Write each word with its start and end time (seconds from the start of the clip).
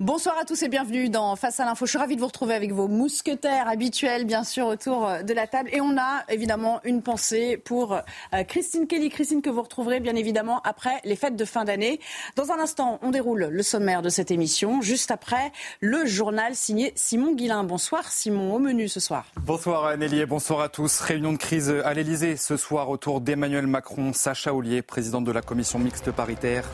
Bonsoir 0.00 0.38
à 0.38 0.46
tous 0.46 0.62
et 0.62 0.68
bienvenue 0.68 1.10
dans 1.10 1.36
Face 1.36 1.60
à 1.60 1.66
l'info. 1.66 1.84
Je 1.84 1.90
suis 1.90 1.98
ravie 1.98 2.16
de 2.16 2.20
vous 2.20 2.26
retrouver 2.26 2.54
avec 2.54 2.72
vos 2.72 2.88
mousquetaires 2.88 3.68
habituels, 3.68 4.24
bien 4.24 4.42
sûr, 4.42 4.66
autour 4.66 5.06
de 5.22 5.34
la 5.34 5.46
table. 5.46 5.68
Et 5.70 5.82
on 5.82 5.98
a 5.98 6.24
évidemment 6.30 6.80
une 6.84 7.02
pensée 7.02 7.58
pour 7.58 7.92
euh, 7.92 8.44
Christine 8.48 8.86
Kelly. 8.86 9.10
Christine 9.10 9.42
que 9.42 9.50
vous 9.50 9.60
retrouverez 9.60 10.00
bien 10.00 10.16
évidemment 10.16 10.62
après 10.64 11.00
les 11.04 11.14
fêtes 11.14 11.36
de 11.36 11.44
fin 11.44 11.64
d'année. 11.64 12.00
Dans 12.36 12.52
un 12.52 12.58
instant, 12.58 13.00
on 13.02 13.10
déroule 13.10 13.48
le 13.50 13.62
sommaire 13.62 14.00
de 14.00 14.08
cette 14.08 14.30
émission. 14.30 14.80
Juste 14.80 15.10
après, 15.10 15.52
le 15.80 16.06
journal 16.06 16.54
signé 16.54 16.92
Simon 16.96 17.34
Guillain. 17.34 17.62
Bonsoir 17.62 18.10
Simon, 18.10 18.54
au 18.54 18.58
menu 18.58 18.88
ce 18.88 18.98
soir. 18.98 19.26
Bonsoir 19.42 19.96
Nelly 19.98 20.20
et 20.20 20.26
bonsoir 20.26 20.60
à 20.62 20.70
tous. 20.70 21.00
Réunion 21.00 21.32
de 21.32 21.38
crise 21.38 21.68
à 21.84 21.92
l'Elysée 21.92 22.38
ce 22.38 22.56
soir 22.56 22.88
autour 22.88 23.20
d'Emmanuel 23.20 23.66
Macron. 23.66 24.14
Sacha 24.14 24.54
Ollier, 24.54 24.80
présidente 24.80 25.24
de 25.24 25.32
la 25.32 25.42
commission 25.42 25.78
mixte 25.78 26.10
paritaire 26.12 26.64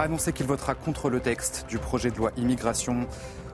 a 0.00 0.04
annoncé 0.04 0.32
qu'il 0.32 0.46
votera 0.46 0.74
contre 0.74 1.10
le 1.10 1.20
texte 1.20 1.66
du 1.68 1.78
projet 1.78 2.10
de 2.10 2.16
loi 2.16 2.30
immigration. 2.38 3.06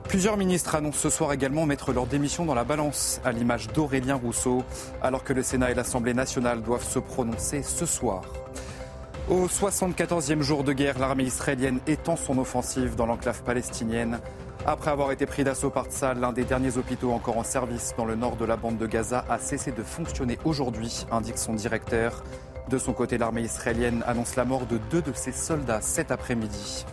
Plusieurs 0.07 0.37
ministres 0.37 0.75
annoncent 0.75 0.99
ce 0.99 1.09
soir 1.09 1.33
également 1.33 1.65
mettre 1.65 1.91
leur 1.91 2.07
démission 2.07 2.45
dans 2.45 2.55
la 2.55 2.63
balance, 2.63 3.19
à 3.25 3.33
l'image 3.33 3.67
d'Aurélien 3.67 4.15
Rousseau, 4.15 4.63
alors 5.01 5.25
que 5.25 5.33
le 5.33 5.43
Sénat 5.43 5.71
et 5.71 5.73
l'Assemblée 5.73 6.13
nationale 6.13 6.61
doivent 6.61 6.87
se 6.87 6.99
prononcer 6.99 7.63
ce 7.63 7.85
soir. 7.85 8.23
Au 9.29 9.47
74e 9.47 10.39
jour 10.41 10.63
de 10.63 10.71
guerre, 10.71 10.99
l'armée 10.99 11.25
israélienne 11.25 11.81
étend 11.85 12.15
son 12.15 12.37
offensive 12.37 12.95
dans 12.95 13.05
l'enclave 13.05 13.43
palestinienne. 13.43 14.19
Après 14.65 14.91
avoir 14.91 15.11
été 15.11 15.25
pris 15.25 15.43
d'assaut 15.43 15.69
par 15.69 15.87
Tzal, 15.87 16.19
l'un 16.19 16.31
des 16.31 16.45
derniers 16.45 16.77
hôpitaux 16.77 17.11
encore 17.11 17.37
en 17.37 17.43
service 17.43 17.93
dans 17.97 18.05
le 18.05 18.15
nord 18.15 18.37
de 18.37 18.45
la 18.45 18.55
bande 18.55 18.77
de 18.77 18.87
Gaza 18.87 19.25
a 19.29 19.37
cessé 19.37 19.71
de 19.71 19.83
fonctionner 19.83 20.37
aujourd'hui, 20.45 21.05
indique 21.11 21.37
son 21.37 21.53
directeur. 21.53 22.23
De 22.69 22.77
son 22.77 22.91
côté, 22.91 23.17
l'armée 23.17 23.43
israélienne 23.43 24.03
annonce 24.05 24.35
la 24.35 24.43
mort 24.43 24.65
de 24.65 24.77
deux 24.89 25.01
de 25.01 25.13
ses 25.13 25.31
soldats 25.31 25.81
cet 25.81 26.11
après-midi. 26.11 26.85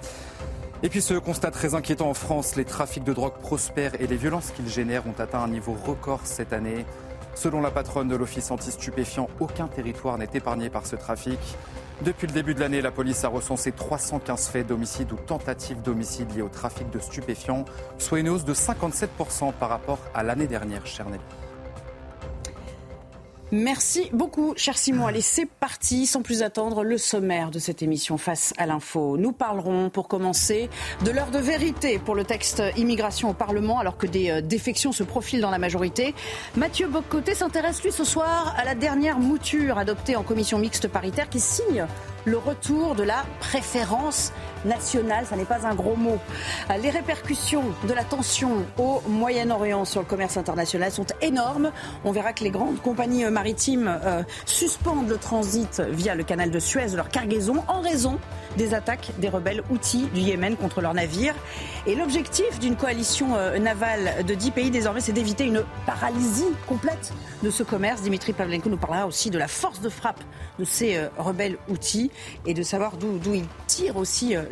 Et 0.84 0.88
puis 0.88 1.02
ce 1.02 1.14
constat 1.14 1.50
très 1.50 1.74
inquiétant 1.74 2.10
en 2.10 2.14
France, 2.14 2.54
les 2.54 2.64
trafics 2.64 3.02
de 3.02 3.12
drogue 3.12 3.38
prospèrent 3.40 4.00
et 4.00 4.06
les 4.06 4.16
violences 4.16 4.50
qu'ils 4.50 4.68
génèrent 4.68 5.06
ont 5.06 5.18
atteint 5.18 5.40
un 5.40 5.48
niveau 5.48 5.72
record 5.72 6.20
cette 6.24 6.52
année. 6.52 6.84
Selon 7.34 7.60
la 7.60 7.72
patronne 7.72 8.08
de 8.08 8.14
l'Office 8.14 8.52
anti-stupéfiant, 8.52 9.28
aucun 9.40 9.66
territoire 9.66 10.16
n'est 10.16 10.28
épargné 10.32 10.70
par 10.70 10.86
ce 10.86 10.94
trafic. 10.94 11.40
Depuis 12.02 12.28
le 12.28 12.32
début 12.32 12.54
de 12.54 12.60
l'année, 12.60 12.80
la 12.80 12.90
police 12.92 13.24
a 13.24 13.28
recensé 13.28 13.72
315 13.72 14.48
faits 14.48 14.66
d'homicide 14.66 15.10
ou 15.10 15.16
tentatives 15.16 15.82
d'homicide 15.82 16.34
liés 16.36 16.42
au 16.42 16.48
trafic 16.48 16.88
de 16.90 17.00
stupéfiants, 17.00 17.64
soit 17.98 18.20
une 18.20 18.28
hausse 18.28 18.44
de 18.44 18.54
57% 18.54 19.52
par 19.54 19.70
rapport 19.70 19.98
à 20.14 20.22
l'année 20.22 20.46
dernière, 20.46 20.86
cher 20.86 21.06
Nelly. 21.06 21.20
Merci 23.56 24.10
beaucoup, 24.12 24.52
cher 24.56 24.76
Simon. 24.76 25.06
Allez, 25.06 25.20
c'est 25.20 25.46
parti. 25.46 26.06
Sans 26.06 26.22
plus 26.22 26.42
attendre, 26.42 26.82
le 26.82 26.98
sommaire 26.98 27.52
de 27.52 27.60
cette 27.60 27.82
émission 27.82 28.18
Face 28.18 28.52
à 28.58 28.66
l'info. 28.66 29.16
Nous 29.16 29.30
parlerons, 29.30 29.90
pour 29.90 30.08
commencer, 30.08 30.68
de 31.04 31.12
l'heure 31.12 31.30
de 31.30 31.38
vérité 31.38 32.00
pour 32.00 32.16
le 32.16 32.24
texte 32.24 32.60
immigration 32.76 33.30
au 33.30 33.32
Parlement, 33.32 33.78
alors 33.78 33.96
que 33.96 34.08
des 34.08 34.28
euh, 34.28 34.40
défections 34.40 34.90
se 34.90 35.04
profilent 35.04 35.40
dans 35.40 35.52
la 35.52 35.58
majorité. 35.58 36.16
Mathieu 36.56 36.88
Bocoté 36.88 37.36
s'intéresse, 37.36 37.80
lui, 37.84 37.92
ce 37.92 38.02
soir, 38.02 38.56
à 38.58 38.64
la 38.64 38.74
dernière 38.74 39.20
mouture 39.20 39.78
adoptée 39.78 40.16
en 40.16 40.24
commission 40.24 40.58
mixte 40.58 40.88
paritaire 40.88 41.28
qui 41.28 41.38
signe 41.38 41.86
le 42.24 42.38
retour 42.38 42.96
de 42.96 43.04
la 43.04 43.24
préférence 43.38 44.32
nationale. 44.64 45.26
Ça 45.26 45.36
n'est 45.36 45.44
pas 45.44 45.66
un 45.66 45.74
gros 45.74 45.96
mot. 45.96 46.18
Les 46.82 46.90
répercussions 46.90 47.64
de 47.86 47.92
la 47.92 48.04
tension 48.04 48.64
au 48.78 49.02
Moyen-Orient 49.08 49.84
sur 49.84 50.00
le 50.00 50.06
commerce 50.06 50.36
international 50.36 50.90
sont 50.90 51.06
énormes. 51.20 51.70
On 52.04 52.12
verra 52.12 52.32
que 52.32 52.44
les 52.44 52.50
grandes 52.50 52.80
compagnies 52.80 53.24
maritimes 53.26 53.98
euh, 54.04 54.22
suspendent 54.46 55.08
le 55.08 55.18
transit 55.18 55.80
via 55.80 56.14
le 56.14 56.24
canal 56.24 56.50
de 56.50 56.58
Suez 56.58 56.86
de 56.86 56.96
leur 56.96 57.08
cargaison 57.08 57.62
en 57.68 57.80
raison 57.80 58.18
des 58.56 58.74
attaques 58.74 59.10
des 59.18 59.28
rebelles 59.28 59.62
outils 59.70 60.06
du 60.14 60.20
Yémen 60.20 60.56
contre 60.56 60.80
leurs 60.80 60.94
navires. 60.94 61.34
Et 61.86 61.94
l'objectif 61.94 62.58
d'une 62.58 62.76
coalition 62.76 63.36
euh, 63.36 63.58
navale 63.58 64.24
de 64.26 64.34
10 64.34 64.50
pays 64.52 64.70
désormais, 64.70 65.00
c'est 65.00 65.12
d'éviter 65.12 65.44
une 65.44 65.64
paralysie 65.86 66.44
complète 66.66 67.12
de 67.42 67.50
ce 67.50 67.62
commerce. 67.62 68.02
Dimitri 68.02 68.32
Pavlenko 68.32 68.68
nous 68.68 68.76
parlera 68.76 69.06
aussi 69.06 69.30
de 69.30 69.38
la 69.38 69.48
force 69.48 69.80
de 69.80 69.88
frappe 69.88 70.20
de 70.58 70.64
ces 70.64 70.96
euh, 70.96 71.08
rebelles 71.18 71.58
outils 71.68 72.10
et 72.46 72.54
de 72.54 72.62
savoir 72.62 72.96
d'où 72.96 73.34
ils 73.34 73.46
tirent 73.66 73.96
aussi 73.96 74.36
euh, 74.36 74.42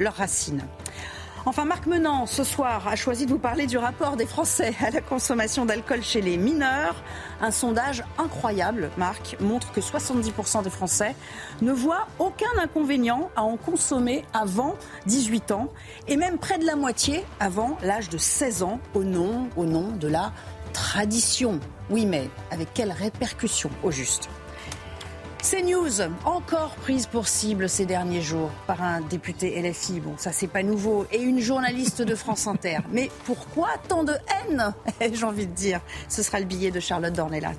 Enfin, 1.44 1.64
Marc 1.64 1.86
Menant, 1.86 2.26
ce 2.26 2.44
soir, 2.44 2.86
a 2.86 2.94
choisi 2.94 3.26
de 3.26 3.30
vous 3.32 3.38
parler 3.38 3.66
du 3.66 3.76
rapport 3.76 4.16
des 4.16 4.26
Français 4.26 4.74
à 4.80 4.90
la 4.90 5.00
consommation 5.00 5.64
d'alcool 5.64 6.00
chez 6.00 6.20
les 6.20 6.36
mineurs. 6.36 6.94
Un 7.40 7.50
sondage 7.50 8.04
incroyable, 8.16 8.90
Marc, 8.96 9.36
montre 9.40 9.72
que 9.72 9.80
70% 9.80 10.62
des 10.62 10.70
Français 10.70 11.16
ne 11.60 11.72
voient 11.72 12.06
aucun 12.20 12.46
inconvénient 12.62 13.28
à 13.34 13.42
en 13.42 13.56
consommer 13.56 14.24
avant 14.32 14.76
18 15.06 15.50
ans 15.50 15.72
et 16.06 16.16
même 16.16 16.38
près 16.38 16.58
de 16.58 16.64
la 16.64 16.76
moitié 16.76 17.24
avant 17.40 17.76
l'âge 17.82 18.08
de 18.08 18.18
16 18.18 18.62
ans 18.62 18.78
au 18.94 19.02
nom, 19.02 19.48
au 19.56 19.64
nom 19.64 19.88
de 19.88 20.06
la 20.06 20.32
tradition. 20.72 21.58
Oui, 21.90 22.06
mais 22.06 22.30
avec 22.52 22.72
quelles 22.72 22.92
répercussions 22.92 23.70
au 23.82 23.90
juste? 23.90 24.28
CNews, 25.42 26.00
encore 26.24 26.76
prise 26.76 27.06
pour 27.06 27.26
cible 27.26 27.68
ces 27.68 27.84
derniers 27.84 28.22
jours 28.22 28.50
par 28.68 28.80
un 28.80 29.00
député 29.00 29.60
LFI. 29.60 29.98
Bon, 29.98 30.14
ça 30.16 30.30
c'est 30.30 30.46
pas 30.46 30.62
nouveau. 30.62 31.04
Et 31.10 31.20
une 31.20 31.40
journaliste 31.40 32.00
de 32.00 32.14
France 32.14 32.46
Inter. 32.46 32.78
Mais 32.92 33.10
pourquoi 33.24 33.70
tant 33.88 34.04
de 34.04 34.12
haine 34.12 34.72
J'ai 35.12 35.24
envie 35.24 35.48
de 35.48 35.52
dire? 35.52 35.80
Ce 36.08 36.22
sera 36.22 36.38
le 36.38 36.46
billet 36.46 36.70
de 36.70 36.78
Charlotte 36.78 37.12
Dornelas. 37.12 37.56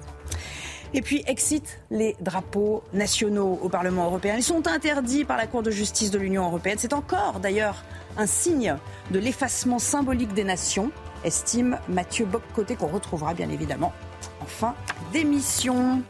Et 0.94 1.02
puis, 1.02 1.24
excite 1.28 1.80
les 1.92 2.16
drapeaux 2.22 2.84
nationaux 2.94 3.60
au 3.62 3.68
Parlement 3.68 4.06
européen. 4.06 4.36
Ils 4.38 4.44
sont 4.44 4.68
interdits 4.68 5.26
par 5.26 5.38
la 5.38 5.48
Cour 5.48 5.62
de 5.62 5.72
justice 5.72 6.12
de 6.12 6.20
l'Union 6.20 6.46
européenne. 6.46 6.78
C'est 6.80 6.94
encore, 6.94 7.40
d'ailleurs, 7.42 7.84
un 8.16 8.28
signe 8.28 8.78
de 9.12 9.20
l'effacement 9.20 9.80
symbolique 9.80 10.34
des 10.34 10.44
nations, 10.44 10.92
estime 11.26 11.80
Mathieu 11.90 12.26
Boccoté, 12.26 12.76
qu'on 12.76 12.88
retrouvera 12.88 13.34
bien 13.34 13.50
évidemment 13.50 13.92
en 14.40 14.46
fin 14.46 14.76
d'émission. 15.12 16.02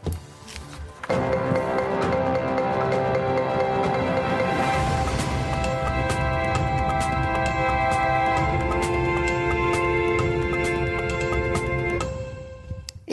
Thank 1.06 2.14
you. 2.14 2.23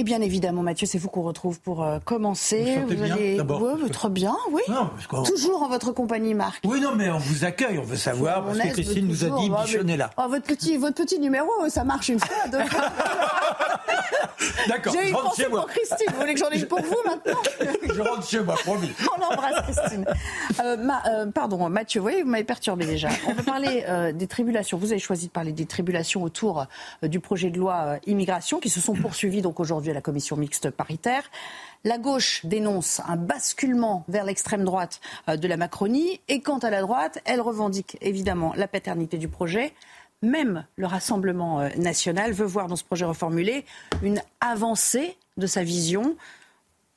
Et 0.02 0.04
bien 0.04 0.22
évidemment, 0.22 0.64
Mathieu, 0.64 0.88
c'est 0.88 0.98
vous 0.98 1.10
qu'on 1.10 1.22
retrouve 1.22 1.60
pour 1.60 1.84
euh, 1.84 2.00
commencer. 2.04 2.80
Vous, 2.88 2.96
vous 2.96 3.04
allez 3.04 3.40
ouais, 3.40 3.90
très 3.92 4.10
bien, 4.10 4.36
oui. 4.52 4.64
Non, 4.68 4.90
Toujours 5.24 5.62
en 5.62 5.70
votre 5.70 5.92
compagnie, 5.92 6.34
Marc. 6.34 6.60
Oui, 6.66 6.82
non, 6.82 6.96
mais 6.96 7.12
on 7.12 7.20
vous 7.20 7.46
accueille, 7.46 7.78
on 7.78 7.84
veut 7.84 7.98
savoir, 7.98 8.44
parce 8.44 8.58
que 8.58 8.70
Christine 8.70 9.08
nous 9.08 9.24
a 9.26 9.40
dit, 9.40 9.52
bichonnez 9.52 9.98
là. 9.98 10.10
Oh, 10.18 10.24
votre, 10.28 10.48
petit, 10.48 10.78
votre 10.78 10.96
petit 10.96 11.20
numéro, 11.20 11.52
ça 11.68 11.84
marche 11.84 12.10
une 12.10 12.20
fois, 12.20 12.48
deux 12.52 12.66
fois. 12.66 12.82
D'accord, 14.68 14.94
J'ai 14.94 15.10
une 15.10 15.16
pensée 15.16 15.46
pour 15.46 15.66
Christine. 15.68 16.08
Vous 16.12 16.20
voulez 16.20 16.34
que 16.34 16.40
j'en 16.40 16.50
ai 16.50 16.60
une 16.60 16.66
pour 16.66 16.82
vous 16.82 16.98
maintenant 17.06 17.42
Je 17.94 18.02
rentre 18.02 18.28
chez 18.28 18.40
moi, 18.40 18.56
promis. 18.56 18.92
On 19.18 19.24
embrasse 19.24 19.62
Christine. 19.64 20.06
Euh, 20.64 20.78
ma, 20.78 21.04
euh, 21.08 21.26
pardon, 21.32 21.70
Mathieu, 21.70 22.00
vous 22.00 22.06
voyez, 22.06 22.24
vous 22.24 22.30
m'avez 22.30 22.44
perturbé 22.44 22.86
déjà. 22.86 23.10
On 23.28 23.34
va 23.34 23.44
parler 23.44 23.86
euh, 23.88 24.12
des 24.12 24.28
tribulations. 24.28 24.78
Vous 24.78 24.92
avez 24.92 25.00
choisi 25.00 25.28
de 25.28 25.32
parler 25.32 25.52
des 25.52 25.66
tribulations 25.66 26.24
autour 26.24 26.66
du 27.04 27.20
projet 27.20 27.50
de 27.50 27.58
loi 27.58 27.98
immigration 28.06 28.60
qui 28.60 28.70
se 28.70 28.80
sont 28.80 28.94
poursuivies 28.94 29.42
donc 29.42 29.60
aujourd'hui 29.60 29.91
à 29.92 29.94
la 29.94 30.02
commission 30.02 30.36
mixte 30.36 30.70
paritaire. 30.70 31.24
La 31.84 31.98
gauche 31.98 32.46
dénonce 32.46 33.02
un 33.08 33.16
basculement 33.16 34.04
vers 34.08 34.24
l'extrême 34.26 34.64
droite 34.64 35.02
de 35.28 35.48
la 35.48 35.58
Macronie 35.58 36.20
et 36.28 36.42
quant 36.42 36.60
à 36.60 36.70
la 36.70 36.82
droite, 36.82 37.20
elle 37.26 37.42
revendique 37.42 37.98
évidemment 38.02 38.54
la 38.56 38.68
paternité 38.68 39.18
du 39.18 39.28
projet. 39.28 39.74
Même 40.22 40.66
le 40.76 40.86
Rassemblement 40.86 41.68
national 41.78 42.34
veut 42.34 42.46
voir 42.46 42.68
dans 42.68 42.76
ce 42.76 42.84
projet 42.84 43.06
reformulé 43.06 43.66
une 44.04 44.22
avancée 44.40 45.18
de 45.38 45.48
sa 45.48 45.64
vision. 45.64 46.16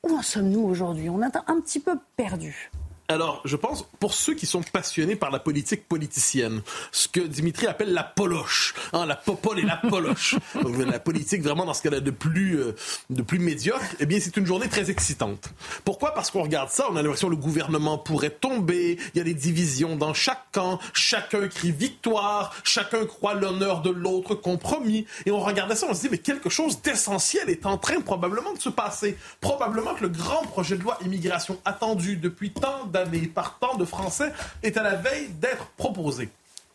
Où 0.03 0.15
en 0.15 0.21
sommes-nous 0.21 0.61
aujourd'hui? 0.61 1.09
On 1.09 1.23
est 1.23 1.35
un 1.35 1.59
petit 1.61 1.79
peu 1.79 1.97
perdu. 2.15 2.69
Alors, 3.07 3.41
je 3.45 3.55
pense, 3.55 3.85
pour 3.99 4.15
ceux 4.15 4.33
qui 4.33 4.47
sont 4.47 4.63
passionnés 4.63 5.15
par 5.15 5.29
la 5.29 5.37
politique 5.37 5.87
politicienne, 5.87 6.63
ce 6.91 7.07
que 7.07 7.19
Dimitri 7.19 7.67
appelle 7.67 7.93
la 7.93 8.03
poloche, 8.03 8.73
hein, 8.93 9.05
la 9.05 9.15
popole 9.15 9.59
et 9.59 9.61
la 9.63 9.77
poloche, 9.77 10.33
donc 10.63 10.75
la 10.79 10.99
politique 10.99 11.43
vraiment 11.43 11.65
dans 11.65 11.75
ce 11.75 11.83
qu'elle 11.83 11.93
a 11.93 11.99
de 11.99 12.09
plus, 12.09 12.57
euh, 12.59 12.75
de 13.11 13.21
plus 13.21 13.37
médiocre, 13.37 13.85
eh 13.99 14.07
bien, 14.07 14.19
c'est 14.19 14.35
une 14.37 14.47
journée 14.47 14.69
très 14.69 14.89
excitante. 14.89 15.49
Pourquoi? 15.83 16.15
Parce 16.15 16.31
qu'on 16.31 16.41
regarde 16.41 16.71
ça, 16.71 16.87
on 16.89 16.95
a 16.95 17.03
l'impression 17.03 17.27
que 17.27 17.35
le 17.35 17.39
gouvernement 17.39 17.99
pourrait 17.99 18.31
tomber, 18.31 18.97
il 19.13 19.17
y 19.19 19.21
a 19.21 19.23
des 19.23 19.35
divisions 19.35 19.95
dans 19.95 20.15
chaque 20.15 20.51
camp, 20.51 20.79
chacun 20.93 21.47
crie 21.47 21.71
victoire, 21.71 22.55
chacun 22.63 23.05
croit 23.05 23.35
l'honneur 23.35 23.81
de 23.81 23.91
l'autre 23.91 24.33
compromis, 24.33 25.05
et 25.27 25.31
on 25.31 25.41
regardait 25.41 25.75
ça, 25.75 25.85
on 25.87 25.93
se 25.93 26.01
dit, 26.01 26.09
mais 26.09 26.17
quelque 26.17 26.49
chose 26.49 26.81
d'essentiel 26.81 27.51
est 27.51 27.67
en 27.67 27.77
train 27.77 28.01
probablement 28.01 28.53
de 28.53 28.59
se 28.59 28.69
passer. 28.69 29.15
Probablement 29.41 29.93
que 29.93 30.01
le 30.01 30.09
grand 30.09 30.41
projet 30.41 30.75
de 30.75 30.81
loi 30.81 30.97
immigration 31.05 31.59
attendu 31.65 32.17
depuis 32.17 32.49
tant 32.49 32.85
d'années 32.95 33.27
par 33.27 33.59
tant 33.59 33.75
de 33.75 33.83
Français 33.85 34.31
est 34.63 34.77
à 34.77 34.83
la 34.83 34.95
veille 34.95 35.29
d'être 35.41 35.67
proposé. 35.77 36.29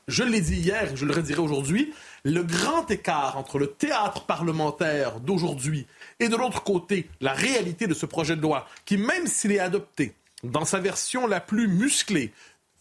Je 0.06 0.22
l'ai 0.22 0.40
dit 0.40 0.56
hier, 0.56 0.96
je 0.96 1.06
le 1.06 1.14
redirai 1.14 1.40
aujourd'hui, 1.40 1.94
le 2.24 2.42
grand 2.42 2.90
écart 2.90 3.38
entre 3.38 3.58
le 3.58 3.68
théâtre 3.68 4.26
parlementaire 4.26 5.20
d'aujourd'hui 5.20 5.86
et 6.18 6.28
de 6.28 6.36
l'autre 6.36 6.62
côté, 6.62 7.08
la 7.20 7.32
réalité 7.32 7.86
de 7.86 7.94
ce 7.94 8.06
projet 8.06 8.36
de 8.36 8.42
loi, 8.42 8.66
qui 8.84 8.98
même 8.98 9.26
s'il 9.26 9.52
est 9.52 9.60
adopté 9.60 10.14
dans 10.42 10.64
sa 10.64 10.78
version 10.78 11.26
la 11.26 11.40
plus 11.40 11.68
musclée, 11.68 12.32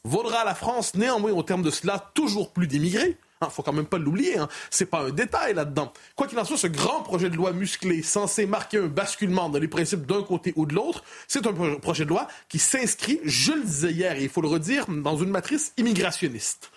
vaudra 0.03 0.39
à 0.41 0.45
la 0.45 0.55
France 0.55 0.95
néanmoins 0.95 1.31
au 1.31 1.43
terme 1.43 1.63
de 1.63 1.71
cela 1.71 2.11
toujours 2.13 2.51
plus 2.51 2.67
d'immigrés, 2.67 3.17
il 3.41 3.45
hein, 3.45 3.49
faut 3.51 3.63
quand 3.63 3.71
même 3.71 3.85
pas 3.85 3.97
l'oublier. 3.97 4.37
Hein. 4.37 4.49
C'est 4.69 4.87
pas 4.87 4.99
un 4.99 5.11
détail 5.11 5.53
là-dedans. 5.53 5.93
Quoi 6.17 6.27
qu'il 6.27 6.37
en 6.37 6.43
soit, 6.43 6.57
ce 6.57 6.67
grand 6.67 7.03
projet 7.03 7.29
de 7.29 7.37
loi 7.37 7.53
musclé, 7.53 8.03
censé 8.03 8.45
marquer 8.45 8.79
un 8.79 8.87
basculement 8.87 9.47
dans 9.47 9.59
les 9.59 9.69
principes 9.69 10.05
d'un 10.05 10.23
côté 10.23 10.51
ou 10.57 10.65
de 10.65 10.75
l'autre, 10.75 11.05
c'est 11.25 11.47
un 11.47 11.53
projet 11.77 12.03
de 12.03 12.09
loi 12.09 12.27
qui 12.49 12.59
s'inscrit, 12.59 13.21
je 13.23 13.53
le 13.53 13.63
disais 13.63 13.91
hier, 13.91 14.17
et 14.17 14.23
il 14.23 14.29
faut 14.29 14.41
le 14.41 14.49
redire, 14.49 14.87
dans 14.89 15.15
une 15.15 15.29
matrice 15.29 15.71
immigrationniste. 15.77 16.69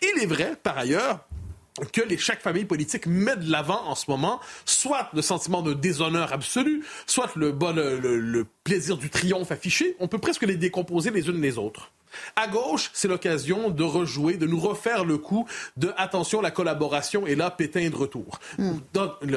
Il 0.00 0.22
est 0.22 0.26
vrai, 0.26 0.56
par 0.62 0.78
ailleurs, 0.78 1.26
que 1.92 2.00
les, 2.00 2.16
chaque 2.16 2.40
famille 2.40 2.64
politique 2.64 3.06
met 3.06 3.36
de 3.36 3.52
l'avant 3.52 3.84
en 3.84 3.94
ce 3.94 4.10
moment, 4.10 4.40
soit 4.64 5.10
le 5.12 5.20
sentiment 5.20 5.60
de 5.60 5.74
déshonneur 5.74 6.32
absolu, 6.32 6.86
soit 7.06 7.30
le, 7.36 7.52
bon, 7.52 7.76
le 7.76 8.46
plaisir 8.64 8.96
du 8.96 9.10
triomphe 9.10 9.52
affiché. 9.52 9.94
On 10.00 10.08
peut 10.08 10.16
presque 10.16 10.44
les 10.44 10.56
décomposer 10.56 11.10
les 11.10 11.28
unes 11.28 11.42
les 11.42 11.58
autres. 11.58 11.90
À 12.36 12.48
gauche, 12.48 12.90
c'est 12.92 13.08
l'occasion 13.08 13.70
de 13.70 13.82
rejouer, 13.82 14.36
de 14.36 14.46
nous 14.46 14.60
refaire 14.60 15.04
le 15.04 15.18
coup 15.18 15.46
de 15.76 15.92
attention, 15.96 16.40
la 16.40 16.50
collaboration 16.50 17.26
est 17.26 17.34
là, 17.34 17.50
Pétain 17.50 17.88
de 17.88 17.96
retour. 17.96 18.38
Hmm. 18.58 18.78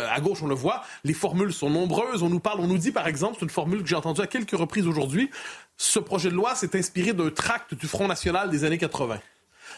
à 0.10 0.20
gauche, 0.20 0.42
on 0.42 0.48
le 0.48 0.56
voit, 0.56 0.84
les 1.04 1.14
formules 1.14 1.54
sont 1.54 1.70
nombreuses. 1.70 2.24
On 2.24 2.30
nous 2.30 2.40
parle, 2.40 2.60
on 2.60 2.68
nous 2.68 2.78
dit 2.78 2.92
par 2.92 3.08
exemple, 3.08 3.38
c'est 3.40 3.46
une 3.46 3.52
formule 3.52 3.82
que 3.84 3.90
j'ai 3.90 3.96
entendue 3.96 4.22
à 4.22 4.28
quelques 4.28 4.52
reprises 4.52 4.88
aujourd'hui, 4.88 5.30
ce 5.78 6.00
projet 6.00 6.30
de 6.30 6.36
loi 6.36 6.54
s'est 6.54 6.78
inspiré 6.78 7.14
d'un 7.14 7.32
tract 7.32 7.74
du 7.74 7.88
Front 7.88 8.08
National 8.08 8.50
des 8.50 8.64
années 8.66 8.78
80 8.78 9.20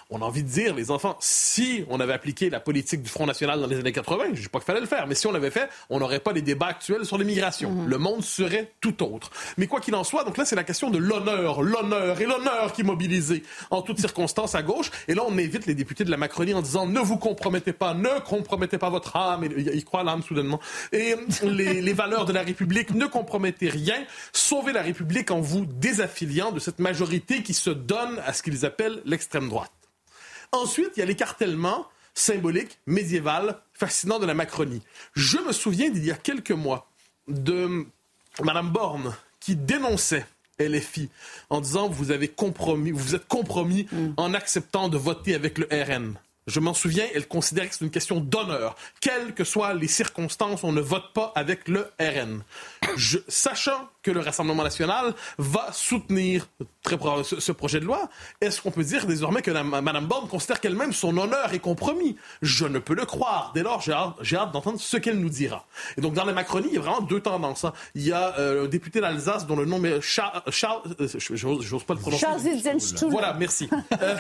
on 0.10 0.22
a 0.22 0.26
envie 0.26 0.44
de 0.44 0.50
dire, 0.50 0.76
les 0.76 0.92
enfants, 0.92 1.18
si 1.20 1.86
on 1.90 2.00
avait 2.00 2.14
appliqué 2.14 2.50
la 2.50 2.60
politique 2.60 3.02
du 3.02 3.10
Front 3.10 3.26
National 3.26 3.60
dans 3.60 3.68
les 3.68 3.80
années 3.80 3.92
80, 3.92 4.26
je 4.26 4.30
ne 4.30 4.36
dis 4.36 4.50
pas 4.50 4.60
qu'il 4.60 4.66
fallait 4.66 4.82
le 4.82 4.88
faire, 4.88 5.08
mais 5.08 5.16
si 5.16 5.28
on 5.28 5.32
l'avait 5.32 5.52
fait, 5.52 5.70
on 5.90 6.00
n'aurait 6.00 6.20
pas 6.20 6.34
les 6.34 6.42
débats 6.42 6.68
actuels 6.68 7.06
sur 7.06 7.18
l'immigration. 7.18 7.72
Mhm. 7.72 7.88
Le 7.88 7.98
monde 7.98 8.24
serait 8.24 8.74
tout 8.82 9.04
autre. 9.04 9.32
Mais 9.58 9.68
quoi 9.68 9.80
qu'il 9.80 9.96
en 9.96 10.04
soit, 10.04 10.24
donc 10.24 10.38
là, 10.38 10.46
c'est 10.46 10.56
la 10.56 10.64
question 10.64 10.90
de 10.90 10.98
l'honneur, 10.98 11.62
l'honneur 11.62 12.20
et 12.20 12.26
l'honneur 12.26 12.74
qui 12.74 12.82
est 12.82 12.86
mobilisé 12.86 13.44
en 13.72 13.82
toutes 13.82 14.00
circonstances 14.00 14.56
à 14.56 14.64
gauche. 14.64 14.92
Et 15.08 15.16
là, 15.16 15.24
on 15.28 15.34
invite 15.34 15.66
les 15.66 15.76
députés 15.76 16.04
de 16.04 16.12
la 16.12 16.18
Macronie 16.18 16.54
en 16.54 16.62
disant 16.62 16.86
ne 16.86 17.00
vous 17.00 17.18
compromettez 17.18 17.74
pas, 17.74 17.94
ne 17.94 18.20
compromettez 18.26 18.78
pas 18.78 18.90
votre 18.90 19.16
âme. 19.16 19.46
Ils 19.56 19.86
croient 19.86 20.04
l'âme 20.04 20.24
soudainement. 20.24 20.60
Et 20.92 21.16
les, 21.44 21.82
les 21.82 21.94
valeurs 21.94 22.26
de 22.26 22.34
la 22.34 22.42
République, 22.42 22.94
ne 22.94 23.06
compromettez 23.06 23.70
rien. 23.70 24.06
Sauvez 24.32 24.74
la 24.74 24.82
République 24.82 25.32
en 25.32 25.42
vous 25.42 25.66
désaffiliant 25.66 26.52
de 26.52 26.60
cette 26.60 26.80
majorité 26.80 27.44
qui 27.44 27.54
se 27.54 27.70
donne 27.70 28.20
à 28.26 28.34
ce 28.34 28.44
qu'ils 28.44 28.66
appellent 28.66 29.02
l'extrême 29.06 29.50
droite. 29.50 29.72
Ensuite, 30.54 30.92
il 30.96 31.00
y 31.00 31.04
a 31.04 31.06
l'écartellement 31.06 31.88
symbolique, 32.14 32.78
médiéval, 32.86 33.60
fascinant 33.74 34.20
de 34.20 34.26
la 34.28 34.36
Macronie. 34.36 34.84
Je 35.16 35.40
me 35.40 35.52
souviens 35.52 35.90
d'il 35.90 36.06
y 36.06 36.12
a 36.12 36.16
quelques 36.16 36.52
mois 36.52 36.88
de 37.28 37.86
Mme 38.42 38.70
Borne 38.70 39.16
qui 39.40 39.56
dénonçait 39.56 40.26
LFI 40.60 41.10
en 41.50 41.60
disant 41.60 41.90
vous 41.90 42.12
avez 42.12 42.28
compromis, 42.28 42.92
vous 42.92 43.00
vous 43.00 43.16
êtes 43.16 43.28
compromis 43.28 43.88
mm. 43.92 44.14
en 44.18 44.36
acceptant 44.36 44.90
de 44.90 44.98
voter 44.98 45.34
avec 45.34 45.58
le 45.58 45.68
RN. 45.72 46.20
Je 46.46 46.60
m'en 46.60 46.74
souviens, 46.76 47.06
elle 47.16 47.28
considère 47.28 47.68
que 47.68 47.76
c'est 47.76 47.86
une 47.86 47.92
question 47.92 48.20
d'honneur. 48.20 48.76
Quelles 49.02 49.34
que 49.34 49.44
soient 49.44 49.74
les 49.74 49.88
circonstances, 49.88 50.64
on 50.64 50.72
ne 50.72 50.82
vote 50.82 51.14
pas 51.14 51.32
avec 51.36 51.68
le 51.68 51.90
RN. 52.00 52.44
Je, 52.96 53.18
sachant 53.28 53.90
que 54.04 54.12
le 54.12 54.20
Rassemblement 54.20 54.64
national 54.64 55.14
va 55.38 55.70
soutenir 55.72 56.48
très, 56.84 56.98
ce, 57.24 57.40
ce 57.40 57.52
projet 57.52 57.80
de 57.80 57.86
loi, 57.86 58.10
est-ce 58.42 58.62
qu'on 58.62 58.72
peut 58.72 58.84
dire 58.84 59.08
désormais 59.08 59.42
que 59.42 59.52
Mme 59.52 60.06
Borne 60.06 60.28
considère 60.28 60.60
qu'elle-même 60.60 60.94
son 60.94 61.18
honneur 61.18 61.54
est 61.54 61.60
compromis? 61.60 62.18
Je 62.42 62.66
ne 62.66 62.80
peux 62.80 62.94
le 62.94 63.06
croire. 63.06 63.52
Dès 63.56 63.64
lors, 63.64 63.82
j'ai 63.82 63.94
hâte, 63.94 64.52
d'entendre 64.52 64.80
ce 64.80 64.98
qu'elle 64.98 65.20
nous 65.20 65.30
dira. 65.30 65.66
Et 65.98 66.02
donc, 66.02 66.14
dans 66.14 66.26
la 66.26 66.34
Macronie, 66.34 66.68
il 66.70 66.76
y 66.76 66.78
a 66.78 66.82
vraiment 66.82 67.02
deux 67.02 67.22
tendances. 67.22 67.64
Hein. 67.64 67.74
Il 67.96 68.06
y 68.06 68.12
a 68.12 68.38
euh, 68.38 68.66
un 68.66 68.68
député 68.68 69.00
d'Alsace 69.00 69.48
dont 69.48 69.56
le 69.56 69.66
nom 69.66 69.84
est 69.84 70.02
Charles... 70.02 70.42
Charles 70.50 70.82
euh, 71.00 71.08
j'ose 71.18 71.84
pas 71.84 71.94
le 71.94 72.00
prononcer. 72.00 72.26
Charles 72.26 72.42
Voilà, 73.10 73.34
merci. 73.34 73.70
Euh, 74.02 74.16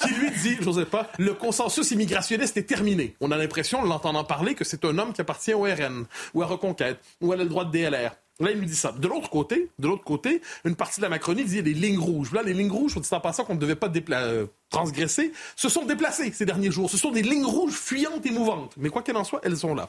qui 0.00 0.14
lui 0.14 0.30
dit, 0.30 0.56
j'osais 0.60 0.84
pas, 0.84 1.10
le 1.18 1.32
consensus 1.34 1.90
immigrationniste 1.92 2.56
est 2.56 2.64
terminé. 2.64 3.14
On 3.20 3.30
a 3.30 3.36
l'impression, 3.36 3.82
l'entendant 3.82 4.24
parler, 4.24 4.54
que 4.54 4.64
c'est 4.64 4.84
un 4.84 4.98
homme 4.98 5.12
qui 5.12 5.20
appartient 5.20 5.54
au 5.54 5.62
RN, 5.62 6.06
ou 6.34 6.42
à 6.42 6.46
Reconquête, 6.46 6.98
ou 7.20 7.32
à 7.32 7.36
le 7.36 7.44
droit 7.44 7.64
de 7.64 7.70
DLR. 7.70 8.12
Là, 8.40 8.52
il 8.52 8.58
nous 8.58 8.66
dit 8.66 8.76
ça. 8.76 8.92
De 8.92 9.08
l'autre 9.08 9.30
côté, 9.30 9.68
de 9.80 9.88
l'autre 9.88 10.04
côté, 10.04 10.40
une 10.64 10.76
partie 10.76 11.00
de 11.00 11.02
la 11.02 11.08
Macronie 11.08 11.44
dit 11.44 11.60
les 11.60 11.74
lignes 11.74 11.98
rouges. 11.98 12.32
Là, 12.32 12.42
les 12.42 12.54
lignes 12.54 12.70
rouges, 12.70 12.94
dit 12.94 13.08
en 13.10 13.20
passant 13.20 13.44
qu'on 13.44 13.54
ne 13.54 13.60
devait 13.60 13.74
pas 13.74 13.90
euh, 14.10 14.46
transgresser, 14.70 15.32
se 15.56 15.68
sont 15.68 15.84
déplacées 15.84 16.30
ces 16.32 16.46
derniers 16.46 16.70
jours. 16.70 16.88
Ce 16.88 16.96
sont 16.96 17.10
des 17.10 17.22
lignes 17.22 17.44
rouges 17.44 17.74
fuyantes 17.74 18.24
et 18.26 18.30
mouvantes. 18.30 18.74
Mais 18.76 18.90
quoi 18.90 19.02
qu'il 19.02 19.16
en 19.16 19.24
soit, 19.24 19.40
elles 19.42 19.56
sont 19.56 19.74
là. 19.74 19.88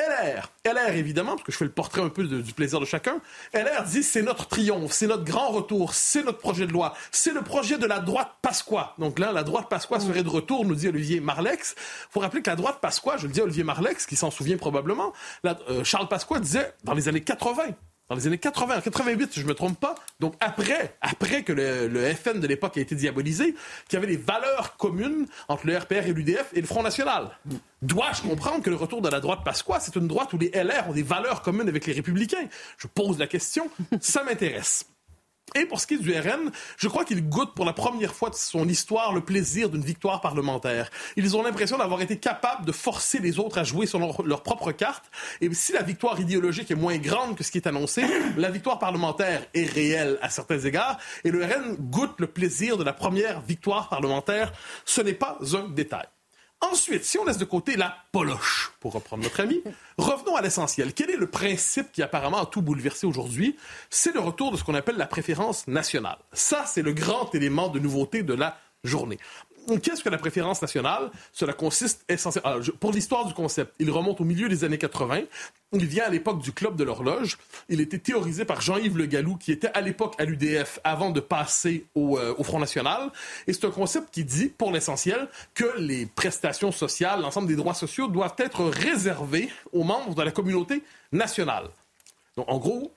LR, 0.00 0.50
LR 0.64 0.94
évidemment, 0.94 1.32
parce 1.32 1.42
que 1.42 1.52
je 1.52 1.58
fais 1.58 1.64
le 1.64 1.70
portrait 1.70 2.00
un 2.00 2.08
peu 2.08 2.24
du 2.24 2.52
plaisir 2.52 2.80
de 2.80 2.84
chacun, 2.84 3.20
LR 3.52 3.84
dit 3.84 4.02
c'est 4.02 4.22
notre 4.22 4.46
triomphe, 4.46 4.92
c'est 4.92 5.06
notre 5.06 5.24
grand 5.24 5.50
retour, 5.50 5.94
c'est 5.94 6.22
notre 6.22 6.38
projet 6.38 6.66
de 6.66 6.72
loi, 6.72 6.94
c'est 7.10 7.32
le 7.32 7.42
projet 7.42 7.76
de 7.76 7.86
la 7.86 7.98
droite 7.98 8.32
Pasqua. 8.40 8.94
Donc 8.98 9.18
là, 9.18 9.32
la 9.32 9.42
droite 9.42 9.68
Pasqua 9.68 10.00
serait 10.00 10.22
de 10.22 10.28
retour, 10.28 10.64
nous 10.64 10.74
dit 10.74 10.88
Olivier 10.88 11.20
Marlex. 11.20 11.74
Il 11.76 12.12
faut 12.12 12.20
rappeler 12.20 12.42
que 12.42 12.50
la 12.50 12.56
droite 12.56 12.78
Pasqua, 12.80 13.16
je 13.18 13.26
le 13.26 13.32
dis 13.32 13.40
à 13.40 13.44
Olivier 13.44 13.64
Marlex, 13.64 14.06
qui 14.06 14.16
s'en 14.16 14.30
souvient 14.30 14.56
probablement, 14.56 15.12
euh, 15.44 15.84
Charles 15.84 16.08
Pasqua 16.08 16.40
disait 16.40 16.72
dans 16.84 16.94
les 16.94 17.08
années 17.08 17.22
80, 17.22 17.74
dans 18.10 18.16
les 18.16 18.26
années 18.26 18.38
80, 18.38 18.80
88, 18.80 19.32
si 19.32 19.40
je 19.40 19.46
me 19.46 19.54
trompe 19.54 19.78
pas, 19.78 19.94
donc 20.18 20.34
après, 20.40 20.96
après 21.00 21.44
que 21.44 21.52
le, 21.52 22.12
FN 22.12 22.40
de 22.40 22.46
l'époque 22.48 22.76
a 22.76 22.80
été 22.80 22.96
diabolisé, 22.96 23.54
qu'il 23.88 24.00
y 24.00 24.02
avait 24.02 24.08
des 24.08 24.16
valeurs 24.16 24.76
communes 24.76 25.26
entre 25.46 25.68
le 25.68 25.78
RPR 25.78 26.06
et 26.06 26.12
l'UDF 26.12 26.50
et 26.52 26.60
le 26.60 26.66
Front 26.66 26.82
National. 26.82 27.30
Dois-je 27.82 28.22
comprendre 28.22 28.64
que 28.64 28.70
le 28.70 28.74
retour 28.74 29.00
de 29.00 29.08
la 29.08 29.20
droite 29.20 29.40
passe 29.44 29.62
quoi 29.62 29.78
C'est 29.78 29.94
une 29.94 30.08
droite 30.08 30.32
où 30.32 30.38
les 30.38 30.50
LR 30.50 30.88
ont 30.88 30.92
des 30.92 31.04
valeurs 31.04 31.40
communes 31.40 31.68
avec 31.68 31.86
les 31.86 31.92
républicains? 31.92 32.48
Je 32.78 32.88
pose 32.88 33.16
la 33.16 33.28
question, 33.28 33.70
ça 34.00 34.24
m'intéresse. 34.24 34.89
Et 35.54 35.64
pour 35.64 35.80
ce 35.80 35.86
qui 35.86 35.94
est 35.94 35.98
du 35.98 36.12
RN, 36.12 36.50
je 36.76 36.88
crois 36.88 37.04
qu'ils 37.04 37.28
goûtent 37.28 37.54
pour 37.54 37.64
la 37.64 37.72
première 37.72 38.14
fois 38.14 38.30
de 38.30 38.34
son 38.34 38.68
histoire 38.68 39.12
le 39.12 39.20
plaisir 39.20 39.68
d'une 39.68 39.82
victoire 39.82 40.20
parlementaire. 40.20 40.90
Ils 41.16 41.36
ont 41.36 41.42
l'impression 41.42 41.78
d'avoir 41.78 42.00
été 42.02 42.18
capables 42.18 42.64
de 42.64 42.72
forcer 42.72 43.18
les 43.18 43.38
autres 43.38 43.58
à 43.58 43.64
jouer 43.64 43.86
selon 43.86 44.14
leur, 44.24 44.42
propre 44.42 44.72
carte. 44.72 45.04
Et 45.40 45.52
si 45.54 45.72
la 45.72 45.82
victoire 45.82 46.20
idéologique 46.20 46.70
est 46.70 46.76
moins 46.76 46.98
grande 46.98 47.36
que 47.36 47.44
ce 47.44 47.50
qui 47.50 47.58
est 47.58 47.66
annoncé, 47.66 48.04
la 48.36 48.50
victoire 48.50 48.78
parlementaire 48.78 49.44
est 49.54 49.70
réelle 49.70 50.18
à 50.22 50.30
certains 50.30 50.60
égards. 50.60 50.98
Et 51.24 51.30
le 51.30 51.44
RN 51.44 51.76
goûte 51.78 52.14
le 52.18 52.26
plaisir 52.26 52.76
de 52.76 52.84
la 52.84 52.92
première 52.92 53.40
victoire 53.40 53.88
parlementaire. 53.88 54.52
Ce 54.84 55.00
n'est 55.00 55.14
pas 55.14 55.38
un 55.54 55.68
détail. 55.68 56.06
Ensuite, 56.60 57.04
si 57.04 57.18
on 57.18 57.24
laisse 57.24 57.38
de 57.38 57.44
côté 57.44 57.76
la 57.76 57.96
poloche, 58.12 58.72
pour 58.80 58.92
reprendre 58.92 59.22
notre 59.24 59.40
ami, 59.40 59.62
revenons 59.98 60.36
à 60.36 60.42
l'essentiel. 60.42 60.92
Quel 60.92 61.10
est 61.10 61.16
le 61.16 61.26
principe 61.26 61.90
qui 61.90 62.02
apparemment 62.02 62.42
a 62.42 62.46
tout 62.46 62.60
bouleversé 62.60 63.06
aujourd'hui? 63.06 63.56
C'est 63.88 64.12
le 64.12 64.20
retour 64.20 64.52
de 64.52 64.56
ce 64.56 64.64
qu'on 64.64 64.74
appelle 64.74 64.96
la 64.96 65.06
préférence 65.06 65.66
nationale. 65.68 66.18
Ça, 66.32 66.64
c'est 66.66 66.82
le 66.82 66.92
grand 66.92 67.34
élément 67.34 67.68
de 67.68 67.78
nouveauté 67.78 68.22
de 68.22 68.34
la 68.34 68.58
journée. 68.84 69.18
Qu'est-ce 69.82 70.02
que 70.02 70.08
la 70.08 70.18
préférence 70.18 70.60
nationale? 70.62 71.10
Cela 71.32 71.52
consiste 71.52 72.04
essentiellement. 72.08 72.58
pour 72.80 72.92
l'histoire 72.92 73.26
du 73.26 73.34
concept, 73.34 73.74
il 73.78 73.90
remonte 73.90 74.20
au 74.20 74.24
milieu 74.24 74.48
des 74.48 74.64
années 74.64 74.78
80. 74.78 75.22
Il 75.72 75.86
vient 75.86 76.04
à 76.04 76.08
l'époque 76.08 76.40
du 76.40 76.52
Club 76.52 76.76
de 76.76 76.84
l'horloge. 76.84 77.38
Il 77.68 77.80
était 77.80 77.98
théorisé 77.98 78.44
par 78.44 78.60
Jean-Yves 78.60 78.96
Le 78.96 79.06
Gallou, 79.06 79.36
qui 79.36 79.52
était 79.52 79.70
à 79.74 79.80
l'époque 79.80 80.14
à 80.18 80.24
l'UDF 80.24 80.80
avant 80.82 81.10
de 81.10 81.20
passer 81.20 81.86
au, 81.94 82.18
euh, 82.18 82.34
au 82.38 82.42
Front 82.42 82.58
National. 82.58 83.10
Et 83.46 83.52
c'est 83.52 83.64
un 83.64 83.70
concept 83.70 84.12
qui 84.12 84.24
dit, 84.24 84.48
pour 84.48 84.72
l'essentiel, 84.72 85.28
que 85.54 85.78
les 85.78 86.06
prestations 86.06 86.72
sociales, 86.72 87.20
l'ensemble 87.20 87.46
des 87.46 87.56
droits 87.56 87.74
sociaux 87.74 88.08
doivent 88.08 88.34
être 88.38 88.64
réservés 88.64 89.48
aux 89.72 89.84
membres 89.84 90.14
de 90.14 90.22
la 90.22 90.32
communauté 90.32 90.82
nationale. 91.12 91.68
Donc, 92.36 92.46
en 92.48 92.58
gros, 92.58 92.92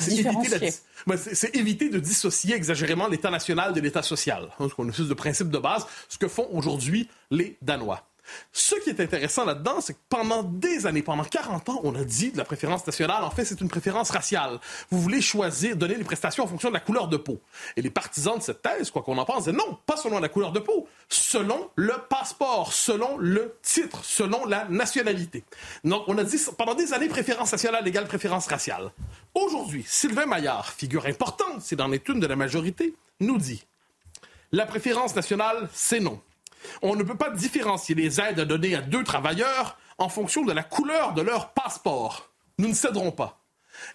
c'est 0.00 1.56
éviter, 1.56 1.88
de 1.88 1.98
dissocier 1.98 2.54
exagérément 2.54 3.08
l'État 3.08 3.30
national 3.30 3.72
de 3.72 3.80
l'État 3.80 4.02
social. 4.02 4.48
C'est 4.58 4.82
une 4.82 4.90
espèce 4.90 5.06
de 5.06 5.14
principe 5.14 5.50
de 5.50 5.58
base, 5.58 5.86
ce 6.08 6.18
que 6.18 6.28
font 6.28 6.48
aujourd'hui 6.52 7.08
les 7.30 7.56
Danois. 7.62 8.06
Ce 8.52 8.74
qui 8.76 8.90
est 8.90 9.00
intéressant 9.00 9.44
là-dedans, 9.44 9.80
c'est 9.80 9.94
que 9.94 9.98
pendant 10.08 10.42
des 10.42 10.86
années, 10.86 11.02
pendant 11.02 11.24
40 11.24 11.68
ans, 11.68 11.80
on 11.84 11.94
a 11.94 12.04
dit 12.04 12.32
de 12.32 12.38
la 12.38 12.44
préférence 12.44 12.86
nationale, 12.86 13.24
en 13.24 13.30
fait, 13.30 13.44
c'est 13.44 13.60
une 13.60 13.68
préférence 13.68 14.10
raciale. 14.10 14.58
Vous 14.90 15.00
voulez 15.00 15.20
choisir, 15.20 15.76
donner 15.76 15.94
les 15.94 16.04
prestations 16.04 16.44
en 16.44 16.46
fonction 16.46 16.68
de 16.68 16.74
la 16.74 16.80
couleur 16.80 17.08
de 17.08 17.16
peau. 17.16 17.40
Et 17.76 17.82
les 17.82 17.90
partisans 17.90 18.38
de 18.38 18.42
cette 18.42 18.62
thèse, 18.62 18.90
quoi 18.90 19.02
qu'on 19.02 19.18
en 19.18 19.24
pense, 19.24 19.44
disaient 19.44 19.56
non, 19.56 19.78
pas 19.86 19.96
selon 19.96 20.18
la 20.18 20.28
couleur 20.28 20.52
de 20.52 20.60
peau, 20.60 20.88
selon 21.08 21.70
le 21.76 21.94
passeport, 22.08 22.72
selon 22.72 23.16
le 23.18 23.56
titre, 23.62 24.04
selon 24.04 24.44
la 24.44 24.66
nationalité. 24.68 25.44
Donc, 25.84 26.04
on 26.06 26.18
a 26.18 26.24
dit 26.24 26.38
pendant 26.56 26.74
des 26.74 26.92
années 26.92 27.08
préférence 27.08 27.52
nationale 27.52 27.86
égale 27.86 28.06
préférence 28.06 28.46
raciale. 28.46 28.92
Aujourd'hui, 29.34 29.84
Sylvain 29.86 30.26
Maillard, 30.26 30.72
figure 30.72 31.06
importante, 31.06 31.60
c'est 31.60 31.76
dans 31.76 31.88
l'étude 31.88 32.20
de 32.20 32.26
la 32.26 32.36
majorité, 32.36 32.94
nous 33.20 33.38
dit 33.38 33.64
la 34.52 34.64
préférence 34.64 35.14
nationale, 35.14 35.68
c'est 35.72 36.00
non. 36.00 36.20
On 36.82 36.96
ne 36.96 37.02
peut 37.02 37.16
pas 37.16 37.30
différencier 37.30 37.94
les 37.94 38.20
aides 38.20 38.40
à 38.40 38.44
donner 38.44 38.74
à 38.74 38.80
deux 38.80 39.04
travailleurs 39.04 39.78
en 39.98 40.08
fonction 40.08 40.44
de 40.44 40.52
la 40.52 40.62
couleur 40.62 41.14
de 41.14 41.22
leur 41.22 41.52
passeport. 41.52 42.32
Nous 42.58 42.68
ne 42.68 42.74
céderons 42.74 43.12
pas. 43.12 43.45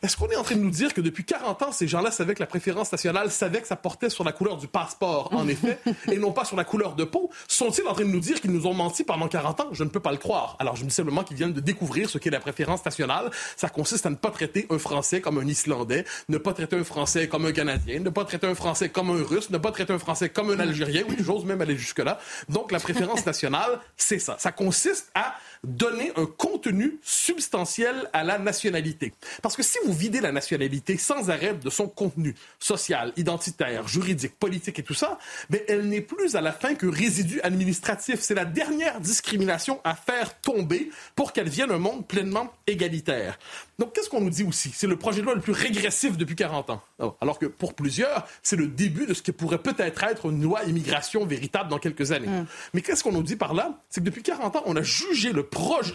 Est-ce 0.04 0.18
qu'on 0.18 0.28
est 0.30 0.36
en 0.36 0.44
train 0.44 0.56
de 0.56 0.62
nous 0.62 0.70
dire 0.70 0.94
que 0.94 1.02
depuis 1.02 1.24
40 1.24 1.62
ans, 1.64 1.72
ces 1.72 1.88
gens-là 1.88 2.12
savaient 2.12 2.36
que 2.36 2.40
la 2.40 2.48
préférence 2.48 2.92
nationale 2.92 3.32
savait 3.32 3.62
que 3.62 3.68
ça 3.68 3.76
portait 3.76 4.10
sur 4.10 4.24
la 4.24 4.32
couleur 4.32 4.58
du 4.58 4.68
passeport, 4.68 5.30
en 5.34 5.48
effet, 5.48 5.80
et 6.12 6.18
non 6.18 6.32
pas 6.32 6.46
sur 6.46 6.56
la 6.58 6.64
couleur 6.64 6.96
de 6.96 7.04
peau? 7.04 7.30
Sont-ils 7.48 7.88
en 7.88 7.94
train 7.94 8.06
de 8.06 8.10
nous 8.10 8.20
dire 8.20 8.42
qu'ils 8.42 8.52
nous 8.52 8.68
ont 8.68 8.74
menti 8.74 9.04
pendant 9.04 9.28
40 9.28 9.60
ans? 9.62 9.68
Je 9.72 9.84
ne 9.84 9.90
peux 9.90 10.00
pas 10.00 10.12
le 10.12 10.18
croire. 10.18 10.56
Alors, 10.60 10.76
je 10.76 10.84
me 10.84 10.90
dis 10.90 10.96
simplement 10.96 11.24
qu'ils 11.24 11.38
viennent 11.38 11.54
de 11.54 11.60
découvrir 11.60 12.10
ce 12.10 12.18
qu'est 12.18 12.30
la 12.30 12.40
préférence 12.40 12.84
nationale. 12.86 13.32
Ça 13.56 13.70
consiste 13.70 14.06
à 14.06 14.10
ne 14.10 14.16
pas 14.16 14.32
traiter 14.32 14.68
un 14.70 14.80
Français 14.80 15.22
comme 15.22 15.38
un 15.38 15.48
Islandais, 15.48 16.06
ne 16.30 16.38
pas 16.38 16.54
traiter 16.54 16.76
un 16.76 16.84
Français 16.84 17.28
comme 17.28 17.46
un 17.46 17.52
Canadien, 17.52 18.00
ne 18.00 18.10
pas 18.10 18.26
traiter 18.26 18.48
un 18.48 18.56
Français 18.56 18.90
comme 18.90 19.10
un 19.10 19.24
Russe, 19.24 19.50
ne 19.50 19.58
pas 19.58 19.72
traiter 19.72 19.94
un 19.94 20.00
Français 20.00 20.30
comme 20.30 20.52
un 20.52 20.60
Algérien. 20.60 21.04
Oui, 21.08 21.16
j'ose 21.20 21.46
même 21.46 21.62
aller 21.62 21.78
jusque-là. 21.78 22.20
Donc, 22.50 22.72
la 22.72 22.80
préférence 22.80 23.26
nationale, 23.26 23.80
c'est 23.98 24.20
ça. 24.20 24.36
Ça 24.40 24.52
consiste 24.52 25.12
à 25.16 25.36
donner 25.64 26.12
un 26.16 26.26
contenu 26.26 27.00
substantiel 27.04 28.10
à 28.14 28.24
la 28.24 28.40
nationalité. 28.40 29.14
Parce 29.42 29.56
que 29.56 29.64
si 29.72 29.78
vous 29.86 29.94
videz 29.94 30.20
la 30.20 30.34
nationalité 30.34 30.98
sans 30.98 31.30
arrêt 31.30 31.54
de 31.54 31.70
son 31.70 31.88
contenu 31.88 32.36
social, 32.60 33.14
identitaire, 33.16 33.88
juridique, 33.88 34.38
politique 34.38 34.80
et 34.80 34.84
tout 34.84 34.94
ça, 34.94 35.18
ben, 35.50 35.62
elle 35.70 35.88
n'est 35.88 36.02
plus 36.02 36.36
à 36.36 36.42
la 36.42 36.52
fin 36.52 36.76
que 36.76 36.88
résidu 36.88 37.40
administratif. 37.42 38.20
C'est 38.20 38.36
la 38.36 38.44
dernière 38.44 39.00
discrimination 39.00 39.80
à 39.86 39.96
faire 39.96 40.42
tomber 40.42 40.90
pour 41.16 41.32
qu'elle 41.32 41.48
vienne 41.48 41.72
un 41.72 41.78
monde 41.78 42.06
pleinement 42.06 42.52
égalitaire. 42.68 43.40
Donc, 43.80 43.94
qu'est-ce 43.94 44.10
qu'on 44.10 44.20
nous 44.20 44.30
dit 44.30 44.44
aussi? 44.44 44.72
C'est 44.76 44.88
le 44.88 44.98
projet 44.98 45.22
de 45.22 45.26
loi 45.26 45.36
le 45.36 45.42
plus 45.42 45.54
régressif 45.54 46.18
depuis 46.18 46.36
40 46.36 46.70
ans. 46.72 46.84
Alors 47.22 47.40
que 47.40 47.46
pour 47.46 47.74
plusieurs, 47.74 48.28
c'est 48.44 48.58
le 48.58 48.68
début 48.68 49.06
de 49.06 49.14
ce 49.14 49.22
qui 49.22 49.32
pourrait 49.32 49.62
peut-être 49.62 50.04
être 50.04 50.30
une 50.30 50.44
loi 50.44 50.66
immigration 50.66 51.26
véritable 51.26 51.70
dans 51.70 51.80
quelques 51.80 52.12
années. 52.12 52.28
Mm. 52.28 52.46
Mais 52.74 52.82
qu'est-ce 52.82 53.04
qu'on 53.04 53.14
nous 53.14 53.24
dit 53.24 53.38
par 53.38 53.54
là? 53.54 53.82
C'est 53.90 54.02
que 54.02 54.06
depuis 54.06 54.22
40 54.22 54.58
ans, 54.58 54.64
on 54.66 54.76
a 54.76 54.84
jugé 54.84 55.32
le, 55.32 55.48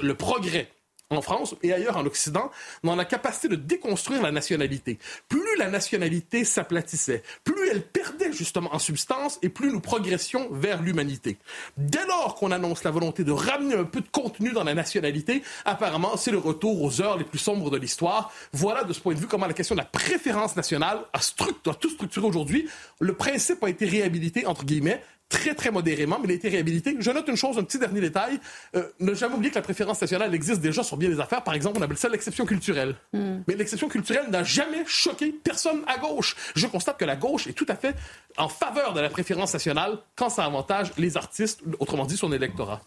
le 0.03 0.15
progrès 0.15 0.71
en 1.11 1.23
France 1.23 1.55
et 1.63 1.73
ailleurs 1.73 1.97
en 1.97 2.05
Occident, 2.05 2.51
dans 2.83 2.97
la 2.97 3.05
capacité 3.05 3.49
de 3.49 3.55
déconstruire 3.55 4.23
la 4.23 4.33
nationalité. 4.33 4.99
Plus 5.29 5.57
la 5.57 5.69
nationalité 5.69 6.45
s'aplatissait, 6.45 7.23
plus 7.45 7.69
elle 7.71 7.83
perdait 7.83 8.33
justement 8.33 8.75
en 8.75 8.79
substance 8.81 9.39
et 9.43 9.49
plus 9.49 9.71
nous 9.71 9.81
progressions 9.81 10.49
vers 10.51 10.83
l'humanité. 10.83 11.39
Dès 11.77 12.05
lors 12.07 12.35
qu'on 12.35 12.51
annonce 12.51 12.83
la 12.83 12.91
volonté 12.91 13.23
de 13.23 13.31
ramener 13.31 13.77
un 13.77 13.85
peu 13.85 14.01
de 14.01 14.09
contenu 14.09 14.53
dans 14.53 14.65
la 14.65 14.75
nationalité, 14.75 15.43
apparemment 15.65 16.17
c'est 16.17 16.33
le 16.33 16.39
retour 16.39 16.83
aux 16.83 17.01
heures 17.01 17.17
les 17.17 17.25
plus 17.25 17.39
sombres 17.39 17.71
de 17.71 17.77
l'histoire. 17.77 18.33
Voilà 18.53 18.83
de 18.83 18.93
ce 18.93 19.01
point 19.01 19.15
de 19.15 19.21
vue 19.21 19.29
comment 19.29 19.47
la 19.47 19.53
question 19.53 19.77
de 19.77 19.81
la 19.81 19.87
préférence 19.87 20.57
nationale 20.57 20.99
a, 21.13 21.19
a 21.19 21.75
tout 21.75 21.91
structuré 21.91 22.27
aujourd'hui. 22.27 22.69
Le 23.01 23.15
principe 23.15 23.63
a 23.63 23.69
été 23.69 23.87
réhabilité, 23.87 24.45
entre 24.47 24.65
guillemets, 24.65 25.01
très, 25.29 25.55
très 25.55 25.71
modérément, 25.71 26.19
mais 26.19 26.29
il 26.29 26.31
a 26.33 26.35
été 26.35 26.49
réhabilité. 26.49 26.97
Je 26.99 27.11
note 27.11 27.29
une 27.29 27.37
chose, 27.37 27.59
un 27.59 27.65
petit 27.65 27.79
dernier 27.79 28.01
détail. 28.01 28.39
Euh, 28.75 28.89
ne 29.01 29.15
jamais 29.15 29.35
oublier 29.35 29.51
que 29.51 29.57
la 29.57 29.63
préférence 29.63 30.01
nationale 30.01 30.35
existe 30.35 30.61
déjà 30.61 30.83
sur 30.83 30.97
bien 30.97 31.09
des 31.09 31.21
affaires. 31.21 31.43
Par 31.43 31.55
exemple, 31.55 31.79
on 31.79 31.83
appelle 31.83 31.97
ça 31.97 32.09
l'exception 32.09 32.47
culturelle. 32.47 32.97
Hmm. 33.13 33.39
Mais 33.49 33.55
l'exception 33.55 33.89
culturelle 33.89 34.31
n'a 34.31 34.45
jamais 34.45 34.85
choqué 34.87 35.33
personne 35.33 35.83
à 35.87 35.99
gauche. 35.99 36.37
Je 36.55 36.67
constate 36.67 36.99
que 36.99 37.05
la 37.05 37.17
gauche 37.17 37.47
est 37.47 37.53
tout 37.53 37.67
à 37.69 37.75
fait 37.75 37.95
en 38.37 38.49
faveur 38.49 38.93
de 38.93 39.01
la 39.01 39.09
préférence 39.09 39.53
nationale 39.53 39.99
quand 40.15 40.29
ça 40.29 40.45
avantage 40.45 40.93
les 40.97 41.17
artistes, 41.17 41.63
autrement 41.79 42.07
dit 42.07 42.17
son 42.17 42.33
électorat. 42.33 42.81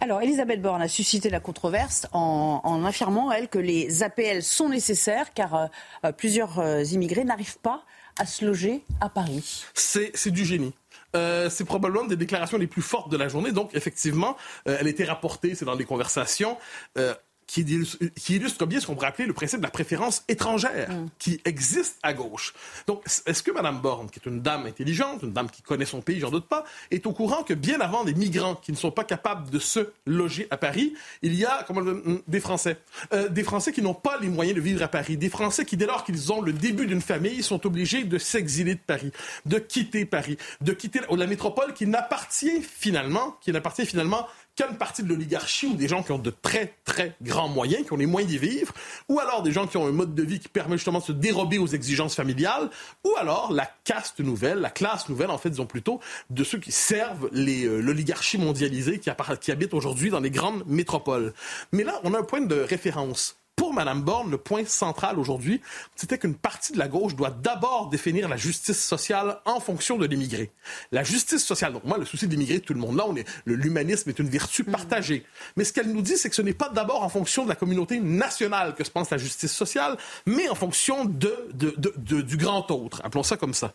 Alors, 0.00 0.22
Elisabeth 0.22 0.62
Borne 0.62 0.82
a 0.82 0.88
suscité 0.88 1.28
la 1.28 1.40
controverse 1.40 2.06
en, 2.12 2.84
affirmant, 2.84 3.32
elle, 3.32 3.48
que 3.48 3.58
les 3.58 4.04
APL 4.04 4.44
sont 4.44 4.68
nécessaires 4.68 5.34
car 5.34 5.54
euh, 5.54 5.66
euh, 6.04 6.12
plusieurs 6.12 6.60
immigrés 6.92 7.24
n'arrivent 7.24 7.58
pas 7.58 7.82
à 8.18 8.26
se 8.26 8.44
loger 8.44 8.84
à 9.00 9.08
Paris. 9.08 9.64
C'est 9.74 10.30
du 10.30 10.44
génie. 10.44 10.72
Euh, 11.16 11.48
c'est 11.48 11.64
probablement 11.64 12.04
des 12.04 12.16
déclarations 12.16 12.58
les 12.58 12.66
plus 12.66 12.82
fortes 12.82 13.10
de 13.10 13.16
la 13.16 13.28
journée. 13.28 13.52
Donc, 13.52 13.74
effectivement, 13.74 14.36
euh, 14.68 14.76
elle 14.78 14.88
été 14.88 15.04
rapportée, 15.04 15.54
c'est 15.54 15.64
dans 15.64 15.74
les 15.74 15.84
conversations. 15.84 16.58
Euh, 16.98 17.14
qui 17.48 17.62
illustre, 17.62 18.66
bien 18.66 18.78
ce 18.78 18.86
qu'on 18.86 18.94
pourrait 18.94 19.08
appeler 19.08 19.26
le 19.26 19.32
principe 19.32 19.60
de 19.60 19.64
la 19.64 19.70
préférence 19.70 20.22
étrangère 20.28 20.90
mm. 20.92 21.08
qui 21.18 21.40
existe 21.46 21.98
à 22.02 22.12
gauche. 22.12 22.52
Donc, 22.86 23.02
est-ce 23.26 23.42
que 23.42 23.50
Mme 23.50 23.80
Borne, 23.80 24.10
qui 24.10 24.20
est 24.20 24.28
une 24.28 24.42
dame 24.42 24.66
intelligente, 24.66 25.22
une 25.22 25.32
dame 25.32 25.50
qui 25.50 25.62
connaît 25.62 25.86
son 25.86 26.02
pays, 26.02 26.20
j'en 26.20 26.30
doute 26.30 26.46
pas, 26.46 26.64
est 26.90 27.06
au 27.06 27.12
courant 27.12 27.42
que 27.42 27.54
bien 27.54 27.80
avant 27.80 28.04
des 28.04 28.12
migrants 28.12 28.54
qui 28.54 28.70
ne 28.70 28.76
sont 28.76 28.90
pas 28.90 29.04
capables 29.04 29.48
de 29.48 29.58
se 29.58 29.90
loger 30.06 30.46
à 30.50 30.58
Paris, 30.58 30.92
il 31.22 31.34
y 31.34 31.46
a 31.46 31.64
comment, 31.66 31.80
des 32.28 32.40
Français. 32.40 32.76
Euh, 33.14 33.30
des 33.30 33.44
Français 33.44 33.72
qui 33.72 33.80
n'ont 33.80 33.94
pas 33.94 34.18
les 34.20 34.28
moyens 34.28 34.54
de 34.54 34.60
vivre 34.62 34.82
à 34.82 34.88
Paris. 34.88 35.16
Des 35.16 35.30
Français 35.30 35.64
qui, 35.64 35.78
dès 35.78 35.86
lors 35.86 36.04
qu'ils 36.04 36.30
ont 36.30 36.42
le 36.42 36.52
début 36.52 36.86
d'une 36.86 37.00
famille, 37.00 37.42
sont 37.42 37.66
obligés 37.66 38.04
de 38.04 38.18
s'exiler 38.18 38.74
de 38.74 38.80
Paris, 38.80 39.10
de 39.46 39.58
quitter 39.58 40.04
Paris, 40.04 40.36
de 40.60 40.72
quitter 40.72 41.00
la 41.10 41.26
métropole 41.26 41.72
qui 41.72 41.86
n'appartient 41.86 42.60
finalement, 42.60 43.36
qui 43.40 43.52
n'appartient 43.52 43.86
finalement 43.86 44.26
une 44.66 44.76
partie 44.76 45.02
de 45.02 45.08
l'oligarchie 45.08 45.66
ou 45.66 45.74
des 45.74 45.88
gens 45.88 46.02
qui 46.02 46.12
ont 46.12 46.18
de 46.18 46.30
très, 46.30 46.74
très 46.84 47.16
grands 47.22 47.48
moyens, 47.48 47.86
qui 47.86 47.92
ont 47.92 47.96
les 47.96 48.06
moyens 48.06 48.32
d'y 48.32 48.38
vivre, 48.38 48.72
ou 49.08 49.20
alors 49.20 49.42
des 49.42 49.52
gens 49.52 49.66
qui 49.66 49.76
ont 49.76 49.86
un 49.86 49.92
mode 49.92 50.14
de 50.14 50.22
vie 50.22 50.40
qui 50.40 50.48
permet 50.48 50.76
justement 50.76 50.98
de 50.98 51.04
se 51.04 51.12
dérober 51.12 51.58
aux 51.58 51.66
exigences 51.66 52.14
familiales, 52.14 52.70
ou 53.04 53.14
alors 53.16 53.52
la 53.52 53.70
caste 53.84 54.20
nouvelle, 54.20 54.58
la 54.58 54.70
classe 54.70 55.08
nouvelle, 55.08 55.30
en 55.30 55.38
fait, 55.38 55.50
disons 55.50 55.66
plutôt, 55.66 56.00
de 56.30 56.44
ceux 56.44 56.58
qui 56.58 56.72
servent 56.72 57.30
euh, 57.34 57.82
l'oligarchie 57.82 58.38
mondialisée 58.38 58.98
qui, 58.98 59.10
qui 59.40 59.52
habite 59.52 59.74
aujourd'hui 59.74 60.10
dans 60.10 60.20
les 60.20 60.30
grandes 60.30 60.64
métropoles. 60.66 61.32
Mais 61.72 61.84
là, 61.84 62.00
on 62.04 62.14
a 62.14 62.18
un 62.18 62.24
point 62.24 62.40
de 62.40 62.56
référence 62.56 63.37
pour 63.58 63.74
Mme 63.74 64.02
Borne, 64.02 64.30
le 64.30 64.38
point 64.38 64.64
central 64.64 65.18
aujourd'hui, 65.18 65.60
c'était 65.96 66.16
qu'une 66.16 66.36
partie 66.36 66.72
de 66.72 66.78
la 66.78 66.86
gauche 66.86 67.16
doit 67.16 67.30
d'abord 67.30 67.88
définir 67.90 68.28
la 68.28 68.36
justice 68.36 68.82
sociale 68.82 69.40
en 69.44 69.58
fonction 69.58 69.98
de 69.98 70.06
l'immigré. 70.06 70.52
La 70.92 71.02
justice 71.02 71.44
sociale, 71.44 71.72
donc 71.72 71.84
moi, 71.84 71.98
le 71.98 72.04
souci 72.04 72.26
de 72.26 72.30
l'immigré, 72.30 72.60
tout 72.60 72.72
le 72.72 72.78
monde 72.78 72.96
là, 72.96 73.04
on 73.06 73.16
est, 73.16 73.26
l'humanisme 73.46 74.08
est 74.10 74.18
une 74.20 74.28
vertu 74.28 74.62
mm. 74.62 74.70
partagée. 74.70 75.26
Mais 75.56 75.64
ce 75.64 75.72
qu'elle 75.72 75.90
nous 75.92 76.02
dit, 76.02 76.16
c'est 76.16 76.30
que 76.30 76.36
ce 76.36 76.42
n'est 76.42 76.54
pas 76.54 76.68
d'abord 76.68 77.02
en 77.02 77.08
fonction 77.08 77.42
de 77.42 77.48
la 77.48 77.56
communauté 77.56 77.98
nationale 77.98 78.76
que 78.76 78.84
se 78.84 78.90
pense 78.92 79.10
la 79.10 79.18
justice 79.18 79.52
sociale, 79.52 79.96
mais 80.24 80.48
en 80.48 80.54
fonction 80.54 81.04
de, 81.04 81.50
du 81.52 82.36
grand 82.36 82.70
autre. 82.70 83.00
Appelons 83.02 83.24
ça 83.24 83.36
comme 83.36 83.54
ça. 83.54 83.74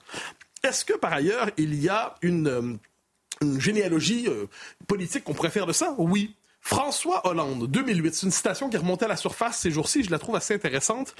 Est-ce 0.63 0.85
que, 0.85 0.93
par 0.93 1.11
ailleurs, 1.11 1.49
il 1.57 1.75
y 1.75 1.89
a 1.89 2.15
une, 2.21 2.47
euh, 2.47 2.73
une 3.41 3.59
généalogie 3.59 4.27
euh, 4.29 4.45
politique 4.87 5.25
qu'on 5.25 5.33
pourrait 5.33 5.49
faire 5.49 5.65
de 5.65 5.73
ça? 5.73 5.93
Oui. 5.97 6.35
François 6.65 7.27
Hollande, 7.27 7.67
2008, 7.67 8.15
c'est 8.15 8.25
une 8.25 8.31
citation 8.31 8.69
qui 8.69 8.77
remontait 8.77 9.03
à 9.03 9.09
la 9.09 9.17
surface 9.17 9.59
ces 9.59 9.69
jours-ci, 9.69 10.01
je 10.01 10.09
la 10.09 10.17
trouve 10.17 10.37
assez 10.37 10.53
intéressante. 10.53 11.13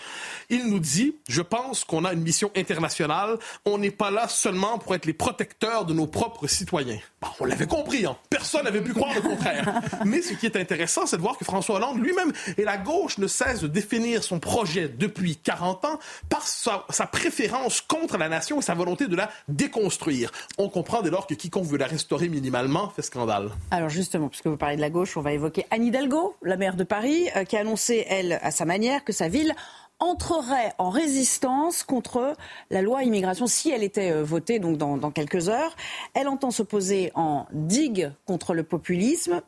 Il 0.50 0.69
nous 0.69 0.79
dit, 0.79 1.17
je 1.27 1.41
pense 1.41 1.83
qu'on 1.83 2.05
a 2.05 2.13
une 2.13 2.21
mission 2.21 2.50
internationale, 2.55 3.38
on 3.65 3.77
n'est 3.77 3.91
pas 3.91 4.09
là 4.09 4.29
seulement 4.29 4.79
pour 4.79 4.95
être 4.95 5.05
les 5.05 5.13
protecteurs 5.13 5.83
de 5.85 5.93
nos 5.93 6.07
propres 6.07 6.47
citoyens. 6.47 6.97
on 7.41 7.45
l'avait 7.45 7.67
compris, 7.67 8.05
hein? 8.05 8.15
personne 8.29 8.63
n'avait 8.63 8.81
pu 8.81 8.93
croire 8.93 9.13
le 9.13 9.19
contraire. 9.19 9.81
Mais 10.05 10.21
ce 10.21 10.33
qui 10.33 10.45
est 10.45 10.55
intéressant, 10.55 11.05
c'est 11.05 11.17
de 11.17 11.21
voir 11.21 11.38
que 11.38 11.43
François 11.43 11.75
Hollande 11.75 12.00
lui-même 12.00 12.31
et 12.57 12.63
la 12.63 12.77
gauche 12.77 13.17
ne 13.17 13.27
cesse 13.27 13.59
de 13.59 13.67
définir 13.67 14.23
son 14.23 14.39
projet 14.39 14.88
depuis 14.88 15.35
40 15.35 15.83
ans 15.83 16.00
par 16.29 16.47
sa, 16.47 16.85
sa 16.89 17.05
préférence 17.05 17.81
contre 17.81 18.17
la 18.17 18.29
nation 18.29 18.59
et 18.59 18.63
sa 18.63 18.75
volonté 18.75 19.07
de 19.07 19.17
la 19.17 19.29
déconstruire. 19.50 20.31
On 20.57 20.69
comprend 20.69 21.01
dès 21.01 21.09
lors 21.09 21.27
que 21.27 21.33
quiconque 21.33 21.65
veut 21.65 21.77
la 21.77 21.88
restaurer 21.88 22.29
minimalement 22.29 22.89
fait 22.91 23.01
scandale. 23.01 23.51
Alors 23.71 23.89
justement, 23.89 24.29
puisque 24.29 24.47
vous 24.47 24.57
parlez 24.57 24.77
de 24.77 24.81
la 24.81 24.89
gauche, 24.89 25.17
on 25.17 25.21
va 25.21 25.33
évoquer 25.34 25.66
Anne 25.72 25.86
Hidalgo, 25.86 26.36
la 26.42 26.58
maire 26.58 26.75
de 26.75 26.84
Paris, 26.84 27.28
euh, 27.36 27.44
qui 27.44 27.58
a 27.58 27.60
annoncé, 27.60 28.06
elle, 28.10 28.40
à 28.42 28.52
sa 28.52 28.66
manière, 28.66 29.04
que 29.04 29.13
sa 29.13 29.28
ville 29.28 29.56
entrerait 30.00 30.74
en 30.78 30.90
résistance 30.90 31.84
contre 31.84 32.36
la 32.70 32.82
loi 32.82 33.04
immigration 33.04 33.48
si 33.48 33.70
elle 33.70 33.84
était 33.84 34.12
euh, 34.12 34.24
votée 34.24 34.60
donc 34.60 34.78
dans, 34.78 34.98
dans 34.98 35.12
quelques 35.12 35.50
heures. 35.50 35.75
Elle 36.13 36.28
entend 36.28 36.52
s'opposer 36.52 37.12
en 37.16 37.46
digue 37.52 38.12
contre 38.25 38.54
le 38.54 38.63
populisme. 38.63 39.42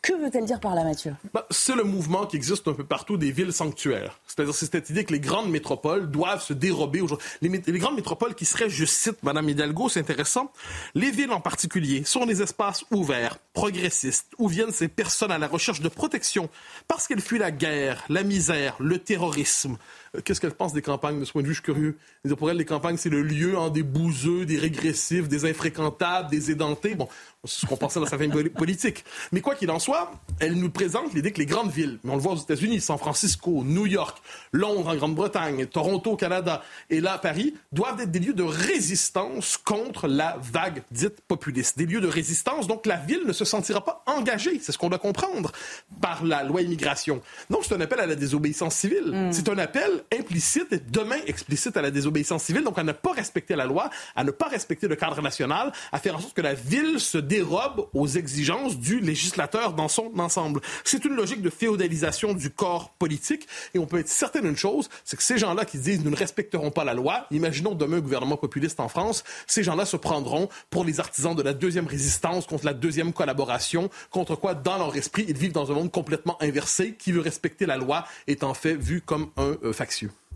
Que 0.00 0.12
veut-elle 0.12 0.44
dire 0.44 0.60
par 0.60 0.76
là, 0.76 0.84
Mathieu? 0.84 1.14
Bah, 1.34 1.44
C'est 1.50 1.74
le 1.74 1.82
mouvement 1.82 2.24
qui 2.24 2.36
existe 2.36 2.68
un 2.68 2.72
peu 2.72 2.84
partout 2.84 3.16
des 3.16 3.32
villes 3.32 3.52
sanctuaires. 3.52 4.20
C'est-à-dire, 4.26 4.54
c'est 4.54 4.70
cette 4.70 4.90
idée 4.90 5.04
que 5.04 5.12
les 5.12 5.18
grandes 5.18 5.50
métropoles 5.50 6.08
doivent 6.08 6.42
se 6.42 6.52
dérober 6.52 7.00
aujourd'hui. 7.00 7.26
Les, 7.42 7.78
grandes 7.78 7.96
métropoles 7.96 8.34
qui 8.36 8.44
seraient, 8.44 8.70
je 8.70 8.84
cite 8.84 9.22
Madame 9.24 9.48
Hidalgo, 9.48 9.88
c'est 9.88 10.00
intéressant, 10.00 10.52
les 10.94 11.10
villes 11.10 11.32
en 11.32 11.40
particulier 11.40 12.04
sont 12.04 12.26
des 12.26 12.42
espaces 12.42 12.84
ouverts, 12.92 13.38
progressistes, 13.52 14.28
où 14.38 14.46
viennent 14.46 14.72
ces 14.72 14.88
personnes 14.88 15.32
à 15.32 15.38
la 15.38 15.48
recherche 15.48 15.80
de 15.80 15.88
protection 15.88 16.48
parce 16.86 17.08
qu'elles 17.08 17.20
fuient 17.20 17.38
la 17.38 17.50
guerre, 17.50 18.04
la 18.08 18.22
misère, 18.22 18.76
le 18.78 18.98
terrorisme, 18.98 19.78
qu'est-ce 20.24 20.40
qu'elle 20.40 20.52
pense 20.52 20.72
des 20.72 20.82
campagnes? 20.82 21.20
De 21.20 21.24
ce 21.24 21.32
point 21.32 21.42
de 21.42 21.46
vue? 21.46 21.54
Je 21.54 21.60
suis 21.60 21.64
curieux. 21.64 21.96
Pour 22.36 22.50
elle, 22.50 22.56
les 22.56 22.64
campagnes, 22.64 22.96
c'est 22.96 23.08
le 23.08 23.22
lieu 23.22 23.56
en 23.56 23.70
des 23.70 23.82
bouseux, 23.82 24.46
des 24.46 24.58
régressifs, 24.58 25.28
des 25.28 25.48
infréquentables, 25.48 26.30
des 26.30 26.50
édentés. 26.50 26.94
Bon, 26.94 27.08
c'est 27.44 27.60
ce 27.60 27.66
qu'on 27.66 27.76
pensait 27.76 28.00
dans 28.00 28.06
sa 28.06 28.18
famille 28.18 28.48
politique. 28.50 29.04
Mais 29.32 29.40
quoi 29.40 29.54
qu'il 29.54 29.70
en 29.70 29.78
soit, 29.78 30.12
elle 30.40 30.54
nous 30.54 30.70
présente 30.70 31.14
l'idée 31.14 31.32
que 31.32 31.38
les 31.38 31.46
grandes 31.46 31.70
villes, 31.70 31.98
mais 32.04 32.12
on 32.12 32.16
le 32.16 32.22
voit 32.22 32.32
aux 32.32 32.38
États-Unis, 32.38 32.80
San 32.80 32.98
Francisco, 32.98 33.62
New 33.64 33.86
York, 33.86 34.18
Londres 34.52 34.88
en 34.88 34.96
Grande-Bretagne, 34.96 35.66
Toronto 35.66 36.12
au 36.12 36.16
Canada 36.16 36.62
et 36.90 37.00
là 37.00 37.18
Paris, 37.18 37.54
doivent 37.72 38.00
être 38.00 38.10
des 38.10 38.18
lieux 38.18 38.34
de 38.34 38.42
résistance 38.42 39.56
contre 39.56 40.08
la 40.08 40.38
vague 40.52 40.82
dite 40.90 41.20
populiste. 41.26 41.78
Des 41.78 41.86
lieux 41.86 42.00
de 42.00 42.08
résistance, 42.08 42.66
donc 42.66 42.86
la 42.86 42.96
ville 42.96 43.22
ne 43.26 43.32
se 43.32 43.44
sentira 43.44 43.84
pas 43.84 44.02
engagée, 44.06 44.58
c'est 44.60 44.72
ce 44.72 44.78
qu'on 44.78 44.88
doit 44.88 44.98
comprendre, 44.98 45.52
par 46.00 46.24
la 46.24 46.42
loi 46.42 46.62
immigration. 46.62 47.22
Donc 47.50 47.64
c'est 47.64 47.74
un 47.74 47.80
appel 47.80 48.00
à 48.00 48.06
la 48.06 48.14
désobéissance 48.14 48.74
civile. 48.74 49.10
Mm. 49.12 49.32
C'est 49.32 49.48
un 49.48 49.58
appel 49.58 49.97
implicite 50.12 50.72
et 50.72 50.78
demain 50.78 51.16
explicite 51.26 51.76
à 51.76 51.82
la 51.82 51.90
désobéissance 51.90 52.44
civile, 52.44 52.64
donc 52.64 52.78
à 52.78 52.82
ne 52.82 52.92
pas 52.92 53.12
respecter 53.12 53.56
la 53.56 53.66
loi, 53.66 53.90
à 54.16 54.24
ne 54.24 54.30
pas 54.30 54.48
respecter 54.48 54.88
le 54.88 54.96
cadre 54.96 55.20
national, 55.22 55.72
à 55.92 55.98
faire 55.98 56.16
en 56.16 56.20
sorte 56.20 56.34
que 56.34 56.42
la 56.42 56.54
ville 56.54 57.00
se 57.00 57.18
dérobe 57.18 57.88
aux 57.92 58.06
exigences 58.06 58.78
du 58.78 59.00
législateur 59.00 59.72
dans 59.72 59.88
son 59.88 60.12
ensemble. 60.18 60.60
C'est 60.84 61.04
une 61.04 61.14
logique 61.14 61.42
de 61.42 61.50
féodalisation 61.50 62.34
du 62.34 62.50
corps 62.50 62.90
politique 62.98 63.46
et 63.74 63.78
on 63.78 63.86
peut 63.86 63.98
être 63.98 64.08
certain 64.08 64.40
d'une 64.40 64.56
chose, 64.56 64.88
c'est 65.04 65.16
que 65.16 65.22
ces 65.22 65.38
gens-là 65.38 65.64
qui 65.64 65.78
disent 65.78 66.04
nous 66.04 66.10
ne 66.10 66.16
respecterons 66.16 66.70
pas 66.70 66.84
la 66.84 66.94
loi, 66.94 67.26
imaginons 67.30 67.74
demain 67.74 67.98
un 67.98 68.00
gouvernement 68.00 68.36
populiste 68.36 68.80
en 68.80 68.88
France, 68.88 69.24
ces 69.46 69.62
gens-là 69.62 69.84
se 69.84 69.96
prendront 69.96 70.48
pour 70.70 70.84
les 70.84 71.00
artisans 71.00 71.34
de 71.34 71.42
la 71.42 71.52
deuxième 71.52 71.86
résistance 71.86 72.46
contre 72.46 72.64
la 72.64 72.74
deuxième 72.74 73.12
collaboration, 73.12 73.90
contre 74.10 74.36
quoi 74.36 74.54
dans 74.54 74.78
leur 74.78 74.94
esprit 74.96 75.24
ils 75.28 75.36
vivent 75.36 75.52
dans 75.52 75.70
un 75.70 75.74
monde 75.74 75.90
complètement 75.90 76.40
inversé 76.40 76.94
qui 76.94 77.12
veut 77.12 77.20
respecter 77.20 77.66
la 77.66 77.76
loi 77.76 78.04
est 78.26 78.44
en 78.44 78.54
fait 78.54 78.74
vu 78.74 79.00
comme 79.00 79.30
un 79.36 79.56
euh, 79.62 79.72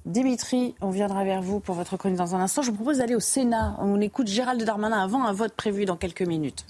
Dimitri, 0.05 0.75
on 0.81 0.91
viendra 0.91 1.25
vers 1.25 1.43
vous 1.43 1.61
pour 1.61 1.77
votre 1.77 1.97
chronique 1.97 2.19
dans 2.19 2.35
un 2.35 2.41
instant. 2.41 2.63
Je 2.63 2.71
vous 2.71 2.77
propose 2.77 2.99
d'aller 2.99 3.15
au 3.15 3.21
Sénat. 3.21 3.77
On 3.79 4.01
écoute 4.01 4.27
Gérald 4.27 4.63
Darmanin 4.65 4.99
avant 4.99 5.25
un 5.25 5.33
vote 5.33 5.53
prévu 5.53 5.85
dans 5.85 5.97
quelques 5.97 6.23
minutes 6.23 6.67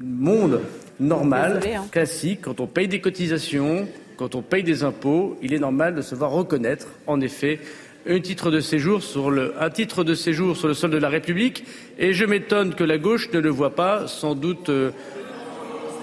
monde 0.00 0.60
normal, 1.00 1.60
hein. 1.64 1.84
classique, 1.90 2.40
quand 2.42 2.60
on 2.60 2.66
paye 2.66 2.88
des 2.88 3.00
cotisations, 3.00 3.88
quand 4.16 4.34
on 4.34 4.42
paye 4.42 4.62
des 4.62 4.84
impôts, 4.84 5.36
il 5.42 5.52
est 5.52 5.58
normal 5.58 5.94
de 5.94 6.02
se 6.02 6.14
voir 6.14 6.30
reconnaître, 6.30 6.88
en 7.06 7.20
effet, 7.20 7.60
un 8.08 8.20
titre 8.20 8.50
de 8.50 8.60
séjour 8.60 9.02
sur 9.02 9.30
le, 9.30 9.54
un 9.60 9.68
titre 9.68 10.04
de 10.04 10.14
séjour 10.14 10.56
sur 10.56 10.68
le 10.68 10.74
sol 10.74 10.90
de 10.90 10.96
la 10.96 11.08
République. 11.08 11.64
Et 11.98 12.12
je 12.12 12.24
m'étonne 12.24 12.74
que 12.74 12.84
la 12.84 12.98
gauche 12.98 13.30
ne 13.32 13.40
le 13.40 13.50
voit 13.50 13.74
pas, 13.74 14.06
sans 14.06 14.34
doute, 14.34 14.68
euh, 14.68 14.92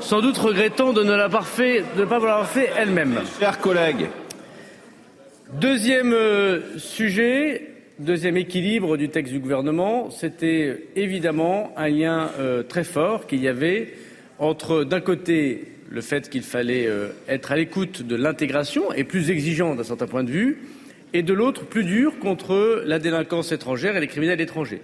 sans 0.02 0.22
doute 0.22 0.38
regrettant 0.38 0.92
de 0.92 1.02
ne 1.02 1.14
l'avoir 1.14 1.48
fait, 1.48 1.84
de 1.96 2.02
ne 2.02 2.06
pas 2.06 2.16
l'avoir 2.16 2.48
fait 2.48 2.70
elle-même. 2.78 3.20
Chers 3.40 3.60
collègues. 3.60 4.10
Deuxième 5.60 6.14
euh, 6.14 6.62
sujet, 6.78 7.70
Deuxième 8.00 8.38
équilibre 8.38 8.98
du 8.98 9.10
texte 9.10 9.32
du 9.32 9.40
gouvernement, 9.40 10.10
c'était 10.10 10.88
évidemment 10.96 11.72
un 11.78 11.90
lien 11.90 12.32
euh, 12.40 12.64
très 12.64 12.84
fort 12.84 13.28
qu'il 13.28 13.40
y 13.40 13.48
avait 13.48 13.94
entre, 14.40 14.84
d'un 14.84 15.00
côté, 15.00 15.68
le 15.92 16.02
fait 16.02 16.28
qu'il 16.32 16.42
fallait 16.42 16.88
euh, 16.88 17.10
être 17.28 17.52
à 17.52 17.56
l'écoute 17.56 18.02
de 18.02 18.16
l'intégration 18.16 18.92
et 18.94 19.04
plus 19.04 19.30
exigeant 19.30 19.76
d'un 19.76 19.84
certain 19.84 20.08
point 20.08 20.24
de 20.24 20.32
vue, 20.32 20.58
et 21.14 21.22
de 21.22 21.34
l'autre, 21.34 21.66
plus 21.66 21.84
dur 21.84 22.18
contre 22.18 22.82
la 22.84 22.98
délinquance 22.98 23.52
étrangère 23.52 23.96
et 23.96 24.00
les 24.00 24.08
criminels 24.08 24.42
étrangers. 24.42 24.82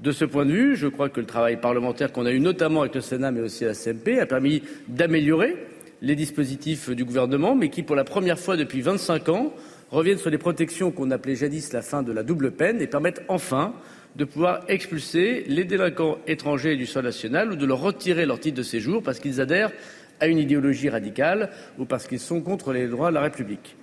De 0.00 0.10
ce 0.10 0.24
point 0.24 0.46
de 0.46 0.52
vue, 0.52 0.74
je 0.74 0.86
crois 0.86 1.10
que 1.10 1.20
le 1.20 1.26
travail 1.26 1.60
parlementaire 1.60 2.12
qu'on 2.12 2.24
a 2.24 2.32
eu 2.32 2.40
notamment 2.40 2.80
avec 2.80 2.94
le 2.94 3.02
Sénat 3.02 3.30
mais 3.30 3.42
aussi 3.42 3.64
la 3.64 3.74
CMP 3.74 4.20
a 4.20 4.26
permis 4.26 4.62
d'améliorer 4.88 5.54
les 6.00 6.14
dispositifs 6.14 6.88
du 6.90 7.04
gouvernement, 7.04 7.54
mais 7.54 7.68
qui, 7.68 7.82
pour 7.82 7.96
la 7.96 8.04
première 8.04 8.38
fois 8.38 8.56
depuis 8.56 8.80
25 8.80 9.28
ans, 9.28 9.52
reviennent 9.90 10.18
sur 10.18 10.30
les 10.30 10.38
protections 10.38 10.90
qu'on 10.90 11.10
appelait 11.10 11.36
jadis 11.36 11.72
la 11.72 11.82
fin 11.82 12.02
de 12.02 12.12
la 12.12 12.22
double 12.22 12.52
peine 12.52 12.80
et 12.80 12.86
permettent 12.86 13.22
enfin 13.28 13.74
de 14.16 14.24
pouvoir 14.24 14.64
expulser 14.68 15.44
les 15.46 15.64
délinquants 15.64 16.18
étrangers 16.26 16.76
du 16.76 16.86
sol 16.86 17.04
national 17.04 17.52
ou 17.52 17.56
de 17.56 17.66
leur 17.66 17.80
retirer 17.80 18.26
leur 18.26 18.40
titre 18.40 18.58
de 18.58 18.62
séjour 18.62 19.02
parce 19.02 19.20
qu'ils 19.20 19.40
adhèrent 19.40 19.72
à 20.20 20.26
une 20.26 20.38
idéologie 20.38 20.88
radicale 20.88 21.50
ou 21.78 21.84
parce 21.84 22.06
qu'ils 22.06 22.18
sont 22.18 22.40
contre 22.40 22.72
les 22.72 22.88
droits 22.88 23.10
de 23.10 23.14
la 23.14 23.22
République. 23.22 23.76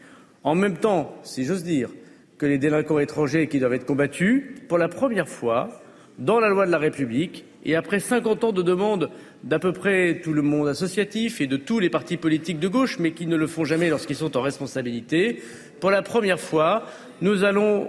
En 0.44 0.56
même 0.56 0.78
temps, 0.78 1.16
si 1.24 1.46
j'ose 1.46 1.64
dire, 1.64 1.90
que 2.38 2.46
les 2.46 2.58
délinquants 2.58 3.00
étrangers 3.00 3.48
qui 3.48 3.60
doivent 3.60 3.74
être 3.74 3.86
combattus, 3.86 4.44
pour 4.68 4.78
la 4.78 4.90
première 4.90 5.30
fois, 5.30 5.82
dans 6.20 6.40
la 6.40 6.50
loi 6.50 6.66
de 6.66 6.72
la 6.72 6.78
République, 6.78 7.46
et 7.64 7.76
après 7.76 8.00
50 8.00 8.44
ans 8.44 8.52
de 8.52 8.62
demande 8.62 9.10
d'à 9.46 9.60
peu 9.60 9.72
près 9.72 10.22
tout 10.24 10.34
le 10.34 10.42
monde 10.42 10.68
associatif 10.68 11.40
et 11.40 11.48
de 11.48 11.56
tous 11.56 11.80
les 11.80 11.92
partis 11.92 12.18
politiques 12.18 12.60
de 12.60 12.68
gauche, 12.68 12.98
mais 13.00 13.12
qui 13.12 13.28
ne 13.28 13.36
le 13.36 13.48
font 13.48 13.64
jamais 13.64 13.90
lorsqu'ils 13.90 14.16
sont 14.16 14.36
en 14.36 14.42
responsabilité, 14.42 15.42
pour 15.80 15.92
la 15.92 16.02
première 16.02 16.40
fois, 16.40 16.84
nous 17.22 17.44
allons, 17.44 17.88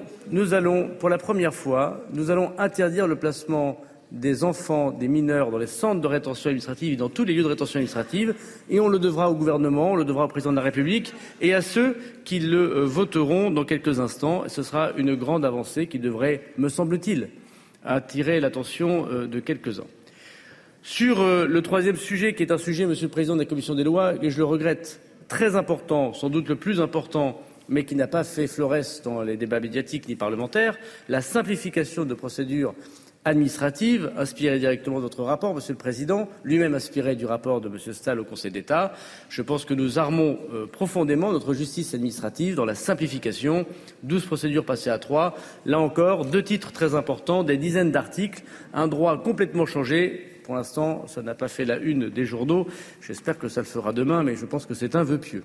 interdire 2.59 3.07
le 3.07 3.17
placement 3.17 3.81
des 4.13 4.45
enfants, 4.45 4.93
des 4.93 5.09
mineurs 5.09 5.51
dans 5.51 5.59
les 5.59 5.67
centres 5.67 6.01
de 6.01 6.07
rétention 6.07 6.51
administrative 6.51 6.93
et 6.93 6.97
dans 6.97 7.09
tous 7.09 7.25
les 7.25 7.33
lieux 7.33 7.43
de 7.43 7.49
rétention 7.49 7.79
administrative, 7.79 8.35
et 8.69 8.79
on 8.79 8.89
le 8.89 8.99
devra 8.99 9.31
au 9.31 9.35
gouvernement, 9.35 9.93
on 9.93 9.97
le 9.97 10.05
devra 10.05 10.27
au 10.27 10.29
président 10.29 10.53
de 10.53 10.57
la 10.57 10.63
République 10.63 11.13
et 11.41 11.55
à 11.55 11.63
ceux 11.63 11.97
qui 12.25 12.39
le 12.39 12.59
euh, 12.59 12.85
voteront 12.85 13.51
dans 13.51 13.65
quelques 13.65 13.99
instants. 13.99 14.45
ce 14.47 14.63
sera 14.63 14.93
une 14.97 15.17
grande 15.17 15.45
avancée 15.45 15.87
qui 15.87 15.99
devrait, 15.99 16.43
me 16.59 16.69
semble-t-il, 16.69 17.31
attirer 17.85 18.41
l'attention 18.41 19.09
euh, 19.11 19.27
de 19.27 19.41
quelques-uns. 19.41 19.87
Sur 20.87 21.21
euh, 21.21 21.49
le 21.49 21.63
troisième 21.63 21.97
sujet, 21.97 22.33
qui 22.33 22.45
est 22.45 22.53
un 22.53 22.59
sujet, 22.59 22.87
Monsieur 22.87 23.07
le 23.07 23.11
Président 23.11 23.35
de 23.35 23.41
la 23.41 23.45
Commission 23.45 23.75
des 23.75 23.83
lois, 23.83 24.15
et 24.23 24.31
je 24.31 24.39
le 24.39 24.45
regrette, 24.45 25.01
très 25.27 25.57
important, 25.57 26.13
sans 26.13 26.31
doute 26.31 26.49
le 26.49 26.55
plus 26.55 26.81
important 26.81 27.41
mais 27.69 27.85
qui 27.85 27.97
n'a 27.97 28.07
pas 28.07 28.23
fait 28.23 28.47
florès 28.47 29.03
dans 29.03 29.23
les 29.23 29.37
débats 29.37 29.59
médiatiques 29.59 30.09
ni 30.09 30.15
parlementaires, 30.15 30.79
la 31.09 31.23
simplification 31.23 32.05
de 32.05 32.15
procédures 32.15 32.73
administratives, 33.25 34.13
inspirée 34.17 34.61
directement 34.61 34.99
de 34.99 35.03
votre 35.03 35.25
rapport, 35.25 35.53
Monsieur 35.57 35.73
le 35.73 35.79
Président, 35.79 36.29
lui-même 36.45 36.75
inspiré 36.75 37.17
du 37.17 37.27
rapport 37.27 37.61
de 37.61 37.69
Monsieur 37.69 37.93
Stahl 37.93 38.21
au 38.21 38.25
Conseil 38.25 38.53
d'État. 38.53 38.93
Je 39.29 39.43
pense 39.43 39.65
que 39.65 39.75
nous 39.75 39.99
armons 39.99 40.39
euh, 40.55 40.67
profondément 40.67 41.33
notre 41.33 41.53
justice 41.53 41.95
administrative 41.95 42.55
dans 42.55 42.65
la 42.65 42.77
simplification. 42.77 43.67
Douze 44.05 44.25
procédures 44.25 44.65
passées 44.65 44.91
à 44.91 45.01
trois. 45.01 45.37
Là 45.65 45.81
encore, 45.81 46.27
deux 46.27 46.45
titres 46.45 46.71
très 46.71 46.95
importants, 46.95 47.43
des 47.43 47.57
dizaines 47.57 47.91
d'articles, 47.91 48.45
un 48.73 48.87
droit 48.87 49.21
complètement 49.21 49.67
changé. 49.67 50.36
Pour 50.47 50.55
l'instant, 50.55 51.09
ça 51.09 51.23
n'a 51.23 51.35
pas 51.35 51.49
fait 51.49 51.65
la 51.65 51.77
une 51.79 52.09
des 52.09 52.25
journaux. 52.25 52.69
J'espère 53.01 53.37
que 53.37 53.49
ça 53.49 53.63
le 53.63 53.67
fera 53.67 53.93
demain, 53.93 54.23
mais 54.23 54.37
je 54.37 54.47
pense 54.47 54.65
que 54.65 54.75
c'est 54.75 54.95
un 54.95 55.03
vœu 55.03 55.19
pieux. 55.19 55.43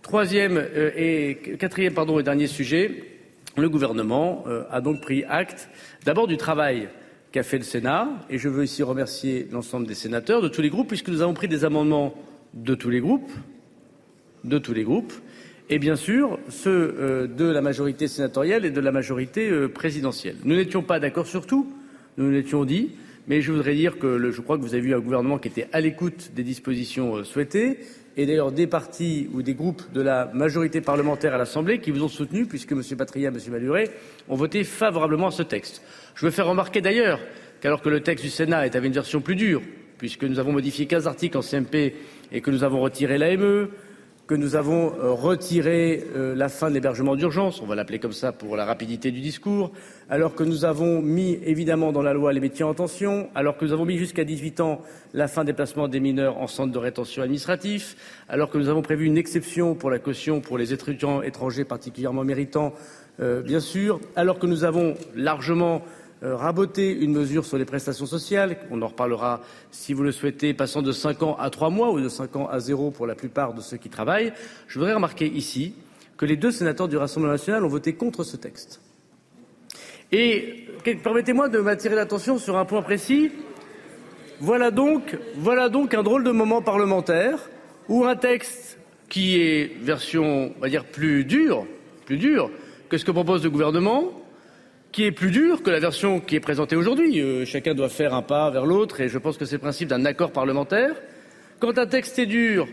Troisième 0.00 0.56
euh, 0.56 0.92
et 0.94 1.56
quatrième 1.58 1.92
pardon 1.92 2.20
et 2.20 2.22
dernier 2.22 2.46
sujet, 2.46 3.02
le 3.56 3.68
gouvernement 3.68 4.44
euh, 4.46 4.62
a 4.70 4.80
donc 4.80 5.00
pris 5.00 5.24
acte 5.24 5.68
d'abord 6.04 6.28
du 6.28 6.36
travail 6.36 6.88
qu'a 7.32 7.42
fait 7.42 7.58
le 7.58 7.64
Sénat 7.64 8.10
et 8.30 8.38
je 8.38 8.48
veux 8.48 8.62
ici 8.62 8.84
remercier 8.84 9.48
l'ensemble 9.50 9.88
des 9.88 9.94
sénateurs 9.94 10.40
de 10.40 10.46
tous 10.46 10.62
les 10.62 10.70
groupes 10.70 10.86
puisque 10.86 11.08
nous 11.08 11.20
avons 11.20 11.34
pris 11.34 11.48
des 11.48 11.64
amendements 11.64 12.14
de 12.54 12.76
tous 12.76 12.90
les 12.90 13.00
groupes 13.00 13.32
de 14.44 14.58
tous 14.58 14.72
les 14.72 14.84
groupes 14.84 15.14
et 15.68 15.80
bien 15.80 15.96
sûr 15.96 16.38
ceux 16.48 16.94
euh, 16.96 17.26
de 17.26 17.44
la 17.44 17.60
majorité 17.60 18.06
sénatoriale 18.06 18.64
et 18.64 18.70
de 18.70 18.80
la 18.80 18.92
majorité 18.92 19.50
présidentielle. 19.66 20.36
Nous 20.44 20.54
n'étions 20.54 20.84
pas 20.84 21.00
d'accord 21.00 21.26
sur 21.26 21.44
tout, 21.44 21.66
nous 22.18 22.30
l'étions 22.30 22.64
dit, 22.64 22.90
mais 23.28 23.42
je 23.42 23.52
voudrais 23.52 23.74
dire 23.74 23.98
que 23.98 24.30
je 24.30 24.40
crois 24.40 24.56
que 24.56 24.62
vous 24.62 24.74
avez 24.74 24.82
vu 24.82 24.94
un 24.94 25.00
gouvernement 25.00 25.38
qui 25.38 25.48
était 25.48 25.68
à 25.72 25.80
l'écoute 25.80 26.32
des 26.34 26.42
dispositions 26.42 27.22
souhaitées 27.24 27.78
et 28.16 28.26
d'ailleurs 28.26 28.50
des 28.50 28.66
partis 28.66 29.28
ou 29.32 29.42
des 29.42 29.54
groupes 29.54 29.82
de 29.92 30.00
la 30.00 30.30
majorité 30.34 30.80
parlementaire 30.80 31.34
à 31.34 31.38
l'Assemblée 31.38 31.78
qui 31.78 31.92
vous 31.92 32.02
ont 32.02 32.08
soutenu, 32.08 32.46
puisque 32.46 32.72
M. 32.72 32.82
Patria 32.96 33.30
et 33.30 33.32
M. 33.32 33.38
Maluré 33.50 33.90
ont 34.28 34.34
voté 34.34 34.64
favorablement 34.64 35.28
à 35.28 35.30
ce 35.30 35.44
texte. 35.44 35.82
Je 36.16 36.26
veux 36.26 36.32
faire 36.32 36.48
remarquer 36.48 36.80
d'ailleurs 36.80 37.20
qu'alors 37.60 37.80
que 37.80 37.90
le 37.90 38.00
texte 38.00 38.24
du 38.24 38.30
Sénat 38.30 38.58
avait 38.58 38.86
une 38.86 38.92
version 38.92 39.20
plus 39.20 39.36
dure, 39.36 39.62
puisque 39.98 40.24
nous 40.24 40.40
avons 40.40 40.52
modifié 40.52 40.86
15 40.86 41.06
articles 41.06 41.36
en 41.36 41.42
CMP 41.42 41.94
et 42.32 42.40
que 42.40 42.50
nous 42.50 42.64
avons 42.64 42.80
retiré 42.80 43.18
l'AME, 43.18 43.68
que 44.28 44.34
nous 44.34 44.56
avons 44.56 44.92
euh, 44.92 45.10
retiré 45.12 46.04
euh, 46.14 46.34
la 46.34 46.50
fin 46.50 46.68
de 46.68 46.74
l'hébergement 46.74 47.16
d'urgence, 47.16 47.62
on 47.62 47.66
va 47.66 47.74
l'appeler 47.74 47.98
comme 47.98 48.12
ça 48.12 48.30
pour 48.30 48.56
la 48.56 48.66
rapidité 48.66 49.10
du 49.10 49.20
discours, 49.20 49.72
alors 50.10 50.34
que 50.34 50.44
nous 50.44 50.66
avons 50.66 51.00
mis 51.00 51.38
évidemment 51.46 51.92
dans 51.92 52.02
la 52.02 52.12
loi 52.12 52.34
les 52.34 52.40
métiers 52.40 52.64
en 52.66 52.74
tension, 52.74 53.30
alors 53.34 53.56
que 53.56 53.64
nous 53.64 53.72
avons 53.72 53.86
mis 53.86 53.96
jusqu'à 53.96 54.24
18 54.24 54.60
ans 54.60 54.82
la 55.14 55.28
fin 55.28 55.44
des 55.44 55.54
placements 55.54 55.88
des 55.88 55.98
mineurs 55.98 56.36
en 56.36 56.46
centre 56.46 56.70
de 56.70 56.78
rétention 56.78 57.22
administratif, 57.22 57.96
alors 58.28 58.50
que 58.50 58.58
nous 58.58 58.68
avons 58.68 58.82
prévu 58.82 59.06
une 59.06 59.16
exception 59.16 59.74
pour 59.74 59.88
la 59.88 59.98
caution 59.98 60.42
pour 60.42 60.58
les 60.58 60.74
étudiants 60.74 61.22
étrangers 61.22 61.64
particulièrement 61.64 62.22
méritants, 62.22 62.74
euh, 63.20 63.40
bien 63.40 63.60
sûr, 63.60 63.98
alors 64.14 64.38
que 64.38 64.46
nous 64.46 64.62
avons 64.62 64.94
largement 65.16 65.80
raboter 66.22 66.90
une 66.90 67.12
mesure 67.12 67.44
sur 67.44 67.58
les 67.58 67.64
prestations 67.64 68.06
sociales, 68.06 68.56
on 68.70 68.82
en 68.82 68.88
reparlera 68.88 69.40
si 69.70 69.92
vous 69.92 70.02
le 70.02 70.12
souhaitez, 70.12 70.54
passant 70.54 70.82
de 70.82 70.92
cinq 70.92 71.22
ans 71.22 71.36
à 71.38 71.50
trois 71.50 71.70
mois 71.70 71.90
ou 71.90 72.00
de 72.00 72.08
cinq 72.08 72.36
ans 72.36 72.48
à 72.48 72.60
zéro 72.60 72.90
pour 72.90 73.06
la 73.06 73.14
plupart 73.14 73.54
de 73.54 73.60
ceux 73.60 73.76
qui 73.76 73.88
travaillent. 73.88 74.32
Je 74.66 74.78
voudrais 74.78 74.94
remarquer 74.94 75.26
ici 75.26 75.74
que 76.16 76.26
les 76.26 76.36
deux 76.36 76.50
sénateurs 76.50 76.88
du 76.88 76.96
Rassemblement 76.96 77.32
national 77.32 77.64
ont 77.64 77.68
voté 77.68 77.94
contre 77.94 78.24
ce 78.24 78.36
texte. 78.36 78.80
Et 80.10 80.66
permettez-moi 81.02 81.48
de 81.48 81.58
m'attirer 81.58 81.94
l'attention 81.94 82.38
sur 82.38 82.56
un 82.56 82.64
point 82.64 82.82
précis. 82.82 83.30
Voilà 84.40 84.70
donc, 84.70 85.16
un 85.94 86.02
drôle 86.02 86.24
de 86.24 86.30
moment 86.30 86.62
parlementaire 86.62 87.50
où 87.88 88.04
un 88.04 88.16
texte 88.16 88.78
qui 89.08 89.40
est 89.40 89.76
version, 89.80 90.52
on 90.56 90.60
va 90.60 90.68
dire, 90.68 90.84
plus 90.84 91.24
dur, 91.24 91.66
plus 92.06 92.18
dur 92.18 92.50
que 92.88 92.98
ce 92.98 93.04
que 93.04 93.10
propose 93.10 93.44
le 93.44 93.50
gouvernement, 93.50 94.12
qui 94.92 95.04
est 95.04 95.12
plus 95.12 95.30
dur 95.30 95.62
que 95.62 95.70
la 95.70 95.80
version 95.80 96.20
qui 96.20 96.36
est 96.36 96.40
présentée 96.40 96.76
aujourd'hui. 96.76 97.20
Euh, 97.20 97.44
chacun 97.44 97.74
doit 97.74 97.88
faire 97.88 98.14
un 98.14 98.22
pas 98.22 98.50
vers 98.50 98.66
l'autre 98.66 99.00
et 99.00 99.08
je 99.08 99.18
pense 99.18 99.36
que 99.36 99.44
c'est 99.44 99.56
le 99.56 99.60
principe 99.60 99.88
d'un 99.88 100.04
accord 100.04 100.32
parlementaire. 100.32 100.94
Quand 101.60 101.78
un 101.78 101.86
texte 101.86 102.18
est 102.18 102.26
dur, 102.26 102.66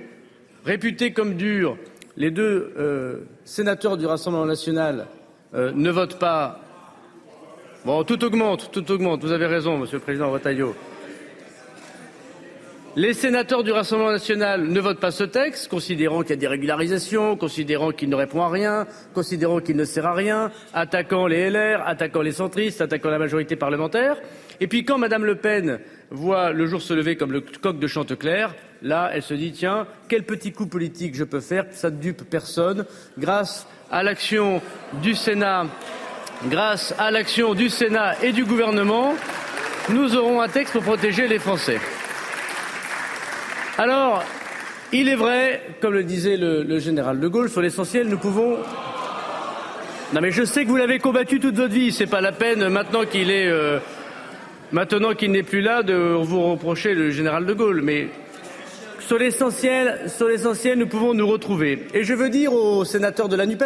réputé 0.63 1.11
comme 1.11 1.35
dur, 1.35 1.77
les 2.17 2.31
deux 2.31 2.73
euh, 2.77 3.27
sénateurs 3.43 3.97
du 3.97 4.05
Rassemblement 4.05 4.45
national 4.45 5.07
euh, 5.53 5.71
ne 5.73 5.89
votent 5.89 6.19
pas. 6.19 6.61
Bon, 7.85 8.03
tout 8.03 8.23
augmente, 8.23 8.71
tout 8.71 8.91
augmente. 8.91 9.23
Vous 9.23 9.31
avez 9.31 9.45
raison, 9.45 9.77
Monsieur 9.77 9.97
le 9.97 10.03
Président 10.03 10.31
Retailleau. 10.31 10.75
Les 12.97 13.13
sénateurs 13.13 13.65
du 13.65 13.73
Rassemblement 13.73 14.13
national 14.13 14.69
ne 14.69 14.79
votent 14.79 15.01
pas 15.01 15.11
ce 15.11 15.25
texte, 15.25 15.67
considérant 15.67 16.21
qu'il 16.21 16.29
y 16.29 16.33
a 16.33 16.37
des 16.37 16.47
régularisations, 16.47 17.35
considérant 17.35 17.91
qu'il 17.91 18.07
ne 18.07 18.15
répond 18.15 18.41
à 18.41 18.47
rien, 18.47 18.87
considérant 19.13 19.59
qu'il 19.59 19.75
ne 19.75 19.83
sert 19.83 20.05
à 20.05 20.13
rien, 20.13 20.49
attaquant 20.73 21.27
les 21.27 21.49
LR, 21.49 21.85
attaquant 21.85 22.21
les 22.21 22.31
centristes, 22.31 22.79
attaquant 22.79 23.09
la 23.09 23.19
majorité 23.19 23.57
parlementaire. 23.57 24.15
Et 24.61 24.67
puis 24.67 24.85
quand 24.85 24.97
Madame 24.97 25.25
Le 25.25 25.35
Pen 25.35 25.79
voit 26.09 26.53
le 26.53 26.67
jour 26.67 26.81
se 26.81 26.93
lever 26.93 27.17
comme 27.17 27.33
le 27.33 27.41
coq 27.41 27.79
de 27.79 27.87
Chantecler, 27.87 28.47
là, 28.81 29.11
elle 29.13 29.23
se 29.23 29.33
dit 29.33 29.51
tiens, 29.51 29.87
quel 30.07 30.23
petit 30.23 30.53
coup 30.53 30.67
politique 30.67 31.15
je 31.15 31.25
peux 31.25 31.41
faire 31.41 31.65
Ça 31.71 31.89
ne 31.89 31.97
dupe 31.97 32.23
personne. 32.29 32.85
Grâce 33.17 33.67
à 33.91 34.03
l'action 34.03 34.61
du 35.03 35.15
Sénat, 35.15 35.65
grâce 36.47 36.95
à 36.97 37.11
l'action 37.11 37.55
du 37.55 37.69
Sénat 37.69 38.23
et 38.23 38.31
du 38.31 38.45
gouvernement, 38.45 39.15
nous 39.89 40.15
aurons 40.15 40.39
un 40.39 40.47
texte 40.47 40.71
pour 40.71 40.83
protéger 40.83 41.27
les 41.27 41.39
Français. 41.39 41.81
Alors, 43.77 44.23
il 44.93 45.09
est 45.09 45.15
vrai, 45.15 45.61
comme 45.81 45.93
le 45.93 46.03
disait 46.03 46.37
le, 46.37 46.79
général 46.79 47.19
de 47.19 47.27
Gaulle, 47.27 47.49
sur 47.49 47.61
l'essentiel, 47.61 48.07
nous 48.07 48.17
pouvons. 48.17 48.57
Non, 50.13 50.21
mais 50.21 50.31
je 50.31 50.45
sais 50.45 50.63
que 50.63 50.69
vous 50.69 50.77
l'avez 50.77 50.99
combattu 50.99 51.41
toute 51.41 51.55
votre 51.55 51.73
vie. 51.73 51.91
C'est 51.91 52.07
pas 52.07 52.21
la 52.21 52.31
peine 52.31 52.69
maintenant 52.69 53.03
qu'il 53.03 53.29
est, 53.31 53.47
euh, 53.47 53.79
maintenant 54.71 55.13
qu'il 55.13 55.31
n'est 55.31 55.43
plus 55.43 55.59
là, 55.59 55.83
de 55.83 55.93
vous 55.93 56.41
reprocher 56.51 56.93
le 56.93 57.09
général 57.09 57.45
de 57.45 57.53
Gaulle. 57.53 57.81
Mais 57.81 58.07
sur 59.01 59.17
l'essentiel, 59.17 60.03
sur 60.07 60.29
l'essentiel, 60.29 60.77
nous 60.77 60.87
pouvons 60.87 61.13
nous 61.13 61.27
retrouver. 61.27 61.85
Et 61.93 62.05
je 62.05 62.13
veux 62.13 62.29
dire 62.29 62.53
aux 62.53 62.85
sénateurs 62.85 63.27
de 63.27 63.35
la 63.35 63.45
Nupes. 63.45 63.63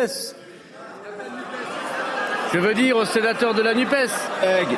Je 2.52 2.58
veux 2.58 2.74
dire 2.74 2.98
aux 2.98 3.06
sénateurs 3.06 3.54
de 3.54 3.62
la 3.62 3.76
Nupes. 3.76 4.10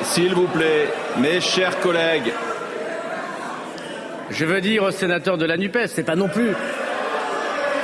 S'il 0.01 0.33
vous 0.33 0.47
plaît, 0.47 0.89
mes 1.21 1.39
chers 1.39 1.79
collègues, 1.79 2.33
je 4.31 4.45
veux 4.45 4.61
dire 4.61 4.83
aux 4.83 4.91
sénateurs 4.91 5.37
de 5.37 5.45
la 5.45 5.57
NUPES, 5.57 5.87
c'est 5.87 6.03
pas 6.03 6.15
non 6.15 6.27
plus. 6.27 6.51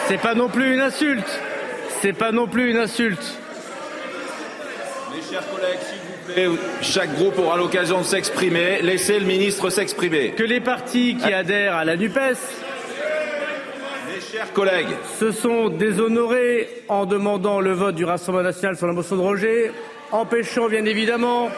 C'est 0.08 0.22
pas 0.22 0.36
non 0.36 0.48
plus 0.48 0.74
une 0.74 0.80
insulte. 0.80 1.42
C'est 2.02 2.14
pas 2.14 2.32
non 2.32 2.48
plus 2.48 2.70
une 2.70 2.78
insulte. 2.78 3.38
Mes 5.14 5.22
chers 5.22 5.50
collègues, 5.50 5.80
s'il 5.82 6.48
vous 6.48 6.56
plaît, 6.56 6.62
chaque 6.82 7.14
groupe 7.16 7.38
aura 7.40 7.58
l'occasion 7.58 8.00
de 8.00 8.06
s'exprimer. 8.06 8.82
Laissez 8.82 9.20
le 9.20 9.26
ministre 9.26 9.70
s'exprimer. 9.70 10.32
Que 10.32 10.44
les 10.44 10.62
partis 10.62 11.18
qui 11.18 11.34
adhèrent 11.34 11.76
à 11.76 11.86
la 11.86 11.98
NUPES 11.98 12.38
Mes 14.14 14.22
chers 14.22 14.54
collègues. 14.54 14.96
se 15.20 15.32
sont 15.32 15.70
déshonorés 15.70 16.70
en 16.88 17.06
demandant 17.06 17.60
le 17.60 17.74
vote 17.74 17.96
du 17.96 18.06
Rassemblement 18.06 18.44
national 18.44 18.78
sur 18.78 18.88
la 18.88 18.94
motion 18.94 19.16
de 19.16 19.22
Roger, 19.22 19.72
empêchant 20.12 20.70
bien 20.70 20.86
évidemment 20.86 21.50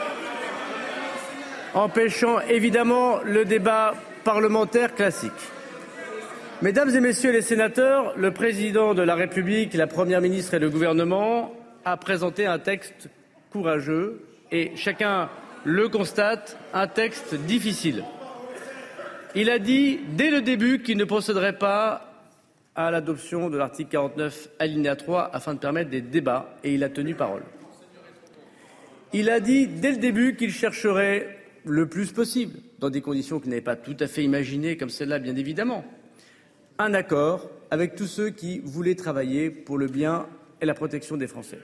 empêchant 1.73 2.39
évidemment 2.49 3.19
le 3.23 3.45
débat 3.45 3.93
parlementaire 4.23 4.95
classique. 4.95 5.31
Mesdames 6.61 6.89
et 6.89 6.99
Messieurs 6.99 7.31
les 7.31 7.41
sénateurs, 7.41 8.13
le 8.17 8.31
président 8.31 8.93
de 8.93 9.01
la 9.01 9.15
République, 9.15 9.73
la 9.73 9.87
Première 9.87 10.21
ministre 10.21 10.53
et 10.53 10.59
le 10.59 10.69
gouvernement 10.69 11.53
a 11.85 11.95
présenté 11.97 12.45
un 12.45 12.59
texte 12.59 13.09
courageux 13.51 14.21
et 14.51 14.71
chacun 14.75 15.29
le 15.63 15.89
constate, 15.89 16.57
un 16.73 16.87
texte 16.87 17.35
difficile. 17.35 18.03
Il 19.35 19.49
a 19.49 19.59
dit 19.59 19.99
dès 20.17 20.31
le 20.31 20.41
début 20.41 20.81
qu'il 20.81 20.97
ne 20.97 21.05
procéderait 21.05 21.57
pas 21.57 22.09
à 22.75 22.91
l'adoption 22.91 23.49
de 23.49 23.57
l'article 23.57 23.91
49 23.91 24.49
alinéa 24.59 24.95
3 24.95 25.29
afin 25.33 25.53
de 25.53 25.59
permettre 25.59 25.89
des 25.89 26.01
débats 26.01 26.57
et 26.63 26.73
il 26.73 26.83
a 26.83 26.89
tenu 26.89 27.13
parole. 27.15 27.43
Il 29.13 29.29
a 29.29 29.39
dit 29.39 29.67
dès 29.67 29.91
le 29.91 29.97
début 29.97 30.35
qu'il 30.35 30.51
chercherait 30.51 31.37
le 31.65 31.87
plus 31.87 32.11
possible, 32.11 32.59
dans 32.79 32.89
des 32.89 33.01
conditions 33.01 33.39
qu'il 33.39 33.49
n'avait 33.49 33.61
pas 33.61 33.75
tout 33.75 33.97
à 33.99 34.07
fait 34.07 34.23
imaginées, 34.23 34.77
comme 34.77 34.89
celle-là, 34.89 35.19
bien 35.19 35.35
évidemment, 35.35 35.83
un 36.77 36.93
accord 36.93 37.49
avec 37.71 37.95
tous 37.95 38.07
ceux 38.07 38.29
qui 38.29 38.59
voulaient 38.59 38.95
travailler 38.95 39.49
pour 39.49 39.77
le 39.77 39.87
bien 39.87 40.27
et 40.61 40.65
la 40.65 40.73
protection 40.73 41.17
des 41.17 41.27
Français. 41.27 41.59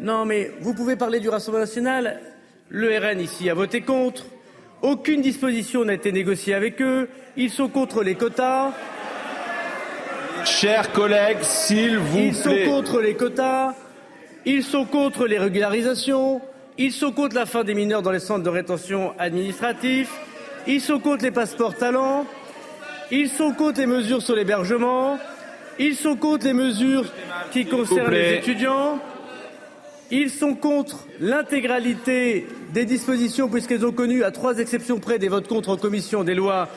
Non, 0.00 0.24
mais 0.24 0.50
vous 0.60 0.74
pouvez 0.74 0.96
parler 0.96 1.20
du 1.20 1.28
Rassemblement 1.28 1.64
national. 1.64 2.20
Le 2.68 2.98
RN 2.98 3.20
ici 3.20 3.48
a 3.48 3.54
voté 3.54 3.82
contre. 3.82 4.26
Aucune 4.80 5.22
disposition 5.22 5.84
n'a 5.84 5.94
été 5.94 6.10
négociée 6.10 6.54
avec 6.54 6.82
eux. 6.82 7.08
Ils 7.36 7.50
sont 7.50 7.68
contre 7.68 8.02
les 8.02 8.16
quotas. 8.16 8.72
Chers 10.44 10.90
collègues, 10.92 11.42
s'il 11.42 11.98
vous 11.98 12.16
plaît. 12.16 12.26
Ils 12.28 12.34
sont 12.34 12.56
contre 12.64 13.00
les 13.00 13.14
quotas. 13.14 13.74
Ils 14.44 14.64
sont 14.64 14.84
contre 14.84 15.26
les 15.26 15.38
régularisations. 15.38 16.40
Ils 16.78 16.92
sont 16.92 17.12
contre 17.12 17.34
la 17.34 17.44
fin 17.44 17.64
des 17.64 17.74
mineurs 17.74 18.02
dans 18.02 18.12
les 18.12 18.18
centres 18.18 18.42
de 18.42 18.48
rétention 18.48 19.12
administratifs. 19.18 20.12
Ils 20.66 20.80
sont 20.80 21.00
contre 21.00 21.24
les 21.24 21.30
passeports 21.30 21.76
talents. 21.76 22.26
Ils 23.10 23.28
sont 23.28 23.52
contre 23.52 23.80
les 23.80 23.86
mesures 23.86 24.22
sur 24.22 24.34
l'hébergement. 24.34 25.18
Ils 25.78 25.96
sont 25.96 26.16
contre 26.16 26.46
les 26.46 26.54
mesures 26.54 27.04
qui 27.50 27.66
concernent 27.66 28.12
les 28.12 28.36
étudiants. 28.36 28.98
Ils 30.10 30.30
sont 30.30 30.54
contre 30.54 31.06
l'intégralité 31.20 32.46
des 32.72 32.84
dispositions, 32.84 33.48
puisqu'elles 33.48 33.84
ont 33.84 33.92
connu, 33.92 34.24
à 34.24 34.30
trois 34.30 34.58
exceptions 34.58 34.98
près, 34.98 35.18
des 35.18 35.28
votes 35.28 35.48
contre 35.48 35.70
en 35.70 35.76
commission 35.76 36.24
des 36.24 36.34
lois 36.34 36.68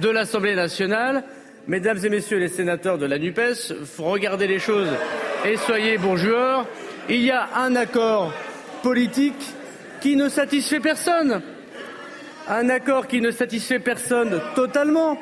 de 0.00 0.08
l'Assemblée 0.08 0.54
nationale. 0.54 1.24
Mesdames 1.68 1.98
et 2.04 2.08
messieurs 2.08 2.38
les 2.38 2.48
sénateurs 2.48 2.98
de 2.98 3.06
la 3.06 3.18
NUPES, 3.18 3.72
regardez 3.98 4.46
les 4.46 4.58
choses 4.58 4.88
et 5.46 5.56
soyez 5.56 5.96
bons 5.96 6.16
joueurs. 6.16 6.66
Il 7.08 7.22
y 7.22 7.30
a 7.30 7.48
un 7.56 7.76
accord 7.76 8.32
politique 8.82 9.42
qui 10.00 10.16
ne 10.16 10.28
satisfait 10.28 10.80
personne. 10.80 11.40
Un 12.48 12.68
accord 12.68 13.06
qui 13.06 13.20
ne 13.20 13.30
satisfait 13.30 13.78
personne 13.78 14.40
totalement, 14.54 15.18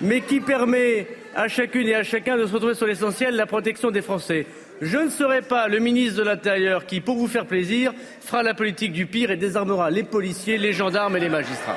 mais 0.00 0.20
qui 0.20 0.40
permet 0.40 1.06
à 1.34 1.48
chacune 1.48 1.88
et 1.88 1.94
à 1.94 2.02
chacun 2.02 2.36
de 2.36 2.46
se 2.46 2.52
retrouver 2.52 2.74
sur 2.74 2.86
l'essentiel, 2.86 3.36
la 3.36 3.46
protection 3.46 3.90
des 3.90 4.02
Français. 4.02 4.46
Je 4.80 4.98
ne 4.98 5.08
serai 5.08 5.42
pas 5.42 5.66
le 5.68 5.78
ministre 5.78 6.18
de 6.18 6.24
l'Intérieur 6.24 6.86
qui, 6.86 7.00
pour 7.00 7.16
vous 7.16 7.26
faire 7.26 7.46
plaisir, 7.46 7.92
fera 8.20 8.42
la 8.42 8.54
politique 8.54 8.92
du 8.92 9.06
pire 9.06 9.30
et 9.30 9.36
désarmera 9.36 9.90
les 9.90 10.04
policiers, 10.04 10.58
les 10.58 10.72
gendarmes 10.72 11.16
et 11.16 11.20
les 11.20 11.28
magistrats. 11.28 11.76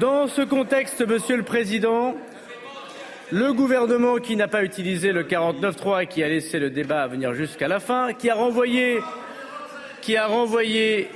Dans 0.00 0.28
ce 0.28 0.42
contexte, 0.42 1.06
Monsieur 1.06 1.36
le 1.36 1.42
Président, 1.42 2.14
le 3.32 3.52
gouvernement 3.52 4.16
qui 4.16 4.34
n'a 4.34 4.48
pas 4.48 4.64
utilisé 4.64 5.12
le 5.12 5.22
49-3 5.22 6.02
et 6.02 6.06
qui 6.06 6.22
a 6.22 6.28
laissé 6.28 6.58
le 6.58 6.70
débat 6.70 7.06
venir 7.06 7.32
jusqu'à 7.34 7.68
la 7.68 7.78
fin, 7.78 8.12
qui 8.12 8.28
a 8.28 8.34
renvoyé 8.34 9.00
qui 10.02 10.16
a 10.16 10.26
renvoyé, 10.26 11.08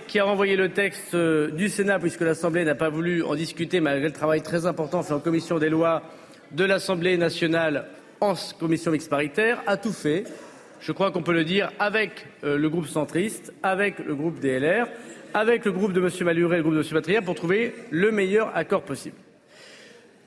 le 0.56 0.68
texte 0.68 1.14
euh, 1.14 1.50
du 1.50 1.68
Sénat 1.68 1.98
puisque 1.98 2.20
l'Assemblée 2.20 2.64
n'a 2.64 2.74
pas 2.74 2.90
voulu 2.90 3.22
en 3.22 3.34
discuter 3.34 3.80
malgré 3.80 4.08
le 4.08 4.12
travail 4.12 4.42
très 4.42 4.66
important 4.66 5.02
fait 5.02 5.14
en 5.14 5.20
commission 5.20 5.58
des 5.58 5.70
lois 5.70 6.02
de 6.52 6.64
l'Assemblée 6.64 7.16
nationale 7.16 7.86
en 8.20 8.34
commission 8.60 8.92
mixte 8.92 9.10
paritaire, 9.10 9.62
a 9.66 9.76
tout 9.76 9.92
fait. 9.92 10.24
Je 10.80 10.92
crois 10.92 11.10
qu'on 11.10 11.22
peut 11.22 11.32
le 11.32 11.44
dire 11.44 11.72
avec 11.78 12.26
euh, 12.44 12.58
le 12.58 12.68
groupe 12.68 12.86
centriste, 12.86 13.52
avec 13.62 13.98
le 13.98 14.14
groupe 14.14 14.38
DLR, 14.38 14.86
avec 15.32 15.64
le 15.64 15.72
groupe 15.72 15.92
de 15.92 16.00
M. 16.00 16.10
Maluret 16.20 16.56
et 16.56 16.58
le 16.58 16.62
groupe 16.62 16.76
de 16.76 16.82
M. 16.82 16.88
Patria 16.92 17.22
pour 17.22 17.34
trouver 17.34 17.74
le 17.90 18.12
meilleur 18.12 18.54
accord 18.54 18.82
possible. 18.82 19.16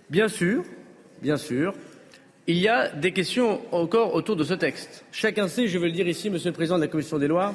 Bien 0.10 0.28
sûr, 0.28 0.64
bien 1.22 1.38
sûr, 1.38 1.74
il 2.48 2.58
y 2.58 2.68
a 2.68 2.90
des 2.90 3.12
questions 3.12 3.62
encore 3.72 4.14
autour 4.16 4.36
de 4.36 4.44
ce 4.44 4.54
texte. 4.54 5.04
Chacun 5.12 5.48
sait, 5.48 5.68
je 5.68 5.78
veux 5.78 5.88
le 5.88 5.92
dire 5.92 6.08
ici, 6.08 6.30
Monsieur 6.30 6.50
le 6.50 6.56
Président 6.56 6.78
de 6.78 6.82
la 6.82 6.88
Commission 6.88 7.20
des 7.20 7.28
lois, 7.28 7.54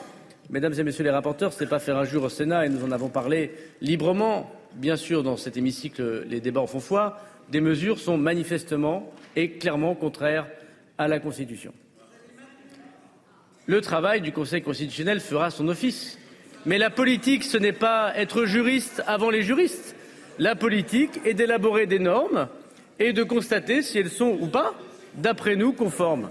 Mesdames 0.50 0.74
et 0.76 0.82
Messieurs 0.82 1.04
les 1.04 1.10
rapporteurs, 1.10 1.52
ce 1.52 1.64
n'est 1.64 1.70
pas 1.70 1.78
faire 1.78 1.96
injure 1.96 2.24
au 2.24 2.28
Sénat 2.28 2.66
et 2.66 2.68
nous 2.68 2.84
en 2.84 2.92
avons 2.92 3.08
parlé 3.08 3.52
librement. 3.80 4.50
Bien 4.74 4.96
sûr, 4.96 5.22
dans 5.22 5.36
cet 5.36 5.56
hémicycle, 5.56 6.24
les 6.28 6.40
débats 6.40 6.60
en 6.60 6.66
font 6.66 6.80
foi. 6.80 7.18
Des 7.48 7.60
mesures 7.60 7.98
sont 7.98 8.18
manifestement 8.18 9.10
et 9.34 9.52
clairement 9.52 9.94
contraires 9.94 10.46
à 10.98 11.08
la 11.08 11.20
Constitution. 11.20 11.72
Le 13.66 13.80
travail 13.80 14.20
du 14.20 14.32
Conseil 14.32 14.60
constitutionnel 14.60 15.20
fera 15.20 15.50
son 15.50 15.68
office. 15.68 16.18
Mais 16.66 16.78
la 16.78 16.90
politique, 16.90 17.44
ce 17.44 17.56
n'est 17.56 17.72
pas 17.72 18.12
être 18.16 18.44
juriste 18.44 19.02
avant 19.06 19.30
les 19.30 19.42
juristes. 19.42 19.96
La 20.38 20.54
politique 20.54 21.20
est 21.24 21.34
d'élaborer 21.34 21.86
des 21.86 21.98
normes 21.98 22.48
et 22.98 23.12
de 23.12 23.22
constater 23.22 23.82
si 23.82 23.98
elles 23.98 24.10
sont 24.10 24.38
ou 24.40 24.46
pas, 24.46 24.74
d'après 25.14 25.56
nous, 25.56 25.72
conformes. 25.72 26.30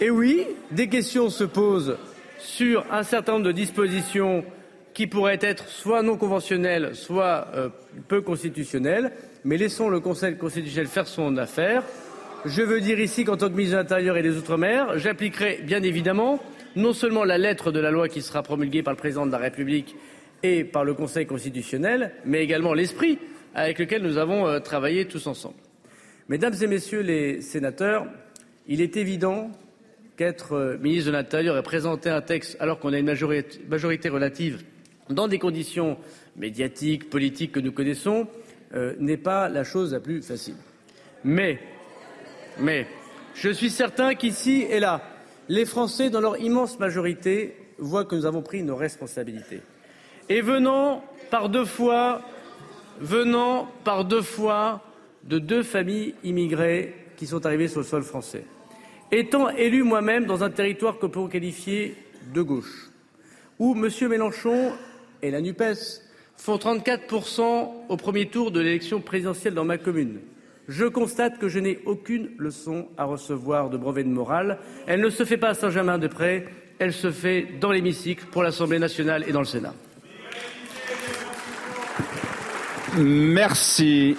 Et 0.00 0.10
oui, 0.10 0.46
des 0.70 0.88
questions 0.88 1.30
se 1.30 1.44
posent 1.44 1.96
sur 2.38 2.84
un 2.90 3.02
certain 3.02 3.32
nombre 3.32 3.46
de 3.46 3.52
dispositions 3.52 4.44
qui 4.92 5.06
pourraient 5.06 5.38
être 5.40 5.68
soit 5.68 6.02
non 6.02 6.16
conventionnelles, 6.16 6.94
soit 6.94 7.48
euh, 7.54 7.68
peu 8.08 8.20
constitutionnelles, 8.20 9.12
mais 9.44 9.56
laissons 9.56 9.88
le 9.88 10.00
Conseil 10.00 10.36
constitutionnel 10.36 10.86
faire 10.86 11.06
son 11.06 11.36
affaire. 11.36 11.82
je 12.44 12.62
veux 12.62 12.80
dire 12.80 13.00
ici 13.00 13.24
qu'en 13.24 13.36
tant 13.36 13.48
que 13.48 13.54
ministre 13.54 13.76
de 13.76 13.82
l'Intérieur 13.82 14.16
et 14.16 14.22
des 14.22 14.36
Outre-mer, 14.36 14.98
j'appliquerai 14.98 15.60
bien 15.64 15.82
évidemment 15.82 16.40
non 16.76 16.92
seulement 16.92 17.24
la 17.24 17.38
lettre 17.38 17.72
de 17.72 17.80
la 17.80 17.90
loi 17.90 18.08
qui 18.08 18.22
sera 18.22 18.42
promulguée 18.42 18.82
par 18.82 18.92
le 18.92 18.98
président 18.98 19.26
de 19.26 19.32
la 19.32 19.38
République 19.38 19.96
et 20.42 20.64
par 20.64 20.84
le 20.84 20.94
Conseil 20.94 21.26
constitutionnel, 21.26 22.12
mais 22.24 22.42
également 22.42 22.74
l'esprit 22.74 23.18
avec 23.54 23.78
lequel 23.78 24.02
nous 24.02 24.18
avons 24.18 24.46
euh, 24.46 24.60
travaillé 24.60 25.06
tous 25.06 25.26
ensemble. 25.26 25.63
Mesdames 26.30 26.54
et 26.62 26.66
messieurs 26.66 27.02
les 27.02 27.42
sénateurs, 27.42 28.06
il 28.66 28.80
est 28.80 28.96
évident 28.96 29.50
qu'être 30.16 30.54
euh, 30.54 30.78
ministre 30.78 31.08
de 31.08 31.12
l'Intérieur 31.12 31.58
et 31.58 31.62
présenter 31.62 32.08
un 32.08 32.22
texte 32.22 32.56
alors 32.60 32.78
qu'on 32.78 32.94
a 32.94 32.98
une 32.98 33.04
majorité 33.04 34.08
relative 34.08 34.62
dans 35.10 35.28
des 35.28 35.38
conditions 35.38 35.98
médiatiques, 36.36 37.10
politiques 37.10 37.52
que 37.52 37.60
nous 37.60 37.72
connaissons, 37.72 38.26
euh, 38.74 38.94
n'est 38.98 39.18
pas 39.18 39.50
la 39.50 39.64
chose 39.64 39.92
la 39.92 40.00
plus 40.00 40.22
facile. 40.22 40.54
Mais, 41.24 41.58
mais, 42.58 42.86
je 43.34 43.50
suis 43.50 43.68
certain 43.68 44.14
qu'ici 44.14 44.66
et 44.70 44.80
là, 44.80 45.02
les 45.50 45.66
Français, 45.66 46.08
dans 46.08 46.22
leur 46.22 46.40
immense 46.40 46.78
majorité, 46.78 47.54
voient 47.76 48.06
que 48.06 48.16
nous 48.16 48.24
avons 48.24 48.40
pris 48.40 48.62
nos 48.62 48.76
responsabilités. 48.76 49.60
Et 50.30 50.40
venant 50.40 51.04
par 51.30 51.50
deux 51.50 51.66
fois, 51.66 52.22
venant 52.98 53.68
par 53.84 54.06
deux 54.06 54.22
fois 54.22 54.82
de 55.28 55.38
deux 55.38 55.62
familles 55.62 56.14
immigrées 56.24 56.94
qui 57.16 57.26
sont 57.26 57.44
arrivées 57.46 57.68
sur 57.68 57.80
le 57.80 57.86
sol 57.86 58.02
français, 58.02 58.44
étant 59.12 59.48
élu 59.50 59.82
moi-même 59.82 60.26
dans 60.26 60.44
un 60.44 60.50
territoire 60.50 60.98
que 60.98 61.06
peut 61.06 61.28
qualifier 61.28 61.96
de 62.32 62.42
gauche, 62.42 62.90
où 63.58 63.74
M. 63.74 64.08
Mélenchon 64.08 64.72
et 65.22 65.30
la 65.30 65.40
NUPES 65.40 66.02
font 66.36 66.56
34% 66.56 67.68
au 67.88 67.96
premier 67.96 68.26
tour 68.26 68.50
de 68.50 68.60
l'élection 68.60 69.00
présidentielle 69.00 69.54
dans 69.54 69.64
ma 69.64 69.78
commune, 69.78 70.20
je 70.68 70.86
constate 70.86 71.38
que 71.38 71.48
je 71.48 71.58
n'ai 71.58 71.80
aucune 71.84 72.30
leçon 72.38 72.88
à 72.96 73.04
recevoir 73.04 73.68
de 73.68 73.76
brevet 73.76 74.04
de 74.04 74.08
morale. 74.08 74.58
Elle 74.86 75.00
ne 75.00 75.10
se 75.10 75.24
fait 75.24 75.36
pas 75.36 75.50
à 75.50 75.54
Saint-Germain-des-Prés, 75.54 76.46
elle 76.78 76.92
se 76.92 77.10
fait 77.10 77.46
dans 77.60 77.70
l'hémicycle 77.70 78.24
pour 78.30 78.42
l'Assemblée 78.42 78.78
nationale 78.78 79.24
et 79.28 79.32
dans 79.32 79.40
le 79.40 79.46
Sénat. 79.46 79.74
Merci. 82.96 84.16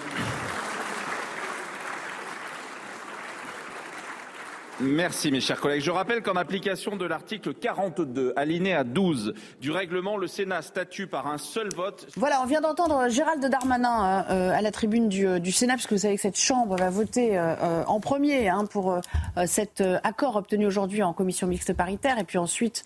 Merci 4.81 5.31
mes 5.31 5.39
chers 5.39 5.61
collègues. 5.61 5.81
Je 5.81 5.91
rappelle 5.91 6.21
qu'en 6.21 6.35
application 6.35 6.97
de 6.97 7.05
l'article 7.05 7.53
42, 7.53 8.33
alinéa 8.35 8.83
12 8.83 9.33
du 9.61 9.71
règlement, 9.71 10.17
le 10.17 10.27
Sénat 10.27 10.61
statue 10.61 11.07
par 11.07 11.27
un 11.27 11.37
seul 11.37 11.69
vote. 11.73 12.07
Voilà, 12.17 12.41
on 12.41 12.45
vient 12.45 12.59
d'entendre 12.59 13.07
Gérald 13.07 13.45
Darmanin 13.45 14.25
euh, 14.29 14.51
à 14.51 14.61
la 14.61 14.71
tribune 14.71 15.07
du, 15.07 15.25
euh, 15.27 15.39
du, 15.39 15.53
Sénat, 15.53 15.75
puisque 15.75 15.93
vous 15.93 15.99
savez 15.99 16.15
que 16.15 16.21
cette 16.21 16.37
Chambre 16.37 16.75
va 16.75 16.89
voter 16.89 17.37
euh, 17.37 17.85
en 17.85 18.01
premier 18.01 18.49
hein, 18.49 18.65
pour 18.65 18.99
cet 19.45 19.81
accord 20.03 20.35
obtenu 20.35 20.65
aujourd'hui 20.65 21.03
en 21.03 21.13
commission 21.13 21.47
mixte 21.47 21.71
paritaire. 21.73 22.19
Et 22.19 22.25
puis 22.25 22.37
ensuite, 22.37 22.83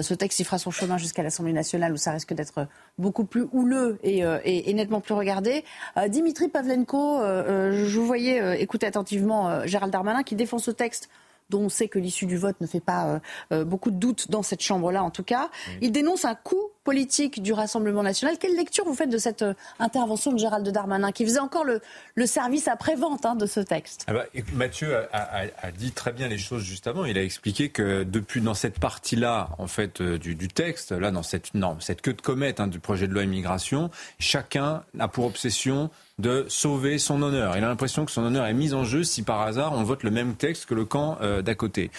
ce 0.00 0.14
texte 0.14 0.38
y 0.38 0.44
fera 0.44 0.58
son 0.58 0.70
chemin 0.70 0.96
jusqu'à 0.96 1.24
l'Assemblée 1.24 1.52
nationale, 1.52 1.92
où 1.92 1.96
ça 1.96 2.12
risque 2.12 2.34
d'être 2.34 2.68
beaucoup 2.98 3.24
plus 3.24 3.46
houleux 3.52 3.98
et 4.04 4.72
nettement 4.74 5.00
plus 5.00 5.14
regardé. 5.14 5.64
Dimitri 6.08 6.48
Pavlenko, 6.48 7.20
je 7.20 7.98
vous 7.98 8.06
voyais 8.06 8.60
écouter 8.62 8.86
attentivement 8.86 9.66
Gérald 9.66 9.92
Darmanin 9.92 10.22
qui 10.22 10.36
défend 10.36 10.58
ce 10.58 10.70
texte 10.70 11.08
dont 11.50 11.62
on 11.62 11.68
sait 11.68 11.88
que 11.88 11.98
l'issue 11.98 12.26
du 12.26 12.36
vote 12.36 12.56
ne 12.60 12.66
fait 12.66 12.80
pas 12.80 13.06
euh, 13.06 13.18
euh, 13.52 13.64
beaucoup 13.64 13.90
de 13.90 13.96
doutes 13.96 14.30
dans 14.30 14.42
cette 14.42 14.62
Chambre-là, 14.62 15.02
en 15.02 15.10
tout 15.10 15.22
cas. 15.22 15.50
Il 15.80 15.92
dénonce 15.92 16.24
un 16.24 16.34
coup 16.34 16.60
politique 16.84 17.42
du 17.42 17.52
Rassemblement 17.52 18.02
national. 18.02 18.38
Quelle 18.38 18.56
lecture 18.56 18.84
vous 18.84 18.94
faites 18.94 19.10
de 19.10 19.18
cette 19.18 19.42
euh, 19.42 19.54
intervention 19.78 20.32
de 20.32 20.38
Gérald 20.38 20.68
Darmanin, 20.68 21.12
qui 21.12 21.24
faisait 21.24 21.38
encore 21.38 21.64
le, 21.64 21.80
service 22.26 22.68
après-vente 22.68 23.26
hein, 23.26 23.34
de 23.34 23.46
ce 23.46 23.60
texte? 23.60 24.04
Ah 24.08 24.12
bah, 24.14 24.24
Mathieu 24.54 24.96
a, 25.12 25.70
dit 25.76 25.92
très 25.92 26.12
bien 26.12 26.28
les 26.28 26.38
choses 26.38 26.62
juste 26.62 26.86
avant. 26.86 27.04
Il 27.04 27.18
a 27.18 27.22
expliqué 27.22 27.68
que 27.68 28.02
depuis 28.04 28.40
dans 28.40 28.54
cette 28.54 28.78
partie-là, 28.78 29.50
en 29.58 29.66
fait, 29.66 30.02
du, 30.02 30.48
texte, 30.48 30.92
là, 30.92 31.10
dans 31.10 31.22
cette, 31.22 31.54
non, 31.54 31.76
cette 31.80 32.02
queue 32.02 32.14
de 32.14 32.22
comète 32.22 32.60
hein, 32.60 32.66
du 32.66 32.80
projet 32.80 33.06
de 33.06 33.12
loi 33.12 33.22
immigration, 33.22 33.90
chacun 34.18 34.82
a 34.98 35.08
pour 35.08 35.26
obsession 35.26 35.90
de 36.22 36.46
sauver 36.48 36.98
son 36.98 37.20
honneur. 37.20 37.56
Il 37.56 37.64
a 37.64 37.68
l'impression 37.68 38.04
que 38.04 38.12
son 38.12 38.22
honneur 38.22 38.46
est 38.46 38.54
mis 38.54 38.74
en 38.74 38.84
jeu 38.84 39.02
si 39.02 39.22
par 39.22 39.42
hasard 39.42 39.72
on 39.72 39.82
vote 39.82 40.04
le 40.04 40.10
même 40.10 40.34
texte 40.34 40.66
que 40.66 40.74
le 40.74 40.84
camp 40.84 41.18
euh, 41.20 41.42
d'à 41.42 41.56
côté. 41.56 41.90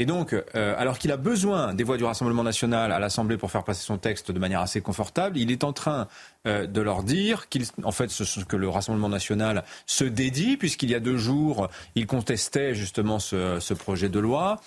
Et 0.00 0.06
donc, 0.06 0.32
euh, 0.32 0.74
alors 0.78 0.98
qu'il 0.98 1.12
a 1.12 1.18
besoin 1.18 1.74
des 1.74 1.84
voix 1.84 1.98
du 1.98 2.04
Rassemblement 2.04 2.42
national 2.42 2.90
à 2.90 2.98
l'Assemblée 2.98 3.36
pour 3.36 3.50
faire 3.50 3.64
passer 3.64 3.84
son 3.84 3.98
texte 3.98 4.32
de 4.32 4.38
manière 4.38 4.62
assez 4.62 4.80
confortable, 4.80 5.36
il 5.36 5.52
est 5.52 5.62
en 5.62 5.74
train 5.74 6.08
euh, 6.46 6.66
de 6.66 6.80
leur 6.80 7.02
dire 7.02 7.50
qu'il, 7.50 7.66
en 7.84 7.92
fait, 7.92 8.08
ce, 8.08 8.42
que 8.42 8.56
le 8.56 8.70
Rassemblement 8.70 9.10
national 9.10 9.62
se 9.84 10.04
dédie, 10.04 10.56
puisqu'il 10.56 10.88
y 10.88 10.94
a 10.94 11.00
deux 11.00 11.18
jours, 11.18 11.68
il 11.96 12.06
contestait 12.06 12.74
justement 12.74 13.18
ce, 13.18 13.74
projet 13.74 14.08
de 14.08 14.18
loi. 14.18 14.58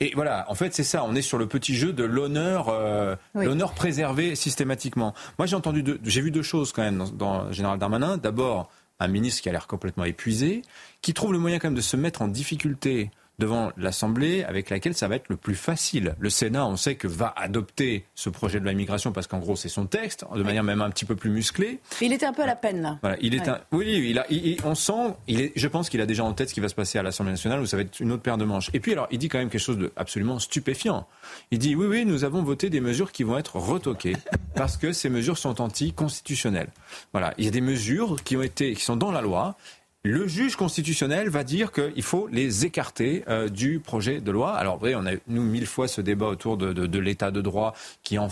Et 0.00 0.10
voilà, 0.16 0.44
en 0.48 0.56
fait, 0.56 0.74
c'est 0.74 0.82
ça. 0.82 1.04
On 1.04 1.14
est 1.14 1.22
sur 1.22 1.38
le 1.38 1.46
petit 1.46 1.76
jeu 1.76 1.92
de 1.92 2.02
l'honneur, 2.02 2.68
euh, 2.68 3.14
l'honneur 3.34 3.74
préservé 3.74 4.34
systématiquement. 4.34 5.14
Moi, 5.38 5.46
j'ai 5.46 5.54
entendu, 5.54 5.84
j'ai 6.02 6.20
vu 6.20 6.32
deux 6.32 6.42
choses 6.42 6.72
quand 6.72 6.82
même 6.82 6.98
dans, 6.98 7.10
dans 7.10 7.52
Général 7.52 7.78
Darmanin. 7.78 8.16
D'abord, 8.16 8.68
un 8.98 9.06
ministre 9.06 9.40
qui 9.40 9.48
a 9.48 9.52
l'air 9.52 9.68
complètement 9.68 10.04
épuisé, 10.04 10.62
qui 11.00 11.14
trouve 11.14 11.32
le 11.32 11.38
moyen 11.38 11.60
quand 11.60 11.68
même 11.68 11.76
de 11.76 11.80
se 11.80 11.96
mettre 11.96 12.22
en 12.22 12.28
difficulté 12.28 13.12
devant 13.40 13.72
l'Assemblée 13.76 14.44
avec 14.44 14.70
laquelle 14.70 14.94
ça 14.94 15.08
va 15.08 15.16
être 15.16 15.28
le 15.28 15.36
plus 15.36 15.56
facile. 15.56 16.14
Le 16.20 16.30
Sénat, 16.30 16.66
on 16.66 16.76
sait 16.76 16.94
que 16.94 17.08
va 17.08 17.34
adopter 17.36 18.04
ce 18.14 18.30
projet 18.30 18.60
de 18.60 18.64
loi 18.64 18.72
immigration 18.72 19.10
parce 19.10 19.26
qu'en 19.26 19.38
gros 19.38 19.56
c'est 19.56 19.68
son 19.68 19.86
texte, 19.86 20.24
de 20.32 20.42
manière 20.42 20.62
même 20.62 20.82
un 20.82 20.90
petit 20.90 21.04
peu 21.04 21.16
plus 21.16 21.30
musclée. 21.30 21.80
Il 22.00 22.12
était 22.12 22.26
un 22.26 22.32
peu 22.32 22.42
à 22.42 22.46
la 22.46 22.54
peine 22.54 22.82
là. 22.82 22.98
Voilà, 23.00 23.16
il 23.20 23.34
est 23.34 23.48
un... 23.48 23.60
oui, 23.72 24.10
il 24.10 24.18
a, 24.18 24.26
on 24.64 24.74
sent, 24.74 25.14
il 25.26 25.40
est, 25.40 25.52
je 25.56 25.66
pense 25.66 25.88
qu'il 25.88 26.00
a 26.00 26.06
déjà 26.06 26.22
en 26.22 26.32
tête 26.32 26.50
ce 26.50 26.54
qui 26.54 26.60
va 26.60 26.68
se 26.68 26.74
passer 26.74 26.98
à 26.98 27.02
l'Assemblée 27.02 27.32
nationale 27.32 27.60
où 27.60 27.66
ça 27.66 27.76
va 27.76 27.82
être 27.82 27.98
une 27.98 28.12
autre 28.12 28.22
paire 28.22 28.36
de 28.36 28.44
manches. 28.44 28.70
Et 28.74 28.80
puis 28.80 28.92
alors, 28.92 29.08
il 29.10 29.18
dit 29.18 29.28
quand 29.28 29.38
même 29.38 29.48
quelque 29.48 29.60
chose 29.60 29.78
de 29.78 29.90
absolument 29.96 30.38
stupéfiant. 30.38 31.08
Il 31.50 31.58
dit 31.58 31.74
oui, 31.74 31.86
oui, 31.86 32.04
nous 32.04 32.24
avons 32.24 32.42
voté 32.42 32.70
des 32.70 32.80
mesures 32.80 33.10
qui 33.10 33.22
vont 33.22 33.38
être 33.38 33.56
retoquées 33.56 34.16
parce 34.54 34.76
que 34.76 34.92
ces 34.92 35.08
mesures 35.08 35.38
sont 35.38 35.60
anticonstitutionnelles. 35.60 36.68
Voilà, 37.12 37.32
il 37.38 37.46
y 37.46 37.48
a 37.48 37.50
des 37.50 37.62
mesures 37.62 38.22
qui 38.22 38.36
ont 38.36 38.42
été, 38.42 38.74
qui 38.74 38.84
sont 38.84 38.96
dans 38.96 39.10
la 39.10 39.22
loi 39.22 39.56
le 40.02 40.26
juge 40.26 40.56
constitutionnel 40.56 41.28
va 41.28 41.44
dire 41.44 41.72
qu'il 41.72 42.02
faut 42.02 42.26
les 42.28 42.64
écarter 42.64 43.22
euh, 43.28 43.50
du 43.50 43.80
projet 43.80 44.22
de 44.22 44.30
loi. 44.30 44.54
Alors, 44.54 44.78
voyez, 44.78 44.96
on 44.96 45.04
a 45.04 45.12
nous 45.26 45.42
mille 45.42 45.66
fois 45.66 45.88
ce 45.88 46.00
débat 46.00 46.26
autour 46.26 46.56
de, 46.56 46.98
l'état 46.98 47.30
de 47.30 47.42
droit 47.42 47.74
qui, 48.02 48.18
en, 48.18 48.28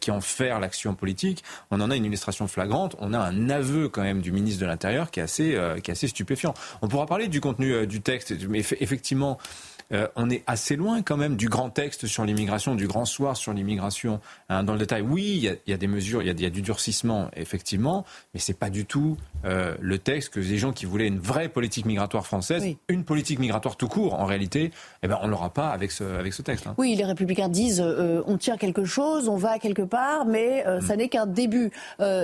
qui 0.00 0.10
enferme 0.10 0.60
l'action 0.60 0.94
politique. 0.94 1.44
On 1.70 1.80
en 1.80 1.90
a 1.90 1.96
une 1.96 2.04
illustration 2.04 2.46
flagrante. 2.46 2.94
On 2.98 3.14
a 3.14 3.18
un 3.18 3.48
aveu 3.48 3.88
quand 3.88 4.02
même 4.02 4.20
du 4.20 4.32
ministre 4.32 4.60
de 4.60 4.66
l'Intérieur 4.66 5.10
qui 5.10 5.20
est 5.20 5.22
assez, 5.22 5.54
euh, 5.54 5.80
qui 5.80 5.90
est 5.90 5.92
assez 5.92 6.08
stupéfiant. 6.08 6.52
On 6.82 6.88
pourra 6.88 7.06
parler 7.06 7.28
du 7.28 7.40
contenu 7.40 7.72
euh, 7.72 7.86
du 7.86 8.02
texte, 8.02 8.34
mais 8.46 8.58
effectivement, 8.58 9.38
euh, 9.92 10.06
on 10.16 10.28
est 10.28 10.42
assez 10.46 10.76
loin 10.76 11.02
quand 11.02 11.16
même 11.16 11.36
du 11.36 11.48
grand 11.48 11.70
texte 11.70 12.06
sur 12.06 12.24
l'immigration, 12.24 12.74
du 12.74 12.86
grand 12.86 13.04
soir 13.04 13.36
sur 13.36 13.52
l'immigration. 13.52 14.20
Hein, 14.48 14.62
dans 14.64 14.74
le 14.74 14.78
détail, 14.78 15.02
oui, 15.02 15.50
il 15.66 15.70
y, 15.70 15.72
a, 15.72 15.76
des 15.76 15.86
mesures, 15.86 16.22
il 16.22 16.40
y, 16.40 16.46
a, 16.46 16.50
du 16.50 16.62
durcissement, 16.62 17.30
effectivement, 17.36 18.04
mais 18.34 18.40
c'est 18.40 18.58
pas 18.58 18.70
du 18.70 18.84
tout 18.84 19.16
euh, 19.44 19.74
le 19.80 19.98
texte 19.98 20.34
que 20.34 20.40
les 20.40 20.58
gens 20.58 20.72
qui 20.72 20.84
voulaient 20.84 21.06
une 21.06 21.18
vraie 21.18 21.48
politique 21.48 21.86
migratoire 21.86 22.26
française, 22.26 22.66
une 22.88 23.04
politique 23.04 23.38
migratoire 23.38 23.76
tout 23.76 23.88
court, 23.88 24.14
en 24.14 24.26
réalité, 24.26 24.72
eh 25.02 25.08
ben, 25.08 25.18
on 25.22 25.28
l'aura 25.28 25.50
pas 25.50 25.70
avec 25.70 25.90
ce, 25.90 26.04
avec 26.04 26.32
ce 26.34 26.42
texte. 26.42 26.66
Hein. 26.66 26.74
Oui, 26.76 26.94
les 26.94 27.04
républicains 27.04 27.48
disent 27.48 27.80
euh, 27.80 28.22
on 28.26 28.36
tient 28.36 28.56
quelque 28.56 28.84
chose, 28.84 29.28
on 29.28 29.36
va 29.36 29.58
quelque 29.58 29.82
part, 29.82 30.26
mais 30.26 30.64
ça 30.86 30.94
mm. 30.94 30.98
n'est 30.98 31.08
qu'un 31.08 31.26
début. 31.26 31.70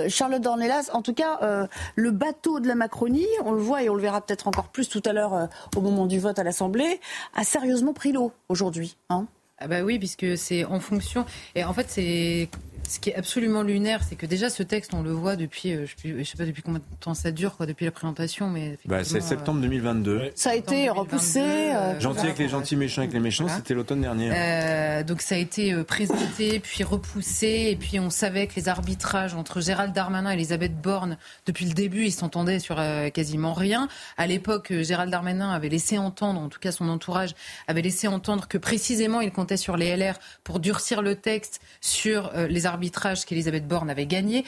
Charlotte 0.07 0.41
Dornelas, 0.41 0.89
en 0.93 1.01
tout 1.01 1.13
cas, 1.13 1.67
le 1.95 2.11
bateau 2.11 2.59
de 2.59 2.67
la 2.67 2.75
Macronie, 2.75 3.25
on 3.43 3.51
le 3.51 3.61
voit 3.61 3.83
et 3.83 3.89
on 3.89 3.95
le 3.95 4.01
verra 4.01 4.21
peut-être 4.21 4.47
encore 4.47 4.69
plus 4.69 4.89
tout 4.89 5.01
à 5.05 5.13
l'heure 5.13 5.49
au 5.75 5.81
moment 5.81 6.05
du 6.05 6.19
vote 6.19 6.37
à 6.37 6.43
l'Assemblée, 6.43 6.99
a 7.35 7.43
sérieusement 7.55 7.93
pris 7.93 8.11
l'eau 8.11 8.33
aujourd'hui. 8.49 8.97
Hein? 9.09 9.27
Ah 9.59 9.67
bah 9.69 9.81
oui, 9.81 9.97
puisque 9.97 10.37
c'est 10.37 10.65
en 10.65 10.81
fonction. 10.81 11.25
Et 11.55 11.63
en 11.63 11.71
fait, 11.71 11.85
c'est 11.89 12.49
ce 12.87 12.99
qui 12.99 13.09
est 13.09 13.15
absolument 13.15 13.63
lunaire, 13.63 14.01
c'est 14.07 14.15
que 14.15 14.25
déjà 14.25 14.49
ce 14.49 14.63
texte, 14.63 14.93
on 14.93 15.01
le 15.01 15.11
voit 15.11 15.35
depuis, 15.35 15.73
euh, 15.73 15.85
je 16.03 16.09
ne 16.09 16.23
sais 16.23 16.37
pas 16.37 16.45
depuis 16.45 16.61
combien 16.61 16.79
de 16.79 16.85
temps 16.99 17.13
ça 17.13 17.31
dure, 17.31 17.57
quoi, 17.57 17.65
depuis 17.65 17.85
la 17.85 17.91
présentation, 17.91 18.49
mais 18.49 18.77
bah, 18.85 19.03
c'est 19.03 19.21
septembre 19.21 19.61
2022. 19.61 20.11
Euh, 20.11 20.29
ça 20.35 20.51
a 20.51 20.55
été 20.55 20.89
repoussé. 20.89 21.41
Euh, 21.41 21.99
gentil 21.99 22.21
avec 22.21 22.37
les 22.37 22.49
gentils, 22.49 22.75
méchants 22.75 23.01
avec 23.01 23.13
les 23.13 23.19
méchants, 23.19 23.47
c'était 23.47 23.73
l'automne 23.73 24.01
dernier. 24.01 24.29
donc 25.03 25.21
ça 25.21 25.35
a 25.35 25.37
été 25.37 25.73
présenté, 25.83 26.59
puis 26.63 26.83
repoussé, 26.83 27.67
et 27.71 27.75
puis 27.75 27.99
on 27.99 28.09
savait 28.09 28.47
que 28.47 28.55
les 28.55 28.69
arbitrages 28.69 29.33
entre 29.33 29.61
Gérald 29.61 29.93
Darmanin 29.93 30.31
et 30.31 30.33
Elisabeth 30.33 30.79
Borne, 30.79 31.17
depuis 31.45 31.65
le 31.65 31.73
début, 31.73 32.05
ils 32.05 32.11
s'entendaient 32.11 32.59
sur 32.59 32.81
quasiment 33.13 33.53
rien. 33.53 33.87
À 34.17 34.27
l'époque, 34.27 34.73
Gérald 34.81 35.11
Darmanin 35.11 35.51
avait 35.51 35.69
laissé 35.69 35.97
entendre, 35.97 36.39
en 36.39 36.49
tout 36.49 36.59
cas 36.59 36.71
son 36.71 36.89
entourage 36.89 37.31
avait 37.67 37.81
laissé 37.81 38.07
entendre 38.07 38.47
que 38.47 38.57
précisément 38.57 39.21
il 39.21 39.31
comptait 39.31 39.57
sur 39.57 39.77
les 39.77 39.95
LR 39.95 40.15
pour 40.43 40.59
durcir 40.59 41.01
le 41.01 41.15
texte 41.15 41.61
sur 41.81 42.31
les 42.49 42.65
arbitrages 42.65 42.74
arbitrage 42.75 43.25
qu'Elisabeth 43.25 43.67
Borne 43.67 43.89
avait 43.89 44.05
gagné. 44.05 44.45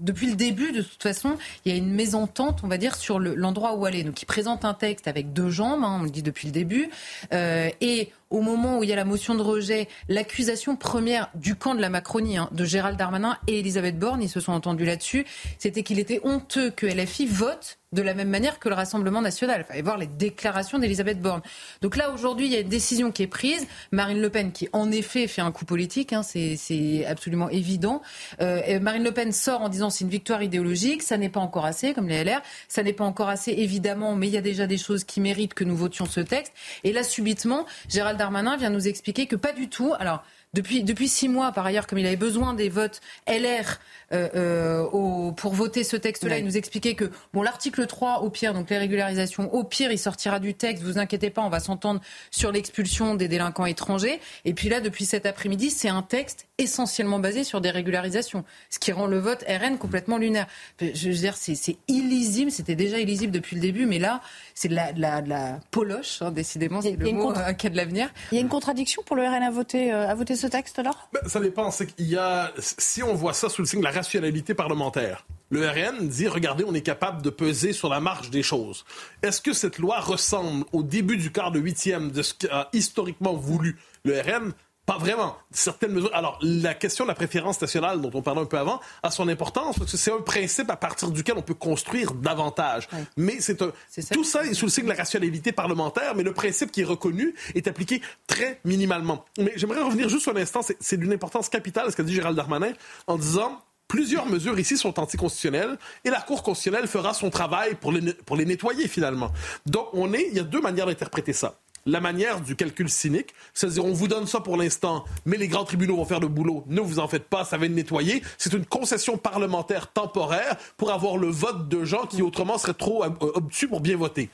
depuis 0.00 0.28
le 0.28 0.36
début, 0.36 0.72
de 0.72 0.82
toute 0.82 1.02
façon, 1.02 1.36
il 1.64 1.72
y 1.72 1.74
a 1.74 1.78
une 1.78 1.92
mésentente, 1.92 2.60
on 2.62 2.68
va 2.68 2.78
dire, 2.78 2.94
sur 2.94 3.18
l'endroit 3.18 3.74
où 3.74 3.84
aller. 3.84 4.04
Donc, 4.04 4.22
il 4.22 4.26
présente 4.26 4.64
un 4.64 4.74
texte 4.74 5.08
avec 5.08 5.32
deux 5.32 5.50
jambes, 5.50 5.82
hein, 5.84 5.98
on 6.00 6.04
le 6.04 6.10
dit 6.10 6.22
depuis 6.22 6.46
le 6.46 6.52
début, 6.52 6.88
euh, 7.32 7.68
et 7.80 8.12
au 8.30 8.40
moment 8.40 8.78
où 8.78 8.82
il 8.82 8.90
y 8.90 8.92
a 8.92 8.96
la 8.96 9.04
motion 9.04 9.34
de 9.34 9.42
rejet, 9.42 9.88
l'accusation 10.08 10.76
première 10.76 11.30
du 11.34 11.54
camp 11.54 11.74
de 11.74 11.80
la 11.80 11.88
Macronie, 11.88 12.36
hein, 12.36 12.48
de 12.52 12.64
Gérald 12.64 12.98
Darmanin 12.98 13.38
et 13.46 13.60
Elisabeth 13.60 13.98
Borne, 13.98 14.22
ils 14.22 14.28
se 14.28 14.40
sont 14.40 14.52
entendus 14.52 14.84
là-dessus, 14.84 15.26
c'était 15.58 15.82
qu'il 15.82 15.98
était 15.98 16.20
honteux 16.24 16.70
que 16.70 16.86
LFI 16.86 17.26
vote 17.26 17.78
de 17.92 18.02
la 18.02 18.14
même 18.14 18.28
manière 18.28 18.58
que 18.58 18.68
le 18.68 18.74
Rassemblement 18.74 19.22
national. 19.22 19.64
Il 19.64 19.64
fallait 19.64 19.82
voir 19.82 19.96
les 19.96 20.06
déclarations 20.06 20.78
d'Elisabeth 20.78 21.20
Borne. 21.20 21.40
Donc 21.80 21.96
là, 21.96 22.10
aujourd'hui, 22.10 22.46
il 22.46 22.52
y 22.52 22.56
a 22.56 22.60
une 22.60 22.68
décision 22.68 23.10
qui 23.10 23.22
est 23.22 23.28
prise. 23.28 23.66
Marine 23.92 24.20
Le 24.20 24.28
Pen, 24.28 24.52
qui 24.52 24.68
en 24.72 24.90
effet 24.90 25.26
fait 25.26 25.40
un 25.40 25.52
coup 25.52 25.64
politique, 25.64 26.12
hein, 26.12 26.22
c'est 26.22 27.06
absolument 27.06 27.48
évident. 27.48 28.02
Euh, 28.40 28.78
Marine 28.80 29.04
Le 29.04 29.12
Pen 29.12 29.32
sort 29.32 29.62
en 29.62 29.68
disant 29.68 29.88
c'est 29.90 30.04
une 30.04 30.10
victoire 30.10 30.42
idéologique, 30.42 31.02
ça 31.02 31.16
n'est 31.16 31.30
pas 31.30 31.40
encore 31.40 31.64
assez, 31.64 31.94
comme 31.94 32.08
les 32.08 32.24
LR, 32.24 32.42
ça 32.68 32.82
n'est 32.82 32.92
pas 32.92 33.04
encore 33.04 33.28
assez, 33.28 33.52
évidemment, 33.52 34.14
mais 34.16 34.26
il 34.28 34.34
y 34.34 34.38
a 34.38 34.42
déjà 34.42 34.66
des 34.66 34.78
choses 34.78 35.04
qui 35.04 35.20
méritent 35.20 35.54
que 35.54 35.64
nous 35.64 35.76
votions 35.76 36.04
ce 36.04 36.20
texte. 36.20 36.52
Et 36.84 36.92
là, 36.92 37.02
subitement, 37.02 37.64
Gérald 37.88 38.17
Darmanin 38.18 38.58
vient 38.58 38.68
nous 38.68 38.86
expliquer 38.88 39.26
que 39.26 39.36
pas 39.36 39.52
du 39.52 39.70
tout. 39.70 39.94
Alors, 39.98 40.22
depuis, 40.54 40.82
depuis 40.82 41.08
six 41.08 41.28
mois, 41.28 41.52
par 41.52 41.66
ailleurs, 41.66 41.86
comme 41.86 41.98
il 41.98 42.06
avait 42.06 42.16
besoin 42.16 42.54
des 42.54 42.68
votes 42.68 43.00
LR 43.28 43.78
euh, 44.12 44.28
euh, 44.34 44.82
au, 44.84 45.32
pour 45.32 45.52
voter 45.52 45.84
ce 45.84 45.96
texte-là, 45.96 46.38
il 46.38 46.44
nous 46.44 46.56
expliquait 46.56 46.94
que 46.94 47.10
bon, 47.34 47.42
l'article 47.42 47.86
3, 47.86 48.22
au 48.22 48.30
pire, 48.30 48.54
donc 48.54 48.70
les 48.70 48.78
régularisations, 48.78 49.52
au 49.54 49.64
pire, 49.64 49.92
il 49.92 49.98
sortira 49.98 50.40
du 50.40 50.54
texte. 50.54 50.82
Vous 50.82 50.98
inquiétez 50.98 51.28
pas, 51.28 51.42
on 51.42 51.50
va 51.50 51.60
s'entendre 51.60 52.00
sur 52.30 52.50
l'expulsion 52.50 53.14
des 53.14 53.28
délinquants 53.28 53.66
étrangers. 53.66 54.20
Et 54.46 54.54
puis 54.54 54.70
là, 54.70 54.80
depuis 54.80 55.04
cet 55.04 55.26
après-midi, 55.26 55.70
c'est 55.70 55.90
un 55.90 56.02
texte 56.02 56.46
essentiellement 56.56 57.18
basé 57.18 57.44
sur 57.44 57.60
des 57.60 57.70
régularisations, 57.70 58.44
ce 58.70 58.78
qui 58.78 58.90
rend 58.90 59.06
le 59.06 59.18
vote 59.18 59.44
RN 59.46 59.76
complètement 59.76 60.16
lunaire. 60.16 60.46
Je 60.80 61.08
veux 61.08 61.14
dire, 61.14 61.36
c'est 61.36 61.76
illisible. 61.88 62.50
C'était 62.50 62.74
déjà 62.74 62.98
illisible 62.98 63.32
depuis 63.32 63.54
le 63.54 63.62
début, 63.62 63.84
mais 63.84 63.98
là, 63.98 64.22
c'est 64.54 64.68
de 64.68 64.74
la, 64.74 64.92
la, 64.92 65.20
la 65.20 65.60
poloche, 65.70 66.22
hein, 66.22 66.30
décidément, 66.30 66.80
c'est 66.80 66.96
le 66.96 67.12
mot 67.12 67.32
euh, 67.36 67.52
qui 67.52 67.66
a 67.66 67.70
de 67.70 67.76
l'avenir. 67.76 68.10
Il 68.32 68.36
y 68.36 68.38
a 68.38 68.40
une 68.40 68.48
contradiction 68.48 69.02
pour 69.04 69.16
le 69.16 69.22
RN 69.22 69.42
à 69.42 69.50
voter, 69.50 69.92
à 69.92 70.14
voter 70.14 70.34
ce 70.38 70.46
texte, 70.46 70.78
alors? 70.78 71.08
Ben, 71.12 71.20
Ça 71.28 71.40
dépend. 71.40 71.70
Qu'il 71.70 72.08
y 72.08 72.16
a, 72.16 72.52
si 72.58 73.02
on 73.02 73.14
voit 73.14 73.34
ça 73.34 73.48
sous 73.48 73.62
le 73.62 73.66
signe 73.66 73.80
de 73.80 73.84
la 73.84 73.90
rationalité 73.90 74.54
parlementaire. 74.54 75.26
Le 75.50 75.66
RN 75.66 76.08
dit, 76.08 76.28
regardez, 76.28 76.64
on 76.66 76.74
est 76.74 76.82
capable 76.82 77.22
de 77.22 77.30
peser 77.30 77.72
sur 77.72 77.88
la 77.88 78.00
marge 78.00 78.30
des 78.30 78.42
choses. 78.42 78.84
Est-ce 79.22 79.40
que 79.40 79.52
cette 79.52 79.78
loi 79.78 80.00
ressemble 80.00 80.64
au 80.72 80.82
début 80.82 81.16
du 81.16 81.32
quart 81.32 81.50
de 81.50 81.58
huitième 81.58 82.10
de 82.10 82.22
ce 82.22 82.34
qu'a 82.34 82.68
historiquement 82.72 83.34
voulu 83.34 83.78
le 84.04 84.20
RN 84.20 84.52
pas 84.88 84.96
vraiment. 84.96 85.36
Certaines 85.50 85.92
mesures. 85.92 86.10
Alors, 86.14 86.38
la 86.40 86.72
question 86.72 87.04
de 87.04 87.08
la 87.08 87.14
préférence 87.14 87.60
nationale, 87.60 88.00
dont 88.00 88.10
on 88.14 88.22
parlait 88.22 88.40
un 88.40 88.46
peu 88.46 88.56
avant, 88.56 88.80
a 89.02 89.10
son 89.10 89.28
importance 89.28 89.78
parce 89.78 89.92
que 89.92 89.98
c'est 89.98 90.10
un 90.10 90.22
principe 90.22 90.70
à 90.70 90.76
partir 90.76 91.10
duquel 91.10 91.34
on 91.36 91.42
peut 91.42 91.52
construire 91.52 92.14
davantage. 92.14 92.88
Mais 93.18 93.36
c'est 93.40 93.60
un. 93.60 93.70
Tout 94.10 94.24
ça 94.24 94.46
est 94.46 94.54
sous 94.54 94.64
le 94.64 94.70
signe 94.70 94.84
de 94.84 94.88
la 94.88 94.94
rationalité 94.94 95.52
parlementaire, 95.52 96.14
mais 96.14 96.22
le 96.22 96.32
principe 96.32 96.72
qui 96.72 96.80
est 96.80 96.84
reconnu 96.84 97.34
est 97.54 97.68
appliqué 97.68 98.00
très 98.26 98.60
minimalement. 98.64 99.26
Mais 99.36 99.52
j'aimerais 99.56 99.82
revenir 99.82 100.08
juste 100.08 100.26
un 100.26 100.36
instant. 100.36 100.62
C'est 100.80 100.96
d'une 100.96 101.12
importance 101.12 101.50
capitale 101.50 101.90
ce 101.92 101.96
qu'a 101.96 102.02
dit 102.02 102.14
Gérald 102.14 102.34
Darmanin 102.34 102.72
en 103.06 103.18
disant 103.18 103.60
Plusieurs 103.88 104.26
mesures 104.26 104.58
ici 104.58 104.76
sont 104.76 105.00
anticonstitutionnelles 105.00 105.78
et 106.04 106.10
la 106.10 106.20
Cour 106.20 106.42
constitutionnelle 106.42 106.86
fera 106.86 107.14
son 107.14 107.30
travail 107.30 107.74
pour 107.74 107.90
les, 107.90 108.12
pour 108.12 108.36
les 108.36 108.44
nettoyer 108.44 108.86
finalement. 108.86 109.32
Donc 109.64 109.88
on 109.94 110.12
est, 110.12 110.28
il 110.30 110.36
y 110.36 110.40
a 110.40 110.42
deux 110.42 110.60
manières 110.60 110.84
d'interpréter 110.84 111.32
ça. 111.32 111.58
La 111.86 112.00
manière 112.00 112.40
du 112.40 112.56
calcul 112.56 112.88
cynique, 112.88 113.34
c'est-à-dire 113.54 113.84
on 113.84 113.92
vous 113.92 114.08
donne 114.08 114.26
ça 114.26 114.40
pour 114.40 114.56
l'instant, 114.56 115.04
mais 115.24 115.36
les 115.36 115.48
grands 115.48 115.64
tribunaux 115.64 115.96
vont 115.96 116.04
faire 116.04 116.20
le 116.20 116.28
boulot, 116.28 116.64
ne 116.66 116.80
vous 116.80 116.98
en 116.98 117.08
faites 117.08 117.24
pas, 117.28 117.44
ça 117.44 117.56
va 117.56 117.66
être 117.66 117.72
nettoyé. 117.72 118.22
C'est 118.36 118.52
une 118.52 118.66
concession 118.66 119.16
parlementaire 119.16 119.90
temporaire 119.90 120.56
pour 120.76 120.92
avoir 120.92 121.16
le 121.16 121.28
vote 121.28 121.68
de 121.68 121.84
gens 121.84 122.06
qui 122.06 122.22
autrement 122.22 122.58
seraient 122.58 122.74
trop 122.74 123.04
obtus 123.04 123.68
pour 123.68 123.80
bien 123.80 123.96
voter. 123.96 124.28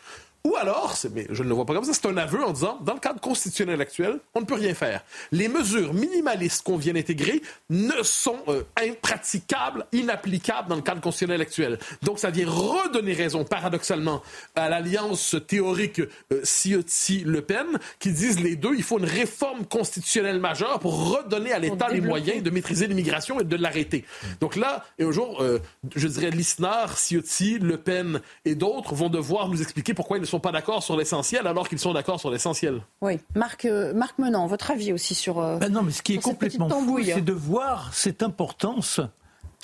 Ou 0.46 0.56
alors, 0.56 0.94
mais 1.14 1.26
je 1.30 1.42
ne 1.42 1.48
le 1.48 1.54
vois 1.54 1.64
pas 1.64 1.72
comme 1.72 1.84
ça, 1.84 1.94
c'est 1.94 2.06
un 2.06 2.18
aveu 2.18 2.44
en 2.44 2.52
disant, 2.52 2.78
dans 2.82 2.92
le 2.92 3.00
cadre 3.00 3.18
constitutionnel 3.18 3.80
actuel, 3.80 4.20
on 4.34 4.42
ne 4.42 4.44
peut 4.44 4.56
rien 4.56 4.74
faire. 4.74 5.02
Les 5.32 5.48
mesures 5.48 5.94
minimalistes 5.94 6.62
qu'on 6.62 6.76
vient 6.76 6.92
d'intégrer 6.92 7.40
ne 7.70 8.02
sont 8.02 8.36
euh, 8.48 8.62
impraticables, 8.76 9.86
inapplicables 9.92 10.68
dans 10.68 10.76
le 10.76 10.82
cadre 10.82 11.00
constitutionnel 11.00 11.40
actuel. 11.40 11.78
Donc, 12.02 12.18
ça 12.18 12.28
vient 12.28 12.46
redonner 12.46 13.14
raison, 13.14 13.44
paradoxalement, 13.44 14.22
à 14.54 14.68
l'alliance 14.68 15.34
théorique 15.46 16.00
euh, 16.00 16.42
Ciotti-Le 16.44 17.40
Pen, 17.40 17.78
qui 17.98 18.12
disent 18.12 18.40
les 18.40 18.56
deux, 18.56 18.74
il 18.76 18.82
faut 18.82 18.98
une 18.98 19.06
réforme 19.06 19.64
constitutionnelle 19.64 20.40
majeure 20.40 20.78
pour 20.78 21.16
redonner 21.16 21.52
à 21.52 21.58
l'État 21.58 21.88
les 21.88 22.02
moyens 22.02 22.42
de 22.42 22.50
maîtriser 22.50 22.86
l'immigration 22.86 23.40
et 23.40 23.44
de 23.44 23.56
l'arrêter. 23.56 24.04
Donc 24.40 24.56
là, 24.56 24.84
et 24.98 25.04
un 25.04 25.10
jour, 25.10 25.40
euh, 25.40 25.58
je 25.96 26.06
dirais, 26.06 26.30
Lisnard, 26.30 26.98
Ciotti, 26.98 27.58
Le 27.58 27.78
Pen 27.78 28.20
et 28.44 28.54
d'autres 28.54 28.94
vont 28.94 29.08
devoir 29.08 29.48
nous 29.48 29.62
expliquer 29.62 29.94
pourquoi 29.94 30.18
ils 30.18 30.20
ne 30.20 30.26
sont 30.26 30.33
pas 30.38 30.52
d'accord 30.52 30.82
sur 30.82 30.96
l'essentiel 30.96 31.46
alors 31.46 31.68
qu'ils 31.68 31.78
sont 31.78 31.92
d'accord 31.92 32.20
sur 32.20 32.30
l'essentiel. 32.30 32.82
Oui. 33.00 33.18
Marc, 33.34 33.64
euh, 33.64 33.92
Marc 33.94 34.18
Menant, 34.18 34.46
votre 34.46 34.70
avis 34.70 34.92
aussi 34.92 35.14
sur. 35.14 35.38
Euh, 35.38 35.58
ben 35.58 35.70
non, 35.70 35.82
mais 35.82 35.92
ce 35.92 36.02
qui 36.02 36.14
est 36.14 36.22
complètement 36.22 36.68
fou, 36.68 37.00
c'est 37.04 37.24
de 37.24 37.32
voir 37.32 37.92
cette 37.92 38.22
importance 38.22 39.00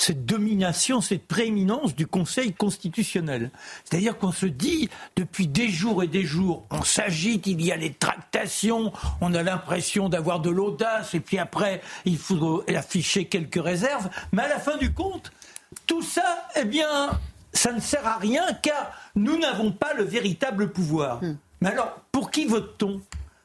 cette 0.01 0.25
domination, 0.25 1.03
cette 1.03 1.27
prééminence 1.27 1.95
du 1.95 2.07
Conseil 2.07 2.55
constitutionnel. 2.55 3.51
C'est-à-dire 3.85 4.17
qu'on 4.17 4.33
se 4.33 4.47
dit, 4.47 4.89
depuis 5.17 5.47
des 5.47 5.69
jours 5.69 6.03
et 6.03 6.07
des 6.07 6.25
jours, 6.25 6.65
on 6.71 6.83
s'agite, 6.83 7.47
il 7.47 7.63
y 7.63 7.71
a 7.71 7.77
les 7.77 7.93
tractations, 7.93 8.93
on 9.21 9.35
a 9.35 9.43
l'impression 9.43 10.09
d'avoir 10.09 10.41
de 10.41 10.49
l'audace, 10.49 11.15
et 11.15 11.21
puis 11.21 11.39
après, 11.39 11.83
il 12.07 12.17
faut 12.17 12.65
afficher 12.75 13.27
quelques 13.27 13.63
réserves, 13.63 14.09
mais 14.33 14.43
à 14.43 14.49
la 14.49 14.59
fin 14.59 14.79
du 14.79 14.95
compte, 14.95 15.33
tout 15.87 16.03
ça, 16.03 16.49
eh 16.57 16.65
bien, 16.65 17.11
ça 17.53 17.73
ne 17.73 17.81
sert 17.81 18.07
à 18.07 18.17
rien 18.17 18.45
car 18.63 18.93
nous 19.15 19.39
n'avons 19.39 19.73
pas 19.73 19.95
le 19.95 20.05
véritable 20.05 20.71
pouvoir. 20.71 21.23
Hmm. 21.23 21.37
Mais 21.61 21.71
alors, 21.71 22.01
pour 22.13 22.31
qui 22.31 22.47
vote-t-on? 22.47 23.01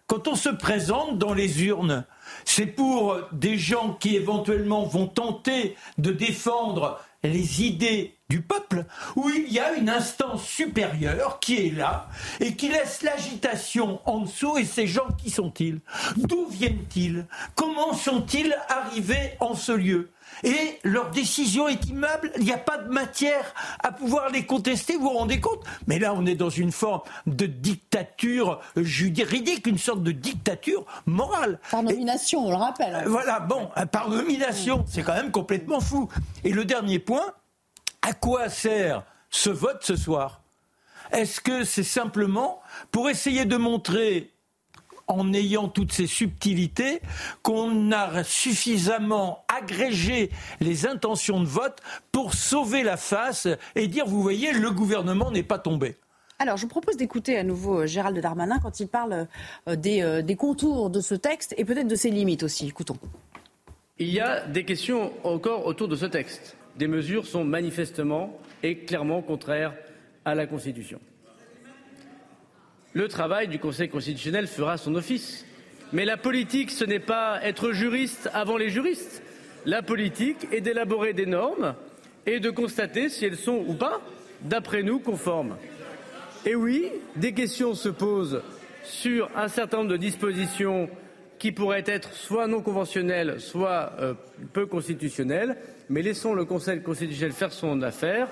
Quand 0.07 0.27
on 0.27 0.35
se 0.35 0.49
présente 0.49 1.17
dans 1.17 1.33
les 1.33 1.63
urnes, 1.63 2.05
c'est 2.43 2.67
pour 2.67 3.17
des 3.31 3.57
gens 3.57 3.93
qui 3.93 4.15
éventuellement 4.15 4.83
vont 4.83 5.07
tenter 5.07 5.75
de 5.97 6.11
défendre 6.11 6.99
les 7.23 7.63
idées 7.63 8.15
du 8.29 8.41
peuple, 8.41 8.85
où 9.15 9.29
il 9.29 9.51
y 9.51 9.59
a 9.59 9.73
une 9.73 9.89
instance 9.89 10.43
supérieure 10.43 11.39
qui 11.39 11.67
est 11.67 11.71
là 11.71 12.07
et 12.39 12.55
qui 12.55 12.69
laisse 12.69 13.01
l'agitation 13.01 13.99
en 14.05 14.21
dessous. 14.21 14.57
Et 14.57 14.65
ces 14.65 14.87
gens, 14.87 15.07
qui 15.17 15.29
sont-ils? 15.29 15.79
D'où 16.17 16.47
viennent-ils? 16.47 17.25
Comment 17.55 17.93
sont-ils 17.93 18.55
arrivés 18.69 19.33
en 19.39 19.55
ce 19.55 19.71
lieu? 19.71 20.09
Et 20.43 20.79
leur 20.83 21.11
décision 21.11 21.67
est 21.67 21.85
immeuble, 21.85 22.31
il 22.37 22.43
n'y 22.43 22.51
a 22.51 22.57
pas 22.57 22.77
de 22.77 22.89
matière 22.89 23.53
à 23.83 23.91
pouvoir 23.91 24.29
les 24.29 24.45
contester, 24.45 24.95
vous 24.95 25.03
vous 25.03 25.09
rendez 25.09 25.39
compte? 25.39 25.63
Mais 25.87 25.99
là, 25.99 26.13
on 26.13 26.25
est 26.25 26.35
dans 26.35 26.49
une 26.49 26.71
forme 26.71 27.01
de 27.25 27.45
dictature 27.45 28.59
juridique, 28.75 29.67
une 29.67 29.77
sorte 29.77 30.03
de 30.03 30.11
dictature 30.11 30.85
morale. 31.05 31.59
Par 31.71 31.83
nomination, 31.83 32.47
on 32.47 32.51
le 32.51 32.57
rappelle. 32.57 32.95
Hein. 32.95 33.03
Voilà, 33.05 33.39
bon, 33.39 33.69
par 33.91 34.09
nomination, 34.09 34.85
c'est 34.87 35.03
quand 35.03 35.15
même 35.15 35.31
complètement 35.31 35.79
fou. 35.79 36.09
Et 36.43 36.51
le 36.51 36.65
dernier 36.65 36.99
point, 36.99 37.33
à 38.01 38.13
quoi 38.13 38.49
sert 38.49 39.03
ce 39.29 39.49
vote 39.49 39.79
ce 39.81 39.95
soir? 39.95 40.41
Est-ce 41.11 41.39
que 41.39 41.63
c'est 41.63 41.83
simplement 41.83 42.61
pour 42.91 43.09
essayer 43.09 43.45
de 43.45 43.57
montrer 43.57 44.31
en 45.07 45.33
ayant 45.33 45.67
toutes 45.67 45.91
ces 45.91 46.07
subtilités 46.07 47.01
qu'on 47.41 47.91
a 47.91 48.23
suffisamment 48.23 49.45
agrégé 49.47 50.31
les 50.59 50.87
intentions 50.87 51.39
de 51.39 51.47
vote 51.47 51.79
pour 52.11 52.33
sauver 52.33 52.83
la 52.83 52.97
face 52.97 53.47
et 53.75 53.87
dire, 53.87 54.05
vous 54.05 54.21
voyez, 54.21 54.53
le 54.53 54.71
gouvernement 54.71 55.31
n'est 55.31 55.43
pas 55.43 55.59
tombé. 55.59 55.95
Alors, 56.37 56.57
je 56.57 56.63
vous 56.63 56.67
propose 56.67 56.97
d'écouter 56.97 57.37
à 57.37 57.43
nouveau 57.43 57.81
euh, 57.81 57.87
Gérald 57.87 58.19
Darmanin 58.19 58.59
quand 58.59 58.81
il 58.81 58.87
parle 58.87 59.27
euh, 59.69 59.75
des, 59.77 60.01
euh, 60.01 60.21
des 60.21 60.35
contours 60.35 60.89
de 60.89 60.99
ce 60.99 61.15
texte 61.15 61.55
et 61.57 61.63
peut-être 61.63 61.87
de 61.87 61.95
ses 61.95 62.11
limites 62.11 62.43
aussi. 62.43 62.67
Écoutons. 62.67 62.97
Il 63.97 64.09
y 64.09 64.19
a 64.19 64.45
des 64.45 64.65
questions 64.65 65.13
encore 65.23 65.65
autour 65.65 65.87
de 65.87 65.95
ce 65.95 66.05
texte. 66.05 66.57
Des 66.75 66.87
mesures 66.87 67.25
sont 67.25 67.45
manifestement 67.45 68.37
et 68.63 68.79
clairement 68.79 69.21
contraires 69.21 69.73
à 70.25 70.35
la 70.35 70.45
Constitution 70.45 70.99
le 72.95 73.09
travail 73.09 73.49
du 73.49 73.59
Conseil 73.59 73.89
constitutionnel 73.89 74.47
fera 74.47 74.77
son 74.77 74.95
office. 74.95 75.45
Mais 75.91 76.05
la 76.05 76.17
politique, 76.17 76.71
ce 76.71 76.85
n'est 76.85 76.99
pas 76.99 77.39
être 77.43 77.73
juriste 77.73 78.29
avant 78.33 78.57
les 78.57 78.69
juristes. 78.69 79.21
La 79.65 79.83
politique 79.83 80.47
est 80.51 80.61
d'élaborer 80.61 81.13
des 81.13 81.25
normes 81.25 81.75
et 82.25 82.39
de 82.39 82.49
constater 82.49 83.09
si 83.09 83.25
elles 83.25 83.37
sont 83.37 83.63
ou 83.67 83.73
pas, 83.73 84.01
d'après 84.41 84.81
nous, 84.81 84.99
conformes. 84.99 85.57
Et 86.45 86.55
oui, 86.55 86.89
des 87.17 87.33
questions 87.33 87.73
se 87.73 87.89
posent 87.89 88.41
sur 88.83 89.29
un 89.35 89.49
certain 89.49 89.77
nombre 89.77 89.91
de 89.91 89.97
dispositions 89.97 90.89
qui 91.37 91.51
pourraient 91.51 91.83
être 91.85 92.13
soit 92.13 92.47
non 92.47 92.61
conventionnelles, 92.61 93.41
soit 93.41 93.91
euh, 93.99 94.13
peu 94.53 94.67
constitutionnelles, 94.67 95.57
mais 95.89 96.01
laissons 96.01 96.33
le 96.33 96.45
Conseil 96.45 96.81
constitutionnel 96.81 97.33
faire 97.33 97.51
son 97.51 97.81
affaire. 97.81 98.29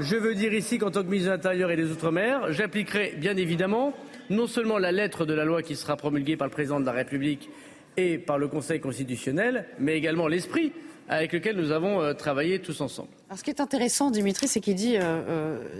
Je 0.00 0.16
veux 0.16 0.34
dire 0.34 0.52
ici 0.52 0.78
qu'en 0.78 0.90
tant 0.90 1.02
que 1.02 1.08
ministre 1.08 1.30
de 1.30 1.36
l'Intérieur 1.36 1.70
et 1.70 1.76
des 1.76 1.92
Outre-mer, 1.92 2.52
j'appliquerai 2.52 3.14
bien 3.16 3.36
évidemment 3.36 3.94
non 4.28 4.48
seulement 4.48 4.78
la 4.78 4.90
lettre 4.90 5.24
de 5.24 5.34
la 5.34 5.44
loi 5.44 5.62
qui 5.62 5.76
sera 5.76 5.96
promulguée 5.96 6.36
par 6.36 6.48
le 6.48 6.52
président 6.52 6.80
de 6.80 6.84
la 6.84 6.90
République 6.90 7.48
et 7.96 8.18
par 8.18 8.38
le 8.38 8.48
Conseil 8.48 8.80
constitutionnel, 8.80 9.66
mais 9.78 9.96
également 9.96 10.26
l'esprit 10.26 10.72
avec 11.08 11.32
lequel 11.32 11.56
nous 11.56 11.70
avons 11.70 12.14
travaillé 12.14 12.60
tous 12.60 12.80
ensemble. 12.80 13.08
Alors, 13.28 13.38
ce 13.38 13.44
qui 13.44 13.50
est 13.50 13.60
intéressant, 13.60 14.10
Dimitri, 14.10 14.48
c'est 14.48 14.60
qu'il 14.60 14.74
dit 14.74 14.96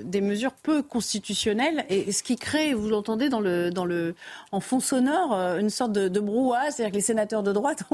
des 0.05 0.21
mesures 0.21 0.53
peu 0.53 0.83
constitutionnelles 0.83 1.85
et 1.89 2.13
ce 2.13 2.23
qui 2.23 2.37
crée, 2.37 2.75
vous 2.75 2.89
l'entendez 2.89 3.29
dans 3.29 3.41
le, 3.41 3.71
dans 3.71 3.85
le, 3.85 4.15
en 4.53 4.61
fond 4.61 4.81
sonore, 4.81 5.35
une 5.35 5.71
sorte 5.71 5.93
de, 5.93 6.09
de 6.09 6.21
brouhaha, 6.21 6.71
c'est-à-dire 6.71 6.91
que 6.91 6.97
les 6.97 7.03
sénateurs 7.03 7.43
de 7.43 7.53
droite 7.53 7.85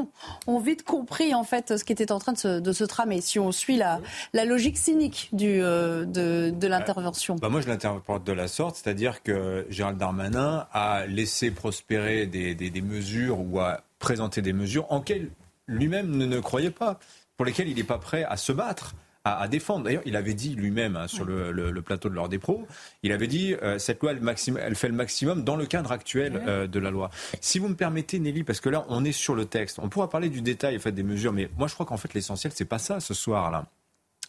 ont, 0.46 0.58
vite 0.60 0.82
compris 0.82 1.34
en 1.34 1.44
fait 1.44 1.76
ce 1.78 1.84
qui 1.84 1.92
était 1.92 2.12
en 2.12 2.18
train 2.18 2.32
de 2.32 2.38
se, 2.38 2.60
de 2.60 2.72
se 2.72 2.84
tramer. 2.84 3.20
Si 3.20 3.38
on 3.38 3.52
suit 3.52 3.76
la, 3.76 4.00
la 4.32 4.44
logique 4.44 4.78
cynique 4.78 5.28
du, 5.32 5.58
de, 5.58 6.50
de 6.50 6.66
l'intervention. 6.66 7.36
Bah 7.36 7.48
moi, 7.48 7.60
je 7.60 7.68
l'interprète 7.68 8.24
de 8.24 8.32
la 8.32 8.48
sorte, 8.48 8.76
c'est-à-dire 8.76 9.22
que 9.22 9.66
Gérald 9.70 9.98
Darmanin 9.98 10.66
a 10.72 11.06
laissé 11.06 11.50
prospérer 11.50 12.26
des, 12.26 12.54
des, 12.54 12.80
mesures 12.80 13.40
ou 13.40 13.60
a 13.60 13.82
présenté 13.98 14.42
des 14.42 14.52
mesures 14.52 14.86
en 14.90 15.00
quelles 15.00 15.30
lui-même 15.66 16.16
ne, 16.16 16.26
ne 16.26 16.40
croyait 16.40 16.70
pas, 16.70 16.98
pour 17.40 17.46
lesquelles 17.46 17.68
il 17.68 17.76
n'est 17.76 17.84
pas 17.84 17.96
prêt 17.96 18.22
à 18.24 18.36
se 18.36 18.52
battre. 18.52 18.94
À, 19.24 19.48
défendre. 19.48 19.84
D'ailleurs, 19.84 20.02
il 20.04 20.14
avait 20.14 20.34
dit 20.34 20.54
lui-même 20.54 20.94
hein, 20.94 21.08
sur 21.08 21.24
le, 21.24 21.52
le, 21.52 21.82
plateau 21.82 22.10
de 22.10 22.14
l'ordre 22.14 22.28
des 22.28 22.38
pros, 22.38 22.66
il 23.02 23.12
avait 23.12 23.28
dit 23.28 23.54
euh, 23.54 23.78
cette 23.78 24.02
loi, 24.02 24.12
elle, 24.12 24.20
elle, 24.58 24.74
fait 24.74 24.88
le 24.88 24.94
maximum 24.94 25.42
dans 25.42 25.56
le 25.56 25.64
cadre 25.64 25.90
actuel 25.90 26.42
euh, 26.46 26.66
de 26.66 26.78
la 26.78 26.90
loi. 26.90 27.10
Si 27.40 27.58
vous 27.58 27.68
me 27.68 27.74
permettez, 27.74 28.18
Nelly, 28.18 28.44
parce 28.44 28.60
que 28.60 28.68
là, 28.68 28.84
on 28.90 29.06
est 29.06 29.12
sur 29.12 29.34
le 29.34 29.46
texte, 29.46 29.78
on 29.78 29.88
pourra 29.88 30.10
parler 30.10 30.28
du 30.28 30.42
détail 30.42 30.76
en 30.76 30.80
fait, 30.80 30.92
des 30.92 31.02
mesures, 31.02 31.32
mais 31.32 31.48
moi, 31.56 31.66
je 31.66 31.72
crois 31.72 31.86
qu'en 31.86 31.96
fait, 31.96 32.12
l'essentiel, 32.12 32.52
c'est 32.54 32.66
pas 32.66 32.78
ça 32.78 33.00
ce 33.00 33.14
soir-là. 33.14 33.64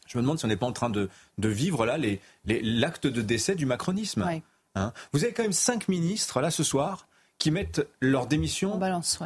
Je 0.08 0.18
me 0.18 0.24
demande 0.24 0.40
si 0.40 0.46
on 0.46 0.48
n'est 0.48 0.56
pas 0.56 0.68
en 0.68 0.74
train 0.74 0.90
de, 0.90 1.10
de 1.38 1.50
vivre 1.50 1.86
là 1.86 1.98
l'acte 2.46 3.06
les, 3.06 3.12
de 3.12 3.22
décès 3.22 3.56
du 3.56 3.66
macronisme. 3.66 4.26
Hein. 4.76 4.94
Vous 5.12 5.26
avez 5.26 5.34
quand 5.34 5.44
même 5.44 5.52
cinq 5.52 5.90
ministres 5.90 6.40
là 6.40 6.50
ce 6.50 6.64
soir 6.64 7.08
qui 7.42 7.50
mettent 7.50 7.88
leur 8.02 8.28
démission 8.28 8.78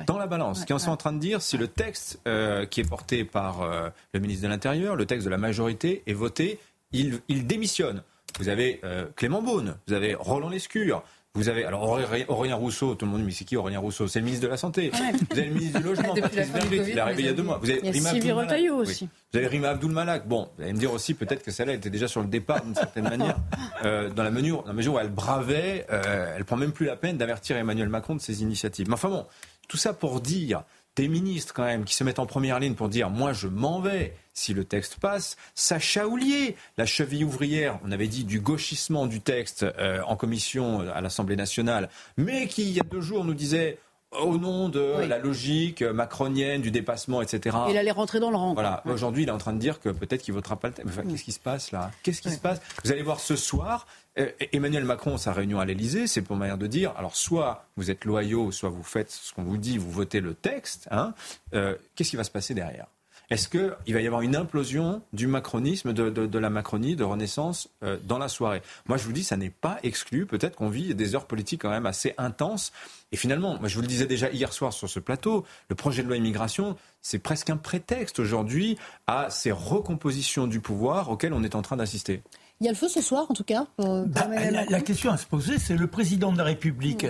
dans 0.07 0.17
la 0.17 0.25
balance, 0.25 0.63
qui 0.63 0.71
en 0.71 0.79
sont 0.79 0.91
en 0.91 0.95
train 0.95 1.11
de 1.11 1.19
dire 1.19 1.41
si 1.41 1.57
le 1.57 1.67
texte 1.67 2.21
euh, 2.29 2.65
qui 2.65 2.79
est 2.79 2.89
porté 2.89 3.25
par 3.25 3.61
euh, 3.61 3.89
le 4.13 4.21
ministre 4.21 4.43
de 4.43 4.47
l'Intérieur, 4.47 4.95
le 4.95 5.05
texte 5.05 5.25
de 5.25 5.29
la 5.29 5.37
majorité, 5.37 6.01
est 6.07 6.13
voté, 6.13 6.57
il, 6.93 7.19
il 7.27 7.45
démissionne. 7.45 8.03
Vous 8.39 8.47
avez 8.47 8.79
euh, 8.85 9.05
Clément 9.17 9.41
Beaune, 9.41 9.75
vous 9.89 9.93
avez 9.93 10.15
Roland 10.15 10.47
Lescure, 10.47 11.03
vous 11.35 11.49
avez 11.49 11.65
alors 11.65 11.99
Aurélien 12.29 12.55
Rousseau, 12.55 12.95
tout 12.95 13.05
le 13.05 13.11
monde 13.11 13.19
dit 13.19 13.25
mais 13.25 13.31
c'est 13.31 13.43
qui 13.43 13.57
Aurélien 13.57 13.79
Rousseau? 13.79 14.07
C'est 14.07 14.19
le 14.19 14.25
ministre 14.25 14.45
de 14.45 14.49
la 14.49 14.57
Santé. 14.57 14.89
Vous 14.89 15.37
avez 15.37 15.47
le 15.47 15.53
ministre 15.53 15.79
du 15.79 15.85
Logement, 15.89 16.15
Patrice 16.15 16.49
Berger, 16.51 16.83
il 16.87 16.97
est 16.97 16.99
arrivé 16.99 17.23
il 17.23 17.25
y 17.25 17.29
a 17.29 17.33
deux 17.33 17.43
mois. 17.43 17.59
Vous 17.61 17.69
avez 17.69 17.89
Rima 17.89 18.09
Abdul 18.09 18.71
aussi. 18.71 19.09
Vous 19.31 19.37
avez 19.37 19.47
Rima 19.47 19.69
Abdul 19.69 19.91
Malak. 19.91 20.27
Bon, 20.27 20.49
vous 20.57 20.63
allez 20.63 20.73
me 20.73 20.79
dire 20.79 20.93
aussi 20.93 21.13
peut-être 21.13 21.43
que 21.43 21.51
celle-là 21.51 21.73
était 21.73 21.89
déjà 21.89 22.07
sur 22.07 22.21
le 22.21 22.27
départ 22.27 22.63
d'une 22.63 22.75
certaine 22.75 23.03
manière, 23.03 23.37
euh, 23.83 24.09
dans 24.09 24.23
la 24.23 24.31
mesure, 24.31 24.61
dans 24.63 24.69
la 24.69 24.73
mesure 24.73 24.93
où 24.93 24.99
elle 24.99 25.09
bravait, 25.09 25.85
euh, 25.91 26.33
elle 26.35 26.45
prend 26.45 26.55
même 26.55 26.71
plus 26.71 26.85
la 26.85 26.95
peine 26.95 27.17
d'avertir 27.17 27.57
Emmanuel 27.57 27.89
Macron 27.89 28.15
de 28.15 28.21
ses 28.21 28.41
initiatives. 28.41 28.87
Mais 28.87 28.93
enfin 28.93 29.09
bon, 29.09 29.25
tout 29.67 29.77
ça 29.77 29.93
pour 29.93 30.21
dire 30.21 30.63
des 30.95 31.07
ministres 31.07 31.53
quand 31.53 31.65
même 31.65 31.83
qui 31.83 31.95
se 31.95 32.03
mettent 32.03 32.19
en 32.19 32.25
première 32.25 32.59
ligne 32.59 32.75
pour 32.75 32.89
dire 32.89 33.09
moi 33.09 33.33
je 33.33 33.47
m'en 33.47 33.79
vais 33.79 34.15
si 34.33 34.53
le 34.53 34.65
texte 34.65 34.97
passe. 34.99 35.37
Sacha 35.55 36.07
Oulier, 36.07 36.55
la 36.77 36.85
cheville 36.85 37.23
ouvrière, 37.23 37.79
on 37.85 37.91
avait 37.91 38.07
dit 38.07 38.25
du 38.25 38.41
gauchissement 38.41 39.07
du 39.07 39.21
texte 39.21 39.63
euh, 39.63 40.01
en 40.03 40.15
commission 40.15 40.81
à 40.81 41.01
l'Assemblée 41.01 41.37
nationale, 41.37 41.89
mais 42.17 42.47
qui 42.47 42.63
il 42.63 42.71
y 42.71 42.79
a 42.79 42.83
deux 42.83 43.01
jours 43.01 43.23
nous 43.23 43.33
disait 43.33 43.77
au 44.21 44.37
nom 44.37 44.69
de 44.69 45.05
la 45.07 45.17
logique 45.17 45.81
macronienne, 45.81 46.61
du 46.61 46.71
dépassement, 46.71 47.21
etc. 47.21 47.55
Il 47.69 47.77
allait 47.77 47.91
rentrer 47.91 48.19
dans 48.19 48.31
le 48.31 48.37
rang. 48.37 48.53
Voilà. 48.53 48.83
Aujourd'hui, 48.85 49.23
il 49.23 49.29
est 49.29 49.31
en 49.31 49.37
train 49.37 49.53
de 49.53 49.59
dire 49.59 49.79
que 49.79 49.89
peut-être 49.89 50.21
qu'il 50.21 50.33
votera 50.33 50.55
pas 50.55 50.69
le 50.69 50.73
texte. 50.73 51.01
Qu'est-ce 51.09 51.23
qui 51.23 51.31
se 51.31 51.39
passe 51.39 51.71
là? 51.71 51.91
Qu'est-ce 52.03 52.21
qui 52.21 52.31
se 52.31 52.39
passe? 52.39 52.61
Vous 52.83 52.91
allez 52.91 53.03
voir 53.03 53.19
ce 53.19 53.35
soir, 53.35 53.87
euh, 54.17 54.29
Emmanuel 54.53 54.85
Macron, 54.85 55.17
sa 55.17 55.33
réunion 55.33 55.59
à 55.59 55.65
l'Elysée, 55.65 56.07
c'est 56.07 56.21
pour 56.21 56.35
manière 56.35 56.57
de 56.57 56.67
dire, 56.67 56.93
alors 56.97 57.15
soit 57.15 57.65
vous 57.75 57.91
êtes 57.91 58.05
loyaux, 58.05 58.51
soit 58.51 58.69
vous 58.69 58.83
faites 58.83 59.11
ce 59.11 59.33
qu'on 59.33 59.43
vous 59.43 59.57
dit, 59.57 59.77
vous 59.77 59.91
votez 59.91 60.21
le 60.21 60.33
texte. 60.33 60.87
Hein, 60.91 61.13
euh, 61.53 61.75
Qu'est-ce 61.95 62.11
qui 62.11 62.15
va 62.15 62.23
se 62.23 62.31
passer 62.31 62.53
derrière? 62.53 62.87
Est-ce 63.29 63.49
qu'il 63.49 63.93
va 63.93 64.01
y 64.01 64.07
avoir 64.07 64.21
une 64.21 64.35
implosion 64.35 65.01
du 65.13 65.27
macronisme, 65.27 65.93
de, 65.93 66.37
la 66.37 66.49
Macronie, 66.49 66.95
de 66.95 67.03
Renaissance 67.03 67.69
euh, 67.83 67.97
dans 68.03 68.17
la 68.17 68.27
soirée? 68.27 68.61
Moi, 68.87 68.97
je 68.97 69.03
vous 69.03 69.13
dis, 69.13 69.23
ça 69.23 69.37
n'est 69.37 69.49
pas 69.49 69.79
exclu. 69.83 70.25
Peut-être 70.25 70.55
qu'on 70.55 70.69
vit 70.69 70.93
des 70.93 71.15
heures 71.15 71.25
politiques 71.25 71.61
quand 71.61 71.69
même 71.69 71.85
assez 71.85 72.13
intenses. 72.17 72.71
Et 73.11 73.17
finalement, 73.17 73.57
moi, 73.59 73.67
je 73.67 73.75
vous 73.75 73.81
le 73.81 73.87
disais 73.87 74.05
déjà 74.05 74.29
hier 74.29 74.53
soir 74.53 74.73
sur 74.73 74.89
ce 74.89 74.99
plateau, 74.99 75.45
le 75.69 75.75
projet 75.75 76.03
de 76.03 76.07
loi 76.07 76.17
immigration, 76.17 76.75
c'est 77.01 77.19
presque 77.19 77.49
un 77.49 77.57
prétexte 77.57 78.19
aujourd'hui 78.19 78.77
à 79.07 79.29
ces 79.29 79.51
recompositions 79.51 80.47
du 80.47 80.59
pouvoir 80.59 81.09
auxquelles 81.09 81.33
on 81.33 81.43
est 81.43 81.55
en 81.55 81.61
train 81.61 81.77
d'assister. 81.77 82.21
Il 82.61 82.65
y 82.65 82.69
a 82.69 82.71
le 82.71 82.77
feu 82.77 82.87
ce 82.87 83.01
soir, 83.01 83.25
en 83.29 83.33
tout 83.33 83.43
cas. 83.43 83.67
Bah, 83.77 84.27
la, 84.29 84.65
la, 84.65 84.81
question 84.81 85.11
à 85.11 85.17
se 85.17 85.25
poser, 85.25 85.59
c'est 85.59 85.75
le 85.75 85.87
président 85.87 86.31
de 86.31 86.37
la 86.37 86.45
République 86.45 87.05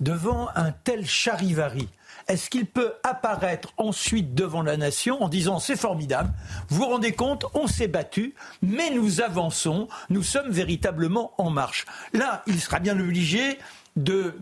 devant 0.00 0.48
un 0.54 0.72
tel 0.72 1.06
charivari 1.06 1.88
est-ce 2.30 2.48
qu'il 2.48 2.66
peut 2.66 2.92
apparaître 3.02 3.72
ensuite 3.76 4.34
devant 4.34 4.62
la 4.62 4.76
nation 4.76 5.20
en 5.20 5.28
disant 5.28 5.58
c'est 5.58 5.74
formidable, 5.74 6.32
vous 6.68 6.76
vous 6.76 6.86
rendez 6.86 7.10
compte, 7.12 7.44
on 7.54 7.66
s'est 7.66 7.88
battu, 7.88 8.34
mais 8.62 8.90
nous 8.90 9.20
avançons, 9.20 9.88
nous 10.10 10.22
sommes 10.22 10.50
véritablement 10.50 11.32
en 11.38 11.50
marche. 11.50 11.86
Là, 12.12 12.44
il 12.46 12.60
sera 12.60 12.78
bien 12.78 12.98
obligé 13.00 13.58
de 13.96 14.36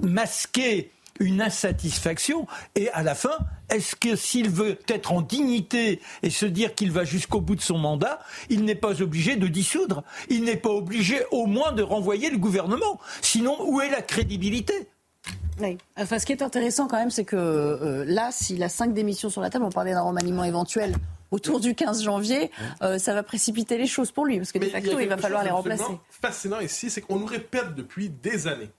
masquer 0.00 0.90
une 1.20 1.42
insatisfaction 1.42 2.46
et 2.74 2.88
à 2.90 3.02
la 3.02 3.14
fin, 3.14 3.36
est-ce 3.68 3.94
que 3.94 4.16
s'il 4.16 4.48
veut 4.48 4.78
être 4.88 5.12
en 5.12 5.20
dignité 5.20 6.00
et 6.22 6.30
se 6.30 6.46
dire 6.46 6.74
qu'il 6.74 6.92
va 6.92 7.04
jusqu'au 7.04 7.42
bout 7.42 7.56
de 7.56 7.60
son 7.60 7.76
mandat, 7.76 8.20
il 8.48 8.64
n'est 8.64 8.74
pas 8.74 9.02
obligé 9.02 9.36
de 9.36 9.48
dissoudre, 9.48 10.02
il 10.30 10.44
n'est 10.44 10.56
pas 10.56 10.70
obligé 10.70 11.20
au 11.30 11.44
moins 11.44 11.72
de 11.72 11.82
renvoyer 11.82 12.30
le 12.30 12.38
gouvernement. 12.38 12.98
Sinon, 13.20 13.58
où 13.68 13.82
est 13.82 13.90
la 13.90 14.00
crédibilité? 14.00 14.88
Oui. 15.60 15.78
Enfin, 15.96 16.18
ce 16.18 16.26
qui 16.26 16.32
est 16.32 16.42
intéressant 16.42 16.88
quand 16.88 16.98
même, 16.98 17.10
c'est 17.10 17.24
que 17.24 17.36
euh, 17.36 18.04
là, 18.06 18.30
s'il 18.32 18.62
a 18.62 18.68
cinq 18.68 18.94
démissions 18.94 19.30
sur 19.30 19.40
la 19.40 19.50
table, 19.50 19.64
on 19.64 19.70
parlait 19.70 19.92
d'un 19.92 20.02
remaniement 20.02 20.44
éventuel 20.44 20.94
autour 21.30 21.60
du 21.60 21.74
15 21.74 22.02
janvier, 22.02 22.50
euh, 22.82 22.98
ça 22.98 23.14
va 23.14 23.22
précipiter 23.22 23.76
les 23.76 23.86
choses 23.86 24.10
pour 24.10 24.24
lui, 24.24 24.38
parce 24.38 24.52
que 24.52 24.58
de 24.58 24.66
facto, 24.66 24.98
il 24.98 25.08
va 25.08 25.16
falloir 25.16 25.44
les 25.44 25.50
remplacer. 25.50 25.84
fascinant 26.08 26.60
ici, 26.60 26.90
c'est 26.90 27.00
qu'on 27.00 27.18
nous 27.18 27.26
répète 27.26 27.74
depuis 27.74 28.08
des 28.08 28.46
années. 28.46 28.70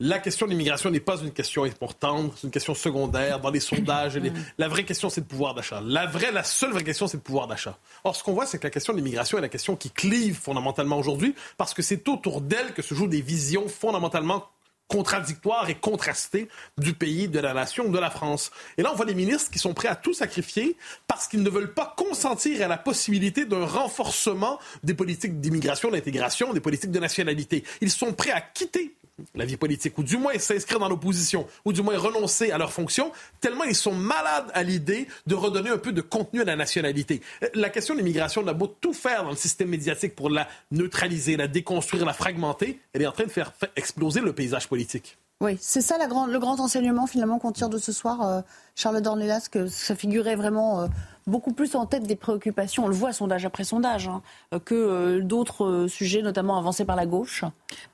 La 0.00 0.18
question 0.18 0.46
de 0.46 0.50
l'immigration 0.50 0.90
n'est 0.90 1.00
pas 1.00 1.18
une 1.18 1.30
question 1.30 1.62
importante, 1.62 2.32
c'est 2.34 2.46
une 2.46 2.50
question 2.50 2.74
secondaire 2.74 3.38
dans 3.40 3.50
les 3.50 3.60
sondages. 3.60 4.18
Mm. 4.18 4.32
La 4.58 4.66
vraie 4.66 4.84
question, 4.84 5.10
c'est 5.10 5.20
le 5.20 5.26
pouvoir 5.26 5.54
d'achat. 5.54 5.80
La 5.84 6.06
vraie, 6.06 6.32
la 6.32 6.42
seule 6.42 6.72
vraie 6.72 6.82
question, 6.82 7.06
c'est 7.06 7.18
le 7.18 7.22
pouvoir 7.22 7.46
d'achat. 7.46 7.78
Or, 8.02 8.16
ce 8.16 8.24
qu'on 8.24 8.32
voit, 8.32 8.46
c'est 8.46 8.58
que 8.58 8.64
la 8.64 8.70
question 8.70 8.94
de 8.94 8.98
l'immigration 8.98 9.38
est 9.38 9.42
la 9.42 9.48
question 9.48 9.76
qui 9.76 9.90
clive 9.90 10.34
fondamentalement 10.34 10.98
aujourd'hui, 10.98 11.36
parce 11.56 11.72
que 11.72 11.82
c'est 11.82 12.08
autour 12.08 12.40
d'elle 12.40 12.72
que 12.72 12.82
se 12.82 12.94
jouent 12.94 13.06
des 13.06 13.20
visions 13.20 13.68
fondamentalement 13.68 14.48
contradictoire 14.92 15.70
et 15.70 15.74
contrasté 15.74 16.48
du 16.76 16.92
pays, 16.92 17.26
de 17.26 17.40
la 17.40 17.54
nation, 17.54 17.88
de 17.88 17.98
la 17.98 18.10
France. 18.10 18.50
Et 18.76 18.82
là, 18.82 18.90
on 18.92 18.94
voit 18.94 19.06
des 19.06 19.14
ministres 19.14 19.50
qui 19.50 19.58
sont 19.58 19.72
prêts 19.72 19.88
à 19.88 19.96
tout 19.96 20.12
sacrifier 20.12 20.76
parce 21.06 21.26
qu'ils 21.26 21.42
ne 21.42 21.48
veulent 21.48 21.72
pas 21.72 21.94
consentir 21.96 22.62
à 22.62 22.68
la 22.68 22.76
possibilité 22.76 23.46
d'un 23.46 23.64
renforcement 23.64 24.58
des 24.82 24.92
politiques 24.92 25.40
d'immigration, 25.40 25.90
d'intégration, 25.90 26.52
des 26.52 26.60
politiques 26.60 26.90
de 26.90 26.98
nationalité. 26.98 27.64
Ils 27.80 27.90
sont 27.90 28.12
prêts 28.12 28.32
à 28.32 28.42
quitter 28.42 28.94
la 29.34 29.44
vie 29.44 29.56
politique, 29.56 29.96
ou 29.98 30.02
du 30.02 30.16
moins 30.16 30.38
s'inscrire 30.38 30.78
dans 30.78 30.88
l'opposition, 30.88 31.46
ou 31.64 31.72
du 31.72 31.82
moins 31.82 31.98
renoncer 31.98 32.50
à 32.50 32.58
leurs 32.58 32.72
fonctions, 32.72 33.12
tellement 33.40 33.64
ils 33.64 33.74
sont 33.74 33.94
malades 33.94 34.50
à 34.54 34.62
l'idée 34.62 35.08
de 35.26 35.34
redonner 35.34 35.70
un 35.70 35.78
peu 35.78 35.92
de 35.92 36.00
contenu 36.00 36.40
à 36.40 36.44
la 36.44 36.56
nationalité. 36.56 37.22
La 37.54 37.70
question 37.70 37.94
de 37.94 37.98
l'immigration, 37.98 38.42
on 38.44 38.48
a 38.48 38.54
beau 38.54 38.66
tout 38.66 38.92
faire 38.92 39.24
dans 39.24 39.30
le 39.30 39.36
système 39.36 39.68
médiatique 39.68 40.14
pour 40.14 40.30
la 40.30 40.48
neutraliser, 40.70 41.36
la 41.36 41.48
déconstruire, 41.48 42.04
la 42.04 42.12
fragmenter, 42.12 42.80
elle 42.92 43.02
est 43.02 43.06
en 43.06 43.12
train 43.12 43.24
de 43.24 43.30
faire 43.30 43.52
exploser 43.76 44.20
le 44.20 44.32
paysage 44.32 44.68
politique. 44.68 45.18
Oui, 45.42 45.58
c'est 45.60 45.80
ça 45.80 45.96
le 45.98 46.38
grand 46.38 46.60
enseignement 46.60 47.08
finalement 47.08 47.40
qu'on 47.40 47.50
tire 47.50 47.68
de 47.68 47.78
ce 47.78 47.90
soir, 47.90 48.22
euh, 48.22 48.42
Charles 48.76 49.00
Dornelas, 49.00 49.48
que 49.50 49.66
ça 49.66 49.96
figurait 49.96 50.36
vraiment 50.36 50.82
euh, 50.82 50.86
beaucoup 51.26 51.52
plus 51.52 51.74
en 51.74 51.86
tête 51.86 52.04
des 52.04 52.16
préoccupations, 52.16 52.84
on 52.84 52.88
le 52.88 52.94
voit 52.94 53.12
sondage 53.12 53.44
après 53.44 53.64
sondage, 53.64 54.08
hein, 54.08 54.22
que 54.64 54.74
euh, 54.74 55.20
d'autres 55.22 55.86
sujets, 55.88 56.22
notamment 56.22 56.58
avancés 56.58 56.84
par 56.84 56.96
la 56.96 57.06
gauche. 57.06 57.44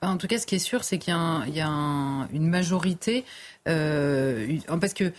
Bah, 0.01 0.09
en 0.09 0.17
tout 0.17 0.27
cas, 0.27 0.39
ce 0.39 0.47
qui 0.47 0.55
est 0.55 0.61
sûr, 0.61 0.85
c'est 0.85 0.99
qu'il 0.99 1.15
y 1.15 1.61
a, 1.61 1.69
une 2.33 2.49
majorité, 2.49 3.25
parce 3.65 4.95
que 4.95 5.13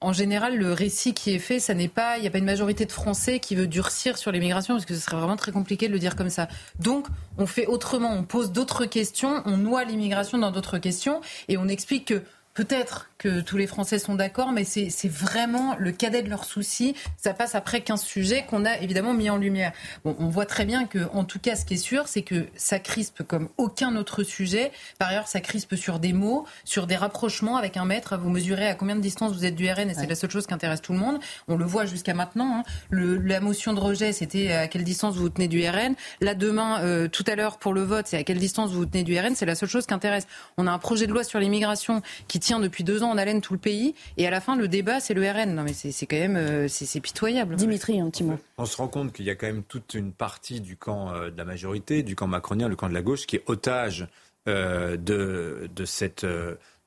en 0.00 0.12
général, 0.12 0.56
le 0.56 0.72
récit 0.72 1.14
qui 1.14 1.32
est 1.32 1.38
fait, 1.38 1.58
ça 1.58 1.72
n'est 1.72 1.88
pas, 1.88 2.18
il 2.18 2.20
n'y 2.20 2.26
a 2.26 2.30
pas 2.30 2.38
une 2.38 2.44
majorité 2.44 2.84
de 2.84 2.92
Français 2.92 3.40
qui 3.40 3.54
veut 3.54 3.66
durcir 3.66 4.18
sur 4.18 4.30
l'immigration, 4.30 4.74
parce 4.74 4.84
que 4.84 4.94
ce 4.94 5.00
serait 5.00 5.16
vraiment 5.16 5.36
très 5.36 5.52
compliqué 5.52 5.88
de 5.88 5.92
le 5.92 5.98
dire 5.98 6.16
comme 6.16 6.28
ça. 6.28 6.48
Donc, 6.78 7.06
on 7.38 7.46
fait 7.46 7.66
autrement, 7.66 8.12
on 8.12 8.22
pose 8.22 8.52
d'autres 8.52 8.84
questions, 8.84 9.42
on 9.46 9.56
noie 9.56 9.84
l'immigration 9.84 10.36
dans 10.36 10.50
d'autres 10.50 10.78
questions, 10.78 11.22
et 11.48 11.56
on 11.56 11.66
explique 11.66 12.08
que 12.08 12.22
peut-être 12.52 13.10
que 13.18 13.40
tous 13.40 13.56
les 13.56 13.66
Français 13.66 13.98
sont 13.98 14.14
d'accord, 14.14 14.52
mais 14.52 14.64
c'est 14.64 15.08
vraiment 15.08 15.74
le 15.78 15.92
cadet 15.92 16.22
de 16.22 16.28
leurs 16.28 16.44
soucis. 16.44 16.94
Ça 17.16 17.32
passe 17.34 17.54
après 17.54 17.80
15 17.80 18.02
sujets 18.02 18.44
qu'on 18.48 18.64
a 18.64 18.78
évidemment 18.78 19.14
mis 19.14 19.30
en 19.30 19.36
lumière. 19.36 19.72
Bon, 20.04 20.16
on 20.18 20.28
voit 20.28 20.46
très 20.46 20.64
bien 20.64 20.86
que, 20.86 20.98
en 21.12 21.24
tout 21.24 21.38
cas, 21.38 21.56
ce 21.56 21.64
qui 21.64 21.74
est 21.74 21.78
sûr, 21.78 22.08
c'est 22.08 22.22
que 22.22 22.46
ça 22.56 22.78
crispe 22.78 23.22
comme 23.22 23.48
aucun 23.56 23.96
autre 23.96 24.22
sujet. 24.22 24.72
Par 24.98 25.08
ailleurs, 25.08 25.28
ça 25.28 25.40
crispe 25.40 25.76
sur 25.76 25.98
des 25.98 26.12
mots, 26.12 26.46
sur 26.64 26.86
des 26.86 26.96
rapprochements 26.96 27.56
avec 27.56 27.76
un 27.76 27.84
maître. 27.84 28.16
Vous 28.16 28.30
mesurez 28.30 28.68
à 28.68 28.74
combien 28.74 28.96
de 28.96 29.00
distance 29.00 29.32
vous 29.32 29.44
êtes 29.44 29.54
du 29.54 29.70
RN, 29.70 29.90
et 29.90 29.94
c'est 29.94 30.06
la 30.06 30.14
seule 30.14 30.30
chose 30.30 30.46
qui 30.46 30.54
intéresse 30.54 30.82
tout 30.82 30.92
le 30.92 30.98
monde. 30.98 31.18
On 31.48 31.56
le 31.56 31.64
voit 31.64 31.86
jusqu'à 31.86 32.14
maintenant. 32.14 32.58
Hein. 32.58 32.62
Le, 32.90 33.16
la 33.16 33.40
motion 33.40 33.72
de 33.72 33.80
rejet, 33.80 34.12
c'était 34.12 34.52
à 34.52 34.68
quelle 34.68 34.84
distance 34.84 35.14
vous, 35.14 35.22
vous 35.22 35.28
tenez 35.30 35.48
du 35.48 35.66
RN. 35.66 35.94
Là, 36.20 36.34
demain, 36.34 36.80
euh, 36.82 37.08
tout 37.08 37.24
à 37.26 37.34
l'heure, 37.34 37.58
pour 37.58 37.72
le 37.72 37.82
vote, 37.82 38.06
c'est 38.06 38.16
à 38.16 38.24
quelle 38.24 38.38
distance 38.38 38.70
vous 38.70 38.80
vous 38.80 38.86
tenez 38.86 39.04
du 39.04 39.18
RN. 39.18 39.34
C'est 39.34 39.46
la 39.46 39.54
seule 39.54 39.68
chose 39.68 39.86
qui 39.86 39.94
intéresse. 39.94 40.26
On 40.56 40.66
a 40.66 40.70
un 40.70 40.78
projet 40.78 41.06
de 41.06 41.12
loi 41.12 41.24
sur 41.24 41.40
l'immigration 41.40 42.02
qui 42.28 42.40
tient 42.40 42.60
depuis 42.60 42.84
deux 42.84 43.02
ans 43.02 43.05
faisant 43.06 43.12
en 43.12 43.18
haleine 43.18 43.40
tout 43.40 43.52
le 43.52 43.58
pays. 43.58 43.94
Et 44.16 44.26
à 44.26 44.30
la 44.30 44.40
fin, 44.40 44.56
le 44.56 44.68
débat, 44.68 45.00
c'est 45.00 45.14
le 45.14 45.28
RN. 45.28 45.54
Non, 45.54 45.62
mais 45.62 45.72
c'est 45.72 46.06
quand 46.06 46.16
même 46.16 46.36
euh, 46.36 46.68
c'est 46.68 47.00
pitoyable. 47.00 47.56
Dimitri, 47.56 48.00
un 48.00 48.10
petit 48.10 48.24
mot. 48.24 48.38
On 48.58 48.66
se 48.66 48.76
rend 48.76 48.88
compte 48.88 49.12
qu'il 49.12 49.24
y 49.24 49.30
a 49.30 49.34
quand 49.34 49.46
même 49.46 49.62
toute 49.62 49.94
une 49.94 50.12
partie 50.12 50.60
du 50.60 50.76
camp 50.76 51.12
euh, 51.12 51.30
de 51.30 51.36
la 51.36 51.44
majorité, 51.44 52.02
du 52.02 52.16
camp 52.16 52.26
macronien, 52.26 52.68
le 52.68 52.76
camp 52.76 52.88
de 52.88 52.94
la 52.94 53.02
gauche, 53.02 53.26
qui 53.26 53.36
est 53.36 53.42
otage 53.46 54.08
euh, 54.48 54.96
de, 54.96 55.68
de 55.74 55.84
cette 55.84 56.26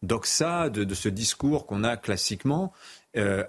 doxa, 0.04 0.70
de, 0.70 0.84
de 0.84 0.96
ce 0.96 1.10
discours 1.10 1.66
qu'on 1.66 1.84
a 1.84 1.98
classiquement, 1.98 2.72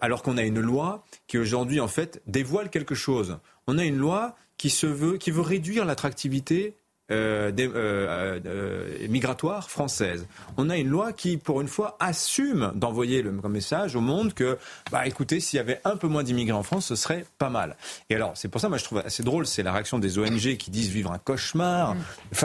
alors 0.00 0.22
qu'on 0.22 0.36
a 0.36 0.42
une 0.42 0.58
loi 0.58 1.04
qui 1.28 1.38
aujourd'hui, 1.38 1.80
en 1.80 1.86
fait, 1.86 2.22
dévoile 2.26 2.70
quelque 2.70 2.94
chose. 2.94 3.38
On 3.66 3.78
a 3.78 3.84
une 3.84 3.98
loi 3.98 4.34
qui 4.58 4.70
se 4.70 4.86
veut, 4.86 5.16
qui 5.16 5.30
veut 5.30 5.42
réduire 5.42 5.84
l'attractivité 5.84 6.74
euh, 7.10 7.50
des, 7.50 7.66
euh, 7.68 8.38
euh, 8.46 9.08
migratoire 9.08 9.68
française. 9.68 10.26
On 10.56 10.70
a 10.70 10.76
une 10.76 10.88
loi 10.88 11.12
qui, 11.12 11.36
pour 11.36 11.60
une 11.60 11.68
fois, 11.68 11.96
assume 12.00 12.72
d'envoyer 12.74 13.22
le 13.22 13.32
message 13.32 13.96
au 13.96 14.00
monde 14.00 14.34
que, 14.34 14.58
bah, 14.90 15.06
écoutez, 15.06 15.40
s'il 15.40 15.56
y 15.56 15.60
avait 15.60 15.80
un 15.84 15.96
peu 15.96 16.08
moins 16.08 16.22
d'immigrés 16.22 16.56
en 16.56 16.62
France, 16.62 16.86
ce 16.86 16.94
serait 16.94 17.24
pas 17.38 17.50
mal. 17.50 17.76
Et 18.10 18.14
alors, 18.14 18.32
c'est 18.34 18.48
pour 18.48 18.60
ça, 18.60 18.68
moi, 18.68 18.78
je 18.78 18.84
trouve 18.84 18.98
assez 18.98 19.22
drôle, 19.22 19.46
c'est 19.46 19.62
la 19.62 19.72
réaction 19.72 19.98
des 19.98 20.18
ONG 20.18 20.56
qui 20.56 20.70
disent 20.70 20.90
vivre 20.90 21.12
un 21.12 21.18
cauchemar, 21.18 21.94
mm. 21.94 21.98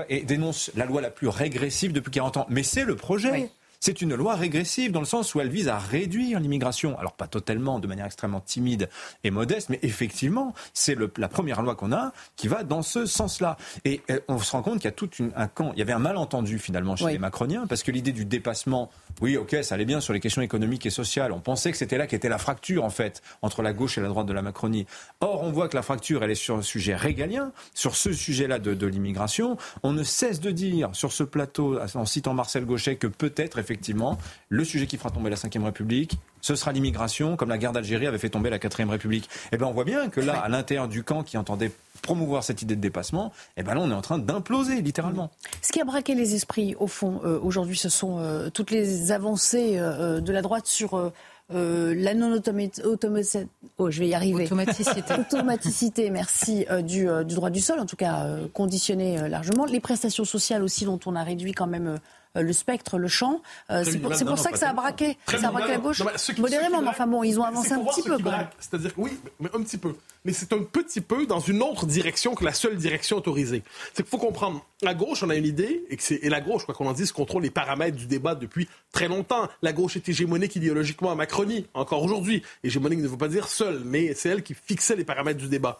et 0.09 0.21
dénoncent 0.21 0.71
la 0.75 0.85
loi 0.85 1.01
la 1.01 1.11
plus 1.11 1.27
régressive 1.27 1.93
depuis 1.93 2.11
40 2.11 2.37
ans. 2.37 2.45
Mais 2.49 2.63
c'est 2.63 2.85
le 2.85 2.95
projet. 2.95 3.49
C'est 3.79 4.01
une 4.01 4.15
loi 4.15 4.35
régressive 4.35 4.91
dans 4.91 4.99
le 4.99 5.05
sens 5.05 5.35
où 5.35 5.41
elle 5.41 5.49
vise 5.49 5.67
à 5.67 5.77
réduire 5.77 6.39
l'immigration. 6.39 6.97
Alors 6.99 7.13
pas 7.13 7.27
totalement, 7.27 7.79
de 7.79 7.87
manière 7.87 8.05
extrêmement 8.05 8.39
timide 8.39 8.89
et 9.23 9.31
modeste, 9.31 9.69
mais 9.69 9.79
effectivement, 9.83 10.53
c'est 10.73 10.97
la 11.17 11.27
première 11.27 11.61
loi 11.61 11.75
qu'on 11.75 11.91
a 11.91 12.13
qui 12.35 12.47
va 12.47 12.63
dans 12.63 12.81
ce 12.81 13.05
sens-là. 13.05 13.57
Et 13.83 14.01
euh, 14.09 14.19
on 14.27 14.39
se 14.39 14.51
rend 14.51 14.61
compte 14.61 14.75
qu'il 14.75 14.85
y 14.85 14.87
a 14.87 14.91
tout 14.91 15.09
un 15.35 15.47
camp. 15.47 15.71
Il 15.73 15.79
y 15.79 15.81
avait 15.81 15.93
un 15.93 15.99
malentendu 15.99 16.59
finalement 16.59 16.95
chez 16.95 17.07
les 17.07 17.19
macroniens 17.19 17.67
parce 17.67 17.83
que 17.83 17.91
l'idée 17.91 18.11
du 18.11 18.25
dépassement, 18.25 18.89
oui, 19.21 19.37
ok, 19.37 19.57
ça 19.61 19.75
allait 19.75 19.85
bien 19.85 20.01
sur 20.01 20.13
les 20.13 20.19
questions 20.19 20.41
économiques 20.41 20.85
et 20.85 20.89
sociales. 20.89 21.31
On 21.31 21.39
pensait 21.39 21.71
que 21.71 21.77
c'était 21.77 21.97
là 21.97 22.07
qu'était 22.07 22.29
la 22.29 22.37
fracture 22.37 22.83
en 22.83 22.89
fait 22.89 23.21
entre 23.41 23.61
la 23.61 23.73
gauche 23.73 23.97
et 23.97 24.01
la 24.01 24.07
droite 24.07 24.25
de 24.25 24.33
la 24.33 24.41
Macronie. 24.41 24.85
Or, 25.21 25.43
on 25.43 25.51
voit 25.51 25.69
que 25.69 25.75
la 25.75 25.81
fracture, 25.81 26.23
elle 26.23 26.31
est 26.31 26.35
sur 26.35 26.55
un 26.55 26.61
sujet 26.61 26.95
régalien, 26.95 27.51
sur 27.73 27.95
ce 27.95 28.13
sujet-là 28.13 28.59
de, 28.59 28.73
de 28.73 28.87
l'immigration. 28.87 29.57
On 29.83 29.93
ne 29.93 30.03
cesse 30.03 30.39
de 30.39 30.51
dire 30.51 30.89
sur 30.93 31.11
ce 31.11 31.23
plateau, 31.23 31.79
en 31.95 32.05
citant 32.05 32.33
Marcel 32.33 32.65
Gauchet, 32.65 32.95
que 32.95 33.07
peut-être 33.07 33.59
effectivement 33.65 34.17
le 34.49 34.63
sujet 34.63 34.85
qui 34.85 34.97
fera 34.97 35.09
tomber 35.09 35.29
la 35.29 35.35
Ve 35.35 35.63
République, 35.63 36.17
ce 36.41 36.55
sera 36.55 36.71
l'immigration, 36.71 37.35
comme 37.37 37.49
la 37.49 37.57
guerre 37.57 37.71
d'Algérie 37.71 38.05
avait 38.05 38.19
fait 38.19 38.29
tomber 38.29 38.51
la 38.51 38.59
Quatrième 38.59 38.91
République. 38.91 39.27
Eh 39.51 39.57
bien, 39.57 39.65
on 39.65 39.71
voit 39.71 39.83
bien 39.83 40.09
que 40.09 40.21
là, 40.21 40.37
à 40.37 40.47
l'intérieur 40.47 40.87
du 40.87 41.03
camp 41.03 41.23
qui 41.23 41.37
entendait 41.37 41.71
promouvoir 42.03 42.43
cette 42.43 42.61
idée 42.61 42.75
de 42.75 42.81
dépassement, 42.81 43.33
eh 43.57 43.63
ben 43.63 43.73
là, 43.73 43.81
on 43.81 43.89
est 43.89 43.95
en 43.95 44.01
train 44.01 44.19
d'imploser, 44.19 44.81
littéralement. 44.81 45.31
Ce 45.63 45.71
qui 45.71 45.81
a 45.81 45.85
braqué 45.85 46.13
les 46.13 46.35
esprits, 46.35 46.75
au 46.79 46.85
fond, 46.85 47.19
euh, 47.25 47.39
aujourd'hui, 47.41 47.77
ce 47.77 47.89
sont 47.89 48.19
euh, 48.19 48.49
toutes 48.51 48.69
les 48.69 49.11
avancées 49.11 49.77
euh, 49.77 50.21
de 50.21 50.31
la 50.31 50.43
droite 50.43 50.67
sur... 50.67 51.11
la 51.49 52.13
non-automaticité, 52.13 53.47
oh, 53.77 53.91
je 53.91 53.99
vais 53.99 54.07
y 54.07 54.13
arriver. 54.13 54.45
Automaticité. 54.45 55.13
Automaticité, 55.19 56.09
merci, 56.09 56.65
du, 56.83 57.07
du, 57.25 57.35
droit 57.35 57.51
du 57.51 57.61
sol, 57.61 57.79
en 57.79 57.85
tout 57.85 57.95
cas 57.95 58.25
conditionné 58.53 59.29
largement. 59.29 59.65
Les 59.65 59.79
prestations 59.79 60.25
sociales 60.25 60.63
aussi, 60.63 60.85
dont 60.85 60.99
on 61.05 61.15
a 61.15 61.23
réduit 61.23 61.53
quand 61.53 61.67
même 61.67 61.87
euh, 61.87 61.97
le 62.41 62.53
spectre, 62.53 62.97
le 62.97 63.07
champ. 63.07 63.41
Euh, 63.69 63.83
c'est 63.83 63.99
pour, 63.99 64.37
ça 64.37 64.51
que 64.51 64.57
ça 64.57 64.69
a 64.69 64.73
braqué, 64.73 65.17
ça 65.27 65.47
a 65.47 65.51
braqué 65.51 65.69
la 65.69 65.77
gauche. 65.77 66.01
Modérément, 66.37 66.81
mais 66.81 66.89
enfin 66.89 67.07
bon, 67.07 67.23
ils 67.23 67.39
ont 67.39 67.43
avancé 67.43 67.73
un 67.73 67.83
petit 67.83 68.03
peu. 68.03 68.17
C'est-à-dire 68.59 68.91
oui, 68.97 69.11
mais 69.39 69.49
un 69.53 69.61
petit 69.61 69.77
peu. 69.77 69.95
Mais 70.23 70.33
c'est 70.33 70.53
un 70.53 70.63
petit 70.63 71.01
peu 71.01 71.25
dans 71.25 71.39
une 71.39 71.61
autre 71.61 71.85
direction 71.85 72.33
que 72.35 72.43
la 72.43 72.53
seule 72.53 72.77
direction 72.77 73.17
autorisée. 73.17 73.63
C'est 73.93 74.03
qu'il 74.03 74.09
faut 74.09 74.17
comprendre. 74.17 74.65
À 74.85 74.93
gauche, 74.93 75.23
on 75.23 75.29
a 75.29 75.35
une 75.35 75.45
idée, 75.45 75.85
et, 75.89 75.97
que 75.97 76.13
et 76.13 76.29
la 76.29 76.41
gauche, 76.41 76.65
quoi 76.65 76.73
qu'on 76.73 76.87
en 76.87 76.93
dise, 76.93 77.11
contrôle 77.11 77.43
les 77.43 77.51
paramètres 77.51 77.97
du 77.97 78.07
débat 78.07 78.35
depuis 78.35 78.67
très 78.91 79.07
longtemps. 79.07 79.47
La 79.61 79.73
gauche 79.73 79.95
est 79.95 80.09
hégémonique 80.09 80.55
idéologiquement 80.55 81.11
à 81.11 81.15
Macronie, 81.15 81.67
encore 81.73 82.03
aujourd'hui. 82.03 82.43
Hégémonique 82.63 82.99
ne 82.99 83.07
veut 83.07 83.17
pas 83.17 83.27
dire 83.27 83.47
seule, 83.47 83.81
mais 83.85 84.13
c'est 84.15 84.29
elle 84.29 84.43
qui 84.43 84.53
fixait 84.53 84.95
les 84.95 85.05
paramètres 85.05 85.39
du 85.39 85.47
débat. 85.47 85.79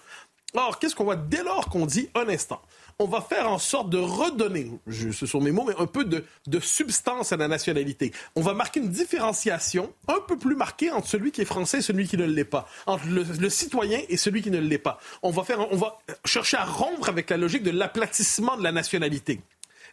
Alors, 0.53 0.80
qu'est-ce 0.80 0.95
qu'on 0.95 1.03
voit 1.03 1.18
dès 1.18 1.43
lors 1.43 1.68
qu'on 1.70 1.86
dit 1.86 2.10
un 2.16 2.30
instant 2.30 2.62
on 3.00 3.08
va 3.08 3.22
faire 3.22 3.50
en 3.50 3.60
sorte 3.60 3.89
de 3.89 3.98
redonner, 3.98 4.72
ce 4.89 5.26
sont 5.26 5.41
mes 5.41 5.52
mots, 5.52 5.66
mais 5.68 5.76
un 5.78 5.86
peu 5.86 6.06
de, 6.06 6.24
substance 6.62 7.34
à 7.34 7.38
la 7.38 7.48
nationalité. 7.48 8.14
On 8.36 8.41
va 8.41 8.54
marquer 8.54 8.80
une 8.80 8.89
différenciation 8.89 9.91
un 10.08 10.20
peu 10.26 10.38
plus 10.38 10.56
marquée 10.56 10.91
entre 10.91 11.08
celui 11.08 11.32
qui 11.32 11.41
est 11.41 11.46
français 11.46 11.80
et 11.80 11.82
celui 11.82 12.08
qui 12.08 12.18
ne 12.18 12.26
l'est 12.26 12.46
pas, 12.46 12.68
entre 12.86 13.06
le, 13.08 13.50
citoyen 13.50 14.00
et 14.08 14.18
celui 14.18 14.41
qui 14.41 14.52
ne 14.52 14.60
l'est 14.60 14.78
pas. 14.78 15.00
On 15.24 15.32
va, 15.32 15.43
faire, 15.43 15.72
on 15.72 15.76
va 15.76 16.00
chercher 16.24 16.58
à 16.58 16.64
rompre 16.64 17.10
avec 17.10 17.30
la 17.30 17.38
logique 17.38 17.64
de 17.64 17.72
l'aplatissement 17.72 18.56
de 18.56 18.64
la 18.64 18.72
nationalité. 18.72 19.41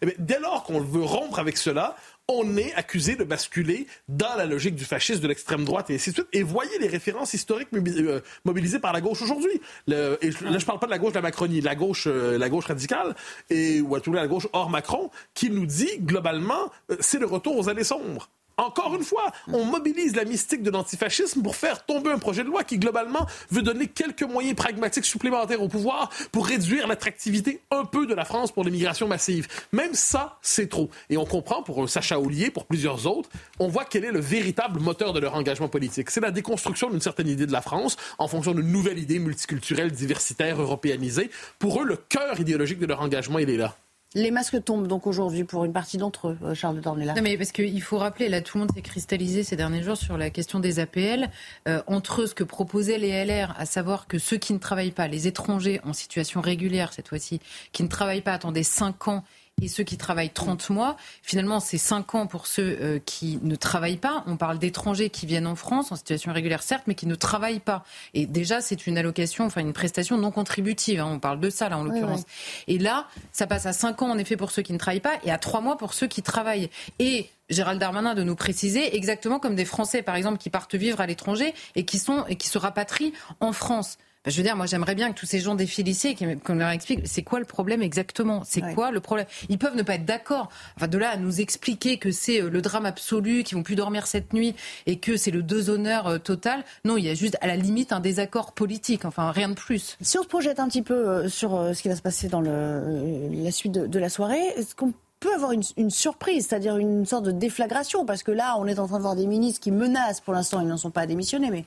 Eh 0.03 0.15
dès 0.19 0.41
lors 0.41 0.65
qu'on 0.65 0.81
veut 0.81 1.03
rompre 1.03 1.39
avec 1.39 1.57
cela, 1.57 1.97
on 2.29 2.57
est 2.57 2.73
accusé 2.75 3.17
de 3.17 3.25
basculer 3.25 3.87
dans 4.09 4.35
la 4.37 4.47
logique 4.47 4.75
du 4.75 4.85
fascisme, 4.85 5.21
de 5.21 5.29
l'extrême 5.29 5.65
droite 5.65 5.91
et 5.91 5.95
ainsi 5.95 6.11
de 6.11 6.15
suite. 6.17 6.29
Et 6.33 6.43
voyez 6.43 6.79
les 6.79 6.89
références 6.89 7.35
historiques 7.35 7.69
euh, 7.75 8.21
mobilisées 8.45 8.79
par 8.79 8.93
la 8.93 9.01
gauche 9.01 9.23
aujourd'hui. 9.23 9.61
Là, 9.87 10.17
je 10.23 10.65
parle 10.65 10.79
pas 10.79 10.87
de 10.87 10.93
la 10.93 10.99
gauche 10.99 11.13
de 11.13 11.19
la 11.19 11.23
Macronie, 11.23 11.61
la 11.61 11.75
gauche, 11.75 12.07
euh, 12.07 12.39
la 12.39 12.49
gauche 12.49 12.67
radicale, 12.67 13.15
et, 13.51 13.81
ou 13.81 13.95
à 13.95 14.01
tout 14.01 14.13
la 14.13 14.27
gauche 14.27 14.49
hors 14.53 14.71
Macron, 14.71 15.11
qui 15.35 15.51
nous 15.51 15.67
dit, 15.67 15.99
globalement, 16.01 16.71
euh, 16.91 16.97
c'est 17.01 17.19
le 17.19 17.27
retour 17.27 17.57
aux 17.57 17.69
années 17.69 17.85
sombres. 17.85 18.29
Encore 18.63 18.95
une 18.95 19.03
fois, 19.03 19.33
on 19.53 19.65
mobilise 19.65 20.15
la 20.15 20.25
mystique 20.25 20.63
de 20.63 20.71
l'antifascisme 20.71 21.43
pour 21.43 21.57
faire 21.57 21.85
tomber 21.85 22.13
un 22.13 22.19
projet 22.19 22.45
de 22.45 22.49
loi 22.49 22.63
qui, 22.63 22.79
globalement, 22.79 23.27
veut 23.51 23.63
donner 23.63 23.89
quelques 23.89 24.23
moyens 24.23 24.55
pragmatiques 24.55 25.05
supplémentaires 25.05 25.61
au 25.61 25.69
pouvoir 25.69 26.11
pour 26.31 26.47
réduire 26.47 26.87
l'attractivité 26.87 27.61
un 27.73 27.85
peu 27.85 28.07
de 28.07 28.15
la 28.15 28.25
France 28.25 28.53
pour 28.53 28.63
l'immigration 28.63 29.09
massive. 29.09 29.49
Même 29.73 29.95
ça, 29.95 30.39
c'est 30.43 30.69
trop. 30.69 30.91
Et 31.11 31.17
on 31.17 31.25
comprend 31.25 31.65
pour 31.65 31.89
Sacha 31.89 32.21
Ollier, 32.21 32.51
pour 32.53 32.67
plusieurs 32.67 33.07
autres, 33.07 33.29
on 33.59 33.67
voit 33.67 33.85
quel 33.85 34.05
est 34.05 34.13
le 34.13 34.21
véritable 34.21 34.79
moteur 34.79 35.13
de 35.13 35.19
leur 35.19 35.35
engagement 35.35 35.69
politique. 35.69 36.11
C'est 36.11 36.21
la 36.21 36.31
déconstruction 36.31 36.89
d'une 36.89 37.01
certaine 37.01 37.29
idée 37.29 37.47
de 37.47 37.53
la 37.53 37.63
France 37.63 37.97
en 38.19 38.29
fonction 38.29 38.53
d'une 38.53 38.71
nouvelle 38.71 39.01
idée 39.01 39.19
multiculturelle, 39.19 39.91
diversitaire, 39.91 40.63
européanisée. 40.63 41.31
Pour 41.59 41.83
eux, 41.83 41.85
le 41.85 41.97
cœur 41.97 42.39
idéologique 42.39 42.79
de 42.79 42.87
leur 42.87 43.01
engagement, 43.01 43.41
il 43.41 43.51
est 43.51 43.57
là. 43.57 43.77
Les 44.15 44.31
masques 44.31 44.63
tombent 44.63 44.89
donc 44.89 45.07
aujourd'hui 45.07 45.45
pour 45.45 45.65
une 45.65 45.73
partie 45.73 45.97
d'entre 45.97 46.29
eux, 46.29 46.39
euh, 46.43 46.55
Charles 46.55 46.81
Dornelas. 46.81 47.15
Non, 47.15 47.23
mais 47.23 47.39
parce 47.39 47.53
qu'il 47.53 47.81
faut 47.81 47.97
rappeler, 47.97 48.29
là, 48.29 48.43
tout 48.43 48.59
le 48.59 48.65
monde 48.65 48.75
s'est 48.75 48.83
cristallisé 48.83 49.43
ces 49.43 49.57
derniers 49.57 49.83
jours 49.83 49.97
sur 49.97 50.19
la 50.19 50.29
question 50.29 50.61
des 50.61 50.81
APL. 50.81 51.31
Euh, 51.67 51.83
entre 51.87 52.27
ce 52.27 52.35
que 52.35 52.45
proposaient 52.45 52.99
les 52.99 53.25
LR, 53.25 53.55
à 53.57 53.65
savoir 53.65 54.07
que 54.07 54.19
ceux 54.19 54.37
qui 54.37 54.53
ne 54.53 54.59
travaillent 54.59 54.91
pas, 54.91 55.09
les 55.09 55.29
étrangers 55.29 55.81
en 55.85 55.95
situation 55.95 56.41
régulière 56.43 56.93
cette 56.93 57.09
fois-ci, 57.09 57.41
qui 57.73 57.83
ne 57.83 57.89
travaillent 57.89 58.21
pas, 58.21 58.35
attendaient 58.35 58.63
5 58.63 59.09
ans 59.09 59.25
et 59.61 59.69
ceux 59.69 59.85
qui 59.85 59.97
travaillent 59.97 60.31
30 60.31 60.71
mois. 60.71 60.97
Finalement, 61.23 61.61
c'est 61.61 61.79
5 61.79 62.15
ans 62.15 62.27
pour 62.27 62.47
ceux 62.47 62.79
euh, 62.81 62.99
qui 63.05 63.39
ne 63.43 63.55
travaillent 63.55 63.97
pas. 63.97 64.25
On 64.27 64.37
parle 64.37 64.59
d'étrangers 64.59 65.11
qui 65.11 65.27
viennent 65.27 65.47
en 65.47 65.55
France 65.55 65.93
en 65.93 65.97
situation 65.97 66.33
régulière, 66.33 66.63
certes, 66.63 66.85
mais 66.87 66.95
qui 66.95 67.07
ne 67.07 67.15
travaillent 67.15 67.61
pas. 67.61 67.85
Et 68.15 68.27
déjà, 68.27 68.61
c'est 68.61 68.87
une 68.87 68.99
allocation, 68.99 69.45
enfin 69.45 69.61
une 69.61 69.73
prestation 69.73 70.19
non 70.19 70.31
contributive. 70.31 71.01
Hein. 71.01 71.11
On 71.13 71.19
parle 71.19 71.39
de 71.39 71.51
ça, 71.51 71.69
là, 71.69 71.79
en 71.79 71.85
l'occurrence. 71.85 72.25
Et 72.67 72.79
là, 72.79 73.07
ça 73.31 73.47
passe 73.47 73.67
à 73.67 73.73
5 73.73 74.03
ans, 74.03 74.11
en 74.11 74.19
effet, 74.19 74.37
pour 74.37 74.51
ceux 74.51 74.63
qui 74.63 74.73
ne 74.73 74.79
travaillent 74.79 75.01
pas 75.01 75.19
et 75.25 75.31
à 75.31 75.39
3 75.39 75.61
mois 75.61 75.77
pour 75.77 75.95
ceux 75.95 76.09
qui 76.09 76.23
travaillent. 76.23 76.71
Et 76.99 77.29
Gérald 77.49 77.79
Darmanin 77.79 78.15
de 78.15 78.23
nous 78.23 78.37
préciser 78.37 78.97
exactement 78.97 79.39
comme 79.39 79.55
des 79.55 79.65
Français, 79.65 80.03
par 80.03 80.17
exemple, 80.17 80.39
qui 80.39 80.51
partent 80.51 80.75
vivre 80.75 81.01
à 81.01 81.07
l'étranger 81.07 81.55
et 81.77 81.85
qui, 81.85 81.99
sont, 81.99 82.25
et 82.27 82.37
qui 82.37 82.49
se 82.49 82.59
rapatrient 82.59 83.13
en 83.41 83.53
France. 83.53 83.99
Bah, 84.25 84.31
je 84.31 84.37
veux 84.37 84.45
dire, 84.45 84.55
moi, 84.57 84.67
j'aimerais 84.67 84.95
bien 84.95 85.13
que 85.13 85.19
tous 85.19 85.27
ces 85.27 85.41
gens 85.41 85.57
défilent 85.57 85.89
ici 85.89 86.09
et 86.09 86.37
qu'on 86.37 86.55
leur 86.55 86.69
explique 86.69 87.01
c'est 87.07 87.23
quoi 87.23 87.41
le 87.41 87.45
problème 87.45 87.83
exactement? 87.83 88.43
C'est 88.45 88.63
quoi 88.73 88.93
le 88.93 89.01
problème? 89.01 89.27
Ils 89.49 89.59
peuvent 89.59 89.75
ne 89.75 89.83
pas 89.83 89.97
être 89.97 90.05
d'accord. 90.05 90.49
Enfin, 90.77 90.87
de 90.87 90.97
là 90.97 91.11
à 91.11 91.17
nous 91.17 91.41
expliquer 91.41 91.99
que 91.99 92.13
c'est 92.13 92.41
euh, 92.41 92.49
le 92.49 92.63
drame 92.63 92.87
absolu, 92.87 93.43
qu'ils 93.43 93.57
vont 93.57 93.65
plus 93.65 93.75
dormir 93.75 94.07
cette 94.07 94.33
nuit 94.33 94.55
et 94.87 95.01
que 95.01 95.17
c'est 95.17 95.33
le 95.33 95.43
déshonneur 95.43 96.07
euh, 96.07 96.19
total. 96.19 96.63
Non, 96.85 96.97
il 96.97 97.05
y 97.05 97.11
a 97.11 97.15
juste 97.15 97.37
à 97.41 97.49
la 97.49 97.57
limite 97.57 97.93
un 97.93 97.99
désaccord 97.99 98.53
politique. 98.53 99.05
Enfin, 99.05 99.33
rien 99.33 99.49
de 99.49 99.55
plus. 99.55 99.97
Si 100.01 100.17
on 100.19 100.23
se 100.23 100.29
projette 100.29 100.61
un 100.61 100.69
petit 100.69 100.83
peu 100.83 100.95
euh, 100.95 101.29
sur 101.29 101.75
ce 101.75 101.83
qui 101.83 101.89
va 101.89 101.97
se 101.97 102.03
passer 102.03 102.29
dans 102.29 102.41
le, 102.41 103.29
la 103.33 103.51
suite 103.51 103.73
de, 103.73 103.99
la 103.99 104.09
soirée, 104.09 104.43
est-ce 104.57 104.77
qu'on 104.77 104.93
peut 105.19 105.35
avoir 105.35 105.51
une, 105.51 105.63
une 105.77 105.91
surprise, 105.91 106.47
c'est-à-dire 106.47 106.77
une 106.77 107.07
sorte 107.07 107.25
de 107.25 107.33
déflagration, 107.33 108.07
parce 108.07 108.23
que 108.23 108.31
là, 108.31 108.57
on 108.59 108.67
est 108.67 108.79
en 108.79 108.87
train 108.87 108.99
de 108.99 109.03
voir 109.03 109.17
des 109.17 109.27
ministres 109.27 109.61
qui 109.61 109.73
menacent, 109.73 110.21
pour 110.21 110.33
l'instant, 110.33 110.61
ils 110.61 110.69
n'en 110.69 110.77
sont 110.77 110.91
pas 110.91 111.07
démissionnés, 111.07 111.51
mais 111.51 111.65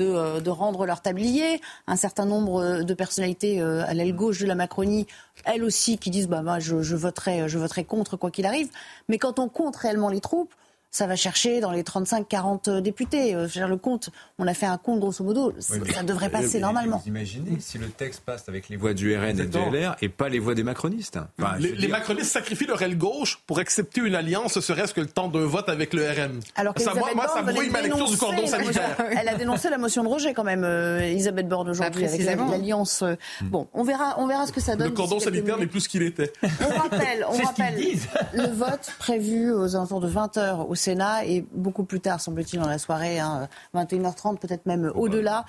euh, 0.00 0.40
de, 0.40 0.50
rendre 0.50 0.84
leur 0.84 1.00
tablier. 1.00 1.60
Un 1.86 1.96
certain 1.96 2.26
nombre 2.26 2.62
euh, 2.62 2.82
de 2.82 2.94
personnalités 2.94 3.60
euh, 3.60 3.86
à 3.86 3.94
l'aile 3.94 4.14
gauche 4.14 4.38
de 4.38 4.46
la 4.46 4.54
Macronie, 4.54 5.06
elles 5.44 5.64
aussi, 5.64 5.96
qui 5.98 6.10
disent 6.10 6.28
bah, 6.28 6.42
moi, 6.42 6.58
je, 6.58 6.82
je, 6.82 6.94
voterai, 6.96 7.48
je 7.48 7.58
voterai 7.58 7.84
contre 7.84 8.16
quoi 8.16 8.30
qu'il 8.30 8.44
arrive. 8.44 8.68
Mais 9.08 9.18
quand 9.18 9.38
on 9.38 9.48
compte 9.48 9.76
réellement 9.76 10.10
les 10.10 10.20
troupes, 10.20 10.54
ça 10.90 11.06
va 11.06 11.16
chercher 11.16 11.60
dans 11.60 11.70
les 11.70 11.82
35-40 11.82 12.80
députés. 12.80 13.34
Euh, 13.34 13.46
le 13.68 13.76
compte, 13.76 14.10
on 14.38 14.46
a 14.46 14.54
fait 14.54 14.66
un 14.66 14.78
compte 14.78 15.00
grosso 15.00 15.22
modo, 15.22 15.54
ça 15.58 16.02
devrait 16.02 16.30
passer 16.30 16.60
normalement. 16.60 16.98
Vous 17.04 17.08
imaginez 17.08 17.58
si 17.60 17.78
le 17.78 17.88
texte 17.88 18.20
passe 18.20 18.48
avec 18.48 18.68
les 18.68 18.76
voix 18.76 18.94
du 18.94 19.16
RN 19.16 19.40
et 19.40 19.46
du 19.46 19.58
LR 19.58 19.96
et 20.00 20.08
pas 20.08 20.28
les 20.28 20.38
voix 20.38 20.54
des 20.54 20.62
macronistes 20.62 21.18
Les, 21.58 21.88
macronistes 21.88 22.32
sacrifient 22.32 22.66
leur 22.66 22.80
aile 22.82 22.96
gauche 22.96 23.40
pour 23.46 23.58
accepter 23.58 24.00
une 24.00 24.14
alliance, 24.14 24.58
serait-ce 24.60 24.94
que 24.94 25.00
le 25.00 25.06
temps 25.06 25.28
d'un 25.28 25.46
vote 25.46 25.68
avec 25.68 25.92
le 25.92 26.08
RN. 26.08 26.40
Alors 26.56 26.74
ça, 26.78 26.94
moi, 26.94 27.28
ça 27.28 27.42
brouille 27.42 27.70
ma 27.70 27.82
lecture 27.82 28.08
du 28.08 28.16
cordon 28.16 28.46
sanitaire. 28.46 28.96
Elle 29.18 29.28
a 29.28 29.34
dénoncé 29.34 29.70
la 29.70 29.78
motion 29.78 30.02
de 30.02 30.08
rejet 30.08 30.34
quand 30.34 30.44
même, 30.44 30.64
euh, 30.64 31.00
Elisabeth 31.00 31.48
Borne 31.48 31.68
aujourd'hui, 31.70 32.04
avec 32.04 32.24
l'alliance. 32.24 33.02
Euh, 33.02 33.14
hmm. 33.42 33.48
bon, 33.48 33.68
on 33.74 33.82
verra, 33.82 34.16
on 34.18 34.26
verra 34.26 34.46
ce 34.46 34.52
que 34.52 34.60
ça 34.60 34.76
donne. 34.76 34.88
Le 34.88 34.94
cordon 34.94 35.20
sanitaire 35.20 35.58
n'est 35.58 35.66
plus 35.66 35.80
ce 35.80 35.88
qu'il 35.88 36.02
était. 36.02 36.32
On 36.42 36.78
rappelle, 36.78 37.26
on 37.28 37.36
rappelle 37.36 37.76
le 38.34 38.46
vote 38.48 38.92
prévu 38.98 39.52
aux 39.52 39.74
alentours 39.76 40.00
de 40.00 40.10
20h 40.10 40.66
au 40.66 40.74
Sénat 40.78 41.26
et 41.26 41.44
beaucoup 41.52 41.84
plus 41.84 42.00
tard, 42.00 42.20
semble-t-il, 42.20 42.60
dans 42.60 42.68
la 42.68 42.78
soirée, 42.78 43.18
21h30, 43.74 44.28
hein, 44.28 44.34
peut-être 44.36 44.66
même 44.66 44.90
au-delà, 44.94 45.44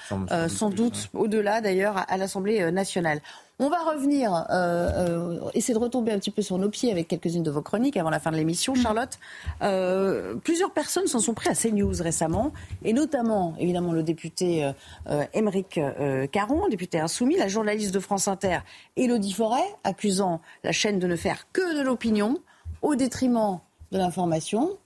sans 0.47 0.69
doute 0.69 1.09
au-delà 1.13 1.61
d'ailleurs, 1.61 2.05
à 2.07 2.17
l'Assemblée 2.17 2.71
nationale. 2.71 3.21
On 3.61 3.67
va 3.67 3.79
revenir, 3.79 4.33
euh, 4.33 4.45
euh, 4.53 5.49
essayer 5.53 5.73
de 5.73 5.79
retomber 5.79 6.13
un 6.13 6.19
petit 6.19 6.31
peu 6.31 6.41
sur 6.41 6.57
nos 6.57 6.69
pieds 6.69 6.93
avec 6.93 7.09
quelques-unes 7.09 7.43
de 7.43 7.51
vos 7.51 7.61
chroniques 7.61 7.97
avant 7.97 8.09
la 8.09 8.21
fin 8.21 8.31
de 8.31 8.37
l'émission. 8.37 8.71
Mm. 8.71 8.77
Charlotte, 8.77 9.19
euh, 9.61 10.35
plusieurs 10.35 10.71
personnes 10.71 11.07
s'en 11.07 11.19
sont 11.19 11.33
pris 11.33 11.49
à 11.49 11.53
CNews 11.53 12.01
récemment, 12.01 12.53
et 12.85 12.93
notamment, 12.93 13.55
évidemment, 13.59 13.91
le 13.91 14.01
député 14.01 14.71
euh, 15.09 15.25
Émeric 15.33 15.77
Caron, 16.31 16.69
député 16.69 17.01
insoumis, 17.01 17.35
la 17.35 17.49
journaliste 17.49 17.93
de 17.93 17.99
France 17.99 18.29
Inter, 18.29 18.59
Élodie 18.95 19.33
Forêt, 19.33 19.75
accusant 19.83 20.39
la 20.63 20.71
chaîne 20.71 20.97
de 20.97 21.07
ne 21.07 21.17
faire 21.17 21.51
que 21.51 21.77
de 21.77 21.81
l'opinion 21.81 22.37
au 22.81 22.95
détriment 22.95 23.59
de 23.91 23.97
l'information. 23.97 24.77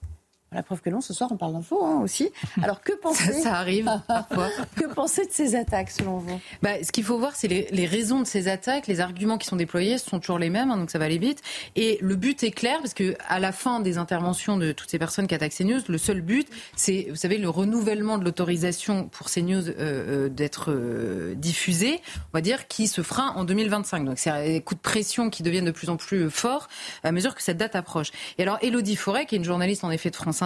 La 0.53 0.63
preuve 0.63 0.81
que 0.81 0.89
non, 0.89 1.01
ce 1.01 1.13
soir 1.13 1.29
on 1.31 1.37
parle 1.37 1.53
d'info 1.53 1.83
hein, 1.83 2.01
aussi. 2.03 2.31
Alors 2.61 2.81
que 2.81 2.93
penser 3.01 3.33
ça, 3.33 3.55
arrive 3.55 3.85
parfois. 4.07 4.49
que 4.75 4.85
penser 4.85 5.25
de 5.25 5.31
ces 5.31 5.55
attaques 5.55 5.91
selon 5.91 6.17
vous? 6.17 6.39
Bah, 6.61 6.83
Ce 6.83 6.91
qu'il 6.91 7.03
faut 7.03 7.17
voir, 7.17 7.35
c'est 7.35 7.47
les, 7.47 7.85
raisons 7.85 8.21
de 8.21 8.27
ces 8.27 8.47
attaques, 8.47 8.87
les 8.87 9.01
arguments 9.01 9.37
qui 9.37 9.47
sont 9.47 9.55
déployés 9.55 9.97
sont 9.97 10.19
toujours 10.19 10.39
les 10.39 10.49
mêmes, 10.49 10.71
hein, 10.71 10.77
donc 10.77 10.89
ça 10.89 10.99
va 10.99 11.05
aller 11.05 11.17
vite. 11.17 11.41
Et 11.75 11.97
le 12.01 12.15
but 12.15 12.43
est 12.43 12.51
clair 12.51 12.79
parce 12.79 12.93
que 12.93 13.15
à 13.27 13.39
la 13.39 13.51
fin 13.51 13.79
des 13.79 13.97
interventions 13.97 14.57
de 14.57 14.71
toutes 14.71 14.89
ces 14.89 14.99
personnes 14.99 15.27
qui 15.27 15.35
attaquent 15.35 15.53
CNews, 15.53 15.81
le 15.87 15.97
seul 15.97 16.21
but, 16.21 16.47
c'est, 16.75 17.07
vous 17.09 17.15
savez, 17.15 17.37
le 17.37 17.49
renouvellement 17.49 18.17
de 18.17 18.23
l'autorisation 18.23 19.09
pour 19.09 19.29
CNews 19.29 19.69
euh, 19.69 19.73
euh, 19.79 20.29
d'être 20.29 20.71
euh, 20.71 21.33
diffusé, 21.35 22.01
on 22.33 22.37
va 22.37 22.41
dire, 22.41 22.67
qui 22.67 22.87
se 22.87 23.01
fera 23.01 23.33
en 23.35 23.43
2025. 23.43 24.05
Donc 24.05 24.19
c'est 24.19 24.29
un 24.29 24.59
coup 24.59 24.75
de 24.75 24.79
pression 24.79 25.29
qui 25.29 25.43
deviennent 25.43 25.65
de 25.65 25.71
plus 25.71 25.89
en 25.89 25.97
plus 25.97 26.29
forts 26.29 26.67
à 27.03 27.11
mesure 27.11 27.35
que 27.35 27.43
cette 27.43 27.57
date 27.57 27.75
approche. 27.75 28.11
Et 28.37 28.43
alors, 28.43 28.57
Elodie 28.61 28.95
Forêt, 28.95 29.25
qui 29.25 29.35
est 29.35 29.37
une 29.37 29.43
journaliste 29.43 29.83
en 29.83 29.91
effet 29.91 30.09
de 30.09 30.15
France 30.15 30.41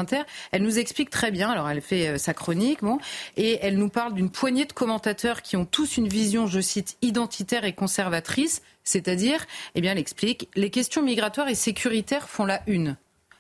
Elle 0.51 0.63
nous 0.63 0.79
explique 0.79 1.09
très 1.09 1.31
bien, 1.31 1.49
alors 1.49 1.69
elle 1.69 1.81
fait 1.81 2.07
euh, 2.07 2.17
sa 2.17 2.33
chronique, 2.33 2.81
bon, 2.81 2.99
et 3.35 3.59
elle 3.61 3.77
nous 3.77 3.89
parle 3.89 4.13
d'une 4.13 4.29
poignée 4.29 4.65
de 4.65 4.73
commentateurs 4.73 5.41
qui 5.41 5.55
ont 5.55 5.65
tous 5.65 5.97
une 5.97 6.07
vision, 6.07 6.47
je 6.47 6.59
cite, 6.59 6.97
identitaire 7.01 7.65
et 7.65 7.73
conservatrice, 7.73 8.61
c'est-à-dire, 8.83 9.45
eh 9.75 9.81
bien, 9.81 9.91
elle 9.93 9.97
explique, 9.97 10.49
les 10.55 10.69
questions 10.69 11.01
migratoires 11.01 11.49
et 11.49 11.55
sécuritaires 11.55 12.29
font 12.29 12.45
la 12.45 12.61
une. 12.67 12.97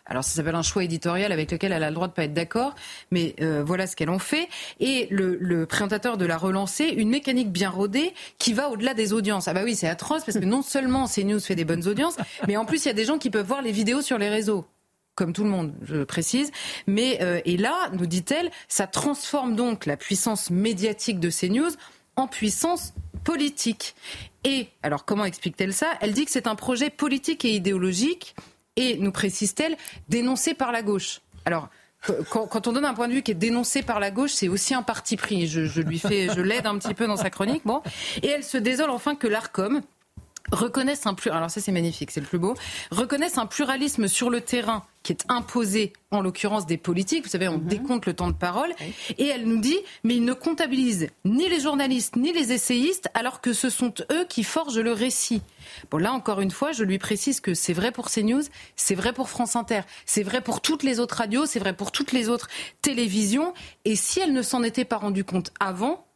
Alors 0.07 0.23
ça 0.23 0.31
s'appelle 0.31 0.55
un 0.55 0.61
choix 0.61 0.83
éditorial 0.83 1.31
avec 1.31 1.51
lequel 1.51 1.71
elle 1.71 1.83
a 1.83 1.89
le 1.89 1.95
droit 1.95 2.07
de 2.07 2.13
pas 2.13 2.23
être 2.23 2.33
d'accord, 2.33 2.75
mais 3.11 3.35
euh, 3.41 3.63
voilà 3.63 3.87
ce 3.87 3.95
qu'elle 3.95 4.09
en 4.09 4.19
fait. 4.19 4.47
Et 4.79 5.07
le, 5.11 5.65
présentateur 5.65 6.17
de 6.17 6.25
la 6.25 6.37
relancer, 6.37 6.85
une 6.85 7.09
mécanique 7.09 7.51
bien 7.51 7.69
rodée 7.69 8.13
qui 8.37 8.53
va 8.53 8.69
au-delà 8.69 8.93
des 8.93 9.11
audiences. 9.11 9.47
Ah 9.47 9.53
bah 9.53 9.61
oui, 9.63 9.75
c'est 9.75 9.87
atroce 9.87 10.23
parce 10.23 10.39
que 10.39 10.45
non 10.45 10.61
seulement 10.61 11.07
CNews 11.07 11.39
fait 11.39 11.55
des 11.55 11.65
bonnes 11.65 11.87
audiences, 11.87 12.15
mais 12.47 12.55
en 12.57 12.65
plus 12.65 12.85
il 12.85 12.87
y 12.87 12.91
a 12.91 12.93
des 12.93 13.05
gens 13.05 13.17
qui 13.17 13.29
peuvent 13.29 13.45
voir 13.45 13.61
les 13.61 13.71
vidéos 13.71 14.01
sur 14.01 14.17
les 14.17 14.29
réseaux 14.29 14.65
comme 15.17 15.33
tout 15.33 15.43
le 15.43 15.49
monde, 15.49 15.73
je 15.81 16.03
précise. 16.03 16.51
Mais 16.85 17.17
euh, 17.21 17.41
et 17.43 17.57
là, 17.57 17.89
nous 17.91 18.05
dit-elle, 18.05 18.51
ça 18.69 18.87
transforme 18.87 19.55
donc 19.55 19.85
la 19.85 19.97
puissance 19.97 20.49
médiatique 20.49 21.19
de 21.19 21.29
CNews 21.29 21.71
en 22.15 22.27
puissance 22.27 22.93
politique. 23.25 23.95
Et 24.45 24.69
alors, 24.83 25.03
comment 25.03 25.25
explique-t-elle 25.25 25.73
ça? 25.73 25.87
Elle 25.99 26.13
dit 26.13 26.23
que 26.23 26.31
c'est 26.31 26.47
un 26.47 26.55
projet 26.55 26.89
politique 26.89 27.43
et 27.43 27.49
idéologique, 27.49 28.35
et 28.77 28.97
nous 28.97 29.11
précise-t-elle, 29.11 29.75
dénoncé 30.07 30.53
par 30.53 30.71
la 30.71 30.81
gauche. 30.81 31.19
Alors. 31.43 31.67
Quand, 32.29 32.67
on 32.67 32.73
donne 32.73 32.85
un 32.85 32.93
point 32.93 33.07
de 33.07 33.13
vue 33.13 33.23
qui 33.23 33.31
est 33.31 33.33
dénoncé 33.33 33.81
par 33.81 33.99
la 33.99 34.11
gauche, 34.11 34.31
c'est 34.31 34.47
aussi 34.47 34.75
un 34.75 34.83
parti 34.83 35.17
pris. 35.17 35.47
Je, 35.47 35.65
je 35.65 35.81
lui 35.81 35.97
fais, 35.97 36.29
je 36.33 36.41
l'aide 36.41 36.67
un 36.67 36.77
petit 36.77 36.93
peu 36.93 37.07
dans 37.07 37.17
sa 37.17 37.31
chronique. 37.31 37.63
Bon, 37.65 37.81
et 38.21 38.27
elle 38.27 38.43
se 38.43 38.57
désole 38.57 38.91
enfin 38.91 39.15
que 39.15 39.25
l'Arcom, 39.25 39.81
reconnaissent 40.51 41.05
un 41.05 41.15
alors 41.31 41.49
ça 41.49 41.61
c'est 41.61 41.71
magnifique, 41.71 42.11
c'est 42.11 42.19
le 42.19 42.25
plus 42.25 42.39
beau, 42.39 42.55
reconnaissent 42.91 43.37
un 43.37 43.45
pluralisme 43.45 44.07
sur 44.07 44.29
le 44.29 44.41
terrain 44.41 44.83
qui 45.07 45.13
est 45.13 45.25
imposé, 45.29 45.93
en 46.11 46.19
l'occurrence 46.19 46.65
des 46.65 46.75
politiques. 46.75 47.23
Vous 47.23 47.29
savez, 47.29 47.47
on 47.47 47.59
mhm. 47.59 47.67
décompte 47.67 48.05
le 48.07 48.13
temps 48.13 48.27
de 48.27 48.33
parole. 48.33 48.73
Et 49.17 49.27
elle 49.27 49.45
nous 49.45 49.59
dit, 49.59 49.77
mais 50.03 50.15
ils 50.15 50.25
ne 50.25 50.33
comptabilisent 50.33 51.07
ni 51.23 51.47
les 51.47 51.61
journalistes 51.61 52.17
ni 52.17 52.33
les 52.33 52.51
essayistes, 52.51 53.09
alors 53.13 53.39
que 53.39 53.53
ce 53.53 53.69
sont 53.69 53.93
eux 54.11 54.25
qui 54.27 54.43
forgent 54.43 54.79
le 54.79 54.91
récit. 54.91 55.41
Bon, 55.91 55.97
là, 55.97 56.11
encore 56.11 56.41
une 56.41 56.51
fois, 56.51 56.73
je 56.73 56.83
lui 56.83 56.97
précise 56.97 57.39
que 57.39 57.53
c'est 57.53 57.71
vrai 57.71 57.93
pour 57.93 58.09
CNews, 58.09 58.43
c'est 58.75 58.95
vrai 58.95 59.13
pour 59.13 59.29
France 59.29 59.55
Inter, 59.55 59.81
c'est 60.05 60.23
vrai 60.23 60.41
pour 60.41 60.59
toutes 60.59 60.83
les 60.83 60.99
autres 60.99 61.15
radios, 61.15 61.45
c'est 61.45 61.59
vrai 61.59 61.73
pour 61.73 61.93
toutes 61.93 62.11
les 62.11 62.27
autres 62.27 62.49
télévisions. 62.81 63.53
Et 63.85 63.95
si 63.95 64.19
elles 64.19 64.33
ne 64.33 64.41
s'en 64.41 64.61
étaient 64.61 64.85
pas 64.85 64.97
rendues 64.97 65.23
compte 65.23 65.51
avant, 65.61 66.06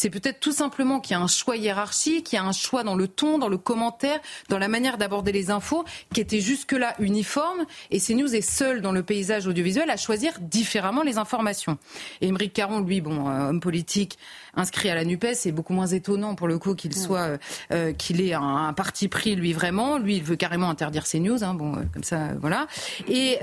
c'est 0.00 0.08
peut-être 0.08 0.40
tout 0.40 0.52
simplement 0.52 0.98
qu'il 0.98 1.12
y 1.12 1.14
a 1.14 1.20
un 1.20 1.26
choix 1.26 1.58
hiérarchique, 1.58 2.24
qu'il 2.24 2.38
y 2.38 2.40
a 2.40 2.44
un 2.44 2.52
choix 2.52 2.84
dans 2.84 2.94
le 2.94 3.06
ton, 3.06 3.36
dans 3.36 3.50
le 3.50 3.58
commentaire, 3.58 4.18
dans 4.48 4.58
la 4.58 4.66
manière 4.66 4.96
d'aborder 4.96 5.30
les 5.30 5.50
infos, 5.50 5.84
qui 6.14 6.22
était 6.22 6.40
jusque-là 6.40 6.94
uniforme. 7.00 7.66
Et 7.90 8.00
CNews 8.00 8.34
est 8.34 8.40
seul 8.40 8.80
dans 8.80 8.92
le 8.92 9.02
paysage 9.02 9.46
audiovisuel 9.46 9.90
à 9.90 9.98
choisir 9.98 10.32
différemment 10.40 11.02
les 11.02 11.18
informations. 11.18 11.76
Et 12.22 12.28
Émeric 12.28 12.54
Caron, 12.54 12.80
lui, 12.80 13.02
bon, 13.02 13.28
euh, 13.28 13.50
homme 13.50 13.60
politique, 13.60 14.16
inscrit 14.54 14.90
à 14.90 14.94
la 14.94 15.04
Nupes. 15.04 15.26
C'est 15.34 15.52
beaucoup 15.52 15.72
moins 15.72 15.86
étonnant 15.86 16.34
pour 16.34 16.48
le 16.48 16.58
coup 16.58 16.74
qu'il 16.74 16.96
soit, 16.96 17.20
euh, 17.20 17.38
euh, 17.72 17.92
qu'il 17.92 18.20
ait 18.20 18.34
un, 18.34 18.72
parti 18.72 19.08
pris 19.08 19.34
lui 19.36 19.52
vraiment. 19.52 19.98
Lui, 19.98 20.16
il 20.16 20.22
veut 20.22 20.36
carrément 20.36 20.70
interdire 20.70 21.06
ces 21.06 21.20
news. 21.20 21.42
Hein, 21.44 21.54
bon, 21.54 21.76
euh, 21.76 21.80
comme 21.92 22.04
ça, 22.04 22.28
voilà. 22.40 22.66
Et 23.08 23.38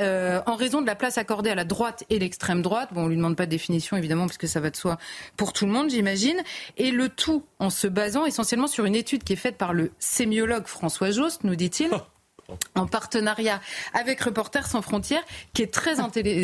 en 0.46 0.56
raison 0.56 0.82
de 0.82 0.88
la 0.88 0.96
place 0.96 1.18
accordée 1.18 1.50
à 1.50 1.56
la 1.56 1.66
droite 1.66 2.04
et 2.10 2.20
l'extrême 2.20 2.62
droite, 2.62 2.90
bon, 2.92 3.04
on 3.04 3.08
lui 3.08 3.18
demande 3.18 3.36
pas 3.36 3.46
de 3.46 3.52
définition 3.52 3.98
évidemment 3.98 4.26
parce 4.26 4.38
que 4.38 4.48
ça 4.48 4.60
va 4.60 4.70
de 4.70 4.76
soi 4.76 4.98
pour 5.36 5.54
tout 5.54 5.66
le 5.66 5.72
monde, 5.72 5.90
j'imagine. 5.90 6.38
Et 6.78 6.92
le 6.92 7.10
tout 7.10 7.44
en 7.60 7.70
se 7.70 7.88
basant 7.88 8.26
essentiellement 8.26 8.68
sur 8.68 8.86
une 8.86 8.96
étude 8.96 9.24
qui 9.24 9.34
est 9.34 9.38
faite 9.38 9.58
par 9.58 9.74
le 9.74 9.92
sémiologue 10.00 10.68
François 10.68 11.12
Jost, 11.12 11.44
nous 11.44 11.56
dit-il. 11.56 11.90
en 12.76 12.88
partenariat 12.88 13.60
avec 13.94 14.22
Reporters 14.22 14.68
sans 14.68 14.82
frontières, 14.82 15.24
qui 15.54 15.62
est 15.62 15.74
très, 15.74 15.96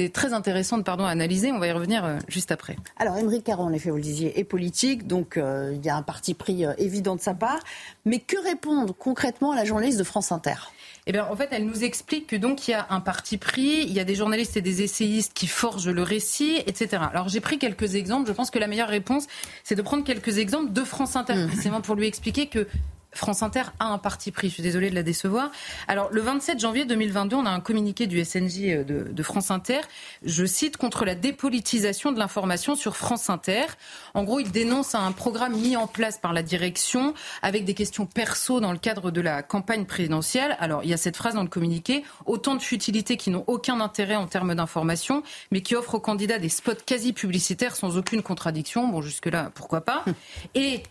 très 0.09 0.33
intéressante 0.33 0.83
pardon, 0.83 1.05
à 1.05 1.09
analyser. 1.09 1.51
On 1.51 1.59
va 1.59 1.67
y 1.67 1.71
revenir 1.71 2.03
euh, 2.03 2.17
juste 2.27 2.51
après. 2.51 2.75
Alors, 2.97 3.17
Émeric 3.17 3.43
Caron, 3.43 3.65
en 3.65 3.73
effet, 3.73 3.89
vous 3.89 3.97
le 3.97 4.01
disiez, 4.01 4.39
est 4.39 4.43
politique, 4.43 5.07
donc 5.07 5.37
euh, 5.37 5.71
il 5.73 5.85
y 5.85 5.89
a 5.89 5.95
un 5.95 6.01
parti 6.01 6.33
pris 6.33 6.65
euh, 6.65 6.73
évident 6.77 7.15
de 7.15 7.21
sa 7.21 7.33
part. 7.33 7.59
Mais 8.05 8.19
que 8.19 8.37
répondre 8.43 8.93
concrètement 8.97 9.51
à 9.51 9.55
la 9.55 9.65
journaliste 9.65 9.99
de 9.99 10.03
France 10.03 10.31
Inter? 10.31 10.55
Eh 11.05 11.11
bien, 11.11 11.27
en 11.29 11.35
fait, 11.35 11.49
elle 11.51 11.65
nous 11.65 11.83
explique 11.83 12.27
que 12.27 12.35
donc 12.35 12.67
il 12.67 12.71
y 12.71 12.73
a 12.73 12.87
un 12.89 13.01
parti 13.01 13.37
pris, 13.37 13.83
il 13.83 13.91
y 13.91 13.99
a 13.99 14.05
des 14.05 14.15
journalistes 14.15 14.55
et 14.55 14.61
des 14.61 14.81
essayistes 14.81 15.33
qui 15.33 15.47
forgent 15.47 15.89
le 15.89 16.01
récit, 16.01 16.61
etc. 16.65 17.03
Alors 17.11 17.27
j'ai 17.27 17.41
pris 17.41 17.57
quelques 17.57 17.95
exemples. 17.95 18.27
Je 18.27 18.33
pense 18.33 18.51
que 18.51 18.59
la 18.59 18.67
meilleure 18.67 18.87
réponse, 18.87 19.27
c'est 19.63 19.75
de 19.75 19.81
prendre 19.81 20.05
quelques 20.05 20.37
exemples 20.37 20.71
de 20.71 20.83
France 20.83 21.15
Inter, 21.15 21.35
mmh. 21.35 21.47
précisément 21.47 21.81
pour 21.81 21.95
lui 21.95 22.07
expliquer 22.07 22.47
que 22.47 22.67
France 23.13 23.43
Inter 23.43 23.63
a 23.79 23.87
un 23.87 23.97
parti 23.97 24.31
pris. 24.31 24.49
Je 24.49 24.55
suis 24.55 24.63
désolée 24.63 24.89
de 24.89 24.95
la 24.95 25.03
décevoir. 25.03 25.51
Alors, 25.87 26.09
le 26.11 26.21
27 26.21 26.59
janvier 26.59 26.85
2022, 26.85 27.35
on 27.35 27.45
a 27.45 27.49
un 27.49 27.59
communiqué 27.59 28.07
du 28.07 28.23
SNJ 28.23 28.59
euh, 28.65 28.83
de, 28.83 29.23
France 29.23 29.51
Inter, 29.51 29.81
je 30.25 30.45
cite, 30.45 30.77
contre 30.77 31.05
la 31.05 31.15
dépolitisation 31.15 32.11
de 32.11 32.19
l'information 32.19 32.75
sur 32.75 32.97
France 32.97 33.29
Inter. 33.29 33.65
En 34.13 34.23
gros, 34.23 34.39
il 34.39 34.51
dénonce 34.51 34.95
un 34.95 35.11
programme 35.11 35.55
mis 35.55 35.77
en 35.77 35.87
place 35.87 36.17
par 36.17 36.33
la 36.33 36.43
direction 36.43 37.13
avec 37.41 37.65
des 37.65 37.73
questions 37.73 38.05
perso 38.05 38.59
dans 38.59 38.71
le 38.71 38.77
cadre 38.77 39.11
de 39.11 39.21
la 39.21 39.43
campagne 39.43 39.85
présidentielle. 39.85 40.57
Alors, 40.59 40.83
il 40.83 40.89
y 40.89 40.93
a 40.93 40.97
cette 40.97 41.15
phrase 41.15 41.35
dans 41.35 41.43
le 41.43 41.49
communiqué, 41.49 42.03
autant 42.25 42.55
de 42.55 42.61
futilités 42.61 43.17
qui 43.17 43.29
n'ont 43.29 43.45
aucun 43.47 43.79
intérêt 43.79 44.15
en 44.15 44.27
termes 44.27 44.55
d'information, 44.55 45.23
mais 45.51 45.61
qui 45.61 45.75
offrent 45.75 45.95
aux 45.95 45.99
candidats 45.99 46.39
des 46.39 46.49
spots 46.49 46.73
quasi 46.85 47.13
publicitaires 47.13 47.75
sans 47.75 47.97
aucune 47.97 48.21
contradiction. 48.23 48.87
Bon, 48.87 49.01
jusque-là, 49.01 49.51
pourquoi 49.55 49.81
pas. 49.81 50.03
Et 50.55 50.83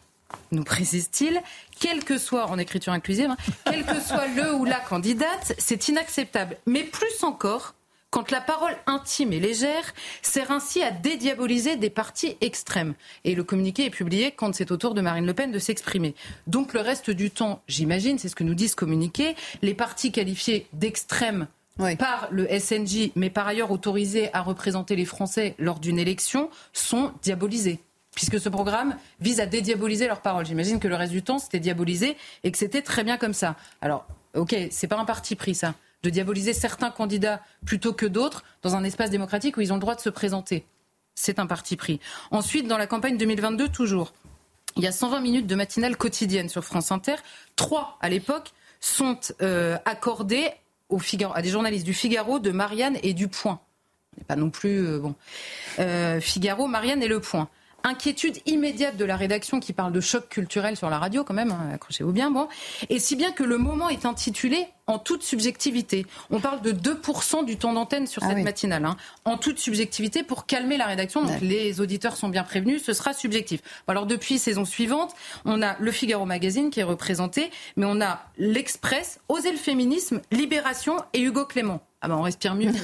nous 0.50 0.64
précise-t-il, 0.64 1.40
quel 1.82 2.04
que 2.04 2.16
soit, 2.16 2.46
en 2.46 2.58
écriture 2.58 2.92
inclusive, 2.92 3.28
hein, 3.28 3.36
quel 3.64 3.84
que 3.84 4.00
soit 4.00 4.28
le 4.28 4.54
ou 4.54 4.64
la 4.64 4.78
candidate, 4.78 5.52
c'est 5.58 5.88
inacceptable. 5.88 6.56
Mais 6.64 6.84
plus 6.84 7.24
encore, 7.24 7.74
quand 8.10 8.30
la 8.30 8.40
parole 8.40 8.76
intime 8.86 9.32
et 9.32 9.40
légère 9.40 9.92
sert 10.22 10.52
ainsi 10.52 10.80
à 10.80 10.92
dédiaboliser 10.92 11.76
des 11.76 11.90
partis 11.90 12.36
extrêmes. 12.40 12.94
Et 13.24 13.34
le 13.34 13.42
communiqué 13.42 13.86
est 13.86 13.90
publié 13.90 14.30
quand 14.30 14.54
c'est 14.54 14.70
au 14.70 14.76
tour 14.76 14.94
de 14.94 15.00
Marine 15.00 15.26
Le 15.26 15.34
Pen 15.34 15.50
de 15.50 15.58
s'exprimer. 15.58 16.14
Donc 16.46 16.72
le 16.72 16.80
reste 16.80 17.10
du 17.10 17.32
temps, 17.32 17.62
j'imagine, 17.66 18.16
c'est 18.16 18.28
ce 18.28 18.36
que 18.36 18.44
nous 18.44 18.54
dit 18.54 18.68
ce 18.68 18.76
communiqué, 18.76 19.34
les 19.60 19.74
partis 19.74 20.12
qualifiés 20.12 20.68
d'extrêmes 20.72 21.48
par 21.98 22.28
le 22.30 22.46
SNJ, 22.46 23.10
mais 23.16 23.30
par 23.30 23.48
ailleurs 23.48 23.72
autorisés 23.72 24.32
à 24.34 24.42
représenter 24.42 24.94
les 24.94 25.06
Français 25.06 25.56
lors 25.58 25.80
d'une 25.80 25.98
élection, 25.98 26.48
sont 26.72 27.12
diabolisés 27.22 27.80
puisque 28.14 28.38
ce 28.38 28.48
programme 28.48 28.96
vise 29.20 29.40
à 29.40 29.46
dédiaboliser 29.46 30.06
leurs 30.06 30.20
paroles. 30.20 30.46
J'imagine 30.46 30.80
que 30.80 30.88
le 30.88 30.94
reste 30.94 31.12
du 31.12 31.22
temps, 31.22 31.38
c'était 31.38 31.60
diabolisé 31.60 32.16
et 32.44 32.52
que 32.52 32.58
c'était 32.58 32.82
très 32.82 33.04
bien 33.04 33.16
comme 33.16 33.34
ça. 33.34 33.56
Alors, 33.80 34.06
ok, 34.34 34.54
c'est 34.70 34.86
pas 34.86 34.98
un 34.98 35.04
parti 35.04 35.36
pris, 35.36 35.54
ça, 35.54 35.74
de 36.02 36.10
diaboliser 36.10 36.52
certains 36.52 36.90
candidats 36.90 37.40
plutôt 37.64 37.92
que 37.92 38.06
d'autres 38.06 38.44
dans 38.62 38.74
un 38.76 38.84
espace 38.84 39.10
démocratique 39.10 39.56
où 39.56 39.60
ils 39.60 39.72
ont 39.72 39.76
le 39.76 39.80
droit 39.80 39.94
de 39.94 40.00
se 40.00 40.10
présenter. 40.10 40.64
C'est 41.14 41.38
un 41.38 41.46
parti 41.46 41.76
pris. 41.76 42.00
Ensuite, 42.30 42.66
dans 42.66 42.78
la 42.78 42.86
campagne 42.86 43.16
2022, 43.16 43.68
toujours, 43.68 44.12
il 44.76 44.82
y 44.82 44.86
a 44.86 44.92
120 44.92 45.20
minutes 45.20 45.46
de 45.46 45.54
matinale 45.54 45.96
quotidienne 45.96 46.48
sur 46.48 46.64
France 46.64 46.90
Inter. 46.92 47.16
Trois, 47.56 47.98
à 48.00 48.08
l'époque, 48.08 48.52
sont 48.80 49.18
euh, 49.40 49.76
accordées 49.84 50.48
à 51.34 51.42
des 51.42 51.48
journalistes 51.48 51.86
du 51.86 51.94
Figaro, 51.94 52.38
de 52.38 52.50
Marianne 52.50 52.98
et 53.02 53.14
du 53.14 53.28
Point. 53.28 53.60
Pas 54.26 54.36
non 54.36 54.50
plus, 54.50 54.86
euh, 54.86 54.98
bon. 54.98 55.14
Euh, 55.78 56.20
Figaro, 56.20 56.66
Marianne 56.66 57.02
et 57.02 57.08
Le 57.08 57.20
Point. 57.20 57.48
Inquiétude 57.84 58.38
immédiate 58.46 58.96
de 58.96 59.04
la 59.04 59.16
rédaction 59.16 59.60
qui 59.60 59.72
parle 59.72 59.92
de 59.92 60.00
choc 60.00 60.28
culturel 60.28 60.76
sur 60.76 60.90
la 60.90 60.98
radio, 60.98 61.24
quand 61.24 61.34
même, 61.34 61.50
hein, 61.50 61.70
accrochez-vous 61.74 62.12
bien, 62.12 62.30
bon. 62.30 62.48
Et 62.88 62.98
si 62.98 63.16
bien 63.16 63.32
que 63.32 63.42
le 63.42 63.58
moment 63.58 63.88
est 63.88 64.06
intitulé 64.06 64.66
en 64.86 64.98
toute 64.98 65.22
subjectivité. 65.22 66.06
On 66.30 66.40
parle 66.40 66.60
de 66.60 66.72
2% 66.72 67.44
du 67.44 67.56
temps 67.56 67.72
d'antenne 67.72 68.06
sur 68.06 68.22
ah 68.24 68.28
cette 68.28 68.44
matinale, 68.44 68.84
hein. 68.84 68.96
en 69.24 69.36
toute 69.38 69.58
subjectivité 69.58 70.22
pour 70.22 70.46
calmer 70.46 70.76
la 70.76 70.86
rédaction. 70.86 71.22
Donc 71.22 71.40
les 71.40 71.80
auditeurs 71.80 72.16
sont 72.16 72.28
bien 72.28 72.44
prévenus, 72.44 72.82
ce 72.84 72.92
sera 72.92 73.12
subjectif. 73.12 73.60
alors 73.88 74.06
depuis 74.06 74.38
saison 74.38 74.64
suivante, 74.64 75.14
on 75.44 75.62
a 75.62 75.76
le 75.78 75.90
Figaro 75.92 76.24
Magazine 76.26 76.70
qui 76.70 76.80
est 76.80 76.84
représenté, 76.84 77.50
mais 77.76 77.86
on 77.86 78.00
a 78.00 78.22
l'Express, 78.38 79.20
Oser 79.28 79.52
le 79.52 79.58
féminisme, 79.58 80.20
Libération 80.30 80.96
et 81.12 81.20
Hugo 81.20 81.46
Clément. 81.46 81.80
Ah 82.04 82.08
ben 82.08 82.16
on 82.16 82.22
respire 82.22 82.56
mieux 82.56 82.72
que 82.72 82.78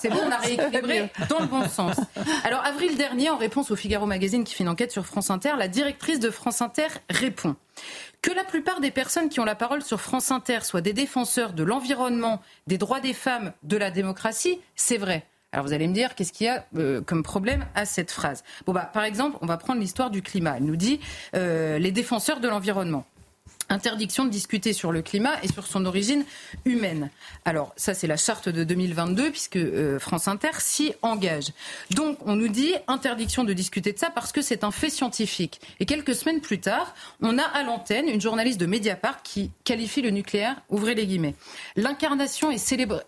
C'est 0.00 0.08
bon, 0.08 0.20
on 0.24 0.30
a 0.30 0.36
rééquilibré 0.36 1.10
dans 1.28 1.40
le 1.40 1.46
bon 1.46 1.68
sens. 1.68 1.96
Alors 2.44 2.64
avril 2.64 2.96
dernier, 2.96 3.30
en 3.30 3.36
réponse 3.36 3.72
au 3.72 3.76
Figaro 3.76 4.06
Magazine 4.06 4.44
qui 4.44 4.54
fait 4.54 4.62
une 4.62 4.70
enquête 4.70 4.92
sur 4.92 5.04
France 5.04 5.30
Inter, 5.30 5.54
la 5.58 5.66
directrice 5.66 6.20
de 6.20 6.30
France 6.30 6.62
Inter 6.62 6.86
répond 7.10 7.56
que 8.22 8.30
la 8.30 8.44
plupart 8.44 8.80
des 8.80 8.92
personnes 8.92 9.28
qui 9.28 9.40
ont 9.40 9.44
la 9.44 9.56
parole 9.56 9.82
sur 9.82 10.00
France 10.00 10.30
Inter 10.30 10.60
soient 10.62 10.80
des 10.80 10.92
défenseurs 10.92 11.52
de 11.52 11.64
l'environnement, 11.64 12.40
des 12.68 12.78
droits 12.78 13.00
des 13.00 13.12
femmes, 13.12 13.52
de 13.64 13.76
la 13.76 13.90
démocratie, 13.90 14.60
c'est 14.76 14.96
vrai. 14.96 15.26
Alors 15.50 15.66
vous 15.66 15.72
allez 15.72 15.88
me 15.88 15.94
dire, 15.94 16.14
qu'est-ce 16.14 16.32
qu'il 16.32 16.46
y 16.46 16.50
a 16.50 16.64
euh, 16.76 17.00
comme 17.00 17.22
problème 17.22 17.66
à 17.74 17.86
cette 17.86 18.10
phrase? 18.10 18.44
Bon 18.66 18.72
bah 18.72 18.88
par 18.92 19.04
exemple, 19.04 19.36
on 19.40 19.46
va 19.46 19.56
prendre 19.56 19.80
l'histoire 19.80 20.10
du 20.10 20.22
climat. 20.22 20.54
Elle 20.56 20.64
nous 20.64 20.76
dit 20.76 21.00
euh, 21.34 21.78
les 21.78 21.90
défenseurs 21.90 22.40
de 22.40 22.48
l'environnement. 22.48 23.04
Interdiction 23.68 24.24
de 24.24 24.30
discuter 24.30 24.72
sur 24.72 24.92
le 24.92 25.02
climat 25.02 25.42
et 25.42 25.48
sur 25.48 25.66
son 25.66 25.86
origine 25.86 26.24
humaine. 26.64 27.10
Alors 27.44 27.72
ça 27.76 27.94
c'est 27.94 28.06
la 28.06 28.16
charte 28.16 28.48
de 28.48 28.62
2022 28.62 29.30
puisque 29.30 29.56
euh, 29.56 29.98
France 29.98 30.28
Inter 30.28 30.50
s'y 30.58 30.92
engage. 31.02 31.52
Donc 31.90 32.18
on 32.26 32.36
nous 32.36 32.48
dit 32.48 32.74
interdiction 32.88 33.42
de 33.42 33.52
discuter 33.52 33.92
de 33.92 33.98
ça 33.98 34.10
parce 34.10 34.32
que 34.32 34.42
c'est 34.42 34.64
un 34.64 34.70
fait 34.70 34.90
scientifique. 34.90 35.60
Et 35.80 35.86
quelques 35.86 36.14
semaines 36.14 36.40
plus 36.40 36.60
tard, 36.60 36.94
on 37.22 37.38
a 37.38 37.42
à 37.42 37.62
l'antenne 37.62 38.08
une 38.08 38.20
journaliste 38.20 38.60
de 38.60 38.66
Mediapart 38.66 39.22
qui 39.22 39.50
qualifie 39.64 40.02
le 40.02 40.10
nucléaire, 40.10 40.56
ouvrez 40.68 40.94
les 40.94 41.06
guillemets, 41.06 41.34
l'incarnation 41.76 42.50
et, 42.50 42.58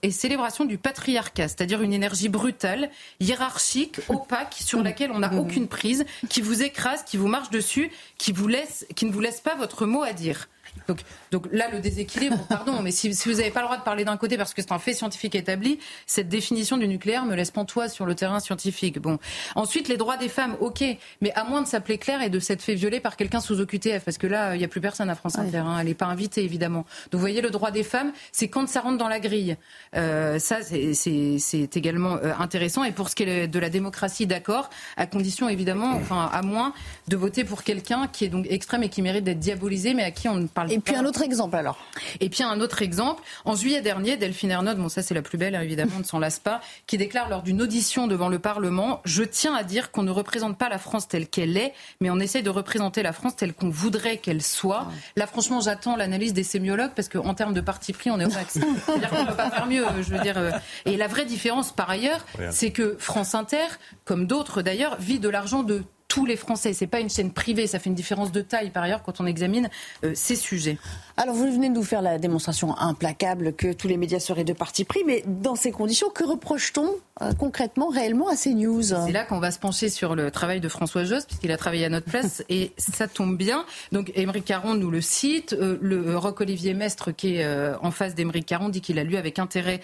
et, 0.02 0.10
célébration 0.10 0.64
du 0.64 0.78
patriarcat, 0.78 1.48
c'est-à-dire 1.48 1.82
une 1.82 1.92
énergie 1.92 2.28
brutale, 2.28 2.90
hiérarchique, 3.20 4.00
opaque, 4.08 4.54
sur 4.54 4.82
laquelle 4.82 5.10
on 5.12 5.20
n'a 5.20 5.30
mmh. 5.30 5.38
aucune 5.38 5.68
prise, 5.68 6.04
qui 6.28 6.40
vous 6.40 6.62
écrase, 6.62 7.02
qui 7.04 7.16
vous 7.16 7.28
marche 7.28 7.50
dessus, 7.50 7.90
qui, 8.18 8.32
vous 8.32 8.48
laisse, 8.48 8.86
qui 8.94 9.06
ne 9.06 9.12
vous 9.12 9.20
laisse 9.20 9.40
pas 9.40 9.54
votre 9.54 9.86
mot 9.86 10.02
à 10.02 10.12
dire. 10.12 10.48
Donc, 10.88 11.00
donc 11.30 11.46
là, 11.52 11.68
le 11.70 11.80
déséquilibre, 11.80 12.38
pardon, 12.48 12.80
mais 12.82 12.90
si, 12.90 13.08
vous 13.08 13.32
n'avez 13.32 13.50
pas 13.50 13.60
le 13.60 13.66
droit 13.66 13.78
de 13.78 13.82
parler 13.82 14.04
d'un 14.04 14.16
côté 14.16 14.36
parce 14.36 14.54
que 14.54 14.62
c'est 14.62 14.72
un 14.72 14.78
fait 14.78 14.94
scientifique 14.94 15.34
établi, 15.34 15.78
cette 16.06 16.28
définition 16.28 16.76
du 16.76 16.88
nucléaire 16.88 17.24
me 17.24 17.34
laisse 17.34 17.50
pantoise 17.50 17.92
sur 17.92 18.06
le 18.06 18.14
terrain 18.14 18.40
scientifique. 18.40 18.98
Bon. 18.98 19.18
Ensuite, 19.54 19.88
les 19.88 19.96
droits 19.96 20.16
des 20.16 20.28
femmes, 20.28 20.56
ok, 20.60 20.84
mais 21.20 21.32
à 21.34 21.44
moins 21.44 21.62
de 21.62 21.66
s'appeler 21.66 21.98
Claire 21.98 22.22
et 22.22 22.30
de 22.30 22.38
s'être 22.38 22.62
fait 22.62 22.74
violer 22.74 23.00
par 23.00 23.16
quelqu'un 23.16 23.40
sous 23.40 23.60
OQTF, 23.60 24.04
parce 24.04 24.18
que 24.18 24.26
là, 24.26 24.54
il 24.54 24.58
n'y 24.58 24.64
a 24.64 24.68
plus 24.68 24.80
personne 24.80 25.10
à 25.10 25.14
France 25.14 25.38
Inter, 25.38 25.58
hein, 25.58 25.76
elle 25.80 25.86
n'est 25.86 25.94
pas 25.94 26.06
invitée, 26.06 26.44
évidemment. 26.44 26.84
Donc 27.10 27.14
vous 27.14 27.20
voyez, 27.20 27.40
le 27.40 27.50
droit 27.50 27.70
des 27.70 27.82
femmes, 27.82 28.12
c'est 28.32 28.48
quand 28.48 28.68
ça 28.68 28.80
rentre 28.80 28.98
dans 28.98 29.08
la 29.08 29.20
grille. 29.20 29.56
Euh, 29.94 30.38
ça, 30.38 30.58
c'est 30.62 31.76
également 31.76 32.16
euh, 32.16 32.32
intéressant. 32.38 32.84
Et 32.84 32.92
pour 32.92 33.08
ce 33.08 33.14
qui 33.14 33.24
est 33.24 33.48
de 33.48 33.58
la 33.58 33.70
démocratie, 33.70 34.26
d'accord, 34.26 34.70
à 34.96 35.06
condition, 35.06 35.48
évidemment, 35.48 35.92
enfin, 35.94 36.28
à 36.32 36.42
moins 36.42 36.72
de 37.08 37.16
voter 37.16 37.44
pour 37.44 37.62
quelqu'un 37.62 38.08
qui 38.08 38.24
est 38.24 38.28
donc 38.28 38.46
extrême 38.48 38.82
et 38.82 38.88
qui 38.88 39.02
mérite 39.02 39.24
d'être 39.24 39.38
diabolisé, 39.38 39.94
mais 39.94 40.04
à 40.04 40.10
qui 40.10 40.28
on 40.28 40.36
ne 40.36 40.46
parle 40.46 40.65
et 40.68 40.78
puis 40.78 40.94
un 40.94 41.04
autre 41.04 41.22
exemple 41.22 41.56
alors. 41.56 41.78
Et 42.20 42.28
puis 42.28 42.42
un 42.42 42.60
autre 42.60 42.82
exemple. 42.82 43.22
En 43.44 43.54
juillet 43.54 43.80
dernier, 43.80 44.16
Delphine 44.16 44.50
Ernaud, 44.50 44.74
bon 44.74 44.88
ça 44.88 45.02
c'est 45.02 45.14
la 45.14 45.22
plus 45.22 45.38
belle 45.38 45.54
évidemment, 45.54 45.98
ne 45.98 46.04
s'en 46.04 46.18
lasse 46.18 46.38
pas, 46.38 46.60
qui 46.86 46.98
déclare 46.98 47.28
lors 47.28 47.42
d'une 47.42 47.62
audition 47.62 48.06
devant 48.06 48.28
le 48.28 48.38
Parlement 48.38 49.00
Je 49.04 49.22
tiens 49.22 49.54
à 49.54 49.62
dire 49.62 49.90
qu'on 49.90 50.02
ne 50.02 50.10
représente 50.10 50.58
pas 50.58 50.68
la 50.68 50.78
France 50.78 51.08
telle 51.08 51.28
qu'elle 51.28 51.56
est, 51.56 51.72
mais 52.00 52.10
on 52.10 52.18
essaye 52.18 52.42
de 52.42 52.50
représenter 52.50 53.02
la 53.02 53.12
France 53.12 53.36
telle 53.36 53.54
qu'on 53.54 53.70
voudrait 53.70 54.18
qu'elle 54.18 54.42
soit. 54.42 54.88
Là 55.16 55.26
franchement 55.26 55.60
j'attends 55.60 55.96
l'analyse 55.96 56.32
des 56.32 56.44
sémiologues 56.44 56.92
parce 56.94 57.08
qu'en 57.08 57.34
termes 57.34 57.54
de 57.54 57.60
parti 57.60 57.92
pris 57.92 58.10
on 58.10 58.20
est 58.20 58.26
au 58.26 58.30
max. 58.30 58.58
C'est-à-dire 58.86 59.10
qu'on 59.10 59.22
ne 59.22 59.28
peut 59.28 59.36
pas 59.36 59.50
faire 59.50 59.66
mieux. 59.66 59.84
Je 60.02 60.14
veux 60.14 60.20
dire. 60.20 60.38
Euh. 60.38 60.50
Et 60.84 60.96
la 60.96 61.06
vraie 61.06 61.24
différence 61.24 61.72
par 61.72 61.90
ailleurs, 61.90 62.24
c'est 62.50 62.70
que 62.70 62.96
France 62.98 63.34
Inter, 63.34 63.66
comme 64.04 64.26
d'autres 64.26 64.62
d'ailleurs, 64.62 64.96
vit 64.98 65.18
de 65.18 65.28
l'argent 65.28 65.62
de 65.62 65.82
tous 66.08 66.26
les 66.26 66.36
Français. 66.36 66.72
C'est 66.72 66.86
pas 66.86 67.00
une 67.00 67.10
chaîne 67.10 67.32
privée. 67.32 67.66
Ça 67.66 67.78
fait 67.78 67.90
une 67.90 67.94
différence 67.94 68.32
de 68.32 68.40
taille 68.40 68.70
par 68.70 68.82
ailleurs 68.82 69.02
quand 69.02 69.20
on 69.20 69.26
examine 69.26 69.68
euh, 70.04 70.12
ces 70.14 70.36
sujets. 70.36 70.78
Alors 71.16 71.34
vous 71.34 71.50
venez 71.50 71.68
de 71.68 71.74
nous 71.74 71.82
faire 71.82 72.02
la 72.02 72.18
démonstration 72.18 72.76
implacable 72.78 73.54
que 73.54 73.72
tous 73.72 73.88
les 73.88 73.96
médias 73.96 74.20
seraient 74.20 74.44
de 74.44 74.52
parti 74.52 74.84
pris, 74.84 75.02
mais 75.06 75.22
dans 75.26 75.56
ces 75.56 75.72
conditions, 75.72 76.10
que 76.10 76.24
reproche-t-on 76.24 76.90
euh, 77.22 77.32
concrètement, 77.32 77.88
réellement 77.88 78.28
à 78.28 78.36
ces 78.36 78.52
news 78.52 78.82
C'est 78.82 79.12
là 79.12 79.24
qu'on 79.24 79.38
va 79.38 79.50
se 79.50 79.58
pencher 79.58 79.88
sur 79.88 80.14
le 80.14 80.30
travail 80.30 80.60
de 80.60 80.68
François 80.68 81.04
Jost, 81.04 81.28
puisqu'il 81.28 81.50
a 81.50 81.56
travaillé 81.56 81.86
à 81.86 81.88
notre 81.88 82.04
place, 82.04 82.44
et 82.50 82.72
ça 82.76 83.08
tombe 83.08 83.36
bien. 83.38 83.64
Donc 83.92 84.12
Émeric 84.14 84.44
Caron 84.44 84.74
nous 84.74 84.90
le 84.90 85.00
cite. 85.00 85.54
Euh, 85.54 85.78
le 85.80 86.18
Roc-Olivier 86.18 86.74
Mestre, 86.74 87.12
qui 87.12 87.36
est 87.36 87.46
en 87.80 87.90
face 87.90 88.14
d'Émeric 88.14 88.46
Caron, 88.46 88.68
dit 88.68 88.80
qu'il 88.80 88.98
a 88.98 89.04
lu 89.04 89.16
avec 89.16 89.38
intérêt 89.38 89.80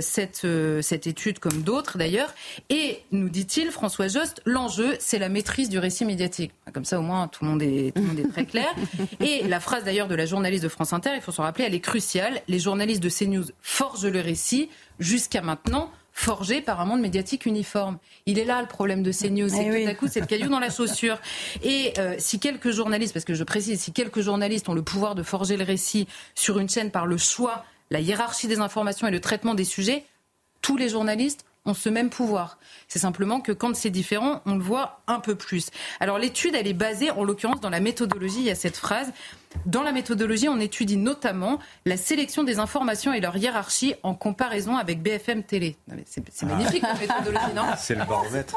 cette, 0.00 0.46
cette 0.82 1.06
étude, 1.06 1.38
comme 1.38 1.62
d'autres 1.62 1.98
d'ailleurs. 1.98 2.34
Et 2.70 3.02
nous 3.12 3.28
dit-il, 3.28 3.70
François 3.70 4.08
Jost, 4.08 4.40
l'enjeu, 4.44 4.96
c'est 5.00 5.18
la 5.18 5.28
maîtrise 5.28 5.57
du 5.66 5.78
récit 5.78 6.04
médiatique. 6.04 6.52
Comme 6.72 6.84
ça, 6.84 6.98
au 6.98 7.02
moins, 7.02 7.26
tout 7.26 7.44
le 7.44 7.50
monde 7.50 7.62
est, 7.62 7.92
tout 7.94 8.02
le 8.02 8.08
monde 8.08 8.18
est 8.20 8.30
très 8.30 8.44
clair. 8.44 8.72
Et 9.20 9.42
la 9.48 9.58
phrase 9.58 9.82
d'ailleurs 9.82 10.06
de 10.06 10.14
la 10.14 10.26
journaliste 10.26 10.62
de 10.62 10.68
France 10.68 10.92
Inter, 10.92 11.10
il 11.16 11.20
faut 11.20 11.32
s'en 11.32 11.42
rappeler, 11.42 11.64
elle 11.64 11.74
est 11.74 11.80
cruciale. 11.80 12.40
Les 12.46 12.60
journalistes 12.60 13.02
de 13.02 13.08
CNews 13.08 13.46
forgent 13.60 14.06
le 14.06 14.20
récit 14.20 14.70
jusqu'à 15.00 15.42
maintenant 15.42 15.90
forgé 16.12 16.60
par 16.60 16.80
un 16.80 16.84
monde 16.84 17.00
médiatique 17.00 17.46
uniforme. 17.46 17.98
Il 18.26 18.40
est 18.40 18.44
là 18.44 18.60
le 18.60 18.66
problème 18.66 19.04
de 19.04 19.12
CNews, 19.12 19.48
c'est 19.48 19.66
eh 19.66 19.84
tout 19.84 19.90
à 19.90 19.94
coup 19.94 20.08
c'est 20.08 20.18
le 20.18 20.26
caillou 20.26 20.48
dans 20.48 20.58
la 20.58 20.68
chaussure. 20.68 21.16
Et 21.62 21.92
euh, 21.98 22.16
si 22.18 22.40
quelques 22.40 22.72
journalistes, 22.72 23.12
parce 23.12 23.24
que 23.24 23.34
je 23.34 23.44
précise, 23.44 23.80
si 23.80 23.92
quelques 23.92 24.20
journalistes 24.20 24.68
ont 24.68 24.74
le 24.74 24.82
pouvoir 24.82 25.14
de 25.14 25.22
forger 25.22 25.56
le 25.56 25.62
récit 25.62 26.08
sur 26.34 26.58
une 26.58 26.68
chaîne 26.68 26.90
par 26.90 27.06
le 27.06 27.18
choix, 27.18 27.64
la 27.90 28.00
hiérarchie 28.00 28.48
des 28.48 28.58
informations 28.58 29.06
et 29.06 29.12
le 29.12 29.20
traitement 29.20 29.54
des 29.54 29.64
sujets, 29.64 30.04
tous 30.60 30.76
les 30.76 30.88
journalistes 30.88 31.44
ont 31.64 31.74
ce 31.74 31.88
même 31.88 32.10
pouvoir. 32.10 32.58
C'est 32.88 32.98
simplement 32.98 33.40
que 33.40 33.52
quand 33.52 33.74
c'est 33.76 33.90
différent, 33.90 34.42
on 34.46 34.56
le 34.56 34.62
voit 34.62 35.00
un 35.06 35.20
peu 35.20 35.34
plus. 35.34 35.70
Alors 36.00 36.18
l'étude, 36.18 36.54
elle 36.54 36.66
est 36.66 36.74
basée, 36.74 37.10
en 37.10 37.24
l'occurrence, 37.24 37.60
dans 37.60 37.70
la 37.70 37.80
méthodologie. 37.80 38.40
Il 38.40 38.46
y 38.46 38.50
a 38.50 38.54
cette 38.54 38.76
phrase 38.76 39.12
dans 39.66 39.82
la 39.82 39.92
méthodologie, 39.92 40.48
on 40.48 40.60
étudie 40.60 40.96
notamment 40.96 41.58
la 41.86 41.96
sélection 41.96 42.44
des 42.44 42.58
informations 42.58 43.12
et 43.12 43.20
leur 43.20 43.36
hiérarchie 43.36 43.94
en 44.02 44.14
comparaison 44.14 44.76
avec 44.76 45.02
BFM 45.02 45.42
Télé. 45.42 45.76
C'est 46.06 46.22
ah. 46.42 46.46
magnifique 46.46 46.82
la 46.82 46.94
méthodologie, 46.94 47.54
non 47.54 47.62
C'est 47.78 47.94
le 47.94 48.04
baromètre. 48.04 48.56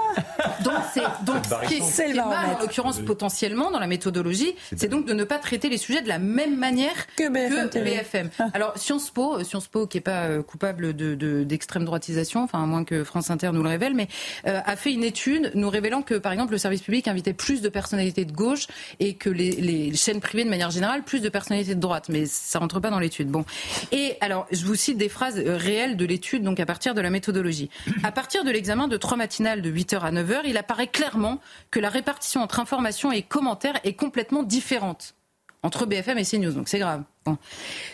Donc, 0.63 0.73
c'est 0.93 1.01
donc 1.23 1.45
ce 1.45 1.67
qui 1.67 1.75
est, 2.01 2.13
mal, 2.13 2.55
en 2.55 2.59
l'occurrence 2.59 2.99
potentiellement 2.99 3.71
dans 3.71 3.79
la 3.79 3.87
méthodologie, 3.87 4.55
c'est 4.75 4.89
donc 4.89 5.05
de 5.05 5.13
ne 5.13 5.23
pas 5.23 5.39
traiter 5.39 5.69
les 5.69 5.77
sujets 5.77 6.01
de 6.01 6.09
la 6.09 6.19
même 6.19 6.57
manière 6.57 6.93
que 7.15 7.29
BFM. 7.29 8.29
Alors 8.53 8.77
Sciences 8.77 9.09
Po, 9.09 9.37
euh, 9.37 9.43
Sciences 9.43 9.67
Po 9.67 9.87
qui 9.87 9.97
n'est 9.97 10.01
pas 10.01 10.25
euh, 10.25 10.43
coupable 10.43 10.93
d'extrême 10.93 11.83
de, 11.83 11.85
droitisation, 11.85 12.43
enfin 12.43 12.61
à 12.61 12.65
moins 12.65 12.83
que 12.83 13.00
France 13.03 13.29
Inter 13.29 13.51
nous 13.53 13.63
le 13.63 13.69
révèle, 13.69 13.93
mais 13.93 14.07
euh, 14.47 14.59
a 14.65 14.75
fait 14.75 14.91
une 14.91 15.03
étude 15.03 15.51
nous 15.55 15.69
révélant 15.69 16.01
que 16.01 16.15
par 16.15 16.31
exemple 16.31 16.51
le 16.51 16.57
service 16.57 16.81
public 16.81 17.07
invitait 17.07 17.33
plus 17.33 17.61
de 17.61 17.69
personnalités 17.69 18.25
de 18.25 18.31
gauche 18.31 18.67
et 18.99 19.15
que 19.15 19.29
les, 19.29 19.93
chaînes 19.95 20.19
privées 20.21 20.43
de 20.43 20.49
manière 20.49 20.71
générale 20.71 21.03
plus 21.03 21.21
de 21.21 21.29
personnalités 21.29 21.75
de 21.75 21.79
droite, 21.79 22.09
mais 22.09 22.25
ça 22.25 22.59
rentre 22.59 22.79
pas 22.79 22.89
dans 22.89 22.99
l'étude. 22.99 23.29
Bon. 23.29 23.45
Et 23.91 24.15
alors, 24.21 24.47
je 24.51 24.65
vous 24.65 24.75
cite 24.75 24.97
des 24.97 25.09
phrases 25.09 25.37
euh, 25.37 25.57
réelles 25.57 25.97
de 25.97 26.05
l'étude, 26.05 26.43
donc 26.43 26.59
à 26.59 26.65
partir 26.65 26.93
de 26.93 27.01
la 27.01 27.09
méthodologie. 27.09 27.69
À 28.03 28.11
partir 28.11 28.43
de 28.43 28.51
l'examen 28.51 28.87
de 28.87 28.97
trois 28.97 29.17
matinales 29.17 29.61
de 29.61 29.71
8h 29.71 29.99
à 29.99 30.11
9h, 30.11 30.41
il 30.45 30.57
apparaît 30.57 30.87
clairement 30.87 31.39
que 31.69 31.79
la 31.79 31.89
répartition 31.89 32.41
entre 32.41 32.59
informations 32.59 33.11
et 33.11 33.21
commentaires 33.21 33.79
est 33.83 33.93
complètement 33.93 34.43
différente 34.43 35.15
entre 35.63 35.85
BFM 35.85 36.17
et 36.17 36.25
CNews, 36.25 36.51
donc 36.51 36.67
c'est 36.67 36.79
grave. 36.79 37.03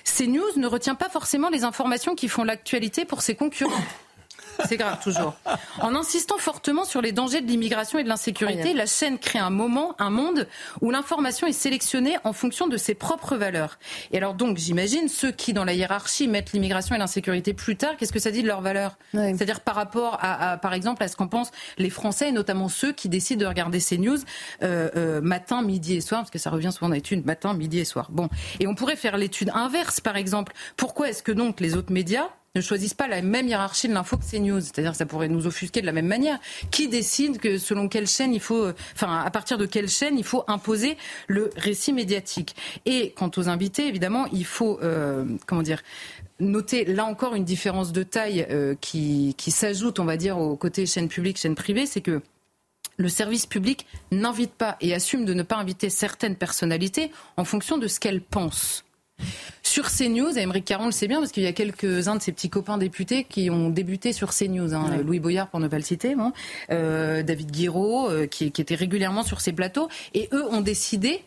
CNews 0.05 0.57
ne 0.57 0.67
retient 0.67 0.95
pas 0.95 1.09
forcément 1.09 1.49
les 1.49 1.63
informations 1.63 2.15
qui 2.15 2.27
font 2.27 2.43
l'actualité 2.43 3.05
pour 3.05 3.21
ses 3.21 3.35
concurrents. 3.35 3.83
C'est 4.65 4.77
grave, 4.77 4.99
toujours. 5.03 5.35
En 5.79 5.95
insistant 5.95 6.37
fortement 6.37 6.85
sur 6.85 7.01
les 7.01 7.11
dangers 7.11 7.41
de 7.41 7.47
l'immigration 7.47 7.99
et 7.99 8.03
de 8.03 8.09
l'insécurité, 8.09 8.73
la 8.73 8.85
chaîne 8.85 9.19
crée 9.19 9.39
un 9.39 9.49
moment, 9.49 9.95
un 9.99 10.09
monde 10.09 10.47
où 10.81 10.91
l'information 10.91 11.47
est 11.47 11.53
sélectionnée 11.53 12.17
en 12.23 12.33
fonction 12.33 12.67
de 12.67 12.77
ses 12.77 12.95
propres 12.95 13.35
valeurs. 13.35 13.79
Et 14.11 14.17
alors 14.17 14.33
donc, 14.33 14.57
j'imagine, 14.57 15.07
ceux 15.07 15.31
qui, 15.31 15.53
dans 15.53 15.63
la 15.63 15.73
hiérarchie, 15.73 16.27
mettent 16.27 16.53
l'immigration 16.53 16.95
et 16.95 16.97
l'insécurité 16.97 17.53
plus 17.53 17.75
tard, 17.75 17.95
qu'est-ce 17.97 18.13
que 18.13 18.19
ça 18.19 18.31
dit 18.31 18.41
de 18.41 18.47
leurs 18.47 18.61
valeurs 18.61 18.97
C'est-à-dire 19.13 19.61
par 19.61 19.75
rapport, 19.75 20.17
à, 20.21 20.57
par 20.57 20.73
exemple, 20.73 21.03
à 21.03 21.07
ce 21.07 21.15
qu'en 21.15 21.27
pensent 21.27 21.51
les 21.77 21.89
Français, 21.89 22.29
et 22.29 22.31
notamment 22.31 22.69
ceux 22.69 22.93
qui 22.93 23.09
décident 23.09 23.41
de 23.41 23.45
regarder 23.47 23.79
ces 23.79 23.97
news 23.97 24.17
euh, 24.63 24.89
euh, 24.95 25.21
matin, 25.21 25.61
midi 25.61 25.95
et 25.95 26.01
soir, 26.01 26.21
parce 26.21 26.31
que 26.31 26.39
ça 26.39 26.49
revient 26.49 26.71
souvent 26.71 26.89
dans 26.89 26.95
l'étude, 26.95 27.25
matin, 27.25 27.53
midi 27.53 27.79
et 27.79 27.85
soir. 27.85 28.07
Bon. 28.11 28.29
Et 28.59 28.67
on 28.67 28.75
pourrait 28.75 28.95
faire 28.95 29.17
l'étude 29.17 29.51
inverse, 29.53 30.01
par 30.01 30.17
exemple. 30.17 30.53
Pourquoi 30.75 31.09
est-ce 31.09 31.23
que 31.23 31.31
donc 31.31 31.59
les 31.59 31.75
autres 31.75 31.91
médias 31.91 32.29
ne 32.55 32.61
choisissent 32.61 32.93
pas 32.93 33.07
la 33.07 33.21
même 33.21 33.47
hiérarchie 33.47 33.87
de 33.87 33.93
l'info 33.93 34.17
que 34.17 34.23
CNews. 34.23 34.61
C'est-à-dire 34.61 34.91
que 34.91 34.97
ça 34.97 35.05
pourrait 35.05 35.27
nous 35.27 35.47
offusquer 35.47 35.81
de 35.81 35.85
la 35.85 35.91
même 35.91 36.07
manière. 36.07 36.39
Qui 36.71 36.87
décide 36.87 37.37
que 37.37 37.57
selon 37.57 37.87
quelle 37.87 38.07
chaîne 38.07 38.33
il 38.33 38.39
faut, 38.39 38.69
enfin, 38.95 39.21
à 39.21 39.29
partir 39.31 39.57
de 39.57 39.65
quelle 39.65 39.89
chaîne 39.89 40.17
il 40.17 40.23
faut 40.23 40.43
imposer 40.47 40.97
le 41.27 41.49
récit 41.55 41.93
médiatique? 41.93 42.55
Et 42.85 43.11
quant 43.11 43.31
aux 43.37 43.49
invités, 43.49 43.87
évidemment, 43.87 44.25
il 44.31 44.45
faut, 44.45 44.79
euh, 44.81 45.25
comment 45.45 45.61
dire, 45.61 45.81
noter 46.39 46.85
là 46.85 47.05
encore 47.05 47.35
une 47.35 47.45
différence 47.45 47.91
de 47.91 48.03
taille 48.03 48.45
euh, 48.49 48.75
qui, 48.79 49.35
qui 49.37 49.51
s'ajoute, 49.51 49.99
on 49.99 50.05
va 50.05 50.17
dire, 50.17 50.37
au 50.37 50.55
côté 50.55 50.85
chaîne 50.85 51.07
publique, 51.07 51.37
chaîne 51.37 51.55
privée, 51.55 51.85
c'est 51.85 52.01
que 52.01 52.21
le 52.97 53.09
service 53.09 53.45
public 53.45 53.85
n'invite 54.11 54.53
pas 54.53 54.75
et 54.81 54.93
assume 54.93 55.25
de 55.25 55.33
ne 55.33 55.43
pas 55.43 55.57
inviter 55.57 55.89
certaines 55.89 56.35
personnalités 56.35 57.11
en 57.37 57.45
fonction 57.45 57.77
de 57.77 57.87
ce 57.87 57.99
qu'elles 57.99 58.21
pensent. 58.21 58.83
Sur 59.77 59.91
CNews, 59.91 60.37
Émeric 60.37 60.65
Caron 60.65 60.87
le 60.87 60.91
sait 60.91 61.07
bien 61.07 61.19
parce 61.19 61.31
qu'il 61.31 61.43
y 61.43 61.47
a 61.47 61.53
quelques-uns 61.53 62.15
de 62.15 62.21
ses 62.21 62.31
petits 62.31 62.49
copains 62.49 62.77
députés 62.77 63.25
qui 63.25 63.49
ont 63.49 63.69
débuté 63.69 64.13
sur 64.13 64.33
CNews. 64.33 64.73
Hein. 64.73 65.01
Louis 65.05 65.19
Boyard, 65.19 65.49
pour 65.49 65.59
ne 65.59 65.67
pas 65.67 65.77
le 65.77 65.83
citer, 65.83 66.15
euh, 66.71 67.21
David 67.21 67.51
Guiraud, 67.51 68.09
euh, 68.09 68.27
qui, 68.27 68.51
qui 68.51 68.61
était 68.61 68.75
régulièrement 68.75 69.23
sur 69.23 69.41
ces 69.41 69.51
plateaux. 69.51 69.87
Et 70.13 70.29
eux 70.31 70.45
ont 70.45 70.61
décidé 70.61 71.21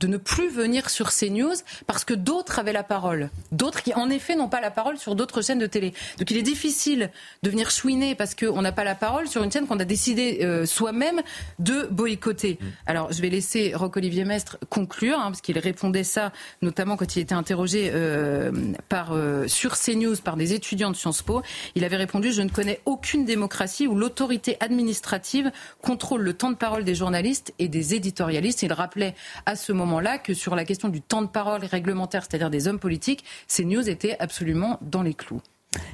de 0.00 0.06
ne 0.06 0.16
plus 0.16 0.48
venir 0.48 0.90
sur 0.90 1.10
CNews 1.10 1.54
parce 1.86 2.04
que 2.04 2.14
d'autres 2.14 2.58
avaient 2.58 2.72
la 2.72 2.82
parole. 2.82 3.30
D'autres 3.50 3.82
qui, 3.82 3.94
en 3.94 4.10
effet, 4.10 4.36
n'ont 4.36 4.48
pas 4.48 4.60
la 4.60 4.70
parole 4.70 4.98
sur 4.98 5.14
d'autres 5.14 5.42
chaînes 5.42 5.58
de 5.58 5.66
télé. 5.66 5.92
Donc 6.18 6.30
il 6.30 6.36
est 6.36 6.42
difficile 6.42 7.10
de 7.42 7.50
venir 7.50 7.70
chouiner 7.70 8.14
parce 8.14 8.34
qu'on 8.34 8.62
n'a 8.62 8.72
pas 8.72 8.84
la 8.84 8.94
parole 8.94 9.28
sur 9.28 9.42
une 9.42 9.50
chaîne 9.50 9.66
qu'on 9.66 9.80
a 9.80 9.84
décidé 9.84 10.40
euh, 10.42 10.66
soi-même 10.66 11.20
de 11.58 11.88
boycotter. 11.90 12.58
Mm. 12.60 12.66
Alors 12.86 13.12
je 13.12 13.20
vais 13.20 13.28
laisser 13.28 13.72
Roch-Olivier 13.74 14.24
Mestre 14.24 14.58
conclure, 14.68 15.18
hein, 15.18 15.30
parce 15.30 15.40
qu'il 15.40 15.58
répondait 15.58 16.04
ça 16.04 16.32
notamment 16.62 16.96
quand 16.96 17.16
il 17.16 17.20
était 17.20 17.34
interrogé 17.34 17.90
euh, 17.92 18.52
par, 18.88 19.12
euh, 19.12 19.48
sur 19.48 19.76
CNews 19.76 20.16
par 20.22 20.36
des 20.36 20.54
étudiants 20.54 20.90
de 20.90 20.96
Sciences 20.96 21.22
Po. 21.22 21.42
Il 21.74 21.84
avait 21.84 21.96
répondu 21.96 22.32
«Je 22.32 22.42
ne 22.42 22.50
connais 22.50 22.80
aucune 22.84 23.24
démocratie 23.24 23.86
où 23.86 23.94
l'autorité 23.94 24.56
administrative 24.60 25.50
contrôle 25.82 26.22
le 26.22 26.34
temps 26.34 26.50
de 26.50 26.56
parole 26.56 26.84
des 26.84 26.94
journalistes 26.94 27.52
et 27.58 27.68
des 27.68 27.94
éditorialistes.» 27.94 28.62
Il 28.68 28.72
rappelait 28.72 29.14
à 29.46 29.56
ce 29.56 29.72
moment 29.72 29.87
là 29.98 30.18
que 30.18 30.34
sur 30.34 30.54
la 30.54 30.64
question 30.64 30.88
du 30.88 31.00
temps 31.00 31.22
de 31.22 31.26
parole 31.26 31.64
réglementaire, 31.64 32.22
c'est-à-dire 32.22 32.50
des 32.50 32.68
hommes 32.68 32.78
politiques, 32.78 33.24
ces 33.46 33.64
news 33.64 33.88
étaient 33.88 34.16
absolument 34.18 34.78
dans 34.82 35.02
les 35.02 35.14
clous. 35.14 35.42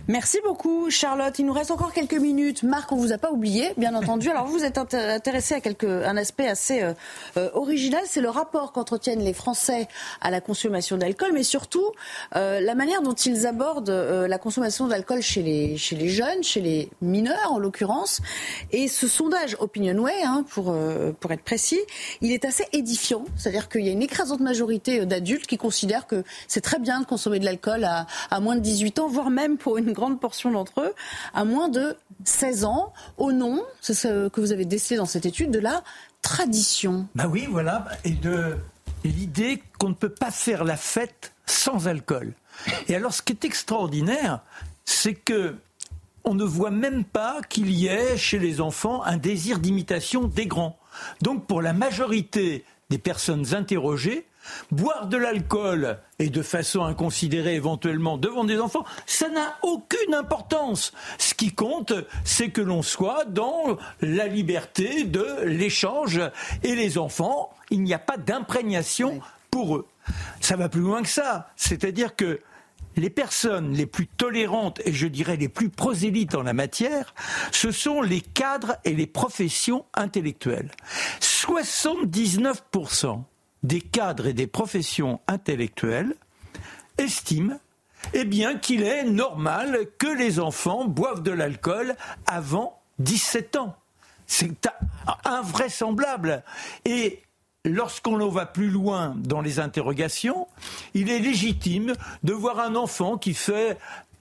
Merci 0.07 0.39
beaucoup, 0.45 0.91
Charlotte. 0.91 1.37
Il 1.39 1.47
nous 1.47 1.53
reste 1.53 1.71
encore 1.71 1.93
quelques 1.93 2.15
minutes. 2.15 2.63
Marc, 2.63 2.93
on 2.93 2.97
vous 2.97 3.13
a 3.13 3.19
pas 3.19 3.33
oublié, 3.33 3.73
bien 3.79 3.95
entendu. 3.95 4.29
Alors, 4.29 4.47
vous 4.47 4.63
êtes 4.63 4.77
intéressé 4.79 5.55
à 5.55 5.61
un 6.07 6.17
aspect 6.17 6.47
assez 6.47 6.83
euh, 6.83 6.93
euh, 7.39 7.49
original, 7.55 8.03
c'est 8.07 8.21
le 8.21 8.29
rapport 8.29 8.73
qu'entretiennent 8.73 9.25
les 9.25 9.33
Français 9.33 9.89
à 10.21 10.31
la 10.31 10.41
consommation 10.41 10.99
d'alcool, 10.99 11.31
mais 11.33 11.43
surtout 11.43 11.87
euh, 12.37 12.61
la 12.61 12.75
manière 12.75 13.01
dont 13.03 13.15
ils 13.15 13.47
abordent 13.47 13.91
la 13.91 14.39
consommation 14.39 14.87
d'alcool 14.87 15.23
chez 15.23 15.43
les, 15.43 15.77
chez 15.77 15.97
les 15.97 16.09
jeunes, 16.09 16.43
chez 16.43 16.61
les 16.61 16.91
mineurs 17.01 17.53
en 17.53 17.59
l'occurrence. 17.59 18.21
Et 18.73 18.89
ce 18.89 19.09
sondage 19.09 19.57
Opinionway, 19.59 20.23
hein, 20.23 20.45
pour, 20.51 20.77
pour 21.19 21.33
être 21.33 21.43
précis, 21.43 21.81
il 22.21 22.31
est 22.31 22.45
assez 22.45 22.67
édifiant. 22.73 23.25
C'est-à-dire 23.37 23.69
qu'il 23.69 23.85
y 23.87 23.89
a 23.89 23.93
une 23.93 24.03
écrasante 24.03 24.41
majorité 24.41 25.07
d'adultes 25.07 25.47
qui 25.47 25.57
considèrent 25.57 26.07
que 26.07 26.25
c'est 26.47 26.61
très 26.61 26.79
bien 26.79 27.01
de 27.01 27.07
consommer 27.07 27.39
de 27.39 27.45
l'alcool 27.45 27.85
à, 27.85 28.07
à 28.31 28.41
moins 28.41 28.55
de 28.55 28.61
18 28.61 28.99
ans, 28.99 29.09
voire 29.09 29.31
même 29.31 29.57
pour 29.65 29.79
une 29.79 29.93
grande 29.93 30.21
portion 30.21 30.51
d'entre 30.51 30.83
eux, 30.83 30.95
à 31.33 31.47
moins 31.47 31.71
de 31.71 31.97
16 32.25 32.67
ans, 32.67 32.93
au 33.17 33.33
nom, 33.33 33.65
c'est 33.81 33.95
ce 33.95 34.29
que 34.29 34.43
vous 34.43 34.53
avez 34.53 34.67
décelé 34.67 34.99
dans 34.99 35.07
cette 35.07 35.25
étude, 35.25 35.51
de 35.51 35.59
la 35.59 35.83
tradition. 36.21 37.09
Bah 37.15 37.25
oui, 37.31 37.49
voilà, 37.51 37.87
et 38.05 38.11
de 38.11 38.59
l'idée 39.05 39.63
qu'on 39.79 39.89
ne 39.89 39.95
peut 39.95 40.11
pas 40.11 40.31
faire 40.31 40.65
la 40.65 40.77
fête 40.77 41.33
sans 41.47 41.89
alcool. 41.89 42.35
Et 42.89 42.95
alors, 42.95 43.15
ce 43.15 43.23
qui 43.23 43.33
est 43.33 43.47
extraordinaire, 43.47 44.41
c'est 44.85 45.15
que 45.15 45.57
on 46.25 46.35
ne 46.35 46.45
voit 46.45 46.71
même 46.71 47.03
pas 47.03 47.41
qu'il 47.49 47.71
y 47.71 47.87
ait 47.87 48.19
chez 48.19 48.39
les 48.39 48.61
enfants 48.61 49.03
un 49.05 49.17
désir 49.17 49.61
d'imitation 49.61 50.25
des 50.25 50.47
grands. 50.47 50.79
Donc, 51.23 51.47
pour 51.47 51.63
la 51.63 51.73
majorité 51.73 52.67
des 52.91 52.99
personnes 52.99 53.55
interrogées, 53.55 54.27
Boire 54.71 55.07
de 55.07 55.17
l'alcool 55.17 55.99
et 56.19 56.31
de 56.31 56.43
façon 56.43 56.85
inconsidérée 56.85 57.55
éventuellement 57.55 58.19
devant 58.19 58.45
des 58.45 58.61
enfants, 58.61 58.85
ça 59.07 59.29
n'a 59.29 59.57
aucune 59.63 60.15
importance. 60.15 60.93
Ce 61.19 61.35
qui 61.35 61.53
compte, 61.53 61.93
c'est 62.25 62.51
que 62.51 62.61
l'on 62.61 62.83
soit 62.83 63.25
dans 63.25 63.77
la 64.01 64.27
liberté 64.27 65.05
de 65.05 65.43
l'échange 65.45 66.21
et 66.63 66.75
les 66.75 66.99
enfants, 66.99 67.51
il 67.71 67.83
n'y 67.83 67.95
a 67.95 67.99
pas 67.99 68.17
d'imprégnation 68.17 69.21
pour 69.51 69.77
eux. 69.77 69.87
Ça 70.41 70.57
va 70.57 70.69
plus 70.69 70.83
loin 70.83 71.03
que 71.03 71.09
ça. 71.09 71.51
C'est-à-dire 71.57 72.17
que 72.17 72.41
les 72.97 73.11
personnes 73.11 73.73
les 73.73 73.87
plus 73.87 74.07
tolérantes 74.07 74.81
et 74.85 74.93
je 74.93 75.07
dirais 75.07 75.37
les 75.37 75.49
plus 75.49 75.69
prosélytes 75.69 76.35
en 76.35 76.43
la 76.43 76.53
matière, 76.53 77.15
ce 77.51 77.71
sont 77.71 78.03
les 78.03 78.21
cadres 78.21 78.77
et 78.85 78.95
les 78.95 79.07
professions 79.07 79.85
intellectuelles. 79.95 80.71
79% 81.21 83.23
des 83.65 83.81
cadres 83.81 84.27
et 84.27 84.33
des 84.33 84.47
professions 84.47 85.21
intellectuelles 85.27 86.15
estiment 86.99 87.59
eh 88.13 88.25
bien, 88.25 88.57
qu'il 88.57 88.83
est 88.83 89.05
normal 89.05 89.87
que 89.99 90.07
les 90.07 90.39
enfants 90.39 90.85
boivent 90.85 91.23
de 91.23 91.31
l'alcool 91.31 91.97
avant 92.27 92.79
17 92.99 93.57
ans. 93.57 93.77
C'est 94.27 94.69
invraisemblable. 95.25 96.43
Et 96.85 97.23
lorsqu'on 97.65 98.29
va 98.29 98.47
plus 98.47 98.69
loin 98.69 99.15
dans 99.17 99.41
les 99.41 99.59
interrogations, 99.59 100.47
il 100.93 101.11
est 101.11 101.19
légitime 101.19 101.95
de 102.23 102.33
voir 102.33 102.61
un 102.61 102.75
enfant 102.75 103.17
qui 103.17 103.35
fait, 103.35 103.79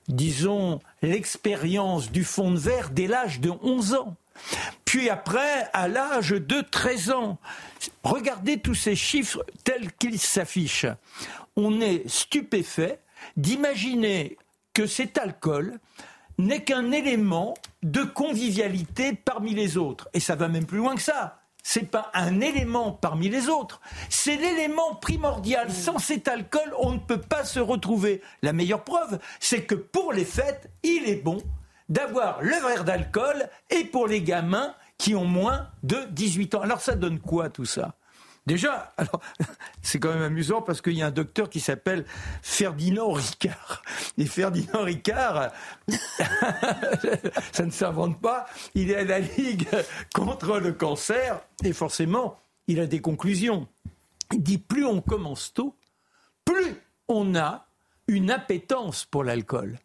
disons, 0.07 0.79
l'expérience 1.01 2.11
du 2.11 2.23
fond 2.23 2.51
de 2.51 2.59
verre 2.59 2.89
dès 2.89 3.07
l'âge 3.07 3.39
de 3.39 3.51
11 3.61 3.93
ans. 3.95 4.15
Puis 4.93 5.09
après, 5.09 5.71
à 5.73 5.87
l'âge 5.87 6.29
de 6.29 6.61
13 6.61 7.09
ans, 7.13 7.39
regardez 8.03 8.59
tous 8.59 8.75
ces 8.75 8.95
chiffres 8.95 9.43
tels 9.63 9.91
qu'ils 9.93 10.19
s'affichent. 10.19 10.85
On 11.55 11.81
est 11.81 12.07
stupéfait 12.07 12.99
d'imaginer 13.35 14.37
que 14.71 14.85
cet 14.85 15.17
alcool 15.17 15.79
n'est 16.37 16.63
qu'un 16.63 16.91
élément 16.91 17.55
de 17.81 18.03
convivialité 18.03 19.13
parmi 19.13 19.55
les 19.55 19.77
autres. 19.77 20.09
Et 20.13 20.19
ça 20.19 20.35
va 20.35 20.47
même 20.47 20.67
plus 20.67 20.77
loin 20.77 20.93
que 20.93 21.01
ça. 21.01 21.41
C'est 21.63 21.89
pas 21.89 22.11
un 22.13 22.39
élément 22.39 22.91
parmi 22.91 23.29
les 23.29 23.49
autres. 23.49 23.81
C'est 24.09 24.35
l'élément 24.35 24.93
primordial. 24.93 25.71
Sans 25.71 25.97
cet 25.97 26.27
alcool, 26.27 26.71
on 26.77 26.91
ne 26.91 26.99
peut 26.99 27.21
pas 27.21 27.45
se 27.45 27.59
retrouver. 27.59 28.21
La 28.43 28.53
meilleure 28.53 28.83
preuve, 28.83 29.17
c'est 29.39 29.63
que 29.63 29.73
pour 29.73 30.13
les 30.13 30.25
fêtes, 30.25 30.69
il 30.83 31.09
est 31.09 31.23
bon 31.23 31.39
d'avoir 31.89 32.43
le 32.43 32.55
verre 32.67 32.83
d'alcool 32.83 33.49
et 33.71 33.85
pour 33.85 34.07
les 34.07 34.21
gamins 34.21 34.75
qui 35.03 35.15
ont 35.15 35.25
moins 35.25 35.67
de 35.83 35.97
18 36.11 36.55
ans. 36.55 36.61
Alors 36.61 36.79
ça 36.79 36.95
donne 36.95 37.19
quoi 37.19 37.49
tout 37.49 37.65
ça? 37.65 37.93
Déjà, 38.45 38.93
alors, 38.95 39.19
c'est 39.81 39.99
quand 39.99 40.13
même 40.13 40.21
amusant 40.21 40.61
parce 40.61 40.81
qu'il 40.81 40.93
y 40.93 41.01
a 41.01 41.07
un 41.07 41.11
docteur 41.11 41.49
qui 41.49 41.59
s'appelle 41.59 42.05
Ferdinand 42.41 43.11
Ricard. 43.11 43.81
Et 44.17 44.25
Ferdinand 44.25 44.83
Ricard, 44.83 45.51
ça 47.51 47.65
ne 47.65 47.71
s'invente 47.71 48.21
pas, 48.21 48.45
il 48.75 48.91
est 48.91 48.95
à 48.95 49.03
la 49.03 49.19
Ligue 49.19 49.67
contre 50.15 50.57
le 50.59 50.71
cancer 50.71 51.41
et 51.65 51.73
forcément, 51.73 52.39
il 52.67 52.79
a 52.79 52.87
des 52.87 53.01
conclusions. 53.01 53.67
Il 54.31 54.41
dit 54.41 54.57
plus 54.57 54.85
on 54.85 55.01
commence 55.01 55.53
tôt, 55.53 55.75
plus 56.45 56.77
on 57.09 57.35
a 57.35 57.67
une 58.07 58.31
appétence 58.31 59.03
pour 59.03 59.25
l'alcool. 59.25 59.79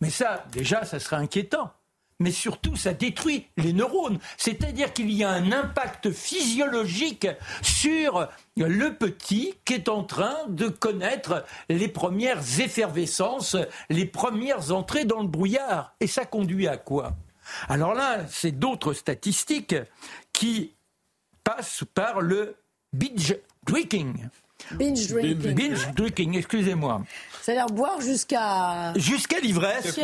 Mais 0.00 0.10
ça, 0.10 0.44
déjà, 0.50 0.84
ça 0.84 0.98
serait 0.98 1.14
inquiétant. 1.14 1.70
Mais 2.24 2.30
surtout, 2.30 2.74
ça 2.74 2.94
détruit 2.94 3.44
les 3.58 3.74
neurones. 3.74 4.18
C'est-à-dire 4.38 4.94
qu'il 4.94 5.12
y 5.12 5.24
a 5.24 5.28
un 5.28 5.52
impact 5.52 6.10
physiologique 6.10 7.28
sur 7.60 8.26
le 8.56 8.94
petit 8.94 9.56
qui 9.66 9.74
est 9.74 9.90
en 9.90 10.04
train 10.04 10.38
de 10.48 10.68
connaître 10.68 11.44
les 11.68 11.88
premières 11.88 12.40
effervescences, 12.60 13.58
les 13.90 14.06
premières 14.06 14.72
entrées 14.72 15.04
dans 15.04 15.20
le 15.20 15.28
brouillard. 15.28 15.94
Et 16.00 16.06
ça 16.06 16.24
conduit 16.24 16.66
à 16.66 16.78
quoi? 16.78 17.12
Alors 17.68 17.92
là, 17.92 18.20
c'est 18.30 18.52
d'autres 18.52 18.94
statistiques 18.94 19.76
qui 20.32 20.72
passent 21.44 21.84
par 21.92 22.22
le 22.22 22.56
binge 22.94 23.36
drinking. 23.66 24.30
Binge 24.70 25.08
drinking. 25.08 25.54
Binge 25.54 25.94
drinking, 25.94 26.38
excusez-moi. 26.38 27.02
C'est-à-dire 27.44 27.66
boire 27.66 28.00
jusqu'à... 28.00 28.94
Jusqu'à 28.96 29.38
l'ivresse. 29.38 29.94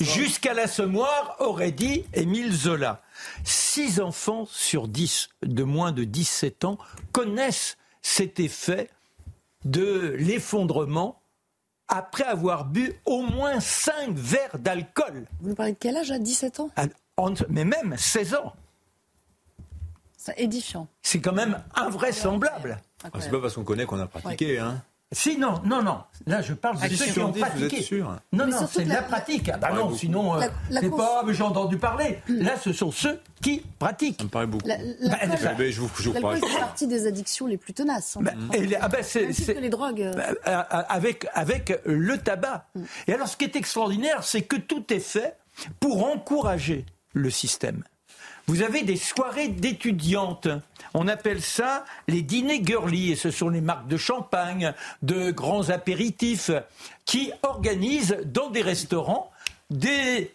Jusqu'à 0.00 0.54
l'assommoir, 0.54 1.34
aurait 1.40 1.72
dit 1.72 2.04
Émile 2.14 2.52
Zola. 2.52 3.02
Six 3.42 3.98
enfants 4.00 4.46
sur 4.48 4.86
dix 4.86 5.28
de 5.42 5.64
moins 5.64 5.90
de 5.90 6.04
17 6.04 6.64
ans 6.64 6.78
connaissent 7.10 7.78
cet 8.00 8.38
effet 8.38 8.90
de 9.64 10.14
l'effondrement 10.20 11.20
après 11.88 12.22
avoir 12.22 12.64
bu 12.64 12.92
au 13.06 13.22
moins 13.22 13.58
cinq 13.58 14.14
verres 14.14 14.60
d'alcool. 14.60 15.26
Vous 15.40 15.48
nous 15.48 15.56
parlez 15.56 15.72
de 15.72 15.78
quel 15.80 15.96
âge 15.96 16.12
à 16.12 16.20
17 16.20 16.60
ans? 16.60 16.70
Ah, 16.76 16.84
Mais 17.48 17.64
même 17.64 17.96
16 17.98 18.36
ans. 18.36 18.54
C'est 20.16 20.38
édifiant. 20.38 20.86
C'est 21.02 21.20
quand 21.20 21.34
même 21.34 21.60
invraisemblable. 21.74 22.80
Ah, 23.02 23.08
c'est 23.18 23.32
pas 23.32 23.40
parce 23.40 23.54
qu'on 23.54 23.64
connaît 23.64 23.84
qu'on 23.84 23.98
a 23.98 24.06
pratiqué, 24.06 24.60
hein 24.60 24.80
si, 25.14 25.38
non, 25.38 25.60
non, 25.64 25.82
non. 25.82 25.98
Là, 26.26 26.42
je 26.42 26.54
parle 26.54 26.80
de 26.80 26.94
ceux 26.94 27.12
qui 27.12 27.20
ont 27.20 27.32
pratiqué. 27.32 27.82
sûr 27.82 28.16
non, 28.32 28.46
non, 28.46 28.66
c'est 28.70 28.84
de 28.84 28.88
la, 28.88 29.02
pratique. 29.02 29.50
Ah 29.52 29.58
bah 29.58 29.72
non, 29.72 29.94
sinon, 29.94 30.34
euh, 30.34 30.46
c'est 30.70 30.90
pas, 30.90 31.22
mais 31.24 31.34
j'ai 31.34 31.42
entendu 31.42 31.78
parler. 31.78 32.18
Là, 32.28 32.56
ce 32.60 32.72
sont 32.72 32.90
ceux 32.90 33.20
qui 33.40 33.62
pratiquent. 33.78 34.18
Ça 34.18 34.24
me 34.24 34.28
paraît 34.28 34.46
beaucoup. 34.46 34.66
L'alcool 34.66 36.40
fait 36.40 36.58
partie 36.58 36.86
des 36.86 37.06
addictions 37.06 37.46
les 37.46 37.56
plus 37.56 37.72
tenaces. 37.72 38.16
Hein. 38.16 38.22
Bah, 38.22 38.32
ah 38.80 38.88
bah, 38.88 38.98
c'est, 39.02 39.30
les 39.60 39.68
drogues. 39.68 40.02
Euh. 40.02 40.12
Bah, 40.14 40.26
euh, 40.46 40.82
avec, 40.88 41.26
avec 41.34 41.80
le 41.84 42.18
tabac. 42.18 42.66
Mm. 42.74 42.82
Et 43.08 43.14
alors, 43.14 43.28
ce 43.28 43.36
qui 43.36 43.44
est 43.44 43.56
extraordinaire, 43.56 44.24
c'est 44.24 44.42
que 44.42 44.56
tout 44.56 44.92
est 44.92 45.00
fait 45.00 45.36
pour 45.78 46.04
encourager 46.06 46.84
le 47.12 47.30
système. 47.30 47.84
Vous 48.46 48.62
avez 48.62 48.82
des 48.82 48.96
soirées 48.96 49.48
d'étudiantes. 49.48 50.48
On 50.92 51.08
appelle 51.08 51.42
ça 51.42 51.84
les 52.08 52.22
dîners 52.22 52.62
girly, 52.64 53.12
et 53.12 53.16
ce 53.16 53.30
sont 53.30 53.48
les 53.48 53.60
marques 53.60 53.88
de 53.88 53.96
champagne, 53.96 54.72
de 55.02 55.30
grands 55.30 55.70
apéritifs, 55.70 56.50
qui 57.04 57.32
organisent 57.42 58.18
dans 58.26 58.50
des 58.50 58.62
restaurants 58.62 59.30
des 59.70 60.30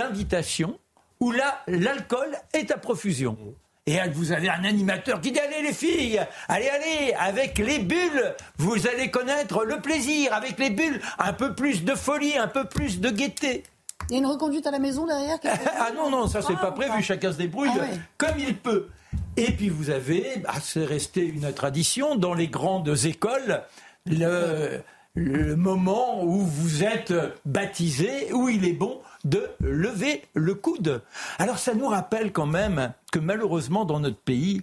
invitations 0.00 0.78
où 1.20 1.30
là, 1.30 1.62
l'alcool 1.68 2.36
est 2.52 2.70
à 2.72 2.78
profusion. 2.78 3.38
Et 3.86 3.98
vous 4.12 4.32
avez 4.32 4.48
un 4.48 4.64
animateur 4.64 5.20
qui 5.20 5.32
dit 5.32 5.40
Allez 5.40 5.62
les 5.62 5.72
filles, 5.72 6.20
allez, 6.48 6.68
allez, 6.68 7.14
avec 7.18 7.58
les 7.58 7.80
bulles, 7.80 8.34
vous 8.58 8.86
allez 8.86 9.10
connaître 9.10 9.64
le 9.64 9.80
plaisir. 9.80 10.32
Avec 10.34 10.58
les 10.58 10.70
bulles, 10.70 11.00
un 11.18 11.32
peu 11.32 11.54
plus 11.54 11.84
de 11.84 11.94
folie, 11.94 12.36
un 12.36 12.48
peu 12.48 12.64
plus 12.64 13.00
de 13.00 13.10
gaieté. 13.10 13.64
Il 14.08 14.12
y 14.12 14.16
a 14.16 14.18
une 14.18 14.26
reconduite 14.26 14.66
à 14.66 14.70
la 14.70 14.78
maison 14.78 15.06
derrière 15.06 15.38
Ah 15.78 15.90
non, 15.94 16.10
non, 16.10 16.26
ça 16.26 16.42
c'est 16.42 16.54
ah, 16.56 16.60
pas 16.60 16.72
prévu, 16.72 17.02
chacun 17.02 17.32
se 17.32 17.38
débrouille 17.38 17.70
ah 17.74 17.84
comme 18.18 18.38
il 18.38 18.56
peut. 18.56 18.88
Et 19.36 19.52
puis 19.52 19.68
vous 19.68 19.90
avez, 19.90 20.38
bah, 20.38 20.54
c'est 20.62 20.84
resté 20.84 21.24
une 21.24 21.52
tradition, 21.52 22.16
dans 22.16 22.34
les 22.34 22.48
grandes 22.48 22.94
écoles, 23.04 23.62
le, 24.06 24.80
le 25.14 25.56
moment 25.56 26.24
où 26.24 26.40
vous 26.40 26.84
êtes 26.84 27.14
baptisé, 27.44 28.32
où 28.32 28.48
il 28.48 28.64
est 28.64 28.72
bon 28.72 29.00
de 29.24 29.48
lever 29.60 30.24
le 30.34 30.54
coude. 30.54 31.02
Alors 31.38 31.58
ça 31.58 31.74
nous 31.74 31.86
rappelle 31.86 32.32
quand 32.32 32.46
même 32.46 32.92
que 33.12 33.18
malheureusement 33.18 33.84
dans 33.84 34.00
notre 34.00 34.18
pays, 34.18 34.62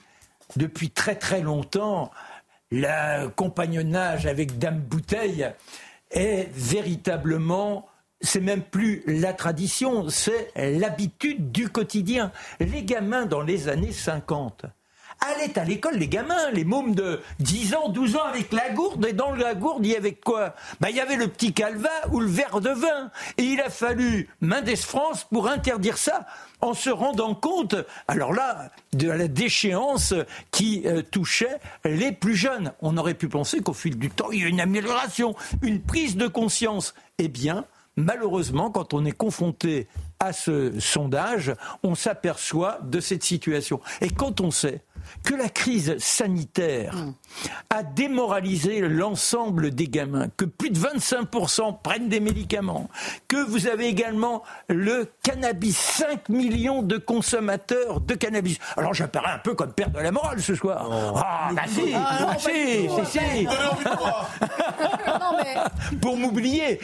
depuis 0.55 0.89
très 0.89 1.15
très 1.15 1.41
longtemps, 1.41 2.11
le 2.71 3.27
compagnonnage 3.29 4.25
avec 4.25 4.57
Dame 4.59 4.79
Bouteille 4.79 5.49
est 6.11 6.49
véritablement 6.53 7.87
c'est 8.21 8.41
même 8.41 8.61
plus 8.61 9.03
la 9.07 9.33
tradition, 9.33 10.09
c'est 10.09 10.51
l'habitude 10.55 11.51
du 11.51 11.69
quotidien. 11.69 12.31
Les 12.59 12.83
gamins 12.83 13.25
dans 13.25 13.41
les 13.41 13.69
années 13.69 13.91
50 13.91 14.65
allaient 15.21 15.57
à 15.57 15.65
l'école, 15.65 15.95
les 15.95 16.07
gamins, 16.07 16.49
les 16.51 16.63
mômes 16.63 16.95
de 16.95 17.21
10 17.39 17.75
ans, 17.75 17.89
12 17.89 18.15
ans 18.15 18.23
avec 18.23 18.51
la 18.51 18.69
gourde, 18.69 19.05
et 19.05 19.13
dans 19.13 19.33
la 19.33 19.53
gourde, 19.53 19.85
il 19.85 19.91
y 19.91 19.95
avait 19.95 20.13
quoi? 20.13 20.55
Bah, 20.79 20.89
Il 20.89 20.95
y 20.95 21.01
avait 21.01 21.15
le 21.15 21.27
petit 21.27 21.53
calva 21.53 21.89
ou 22.11 22.19
le 22.19 22.27
verre 22.27 22.61
de 22.61 22.69
vin. 22.69 23.11
Et 23.37 23.43
il 23.43 23.61
a 23.61 23.69
fallu 23.69 24.29
Mendes 24.41 24.75
France 24.77 25.25
pour 25.29 25.49
interdire 25.49 25.97
ça 25.97 26.25
en 26.61 26.73
se 26.73 26.89
rendant 26.89 27.35
compte, 27.35 27.75
alors 28.07 28.33
là, 28.33 28.71
de 28.93 29.09
la 29.09 29.27
déchéance 29.27 30.13
qui 30.51 30.83
euh, 30.85 31.01
touchait 31.01 31.59
les 31.85 32.11
plus 32.11 32.35
jeunes. 32.35 32.73
On 32.81 32.97
aurait 32.97 33.13
pu 33.13 33.29
penser 33.29 33.61
qu'au 33.61 33.73
fil 33.73 33.97
du 33.97 34.09
temps, 34.09 34.31
il 34.31 34.41
y 34.41 34.45
a 34.45 34.47
une 34.47 34.61
amélioration, 34.61 35.35
une 35.61 35.81
prise 35.81 36.17
de 36.17 36.27
conscience. 36.27 36.93
Eh 37.17 37.27
bien, 37.27 37.65
malheureusement, 37.99 38.71
quand 38.71 38.93
on 38.93 39.05
est 39.05 39.11
confronté 39.11 39.87
à 40.19 40.33
ce 40.33 40.79
sondage, 40.79 41.53
on 41.83 41.95
s'aperçoit 41.95 42.79
de 42.83 42.99
cette 42.99 43.23
situation. 43.23 43.79
Et 44.01 44.09
quand 44.09 44.41
on 44.41 44.51
sait 44.51 44.81
que 45.23 45.35
la 45.35 45.49
crise 45.49 45.97
sanitaire 45.99 46.95
mm. 46.95 47.13
a 47.69 47.83
démoralisé 47.83 48.81
l'ensemble 48.81 49.71
des 49.71 49.87
gamins, 49.87 50.27
que 50.37 50.45
plus 50.45 50.69
de 50.69 50.79
25% 50.79 51.81
prennent 51.81 52.09
des 52.09 52.19
médicaments, 52.19 52.89
que 53.27 53.37
vous 53.37 53.67
avez 53.67 53.87
également 53.87 54.43
le 54.67 55.11
cannabis, 55.23 55.77
5 55.77 56.29
millions 56.29 56.81
de 56.81 56.97
consommateurs 56.97 58.01
de 58.01 58.15
cannabis. 58.15 58.57
Alors 58.77 58.93
j'apparais 58.93 59.33
un 59.33 59.39
peu 59.39 59.53
comme 59.53 59.73
père 59.73 59.89
de 59.89 59.99
la 59.99 60.11
morale 60.11 60.41
ce 60.41 60.55
soir. 60.55 60.87
Oh. 60.89 61.13
Ah, 61.15 61.49
bah 61.53 61.61
si, 61.67 61.93
ah, 61.95 62.35
si, 62.37 62.89
si, 62.89 63.19
si. 63.19 63.47
Pour 66.01 66.17
m'oublier. 66.17 66.79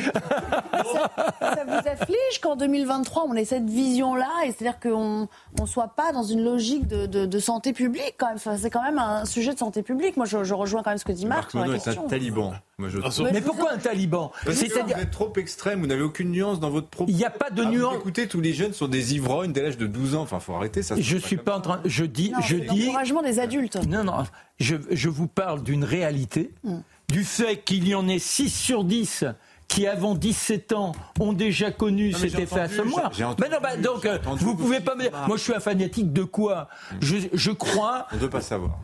Ça, 1.39 1.63
vous 1.67 1.87
afflige 1.87 2.39
qu'en 2.41 2.55
2023 2.55 3.25
on 3.27 3.35
ait 3.35 3.45
cette 3.45 3.69
vision-là, 3.69 4.29
et 4.45 4.51
c'est-à-dire 4.51 4.79
qu'on 4.79 5.27
ne 5.59 5.65
soit 5.65 5.89
pas 5.95 6.11
dans 6.11 6.23
une 6.23 6.43
logique 6.43 6.87
de, 6.87 7.05
de 7.05 7.39
santé 7.39 7.73
publique 7.73 8.14
c'est 8.57 8.69
quand 8.69 8.83
même 8.83 8.99
un 8.99 9.25
sujet 9.25 9.53
de 9.53 9.59
santé 9.59 9.83
publique. 9.83 10.17
Moi, 10.17 10.25
je, 10.25 10.53
rejoins 10.53 10.83
quand 10.83 10.91
même 10.91 10.97
ce 10.97 11.05
que 11.05 11.11
dit 11.11 11.25
Marc. 11.25 11.53
Marc 11.53 11.69
est 11.69 11.87
un 11.87 12.07
taliban. 12.07 12.53
Moi, 12.77 12.89
je... 12.89 13.31
mais, 13.31 13.41
pourquoi 13.41 13.73
un 13.73 13.77
taliban 13.77 14.31
C'est-à-dire 14.45 14.97
vous 14.97 15.01
êtes 15.01 15.11
trop 15.11 15.31
extrême, 15.37 15.79
vous 15.79 15.87
n'avez 15.87 16.01
aucune 16.01 16.31
nuance 16.31 16.59
dans 16.59 16.69
votre 16.69 16.87
propos. 16.87 17.09
Il 17.09 17.15
n'y 17.15 17.25
a 17.25 17.29
pas 17.29 17.49
de 17.49 17.63
ah, 17.63 17.69
nuance. 17.69 17.95
Écoutez, 17.95 18.27
tous 18.27 18.41
les 18.41 18.53
jeunes 18.53 18.73
sont 18.73 18.87
des 18.87 19.15
ivrognes 19.15 19.53
dès 19.53 19.61
l'âge 19.61 19.77
de 19.77 19.87
12 19.87 20.15
ans. 20.15 20.21
Enfin, 20.21 20.39
faut 20.39 20.53
arrêter 20.53 20.81
ça. 20.81 20.95
Je 20.97 21.17
suis 21.17 21.37
pas, 21.37 21.57
en 21.57 21.61
train. 21.61 21.81
Je 21.85 22.05
dis, 22.05 22.33
je 22.41 22.57
dis. 22.57 22.85
L'encouragement 22.85 23.21
des 23.21 23.39
adultes. 23.39 23.77
Non, 23.87 24.03
non. 24.03 24.23
Je, 24.59 24.75
je 24.91 25.09
vous 25.09 25.27
parle 25.27 25.63
d'une 25.63 25.83
réalité, 25.83 26.51
mm. 26.63 26.77
du 27.09 27.23
fait 27.23 27.57
qu'il 27.63 27.87
y 27.87 27.95
en 27.95 28.07
ait 28.07 28.19
6 28.19 28.49
sur 28.49 28.83
10 28.83 29.25
qui 29.67 29.87
avant 29.87 30.15
17 30.15 30.73
ans 30.73 30.93
ont 31.19 31.33
déjà 31.33 31.71
connu 31.71 32.13
cet 32.13 32.37
effet 32.39 32.59
assommoir. 32.61 33.11
Mais 33.39 33.49
non, 33.49 33.57
bah, 33.61 33.77
donc 33.77 34.07
vous 34.39 34.55
pouvez 34.55 34.79
pas 34.79 34.95
me 34.95 35.01
dire. 35.01 35.11
Moi, 35.27 35.37
je 35.37 35.43
suis 35.43 35.53
un 35.53 35.59
fanatique 35.59 36.13
de 36.13 36.23
quoi? 36.23 36.69
Je, 37.01 37.17
je 37.33 37.51
crois. 37.51 38.07
On 38.11 38.15
ne 38.15 38.21
veut 38.21 38.29
pas 38.29 38.41
savoir. 38.41 38.77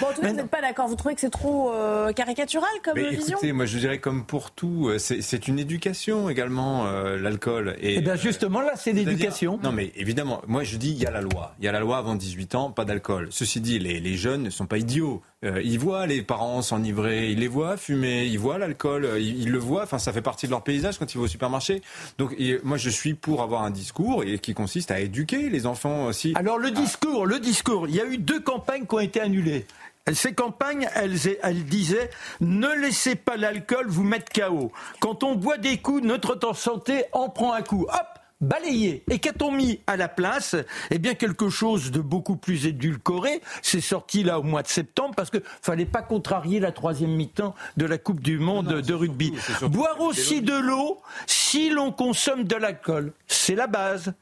Bon, 0.00 0.06
vous 0.16 0.22
n'êtes 0.22 0.48
pas 0.48 0.60
d'accord. 0.60 0.88
Vous 0.88 0.96
trouvez 0.96 1.14
que 1.14 1.20
c'est 1.20 1.30
trop 1.30 1.72
euh, 1.72 2.12
caricatural 2.12 2.70
comme 2.82 2.94
mais 2.94 3.10
vision 3.10 3.38
Écoutez, 3.38 3.52
moi, 3.52 3.66
je 3.66 3.78
dirais 3.78 3.98
comme 3.98 4.24
pour 4.24 4.50
tout, 4.50 4.88
euh, 4.88 4.98
c'est 4.98 5.48
une 5.48 5.58
éducation 5.58 6.28
également, 6.28 6.86
euh, 6.86 7.18
l'alcool. 7.18 7.76
Et, 7.80 7.96
eh 7.96 8.00
bien, 8.00 8.16
justement, 8.16 8.60
là, 8.60 8.72
c'est 8.76 8.92
l'éducation. 8.92 9.58
Non, 9.62 9.72
mais 9.72 9.92
évidemment, 9.96 10.42
moi, 10.46 10.64
je 10.64 10.76
dis, 10.76 10.90
il 10.90 10.98
y 10.98 11.06
a 11.06 11.10
la 11.10 11.20
loi. 11.20 11.54
Il 11.58 11.64
y 11.64 11.68
a 11.68 11.72
la 11.72 11.80
loi 11.80 11.98
avant 11.98 12.14
18 12.14 12.54
ans, 12.54 12.70
pas 12.70 12.84
d'alcool. 12.84 13.28
Ceci 13.30 13.60
dit, 13.60 13.78
les, 13.78 14.00
les, 14.00 14.14
jeunes 14.14 14.42
ne 14.42 14.50
sont 14.50 14.66
pas 14.66 14.78
idiots. 14.78 15.22
ils 15.42 15.78
voient 15.78 16.06
les 16.06 16.22
parents 16.22 16.62
s'enivrer, 16.62 17.30
ils 17.30 17.40
les 17.40 17.48
voient 17.48 17.76
fumer, 17.76 18.24
ils 18.26 18.38
voient 18.38 18.58
l'alcool, 18.58 19.08
ils, 19.18 19.50
le 19.50 19.58
voient. 19.58 19.82
Enfin, 19.82 19.98
ça 19.98 20.12
fait 20.12 20.22
partie 20.22 20.46
de 20.46 20.52
leur 20.52 20.62
paysage 20.62 20.98
quand 20.98 21.12
ils 21.12 21.18
vont 21.18 21.24
au 21.24 21.28
supermarché. 21.28 21.82
Donc, 22.18 22.36
moi, 22.62 22.76
je 22.76 22.90
suis 22.90 23.14
pour 23.14 23.42
avoir 23.42 23.62
un 23.62 23.70
discours 23.70 24.24
et 24.24 24.38
qui 24.38 24.54
consiste 24.54 24.90
à 24.90 25.00
éduquer 25.00 25.50
les 25.50 25.66
enfants 25.66 26.06
aussi. 26.06 26.32
Alors, 26.36 26.58
le 26.58 26.70
discours, 26.70 26.83
le 27.26 27.38
discours. 27.38 27.88
Il 27.88 27.94
y 27.94 28.00
a 28.00 28.04
eu 28.04 28.18
deux 28.18 28.40
campagnes 28.40 28.86
qui 28.86 28.94
ont 28.94 29.00
été 29.00 29.20
annulées. 29.20 29.66
Ces 30.12 30.34
campagnes, 30.34 30.86
elles, 30.94 31.16
elles, 31.42 31.64
disaient 31.64 32.10
ne 32.40 32.68
laissez 32.80 33.14
pas 33.14 33.36
l'alcool 33.36 33.86
vous 33.88 34.02
mettre 34.02 34.30
KO. 34.32 34.70
Quand 35.00 35.22
on 35.22 35.34
boit 35.34 35.56
des 35.56 35.78
coups, 35.78 36.02
notre 36.02 36.54
santé 36.54 37.04
en 37.12 37.30
prend 37.30 37.54
un 37.54 37.62
coup. 37.62 37.86
Hop 37.88 38.18
balayé. 38.40 39.02
Et 39.10 39.18
qu'a-t-on 39.18 39.50
mis 39.50 39.80
à 39.86 39.96
la 39.96 40.08
place? 40.08 40.56
Eh 40.90 40.98
bien, 40.98 41.14
quelque 41.14 41.48
chose 41.48 41.90
de 41.90 42.00
beaucoup 42.00 42.36
plus 42.36 42.66
édulcoré. 42.66 43.40
C'est 43.62 43.80
sorti 43.80 44.22
là 44.22 44.38
au 44.38 44.42
mois 44.42 44.62
de 44.62 44.68
septembre 44.68 45.14
parce 45.16 45.30
que 45.30 45.38
fallait 45.62 45.86
pas 45.86 46.02
contrarier 46.02 46.60
la 46.60 46.72
troisième 46.72 47.12
mi-temps 47.12 47.54
de 47.78 47.86
la 47.86 47.96
Coupe 47.96 48.20
du 48.20 48.38
Monde 48.38 48.82
de 48.82 48.94
rugby. 48.94 49.32
Boire 49.62 50.00
aussi 50.00 50.42
de 50.42 50.54
l'eau 50.54 51.00
si 51.26 51.70
l'on 51.70 51.92
consomme 51.92 52.44
de 52.44 52.56
l'alcool. 52.56 53.12
C'est 53.26 53.54
la 53.54 53.68
base. 53.68 54.12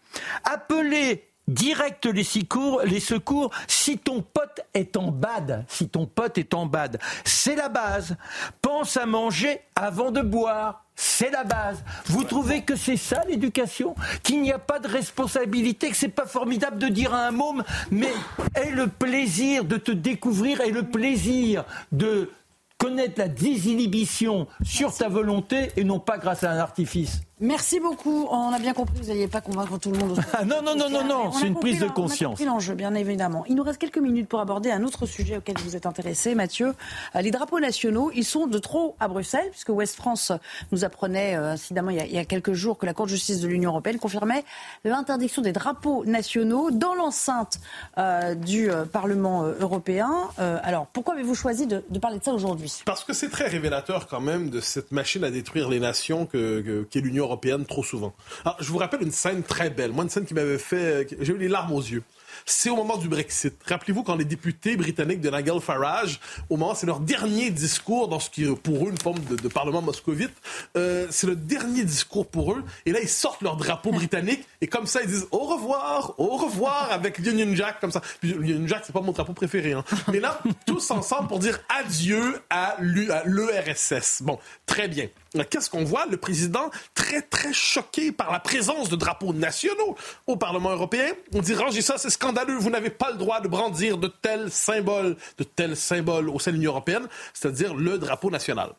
Appeler 0.44 1.31
direct 1.48 2.06
les 2.06 2.24
secours, 2.24 2.82
les 2.84 3.00
secours 3.00 3.50
si 3.66 3.98
ton 3.98 4.22
pote 4.22 4.60
est 4.74 4.96
en 4.96 5.10
bad, 5.10 5.64
si 5.68 5.88
ton 5.88 6.06
pote 6.06 6.38
est 6.38 6.54
en 6.54 6.66
bad. 6.66 6.98
C'est 7.24 7.56
la 7.56 7.68
base. 7.68 8.16
Pense 8.60 8.96
à 8.96 9.06
manger 9.06 9.60
avant 9.74 10.10
de 10.10 10.20
boire. 10.20 10.84
C'est 10.94 11.30
la 11.30 11.42
base. 11.42 11.82
Vous 12.04 12.22
trouvez 12.22 12.62
que 12.62 12.76
c'est 12.76 12.98
ça 12.98 13.22
l'éducation? 13.26 13.94
Qu'il 14.22 14.42
n'y 14.42 14.52
a 14.52 14.58
pas 14.58 14.78
de 14.78 14.88
responsabilité, 14.88 15.88
que 15.88 15.96
c'est 15.96 16.08
pas 16.08 16.26
formidable 16.26 16.78
de 16.78 16.88
dire 16.88 17.14
à 17.14 17.26
un 17.26 17.30
môme, 17.30 17.64
mais 17.90 18.12
aie 18.54 18.70
le 18.70 18.86
plaisir 18.86 19.64
de 19.64 19.78
te 19.78 19.90
découvrir 19.90 20.60
et 20.60 20.70
le 20.70 20.82
plaisir 20.82 21.64
de 21.92 22.30
connaître 22.76 23.18
la 23.18 23.28
désinhibition 23.28 24.46
sur 24.62 24.94
ta 24.94 25.08
volonté 25.08 25.70
et 25.76 25.84
non 25.84 25.98
pas 25.98 26.18
grâce 26.18 26.44
à 26.44 26.50
un 26.50 26.58
artifice. 26.58 27.22
Merci 27.42 27.80
beaucoup. 27.80 28.28
On 28.30 28.52
a 28.52 28.60
bien 28.60 28.72
compris, 28.72 28.94
vous 29.00 29.08
n'alliez 29.08 29.26
pas 29.26 29.40
convaincre 29.40 29.76
tout 29.76 29.90
le 29.90 29.98
monde. 29.98 30.16
Ah, 30.32 30.44
non, 30.44 30.62
non, 30.62 30.76
non, 30.76 30.88
non, 30.88 31.04
non, 31.04 31.32
c'est 31.32 31.48
une 31.48 31.56
prise 31.56 31.80
de 31.80 31.88
conscience. 31.88 32.20
On 32.22 32.26
a 32.26 32.28
compris 32.30 32.44
l'enjeu, 32.44 32.74
bien 32.74 32.94
évidemment. 32.94 33.44
Il 33.48 33.56
nous 33.56 33.64
reste 33.64 33.78
quelques 33.78 33.98
minutes 33.98 34.28
pour 34.28 34.38
aborder 34.38 34.70
un 34.70 34.84
autre 34.84 35.06
sujet 35.06 35.38
auquel 35.38 35.56
vous 35.58 35.74
êtes 35.74 35.84
intéressé, 35.84 36.36
Mathieu. 36.36 36.72
Euh, 37.16 37.20
les 37.20 37.32
drapeaux 37.32 37.58
nationaux, 37.58 38.12
ils 38.14 38.24
sont 38.24 38.46
de 38.46 38.58
trop 38.58 38.94
à 39.00 39.08
Bruxelles, 39.08 39.48
puisque 39.50 39.70
West 39.70 39.96
France 39.96 40.30
nous 40.70 40.84
apprenait, 40.84 41.36
euh, 41.36 41.52
incidemment, 41.52 41.90
il 41.90 41.96
y, 41.96 42.18
a, 42.18 42.24
quelques 42.24 42.52
jours, 42.52 42.78
que 42.78 42.86
la 42.86 42.94
Cour 42.94 43.06
de 43.06 43.10
justice 43.10 43.40
de 43.40 43.48
l'Union 43.48 43.70
européenne 43.70 43.98
confirmait 43.98 44.44
l'interdiction 44.84 45.42
des 45.42 45.52
drapeaux 45.52 46.04
nationaux 46.04 46.70
dans 46.70 46.94
l'enceinte 46.94 47.58
euh, 47.98 48.36
du 48.36 48.70
Parlement 48.92 49.42
européen. 49.42 50.28
alors, 50.38 50.86
pourquoi 50.86 51.14
avez-vous 51.14 51.34
choisi 51.34 51.66
de, 51.66 51.82
parler 52.00 52.20
de 52.20 52.24
ça 52.24 52.32
aujourd'hui? 52.32 52.82
Parce 52.86 53.02
que 53.02 53.12
c'est 53.12 53.30
très 53.30 53.48
révélateur 53.48 54.06
quand 54.06 54.20
même 54.20 54.48
de 54.48 54.60
cette 54.60 54.92
machine 54.92 55.24
à 55.24 55.30
détruire 55.30 55.68
les 55.68 55.80
nations 55.80 56.26
qu'est 56.26 56.62
que, 56.62 56.98
l'Union 57.02 57.24
européenne 57.24 57.31
trop 57.68 57.84
souvent. 57.84 58.14
Alors, 58.44 58.56
je 58.60 58.70
vous 58.70 58.78
rappelle 58.78 59.02
une 59.02 59.12
scène 59.12 59.42
très 59.42 59.70
belle. 59.70 59.92
Moi, 59.92 60.04
une 60.04 60.10
scène 60.10 60.24
qui 60.24 60.34
m'avait 60.34 60.58
fait... 60.58 61.08
J'ai 61.20 61.32
eu 61.32 61.38
les 61.38 61.48
larmes 61.48 61.72
aux 61.72 61.80
yeux 61.80 62.02
c'est 62.44 62.70
au 62.70 62.76
moment 62.76 62.96
du 62.96 63.08
Brexit. 63.08 63.54
Rappelez-vous 63.66 64.02
quand 64.02 64.16
les 64.16 64.24
députés 64.24 64.76
britanniques 64.76 65.20
de 65.20 65.30
Nigel 65.30 65.60
Farage, 65.60 66.20
au 66.48 66.56
moment, 66.56 66.74
c'est 66.74 66.86
leur 66.86 67.00
dernier 67.00 67.50
discours 67.50 68.08
dans 68.08 68.20
ce 68.20 68.30
qui 68.30 68.44
est 68.44 68.56
pour 68.56 68.86
eux 68.86 68.90
une 68.90 68.98
forme 68.98 69.18
de, 69.20 69.48
parlement 69.48 69.82
moscovite, 69.82 70.32
euh, 70.76 71.06
c'est 71.10 71.26
le 71.26 71.36
dernier 71.36 71.84
discours 71.84 72.26
pour 72.26 72.52
eux, 72.52 72.64
et 72.86 72.92
là 72.92 73.00
ils 73.02 73.08
sortent 73.08 73.42
leur 73.42 73.56
drapeau 73.56 73.90
britannique, 73.92 74.46
et 74.60 74.66
comme 74.66 74.86
ça 74.86 75.02
ils 75.02 75.08
disent 75.08 75.26
au 75.30 75.40
revoir, 75.40 76.14
au 76.18 76.36
revoir 76.36 76.90
avec 76.90 77.18
Union 77.18 77.54
Jack, 77.54 77.80
comme 77.80 77.92
ça. 77.92 78.00
Puis 78.20 78.30
Union 78.30 78.66
Jack, 78.66 78.82
c'est 78.86 78.92
pas 78.92 79.00
mon 79.00 79.12
drapeau 79.12 79.34
préféré, 79.34 79.72
hein. 79.72 79.84
Mais 80.08 80.20
là, 80.20 80.40
tous 80.66 80.90
ensemble 80.90 81.28
pour 81.28 81.38
dire 81.38 81.60
adieu 81.68 82.40
à 82.48 82.76
l'URSS. 82.80 84.22
Bon, 84.22 84.38
très 84.66 84.88
bien. 84.88 85.08
Qu'est-ce 85.50 85.70
qu'on 85.70 85.84
voit? 85.84 86.06
Le 86.06 86.16
président 86.16 86.70
très, 86.94 87.22
très 87.22 87.52
choqué 87.52 88.12
par 88.12 88.30
la 88.32 88.38
présence 88.38 88.88
de 88.88 88.96
drapeaux 88.96 89.32
nationaux 89.32 89.96
au 90.26 90.36
Parlement 90.36 90.70
européen. 90.70 91.06
On 91.34 91.40
dit, 91.40 91.54
rangez 91.54 91.82
ça, 91.82 91.98
c'est 91.98 92.10
scandaleux, 92.10 92.56
vous 92.56 92.70
n'avez 92.70 92.90
pas 92.90 93.10
le 93.10 93.16
droit 93.16 93.40
de 93.40 93.48
brandir 93.48 93.98
de 93.98 94.08
tels 94.08 94.50
symboles, 94.50 95.16
de 95.38 95.44
tels 95.44 95.76
symboles 95.76 96.28
au 96.28 96.38
sein 96.38 96.50
de 96.50 96.56
l'Union 96.56 96.72
européenne, 96.72 97.06
c'est-à-dire 97.32 97.74
le 97.74 97.98
drapeau 97.98 98.30
national. 98.30 98.70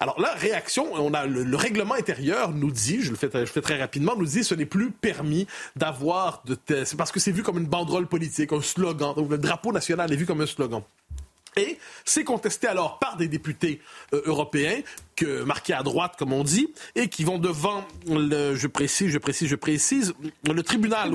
Alors 0.00 0.20
la 0.20 0.32
réaction, 0.32 0.88
on 0.94 1.14
a 1.14 1.26
le, 1.26 1.56
règlement 1.56 1.94
intérieur 1.94 2.52
nous 2.52 2.70
dit, 2.70 3.02
je 3.02 3.10
le 3.10 3.16
fais 3.16 3.60
très 3.60 3.78
rapidement, 3.78 4.14
nous 4.16 4.26
dit, 4.26 4.44
ce 4.44 4.54
n'est 4.54 4.66
plus 4.66 4.90
permis 4.90 5.46
d'avoir 5.76 6.42
de 6.46 6.54
tels... 6.54 6.86
C'est 6.86 6.96
parce 6.96 7.12
que 7.12 7.20
c'est 7.20 7.32
vu 7.32 7.42
comme 7.42 7.58
une 7.58 7.66
banderole 7.66 8.06
politique, 8.06 8.52
un 8.52 8.62
slogan. 8.62 9.14
Donc 9.14 9.30
le 9.30 9.38
drapeau 9.38 9.72
national 9.72 10.12
est 10.12 10.16
vu 10.16 10.26
comme 10.26 10.40
un 10.40 10.46
slogan. 10.46 10.82
Et 11.56 11.78
c'est 12.04 12.24
contesté 12.24 12.66
alors 12.66 12.98
par 12.98 13.16
des 13.16 13.28
députés 13.28 13.80
euh, 14.12 14.22
européens 14.24 14.80
que, 15.16 15.42
marqués 15.42 15.74
à 15.74 15.82
droite, 15.82 16.14
comme 16.18 16.32
on 16.32 16.44
dit, 16.44 16.72
et 16.94 17.08
qui 17.08 17.24
vont 17.24 17.38
devant 17.38 17.84
le, 18.06 18.54
je 18.54 18.66
précise, 18.66 19.08
je 19.10 19.18
précise, 19.18 19.48
je 19.48 19.56
précise, 19.56 20.14
le 20.48 20.62
tribunal, 20.62 21.10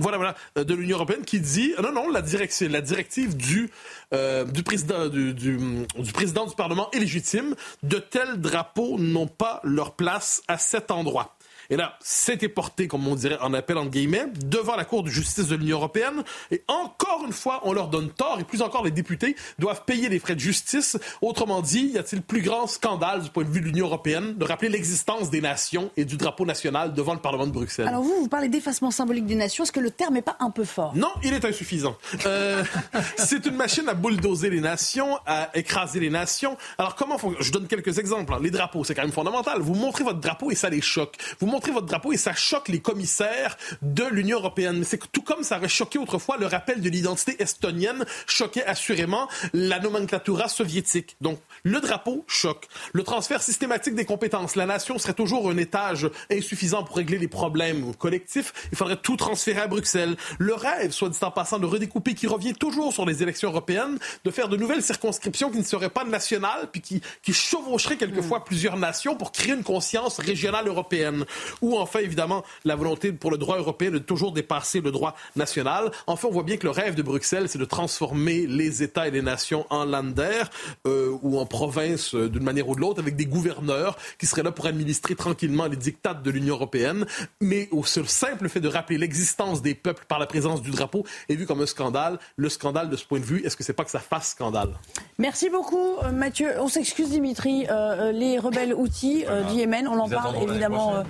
voilà, 0.00 0.16
voilà, 0.16 0.34
euh, 0.56 0.64
de 0.64 0.74
l'Union 0.74 0.96
européenne 0.96 1.24
qui 1.24 1.40
dit 1.40 1.74
non, 1.82 1.92
non, 1.92 2.10
la 2.10 2.22
directive, 2.22 2.70
la 2.70 2.80
directive 2.80 3.36
du 3.36 3.70
euh, 4.14 4.44
du 4.44 4.62
président 4.62 5.08
du, 5.08 5.34
du, 5.34 5.58
du, 5.98 6.12
président 6.12 6.46
du 6.46 6.54
Parlement 6.54 6.90
est 6.92 6.98
légitime. 6.98 7.54
De 7.82 7.98
tels 7.98 8.40
drapeaux 8.40 8.98
n'ont 8.98 9.26
pas 9.26 9.60
leur 9.64 9.94
place 9.94 10.42
à 10.48 10.58
cet 10.58 10.90
endroit. 10.90 11.36
Et 11.72 11.76
là, 11.76 11.96
c'était 12.02 12.50
porté, 12.50 12.86
comme 12.86 13.08
on 13.08 13.14
dirait 13.14 13.38
en 13.40 13.54
appel 13.54 13.78
entre 13.78 13.88
guillemets, 13.88 14.26
devant 14.44 14.76
la 14.76 14.84
Cour 14.84 15.02
de 15.02 15.08
justice 15.08 15.46
de 15.46 15.56
l'Union 15.56 15.78
européenne. 15.78 16.22
Et 16.50 16.62
encore 16.68 17.22
une 17.24 17.32
fois, 17.32 17.62
on 17.64 17.72
leur 17.72 17.88
donne 17.88 18.10
tort, 18.10 18.36
et 18.38 18.44
plus 18.44 18.60
encore, 18.60 18.84
les 18.84 18.90
députés 18.90 19.36
doivent 19.58 19.86
payer 19.86 20.10
les 20.10 20.18
frais 20.18 20.34
de 20.34 20.40
justice. 20.40 20.98
Autrement 21.22 21.62
dit, 21.62 21.92
y 21.94 21.98
a-t-il 21.98 22.20
plus 22.20 22.42
grand 22.42 22.66
scandale 22.66 23.22
du 23.22 23.30
point 23.30 23.44
de 23.44 23.48
vue 23.48 23.62
de 23.62 23.64
l'Union 23.64 23.86
européenne 23.86 24.34
de 24.36 24.44
rappeler 24.44 24.68
l'existence 24.68 25.30
des 25.30 25.40
nations 25.40 25.90
et 25.96 26.04
du 26.04 26.18
drapeau 26.18 26.44
national 26.44 26.92
devant 26.92 27.14
le 27.14 27.20
Parlement 27.20 27.46
de 27.46 27.52
Bruxelles? 27.52 27.88
Alors 27.88 28.02
vous, 28.02 28.16
vous 28.16 28.28
parlez 28.28 28.50
d'effacement 28.50 28.90
symbolique 28.90 29.24
des 29.24 29.34
nations. 29.34 29.64
Est-ce 29.64 29.72
que 29.72 29.80
le 29.80 29.90
terme 29.90 30.12
n'est 30.12 30.20
pas 30.20 30.36
un 30.40 30.50
peu 30.50 30.64
fort? 30.64 30.92
Non, 30.94 31.12
il 31.24 31.32
est 31.32 31.46
insuffisant. 31.46 31.96
Euh, 32.26 32.62
c'est 33.16 33.46
une 33.46 33.56
machine 33.56 33.88
à 33.88 33.94
bulldozer 33.94 34.50
les 34.50 34.60
nations, 34.60 35.16
à 35.24 35.48
écraser 35.54 36.00
les 36.00 36.10
nations. 36.10 36.58
Alors 36.76 36.96
comment 36.96 37.16
Je 37.40 37.50
donne 37.50 37.66
quelques 37.66 37.98
exemples. 37.98 38.34
Hein. 38.34 38.40
Les 38.42 38.50
drapeaux, 38.50 38.84
c'est 38.84 38.94
quand 38.94 39.04
même 39.04 39.10
fondamental. 39.10 39.62
Vous 39.62 39.74
montrez 39.74 40.04
votre 40.04 40.20
drapeau 40.20 40.50
et 40.50 40.54
ça 40.54 40.68
les 40.68 40.82
choque. 40.82 41.16
Vous 41.40 41.46
votre 41.70 41.86
drapeau 41.86 42.12
et 42.12 42.16
ça 42.16 42.34
choque 42.34 42.68
les 42.68 42.80
commissaires 42.80 43.56
de 43.82 44.04
l'Union 44.04 44.38
européenne. 44.38 44.78
Mais 44.78 44.84
c'est 44.84 45.00
tout 45.12 45.22
comme 45.22 45.42
ça 45.42 45.58
aurait 45.58 45.68
choqué 45.68 45.98
autrefois 45.98 46.36
le 46.36 46.46
rappel 46.46 46.80
de 46.80 46.88
l'identité 46.88 47.40
estonienne, 47.42 48.04
choquait 48.26 48.64
assurément 48.64 49.28
la 49.52 49.78
nomenclatura 49.78 50.48
soviétique. 50.48 51.16
Donc, 51.20 51.38
le 51.62 51.80
drapeau 51.80 52.24
choque. 52.26 52.66
Le 52.92 53.02
transfert 53.02 53.42
systématique 53.42 53.94
des 53.94 54.04
compétences. 54.04 54.56
La 54.56 54.66
nation 54.66 54.98
serait 54.98 55.14
toujours 55.14 55.50
un 55.50 55.56
étage 55.56 56.08
insuffisant 56.30 56.84
pour 56.84 56.96
régler 56.96 57.18
les 57.18 57.28
problèmes 57.28 57.94
collectifs. 57.96 58.52
Il 58.72 58.78
faudrait 58.78 58.96
tout 58.96 59.16
transférer 59.16 59.60
à 59.60 59.66
Bruxelles. 59.66 60.16
Le 60.38 60.54
rêve, 60.54 60.90
soit 60.92 61.08
dit 61.08 61.18
en 61.22 61.30
passant, 61.30 61.58
de 61.58 61.66
redécouper, 61.66 62.14
qui 62.14 62.26
revient 62.26 62.54
toujours 62.54 62.92
sur 62.92 63.06
les 63.06 63.22
élections 63.22 63.50
européennes, 63.50 63.98
de 64.24 64.30
faire 64.30 64.48
de 64.48 64.56
nouvelles 64.56 64.82
circonscriptions 64.82 65.50
qui 65.50 65.58
ne 65.58 65.64
seraient 65.64 65.90
pas 65.90 66.04
nationales, 66.04 66.68
puis 66.70 66.80
qui, 66.80 67.02
qui 67.22 67.32
chevaucheraient 67.32 67.96
quelquefois 67.96 68.40
mm. 68.40 68.44
plusieurs 68.44 68.76
nations 68.76 69.16
pour 69.16 69.32
créer 69.32 69.54
une 69.54 69.64
conscience 69.64 70.18
régionale 70.18 70.66
européenne 70.68 71.24
ou 71.60 71.76
enfin, 71.76 72.00
évidemment, 72.00 72.44
la 72.64 72.76
volonté 72.76 73.12
pour 73.12 73.30
le 73.30 73.38
droit 73.38 73.58
européen 73.58 73.90
de 73.90 73.98
toujours 73.98 74.32
dépasser 74.32 74.80
le 74.80 74.90
droit 74.90 75.14
national. 75.36 75.90
Enfin, 76.06 76.28
on 76.28 76.32
voit 76.32 76.42
bien 76.42 76.56
que 76.56 76.64
le 76.64 76.70
rêve 76.70 76.94
de 76.94 77.02
Bruxelles, 77.02 77.48
c'est 77.48 77.58
de 77.58 77.64
transformer 77.64 78.46
les 78.46 78.82
États 78.82 79.08
et 79.08 79.10
les 79.10 79.22
nations 79.22 79.66
en 79.70 79.84
Länder 79.84 80.42
euh, 80.86 81.16
ou 81.22 81.38
en 81.38 81.46
provinces 81.46 82.14
euh, 82.14 82.28
d'une 82.28 82.42
manière 82.42 82.68
ou 82.68 82.74
de 82.74 82.80
l'autre, 82.80 83.00
avec 83.00 83.16
des 83.16 83.26
gouverneurs 83.26 83.96
qui 84.18 84.26
seraient 84.26 84.42
là 84.42 84.52
pour 84.52 84.66
administrer 84.66 85.14
tranquillement 85.14 85.66
les 85.66 85.76
dictats 85.76 86.14
de 86.14 86.30
l'Union 86.30 86.54
européenne. 86.54 87.06
Mais 87.40 87.68
au 87.70 87.84
seul 87.84 88.08
simple 88.08 88.48
fait 88.48 88.60
de 88.60 88.68
rappeler 88.68 88.98
l'existence 88.98 89.62
des 89.62 89.74
peuples 89.74 90.04
par 90.08 90.18
la 90.18 90.26
présence 90.26 90.62
du 90.62 90.70
drapeau 90.70 91.04
est 91.28 91.34
vu 91.34 91.46
comme 91.46 91.60
un 91.60 91.66
scandale. 91.66 92.18
Le 92.36 92.48
scandale, 92.48 92.88
de 92.90 92.96
ce 92.96 93.04
point 93.04 93.18
de 93.18 93.24
vue, 93.24 93.44
est-ce 93.44 93.56
que 93.56 93.64
c'est 93.64 93.72
pas 93.72 93.84
que 93.84 93.90
ça 93.90 94.00
fasse 94.00 94.30
scandale? 94.30 94.70
Merci 95.18 95.50
beaucoup, 95.50 95.96
euh, 96.02 96.12
Mathieu. 96.12 96.50
On 96.58 96.68
s'excuse, 96.68 97.10
Dimitri. 97.10 97.66
les 98.12 98.38
rebelles 98.38 98.74
outils 98.74 99.24
du 99.48 99.54
Yémen, 99.54 99.86
on 99.88 99.98
en 99.98 100.08
parle 100.08 100.36
évidemment. 100.42 101.04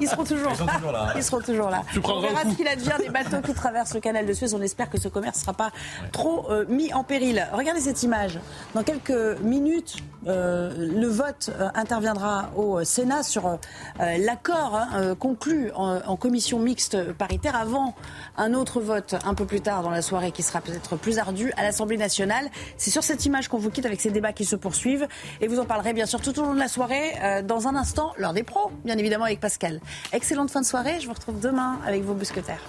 Ils 0.00 0.08
seront 0.08 0.24
toujours, 0.24 0.52
là. 0.92 1.12
Ils 1.16 1.22
seront 1.22 1.40
toujours 1.40 1.70
là. 1.70 1.82
On 2.04 2.20
verra 2.20 2.42
ce 2.42 2.56
qu'il 2.56 2.68
advient 2.68 2.96
des 2.98 3.08
bateaux 3.08 3.40
qui 3.40 3.54
traversent 3.54 3.94
le 3.94 4.00
canal 4.00 4.26
de 4.26 4.32
Suez. 4.32 4.54
On 4.54 4.62
espère 4.62 4.90
que 4.90 5.00
ce 5.00 5.08
commerce 5.08 5.38
ne 5.38 5.40
sera 5.42 5.52
pas 5.52 5.70
trop 6.12 6.50
euh, 6.50 6.64
mis 6.68 6.92
en 6.92 7.04
péril. 7.04 7.46
Regardez 7.52 7.80
cette 7.80 8.02
image. 8.02 8.38
Dans 8.74 8.82
quelques 8.82 9.38
minutes, 9.40 9.96
euh, 10.26 10.72
le 10.76 11.06
vote 11.06 11.50
euh, 11.58 11.68
interviendra 11.74 12.50
au 12.56 12.82
Sénat 12.84 13.22
sur 13.22 13.58
l'accord 13.98 14.76
hein, 14.76 15.14
conclu 15.14 15.70
en, 15.74 16.16
commission 16.16 16.58
mixte 16.58 17.12
paritaire 17.12 17.56
avant 17.56 17.94
un 18.36 18.54
autre 18.54 18.80
vote 18.80 19.14
un 19.24 19.34
peu 19.34 19.44
plus 19.44 19.60
tard 19.60 19.82
dans 19.82 19.90
la 19.90 20.02
soirée 20.02 20.32
qui 20.32 20.42
sera 20.42 20.60
peut-être 20.60 20.96
plus 20.96 21.18
ardu 21.18 21.52
à 21.56 21.62
l'Assemblée 21.62 21.96
nationale. 21.96 22.48
C'est 22.76 22.90
sur 22.90 23.04
cette 23.04 23.24
image 23.26 23.48
qu'on 23.48 23.58
vous 23.58 23.70
quitte 23.70 23.86
avec 23.86 24.00
ces 24.00 24.10
débats 24.10 24.32
qui 24.32 24.44
se 24.44 24.56
poursuivent. 24.56 25.06
Et 25.40 25.48
vous 25.48 25.58
en 25.58 25.64
parlerez 25.64 25.92
bien 25.92 26.06
sûr 26.06 26.20
tout 26.20 26.38
au 26.38 26.42
long 26.42 26.54
de 26.54 26.58
la 26.58 26.68
soirée. 26.68 27.42
dans 27.44 27.68
un 27.68 27.76
instant, 27.76 28.12
l'heure 28.16 28.32
des 28.32 28.42
pros, 28.42 28.70
bien 28.84 28.98
évidemment, 28.98 29.24
avec 29.24 29.40
Pascal. 29.40 29.80
Excellente 30.12 30.50
fin 30.50 30.60
de 30.60 30.66
soirée. 30.66 31.00
Je 31.00 31.06
vous 31.06 31.14
retrouve 31.14 31.40
demain 31.40 31.78
avec 31.86 32.02
vos 32.02 32.14
bousquetaires. 32.14 32.62